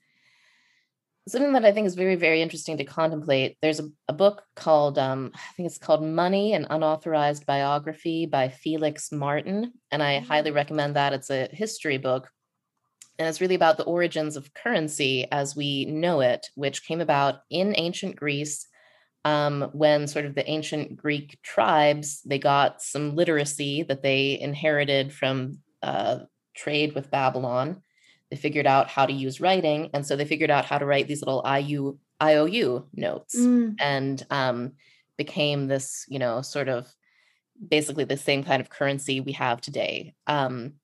Something 1.29 1.53
that 1.53 1.65
I 1.67 1.73
think 1.73 1.87
is 1.87 1.95
very, 1.95 2.15
very 2.17 2.41
interesting 2.41 2.79
to 2.79 2.85
contemplate. 2.85 3.59
There's 3.61 3.81
a, 3.81 3.91
a 4.09 4.15
book 4.15 4.45
called, 4.57 4.99
um, 4.99 5.31
I 5.35 5.53
think 5.57 5.67
it's 5.67 5.77
called 5.77 6.03
Money, 6.03 6.55
an 6.55 6.67
Unauthorized 6.71 7.45
Biography 7.45 8.25
by 8.25 8.49
Felix 8.49 9.13
Martin. 9.13 9.75
And 9.91 10.03
I 10.03 10.21
highly 10.21 10.51
recommend 10.53 10.97
that. 10.97 11.13
It's 11.13 11.29
a 11.31 11.49
history 11.53 11.99
book. 11.99 12.31
And 13.19 13.27
it's 13.27 13.41
really 13.41 13.55
about 13.57 13.77
the 13.77 13.85
origins 13.85 14.37
of 14.37 14.55
currency 14.55 15.27
as 15.33 15.57
we 15.57 15.87
know 15.87 16.21
it, 16.21 16.47
which 16.55 16.85
came 16.85 17.01
about 17.01 17.41
in 17.51 17.75
ancient 17.77 18.15
Greece 18.17 18.69
um, 19.25 19.71
when 19.73 20.07
sort 20.07 20.25
of 20.25 20.35
the 20.35 20.49
ancient 20.49 20.97
Greek 20.97 21.39
tribes 21.43 22.23
they 22.25 22.39
got 22.39 22.81
some 22.81 23.17
literacy 23.17 23.83
that 23.83 24.03
they 24.03 24.39
inherited 24.39 25.13
from 25.13 25.59
uh, 25.83 26.21
trade 26.55 26.95
with 26.95 27.11
Babylon. 27.11 27.83
They 28.31 28.37
figured 28.37 28.67
out 28.67 28.89
how 28.89 29.07
to 29.07 29.13
use 29.13 29.41
writing, 29.41 29.91
and 29.95 30.07
so 30.07 30.15
they 30.15 30.25
figured 30.25 30.51
out 30.51 30.67
how 30.67 30.79
to 30.79 30.85
write 30.85 31.09
these 31.09 31.23
little 31.23 31.45
IU, 31.47 31.99
IOU 32.23 32.87
notes, 32.93 33.37
mm, 33.39 33.75
and 33.81 34.25
um, 34.31 34.73
became 35.17 35.67
this, 35.67 36.05
you 36.09 36.19
know, 36.19 36.43
sort 36.43 36.69
of 36.69 36.95
basically 37.67 38.05
the 38.05 38.17
same 38.17 38.45
kind 38.45 38.61
of 38.61 38.69
currency 38.69 39.21
we 39.21 39.33
have 39.33 39.61
today. 39.61 40.15
Um, 40.27 40.75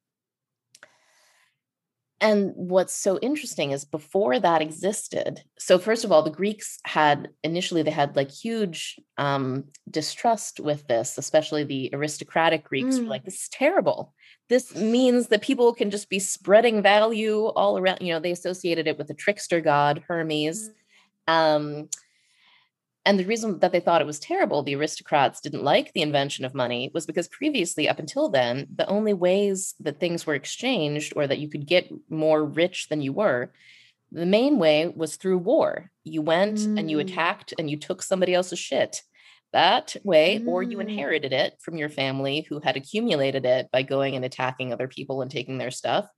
and 2.20 2.52
what's 2.54 2.94
so 2.94 3.18
interesting 3.18 3.72
is 3.72 3.84
before 3.84 4.38
that 4.38 4.62
existed, 4.62 5.42
so 5.58 5.78
first 5.78 6.04
of 6.04 6.12
all, 6.12 6.22
the 6.22 6.30
Greeks 6.30 6.78
had 6.84 7.28
initially 7.42 7.82
they 7.82 7.90
had 7.90 8.16
like 8.16 8.30
huge 8.30 8.98
um, 9.18 9.64
distrust 9.90 10.60
with 10.60 10.86
this, 10.86 11.18
especially 11.18 11.64
the 11.64 11.90
aristocratic 11.92 12.64
Greeks 12.64 12.98
were 12.98 13.04
Mm. 13.04 13.08
like, 13.08 13.24
this 13.24 13.42
is 13.42 13.48
terrible. 13.48 14.14
This 14.48 14.74
means 14.74 15.28
that 15.28 15.42
people 15.42 15.74
can 15.74 15.90
just 15.90 16.08
be 16.08 16.18
spreading 16.18 16.82
value 16.82 17.46
all 17.46 17.78
around. 17.78 18.00
You 18.00 18.12
know, 18.14 18.20
they 18.20 18.32
associated 18.32 18.86
it 18.86 18.96
with 18.98 19.08
the 19.08 19.14
trickster 19.14 19.60
god 19.60 20.02
Hermes. 20.06 20.70
Um, 21.26 21.88
and 23.06 23.18
the 23.18 23.24
reason 23.26 23.58
that 23.60 23.72
they 23.72 23.80
thought 23.80 24.00
it 24.00 24.06
was 24.06 24.18
terrible, 24.18 24.62
the 24.62 24.74
aristocrats 24.76 25.40
didn't 25.40 25.62
like 25.64 25.92
the 25.92 26.02
invention 26.02 26.44
of 26.44 26.54
money, 26.54 26.90
was 26.94 27.06
because 27.06 27.28
previously, 27.28 27.88
up 27.88 27.98
until 27.98 28.28
then, 28.28 28.66
the 28.74 28.86
only 28.86 29.12
ways 29.12 29.74
that 29.80 30.00
things 30.00 30.26
were 30.26 30.34
exchanged 30.34 31.12
or 31.16 31.26
that 31.26 31.38
you 31.38 31.48
could 31.48 31.66
get 31.66 31.90
more 32.08 32.44
rich 32.44 32.88
than 32.88 33.02
you 33.02 33.12
were, 33.12 33.52
the 34.12 34.26
main 34.26 34.58
way 34.58 34.88
was 34.88 35.16
through 35.16 35.38
war. 35.38 35.90
You 36.04 36.22
went 36.22 36.68
and 36.76 36.90
you 36.90 36.98
Mm. 36.98 37.02
attacked 37.02 37.54
and 37.58 37.70
you 37.70 37.76
took 37.76 38.02
somebody 38.02 38.34
else's 38.34 38.58
shit. 38.58 39.02
That 39.52 39.96
way, 40.04 40.42
or 40.46 40.62
you 40.62 40.78
Mm. 40.78 40.82
inherited 40.82 41.32
it 41.32 41.54
from 41.60 41.76
your 41.76 41.88
family 41.88 42.46
who 42.48 42.60
had 42.60 42.76
accumulated 42.76 43.44
it 43.44 43.70
by 43.72 43.82
going 43.82 44.16
and 44.16 44.24
attacking 44.24 44.72
other 44.72 44.88
people 44.88 45.22
and 45.22 45.30
taking 45.30 45.58
their 45.58 45.70
stuff 45.70 46.08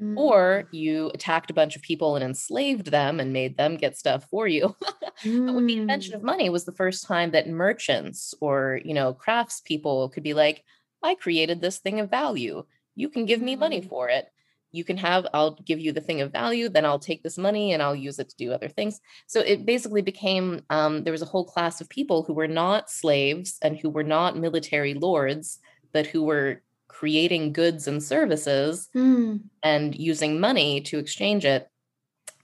mm, 0.00 0.16
or 0.16 0.68
you 0.70 1.10
attacked 1.14 1.50
a 1.50 1.54
bunch 1.54 1.76
of 1.76 1.82
people 1.82 2.16
and 2.16 2.24
enslaved 2.24 2.88
them 2.90 3.20
and 3.20 3.32
made 3.32 3.56
them 3.56 3.76
get 3.76 3.96
stuff 3.96 4.28
for 4.30 4.46
you. 4.48 4.76
but 5.46 5.54
with 5.54 5.66
the 5.66 5.76
invention 5.76 6.14
mm, 6.14 6.16
of 6.16 6.22
money 6.22 6.48
was 6.50 6.64
the 6.64 6.72
first 6.72 7.06
time 7.06 7.30
that 7.32 7.48
merchants 7.48 8.34
or, 8.40 8.80
you 8.84 8.94
know, 8.94 9.14
craftspeople 9.14 10.12
could 10.12 10.22
be 10.22 10.34
like, 10.34 10.64
I 11.02 11.14
created 11.14 11.60
this 11.60 11.78
thing 11.78 12.00
of 12.00 12.10
value. 12.10 12.64
You 12.94 13.08
can 13.08 13.26
give 13.26 13.40
me 13.42 13.56
money 13.56 13.80
Mm. 13.80 13.88
for 13.88 14.08
it. 14.08 14.26
You 14.72 14.84
can 14.84 14.96
have, 14.96 15.26
I'll 15.32 15.52
give 15.52 15.78
you 15.78 15.92
the 15.92 16.00
thing 16.00 16.20
of 16.20 16.32
value, 16.32 16.68
then 16.68 16.84
I'll 16.84 16.98
take 16.98 17.22
this 17.22 17.38
money 17.38 17.72
and 17.72 17.82
I'll 17.82 17.94
use 17.94 18.18
it 18.18 18.28
to 18.30 18.36
do 18.36 18.52
other 18.52 18.68
things. 18.68 19.00
So 19.26 19.40
it 19.40 19.64
basically 19.64 20.02
became 20.02 20.62
um, 20.70 21.04
there 21.04 21.12
was 21.12 21.22
a 21.22 21.26
whole 21.26 21.44
class 21.44 21.80
of 21.80 21.88
people 21.88 22.24
who 22.24 22.34
were 22.34 22.48
not 22.48 22.90
slaves 22.90 23.58
and 23.62 23.78
who 23.78 23.88
were 23.90 24.02
not 24.02 24.36
military 24.36 24.94
lords, 24.94 25.60
but 25.92 26.06
who 26.06 26.24
were 26.24 26.62
creating 26.94 27.52
goods 27.52 27.88
and 27.88 28.02
services 28.02 28.88
mm, 28.94 29.40
and 29.62 29.94
using 29.96 30.40
money 30.40 30.80
to 30.82 30.98
exchange 30.98 31.44
it. 31.44 31.68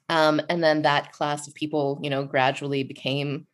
Um, 0.09 0.41
and 0.49 0.63
then 0.63 0.83
that 0.83 1.13
class 1.13 1.47
of 1.49 1.55
people, 1.55 2.01
you 2.03 2.11
know, 2.11 2.25
gradually 2.25 2.83
became 2.83 3.47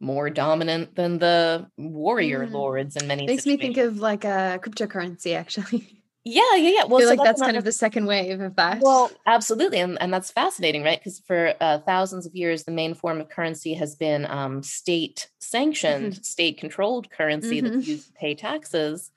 more 0.00 0.30
dominant 0.30 0.94
than 0.96 1.18
the 1.18 1.68
warrior 1.76 2.46
Mm. 2.46 2.52
lords 2.52 2.96
in 2.96 3.06
many 3.08 3.26
Makes 3.26 3.46
me 3.46 3.56
think 3.56 3.76
of 3.78 3.98
like 3.98 4.24
a 4.24 4.60
cryptocurrency, 4.62 5.34
actually. 5.34 6.02
yeah, 6.24 6.54
yeah, 6.56 6.70
yeah. 6.70 6.84
I 6.84 6.88
Well, 6.88 7.00
feel 7.00 7.08
so 7.08 7.12
like 7.14 7.22
that's 7.22 7.42
kind 7.42 7.56
of 7.56 7.64
the 7.64 7.72
second 7.72 8.06
wave 8.06 8.40
of 8.40 8.56
that. 8.56 8.80
well, 8.80 9.10
absolutely, 9.26 9.78
and, 9.80 10.00
and 10.00 10.12
that's 10.12 10.30
fascinating, 10.30 10.82
right? 10.84 10.98
Because 11.00 11.20
for 11.20 11.54
uh, 11.60 11.78
thousands 11.80 12.26
of 12.26 12.34
years, 12.34 12.64
the 12.64 12.70
main 12.72 12.94
form 12.94 13.20
of 13.20 13.28
currency 13.28 13.74
has 13.74 13.96
been 13.96 14.26
um, 14.26 14.62
state 14.62 15.30
sanctioned, 15.40 16.24
state 16.24 16.58
controlled 16.58 17.10
currency 17.10 17.60
Mhm. 17.60 17.64
that's 17.64 17.86
used 17.86 18.06
to 18.08 18.12
pay 18.14 18.34
taxes, 18.34 19.10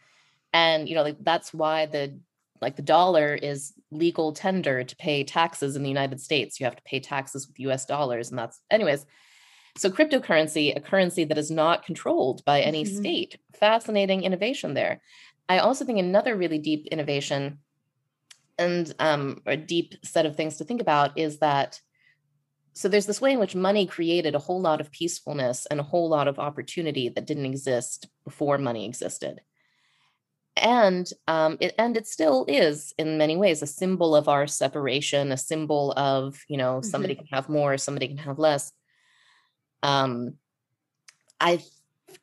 and 0.54 0.88
you 0.90 0.96
know, 0.96 1.04
like 1.04 1.18
that's 1.22 1.54
why 1.54 1.86
the 1.86 2.20
like 2.62 2.76
the 2.76 2.82
dollar 2.82 3.34
is 3.34 3.74
legal 3.90 4.34
tender 4.34 4.84
to 4.84 4.96
pay 4.98 5.24
taxes 5.24 5.76
in 5.76 5.84
the 5.84 5.90
United 5.90 6.22
States. 6.22 6.60
You 6.60 6.66
have 6.66 6.76
to 6.76 6.84
pay 6.84 7.00
taxes 7.00 7.48
with 7.48 7.60
U.S. 7.62 7.86
dollars, 7.86 8.30
and 8.30 8.38
that's 8.38 8.60
anyways. 8.70 9.06
So 9.78 9.90
cryptocurrency, 9.90 10.76
a 10.76 10.82
currency 10.82 11.24
that 11.24 11.38
is 11.38 11.50
not 11.50 11.86
controlled 11.86 12.44
by 12.46 12.62
any 12.62 12.84
Mhm. 12.84 13.00
state, 13.00 13.40
fascinating 13.54 14.24
innovation 14.24 14.74
there. 14.74 15.02
I 15.48 15.60
also 15.60 15.86
think 15.86 15.98
another 15.98 16.36
really 16.36 16.60
deep 16.60 16.88
innovation 16.88 17.60
and 18.58 18.94
um, 19.00 19.42
a 19.46 19.58
deep 19.58 19.96
set 20.04 20.26
of 20.26 20.36
things 20.36 20.58
to 20.58 20.64
think 20.66 20.82
about 20.82 21.18
is 21.18 21.40
that 21.40 21.80
so 22.74 22.88
there's 22.88 23.06
this 23.06 23.20
way 23.20 23.34
in 23.34 23.40
which 23.40 23.54
money 23.54 23.86
created 23.86 24.34
a 24.34 24.40
whole 24.40 24.62
lot 24.62 24.80
of 24.80 24.92
peacefulness 24.92 25.66
and 25.66 25.80
a 25.80 25.84
whole 25.84 26.08
lot 26.08 26.30
of 26.30 26.40
opportunity 26.40 27.10
that 27.10 27.26
didn't 27.26 27.46
exist 27.46 28.08
before 28.24 28.58
money 28.58 28.86
existed 28.86 29.42
and 30.58 31.12
um, 31.28 31.58
it 31.60 31.74
and 31.78 31.96
it 31.96 32.08
still 32.08 32.46
is 32.48 32.94
in 32.98 33.18
many 33.18 33.38
ways 33.38 33.62
a 33.62 33.68
symbol 33.68 34.16
of 34.16 34.28
our 34.28 34.48
separation 34.48 35.32
a 35.32 35.38
symbol 35.38 35.94
of 35.94 36.40
you 36.48 36.58
know 36.58 36.82
somebody 36.82 37.16
can 37.16 37.28
have 37.32 37.50
more 37.50 37.78
somebody 37.78 38.08
can 38.08 38.18
have 38.18 38.38
less 38.38 38.72
um 39.84 40.34
i 41.40 41.60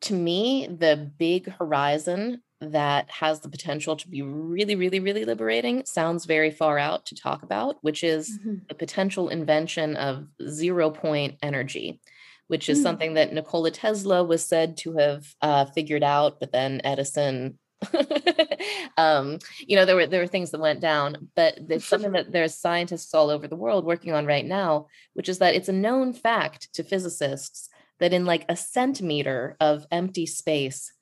to 0.00 0.14
me 0.14 0.66
the 0.66 1.10
big 1.18 1.50
horizon 1.52 2.42
that 2.60 3.09
has 3.10 3.40
the 3.40 3.48
potential 3.48 3.96
to 3.96 4.09
be 4.09 4.20
really 4.20 4.74
really 4.76 5.00
really 5.00 5.24
liberating 5.24 5.84
sounds 5.86 6.24
very 6.26 6.50
far 6.50 6.78
out 6.78 7.06
to 7.06 7.14
talk 7.14 7.42
about 7.42 7.76
which 7.82 8.05
is 8.05 8.38
Mhm. 8.44 8.68
the 8.68 8.74
potential 8.74 9.28
invention 9.28 9.96
of 9.96 10.26
zero 10.46 10.90
point 10.90 11.36
energy 11.42 12.00
which 12.48 12.68
is 12.68 12.80
mm. 12.80 12.82
something 12.82 13.14
that 13.14 13.32
Nikola 13.32 13.70
Tesla 13.70 14.24
was 14.24 14.44
said 14.44 14.78
to 14.78 14.94
have 14.94 15.34
uh, 15.42 15.66
figured 15.66 16.02
out, 16.02 16.40
but 16.40 16.50
then 16.50 16.80
Edison. 16.82 17.59
um, 18.96 19.38
you 19.60 19.76
know, 19.76 19.84
there 19.84 19.96
were 19.96 20.06
there 20.06 20.20
were 20.20 20.26
things 20.26 20.50
that 20.50 20.60
went 20.60 20.80
down, 20.80 21.28
but 21.34 21.59
there's 21.60 21.84
something 21.86 22.12
that 22.12 22.32
there's 22.32 22.55
scientists 22.55 23.14
all 23.14 23.30
over 23.30 23.46
the 23.46 23.56
world 23.56 23.84
working 23.84 24.12
on 24.12 24.26
right 24.26 24.44
now, 24.44 24.86
which 25.14 25.28
is 25.28 25.38
that 25.38 25.55
it's 25.55 25.68
a 25.68 25.72
known 25.72 26.12
fact 26.12 26.72
to 26.74 26.82
physicists 26.82 27.68
that 27.98 28.12
in 28.12 28.24
like 28.24 28.44
a 28.48 28.56
centimeter 28.56 29.56
of 29.60 29.86
empty 29.90 30.26
space, 30.26 30.92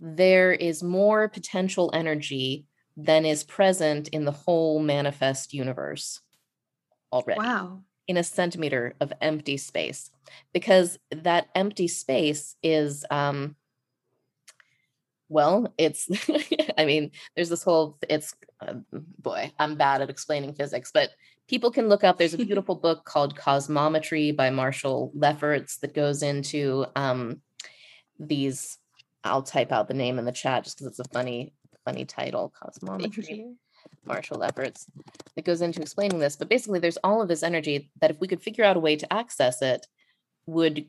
there 0.00 0.52
is 0.52 0.82
more 0.82 1.28
potential 1.28 1.90
energy 1.94 2.66
than 2.96 3.24
is 3.26 3.44
present 3.44 4.08
in 4.08 4.24
the 4.24 4.32
whole 4.32 4.80
manifest 4.80 5.52
universe 5.52 6.20
already. 7.12 7.40
Wow. 7.40 7.80
In 8.08 8.16
a 8.16 8.24
centimeter 8.24 8.94
of 9.00 9.12
empty 9.20 9.56
space, 9.56 10.10
because 10.52 10.98
that 11.10 11.48
empty 11.54 11.88
space 11.88 12.54
is, 12.62 13.04
um, 13.10 13.56
well, 15.28 15.72
it's, 15.78 16.08
I 16.78 16.84
mean, 16.84 17.10
there's 17.34 17.48
this 17.48 17.62
whole, 17.62 17.98
it's, 18.08 18.34
uh, 18.60 18.74
boy, 18.92 19.52
I'm 19.58 19.76
bad 19.76 20.02
at 20.02 20.10
explaining 20.10 20.54
physics, 20.54 20.90
but 20.92 21.10
people 21.48 21.70
can 21.70 21.88
look 21.88 22.04
up, 22.04 22.18
there's 22.18 22.34
a 22.34 22.38
beautiful 22.44 22.74
book 22.74 23.04
called 23.04 23.36
Cosmometry 23.36 24.36
by 24.36 24.50
Marshall 24.50 25.12
Lefferts 25.14 25.78
that 25.78 25.94
goes 25.94 26.22
into 26.22 26.86
um, 26.94 27.40
these, 28.18 28.78
I'll 29.24 29.42
type 29.42 29.72
out 29.72 29.88
the 29.88 29.94
name 29.94 30.18
in 30.18 30.24
the 30.24 30.32
chat 30.32 30.64
just 30.64 30.78
because 30.78 30.98
it's 30.98 31.08
a 31.08 31.12
funny, 31.12 31.52
funny 31.84 32.04
title, 32.04 32.52
Cosmometry. 32.62 33.54
Marshall 34.04 34.38
Lefferts 34.38 34.86
that 35.34 35.44
goes 35.44 35.62
into 35.62 35.80
explaining 35.80 36.18
this. 36.18 36.36
But 36.36 36.48
basically, 36.48 36.80
there's 36.80 36.98
all 36.98 37.22
of 37.22 37.28
this 37.28 37.44
energy 37.44 37.90
that 38.00 38.10
if 38.10 38.20
we 38.20 38.26
could 38.26 38.42
figure 38.42 38.64
out 38.64 38.76
a 38.76 38.80
way 38.80 38.96
to 38.96 39.12
access 39.12 39.62
it, 39.62 39.86
would 40.46 40.86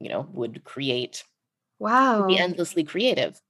you 0.00 0.08
know 0.08 0.26
would 0.32 0.64
create 0.64 1.24
wow 1.78 2.26
be 2.26 2.38
endlessly 2.38 2.84
creative 2.84 3.40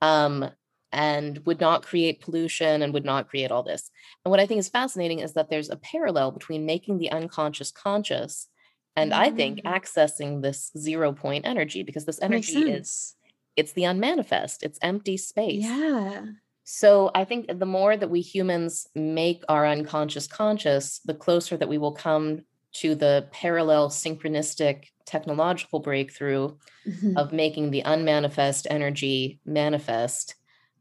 um 0.00 0.48
and 0.92 1.44
would 1.44 1.60
not 1.60 1.82
create 1.82 2.20
pollution 2.20 2.82
and 2.82 2.94
would 2.94 3.04
not 3.04 3.28
create 3.28 3.50
all 3.50 3.62
this 3.62 3.90
and 4.24 4.30
what 4.30 4.40
i 4.40 4.46
think 4.46 4.58
is 4.58 4.68
fascinating 4.68 5.20
is 5.20 5.32
that 5.34 5.50
there's 5.50 5.70
a 5.70 5.76
parallel 5.76 6.30
between 6.30 6.66
making 6.66 6.98
the 6.98 7.10
unconscious 7.10 7.70
conscious 7.70 8.48
and 8.96 9.12
mm. 9.12 9.16
i 9.16 9.30
think 9.30 9.60
mm. 9.62 9.72
accessing 9.72 10.42
this 10.42 10.70
zero 10.76 11.12
point 11.12 11.46
energy 11.46 11.82
because 11.82 12.04
this 12.04 12.20
energy 12.22 12.70
is 12.70 13.14
it's 13.56 13.72
the 13.72 13.84
unmanifest 13.84 14.62
it's 14.62 14.78
empty 14.82 15.16
space 15.16 15.64
yeah 15.64 16.22
so 16.64 17.10
I 17.14 17.24
think 17.24 17.46
the 17.58 17.66
more 17.66 17.94
that 17.94 18.10
we 18.10 18.22
humans 18.22 18.88
make 18.94 19.44
our 19.48 19.66
unconscious 19.66 20.26
conscious, 20.26 21.00
the 21.04 21.14
closer 21.14 21.56
that 21.58 21.68
we 21.68 21.78
will 21.78 21.92
come 21.92 22.42
to 22.74 22.94
the 22.94 23.28
parallel 23.32 23.88
synchronistic 23.88 24.86
technological 25.06 25.80
breakthrough 25.80 26.54
mm-hmm. 26.86 27.16
of 27.16 27.32
making 27.32 27.70
the 27.70 27.80
unmanifest 27.80 28.66
energy 28.70 29.40
manifest, 29.44 30.34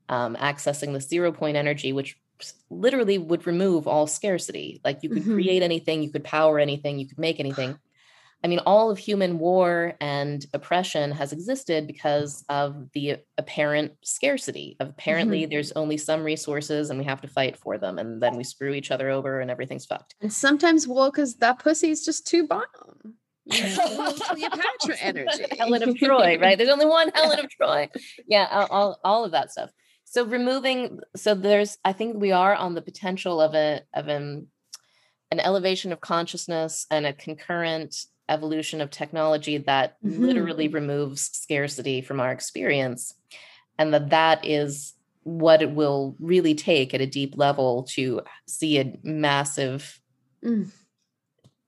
um, 0.10 0.36
accessing 0.36 0.94
the 0.94 1.02
zero 1.02 1.32
point 1.32 1.58
energy, 1.58 1.94
which 1.94 2.18
literally 2.70 3.18
would 3.18 3.46
remove 3.46 3.88
all 3.88 4.08
scarcity. 4.08 4.82
Like 4.84 5.04
you 5.04 5.10
could 5.10 5.24
mm-hmm. 5.24 5.34
create 5.34 5.64
anything, 5.64 6.04
you 6.04 6.12
could 6.12 6.24
power 6.24 6.60
anything, 6.60 7.00
you 7.00 7.08
could 7.08 7.20
make 7.20 7.40
anything. 7.40 7.78
I 8.44 8.50
mean, 8.50 8.60
all 8.60 8.92
of 8.92 8.98
human 8.98 9.40
war 9.40 9.94
and 10.02 10.46
oppression 10.54 11.12
has 11.12 11.32
existed 11.32 11.88
because 11.88 12.44
of 12.50 12.90
the 12.94 13.18
apparent 13.38 13.94
scarcity 14.04 14.76
of 14.82 14.90
apparently 14.90 15.44
mm-hmm. 15.44 15.52
there's 15.52 15.72
only 15.74 15.98
some 15.98 16.24
resources 16.24 16.90
and 16.90 17.00
we 17.00 17.06
have 17.06 17.22
to 17.22 17.28
fight 17.28 17.56
for 17.56 17.78
them. 17.78 18.00
And 18.00 18.22
then 18.22 18.36
we 18.36 18.44
screw 18.44 18.74
each 18.74 18.92
other 18.92 19.10
over 19.10 19.40
and 19.40 19.50
everything's 19.50 19.86
fucked. 19.86 20.16
And 20.20 20.32
sometimes, 20.32 20.88
well, 20.88 21.10
because 21.10 21.36
that 21.38 21.60
pussy 21.60 21.90
is 21.90 22.04
just 22.04 22.28
too 22.28 22.46
bomb. 22.46 23.16
Cleopatra 23.50 24.96
energy. 25.00 25.46
Helen 25.58 25.84
of 25.84 25.98
Troy, 25.98 26.38
right? 26.38 26.58
There's 26.58 26.70
only 26.70 26.86
one 26.86 27.12
Helen 27.14 27.40
of 27.40 27.50
Troy. 27.58 27.90
Yeah, 28.28 28.68
all, 28.70 29.00
all 29.06 29.24
of 29.24 29.32
that 29.32 29.52
stuff. 29.52 29.70
So 30.04 30.26
removing, 30.26 31.00
so 31.16 31.34
there's, 31.34 31.78
I 31.86 31.94
think 31.94 32.18
we 32.18 32.34
are 32.34 32.54
on 32.54 32.76
the 32.76 32.82
potential 32.82 33.40
of 33.40 33.56
a 33.56 33.82
of 33.96 34.10
an 34.10 34.48
an 35.34 35.40
elevation 35.40 35.92
of 35.92 36.00
consciousness 36.00 36.86
and 36.92 37.08
a 37.08 37.14
concurrent 37.14 38.06
evolution 38.30 38.82
of 38.82 38.90
technology 38.90 39.58
that 39.58 39.98
mm-hmm. 40.04 40.24
literally 40.24 40.68
removes 40.68 41.30
scarcity 41.34 42.02
from 42.02 42.20
our 42.20 42.32
experience 42.32 43.16
and 43.78 43.94
that 43.94 44.10
that 44.10 44.46
is 44.46 44.94
what 45.24 45.62
it 45.62 45.72
will 45.72 46.16
really 46.20 46.54
take 46.54 46.94
at 46.94 47.02
a 47.02 47.06
deep 47.06 47.38
level 47.38 47.84
to 47.84 48.22
see 48.46 48.80
a 48.80 48.98
massive 49.04 50.00
mm. 50.44 50.70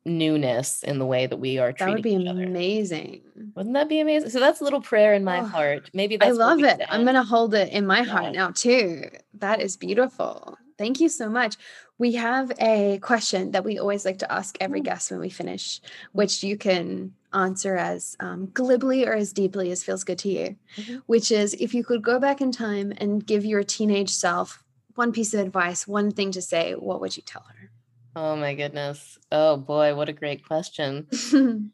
newness 0.05 0.83
in 0.83 0.99
the 0.99 1.05
way 1.05 1.25
that 1.25 1.37
we 1.37 1.57
are 1.57 1.73
that 1.79 1.89
would 1.89 2.01
be 2.01 2.15
amazing. 2.15 3.21
Wouldn't 3.55 3.73
that 3.75 3.89
be 3.89 3.99
amazing? 3.99 4.29
So 4.29 4.39
that's 4.39 4.59
a 4.59 4.63
little 4.63 4.81
prayer 4.81 5.13
in 5.13 5.23
my 5.23 5.39
oh, 5.39 5.45
heart. 5.45 5.89
Maybe 5.93 6.21
i 6.21 6.31
love 6.31 6.63
it. 6.63 6.81
i'm 6.89 7.05
gonna 7.05 7.23
hold 7.23 7.53
it 7.53 7.71
in 7.71 7.85
my 7.85 8.03
heart 8.03 8.33
yeah. 8.33 8.41
now 8.41 8.51
too. 8.51 9.03
That 9.35 9.61
is 9.61 9.77
beautiful 9.77 10.57
thank 10.77 10.99
you 10.99 11.09
so 11.09 11.29
much 11.29 11.57
we 11.97 12.13
have 12.13 12.51
a 12.59 12.99
question 12.99 13.51
that 13.51 13.63
we 13.63 13.79
always 13.79 14.03
like 14.03 14.19
to 14.19 14.31
ask 14.31 14.57
every 14.59 14.81
mm. 14.81 14.85
guest 14.85 15.11
when 15.11 15.19
we 15.19 15.29
finish, 15.29 15.79
which 16.11 16.43
you 16.43 16.57
can 16.57 17.13
answer 17.33 17.75
as 17.75 18.15
um, 18.19 18.49
glibly 18.53 19.05
or 19.05 19.13
as 19.13 19.33
deeply 19.33 19.71
as 19.71 19.83
feels 19.83 20.03
good 20.03 20.19
to 20.19 20.29
you, 20.29 20.55
mm-hmm. 20.77 20.97
which 21.05 21.31
is 21.31 21.53
if 21.55 21.73
you 21.73 21.83
could 21.83 22.01
go 22.01 22.19
back 22.19 22.41
in 22.41 22.51
time 22.51 22.93
and 22.97 23.25
give 23.25 23.45
your 23.45 23.63
teenage 23.63 24.09
self 24.09 24.63
one 24.95 25.11
piece 25.11 25.33
of 25.33 25.41
advice, 25.41 25.87
one 25.87 26.11
thing 26.11 26.31
to 26.31 26.41
say, 26.41 26.73
what 26.73 27.01
would 27.01 27.15
you 27.15 27.23
tell 27.23 27.43
her? 27.43 27.69
Oh 28.15 28.35
my 28.35 28.55
goodness. 28.55 29.17
Oh 29.31 29.57
boy, 29.57 29.95
what 29.95 30.07
a 30.07 30.13
great 30.13 30.45
question. 30.45 31.07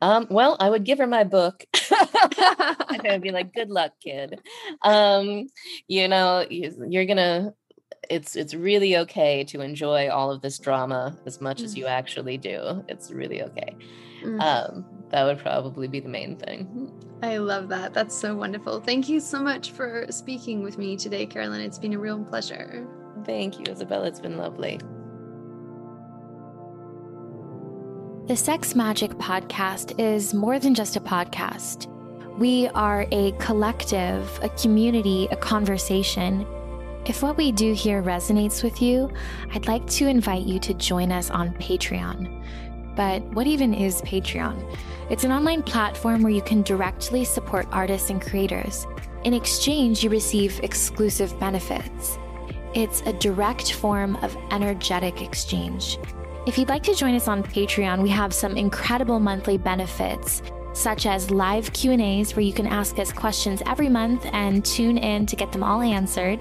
um, 0.00 0.26
well, 0.28 0.56
I 0.58 0.70
would 0.70 0.84
give 0.84 0.98
her 0.98 1.06
my 1.06 1.22
book. 1.22 1.64
Gonna 2.88 3.20
be 3.20 3.30
like, 3.30 3.54
good 3.54 3.70
luck, 3.70 3.92
kid. 4.02 4.40
Um, 4.82 5.46
you 5.86 6.08
know, 6.08 6.44
you're 6.48 7.04
gonna 7.04 7.54
it's 8.10 8.36
it's 8.36 8.54
really 8.54 8.96
okay 8.98 9.44
to 9.44 9.60
enjoy 9.60 10.08
all 10.08 10.30
of 10.30 10.40
this 10.42 10.58
drama 10.58 11.16
as 11.26 11.40
much 11.40 11.60
mm. 11.60 11.64
as 11.64 11.76
you 11.76 11.86
actually 11.86 12.38
do. 12.38 12.84
It's 12.88 13.10
really 13.10 13.42
okay. 13.42 13.76
Mm. 14.22 14.40
Um, 14.40 14.84
that 15.10 15.24
would 15.24 15.38
probably 15.38 15.88
be 15.88 16.00
the 16.00 16.08
main 16.08 16.36
thing. 16.36 16.92
I 17.22 17.38
love 17.38 17.68
that. 17.68 17.94
That's 17.94 18.14
so 18.14 18.34
wonderful. 18.34 18.80
Thank 18.80 19.08
you 19.08 19.20
so 19.20 19.42
much 19.42 19.70
for 19.70 20.06
speaking 20.10 20.62
with 20.62 20.78
me 20.78 20.96
today, 20.96 21.26
Carolyn. 21.26 21.60
It's 21.60 21.78
been 21.78 21.94
a 21.94 21.98
real 21.98 22.22
pleasure. 22.24 22.86
Thank 23.24 23.58
you, 23.58 23.64
Isabella. 23.70 24.08
It's 24.08 24.20
been 24.20 24.36
lovely. 24.36 24.78
The 28.26 28.36
Sex 28.36 28.74
Magic 28.74 29.12
podcast 29.12 30.00
is 30.00 30.32
more 30.32 30.58
than 30.58 30.74
just 30.74 30.96
a 30.96 31.00
podcast. 31.00 31.86
We 32.38 32.68
are 32.68 33.06
a 33.12 33.32
collective, 33.32 34.40
a 34.42 34.48
community, 34.48 35.28
a 35.30 35.36
conversation 35.36 36.46
if 37.06 37.22
what 37.22 37.36
we 37.36 37.52
do 37.52 37.74
here 37.74 38.02
resonates 38.02 38.62
with 38.62 38.80
you, 38.80 39.12
I'd 39.52 39.66
like 39.66 39.86
to 39.88 40.06
invite 40.06 40.44
you 40.44 40.58
to 40.60 40.74
join 40.74 41.12
us 41.12 41.30
on 41.30 41.52
Patreon. 41.54 42.42
But 42.96 43.22
what 43.34 43.46
even 43.46 43.74
is 43.74 44.00
Patreon? 44.02 44.76
It's 45.10 45.24
an 45.24 45.32
online 45.32 45.62
platform 45.62 46.22
where 46.22 46.32
you 46.32 46.40
can 46.40 46.62
directly 46.62 47.24
support 47.24 47.66
artists 47.72 48.08
and 48.08 48.22
creators. 48.22 48.86
In 49.24 49.34
exchange, 49.34 50.02
you 50.02 50.10
receive 50.10 50.60
exclusive 50.62 51.38
benefits. 51.38 52.18
It's 52.74 53.02
a 53.02 53.12
direct 53.12 53.72
form 53.72 54.16
of 54.16 54.36
energetic 54.50 55.20
exchange. 55.20 55.98
If 56.46 56.56
you'd 56.56 56.68
like 56.68 56.82
to 56.84 56.94
join 56.94 57.14
us 57.14 57.28
on 57.28 57.42
Patreon, 57.42 58.02
we 58.02 58.10
have 58.10 58.32
some 58.32 58.56
incredible 58.56 59.20
monthly 59.20 59.58
benefits 59.58 60.42
such 60.74 61.06
as 61.06 61.30
live 61.30 61.72
Q&As 61.72 62.34
where 62.34 62.42
you 62.42 62.52
can 62.52 62.66
ask 62.66 62.98
us 62.98 63.12
questions 63.12 63.62
every 63.66 63.88
month 63.88 64.26
and 64.32 64.64
tune 64.64 64.98
in 64.98 65.24
to 65.26 65.36
get 65.36 65.52
them 65.52 65.62
all 65.62 65.80
answered. 65.80 66.40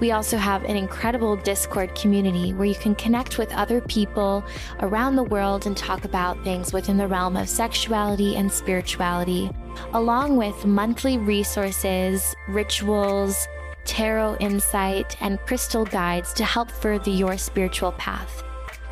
We 0.00 0.10
also 0.10 0.36
have 0.36 0.64
an 0.64 0.76
incredible 0.76 1.36
Discord 1.36 1.94
community 1.94 2.52
where 2.52 2.66
you 2.66 2.74
can 2.74 2.94
connect 2.94 3.38
with 3.38 3.52
other 3.52 3.80
people 3.80 4.44
around 4.80 5.16
the 5.16 5.22
world 5.22 5.66
and 5.66 5.76
talk 5.76 6.04
about 6.04 6.42
things 6.42 6.72
within 6.72 6.96
the 6.96 7.06
realm 7.06 7.36
of 7.36 7.48
sexuality 7.48 8.36
and 8.36 8.52
spirituality, 8.52 9.50
along 9.92 10.36
with 10.36 10.66
monthly 10.66 11.16
resources, 11.16 12.34
rituals, 12.48 13.46
tarot 13.84 14.36
insight, 14.40 15.16
and 15.22 15.38
crystal 15.40 15.84
guides 15.84 16.32
to 16.34 16.44
help 16.44 16.70
further 16.70 17.10
your 17.10 17.38
spiritual 17.38 17.92
path. 17.92 18.42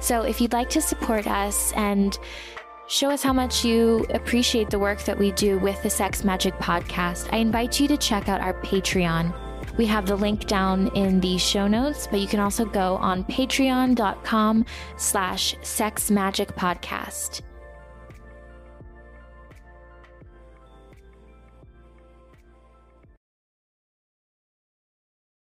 So 0.00 0.22
if 0.22 0.40
you'd 0.40 0.52
like 0.52 0.70
to 0.70 0.80
support 0.80 1.26
us 1.26 1.72
and 1.72 2.16
show 2.86 3.10
us 3.10 3.22
how 3.22 3.32
much 3.32 3.64
you 3.64 4.06
appreciate 4.10 4.70
the 4.70 4.78
work 4.78 5.02
that 5.04 5.18
we 5.18 5.32
do 5.32 5.58
with 5.58 5.82
the 5.82 5.90
Sex 5.90 6.24
Magic 6.24 6.54
podcast, 6.54 7.28
I 7.32 7.38
invite 7.38 7.80
you 7.80 7.88
to 7.88 7.96
check 7.96 8.28
out 8.28 8.40
our 8.40 8.54
Patreon. 8.54 9.34
We 9.76 9.86
have 9.86 10.06
the 10.06 10.16
link 10.16 10.46
down 10.46 10.88
in 10.94 11.20
the 11.20 11.38
show 11.38 11.66
notes, 11.66 12.06
but 12.10 12.20
you 12.20 12.26
can 12.26 12.40
also 12.40 12.64
go 12.64 12.96
on 12.96 13.24
patreon.com 13.24 14.66
slash 14.96 15.54
sexmagicpodcast. 15.56 17.40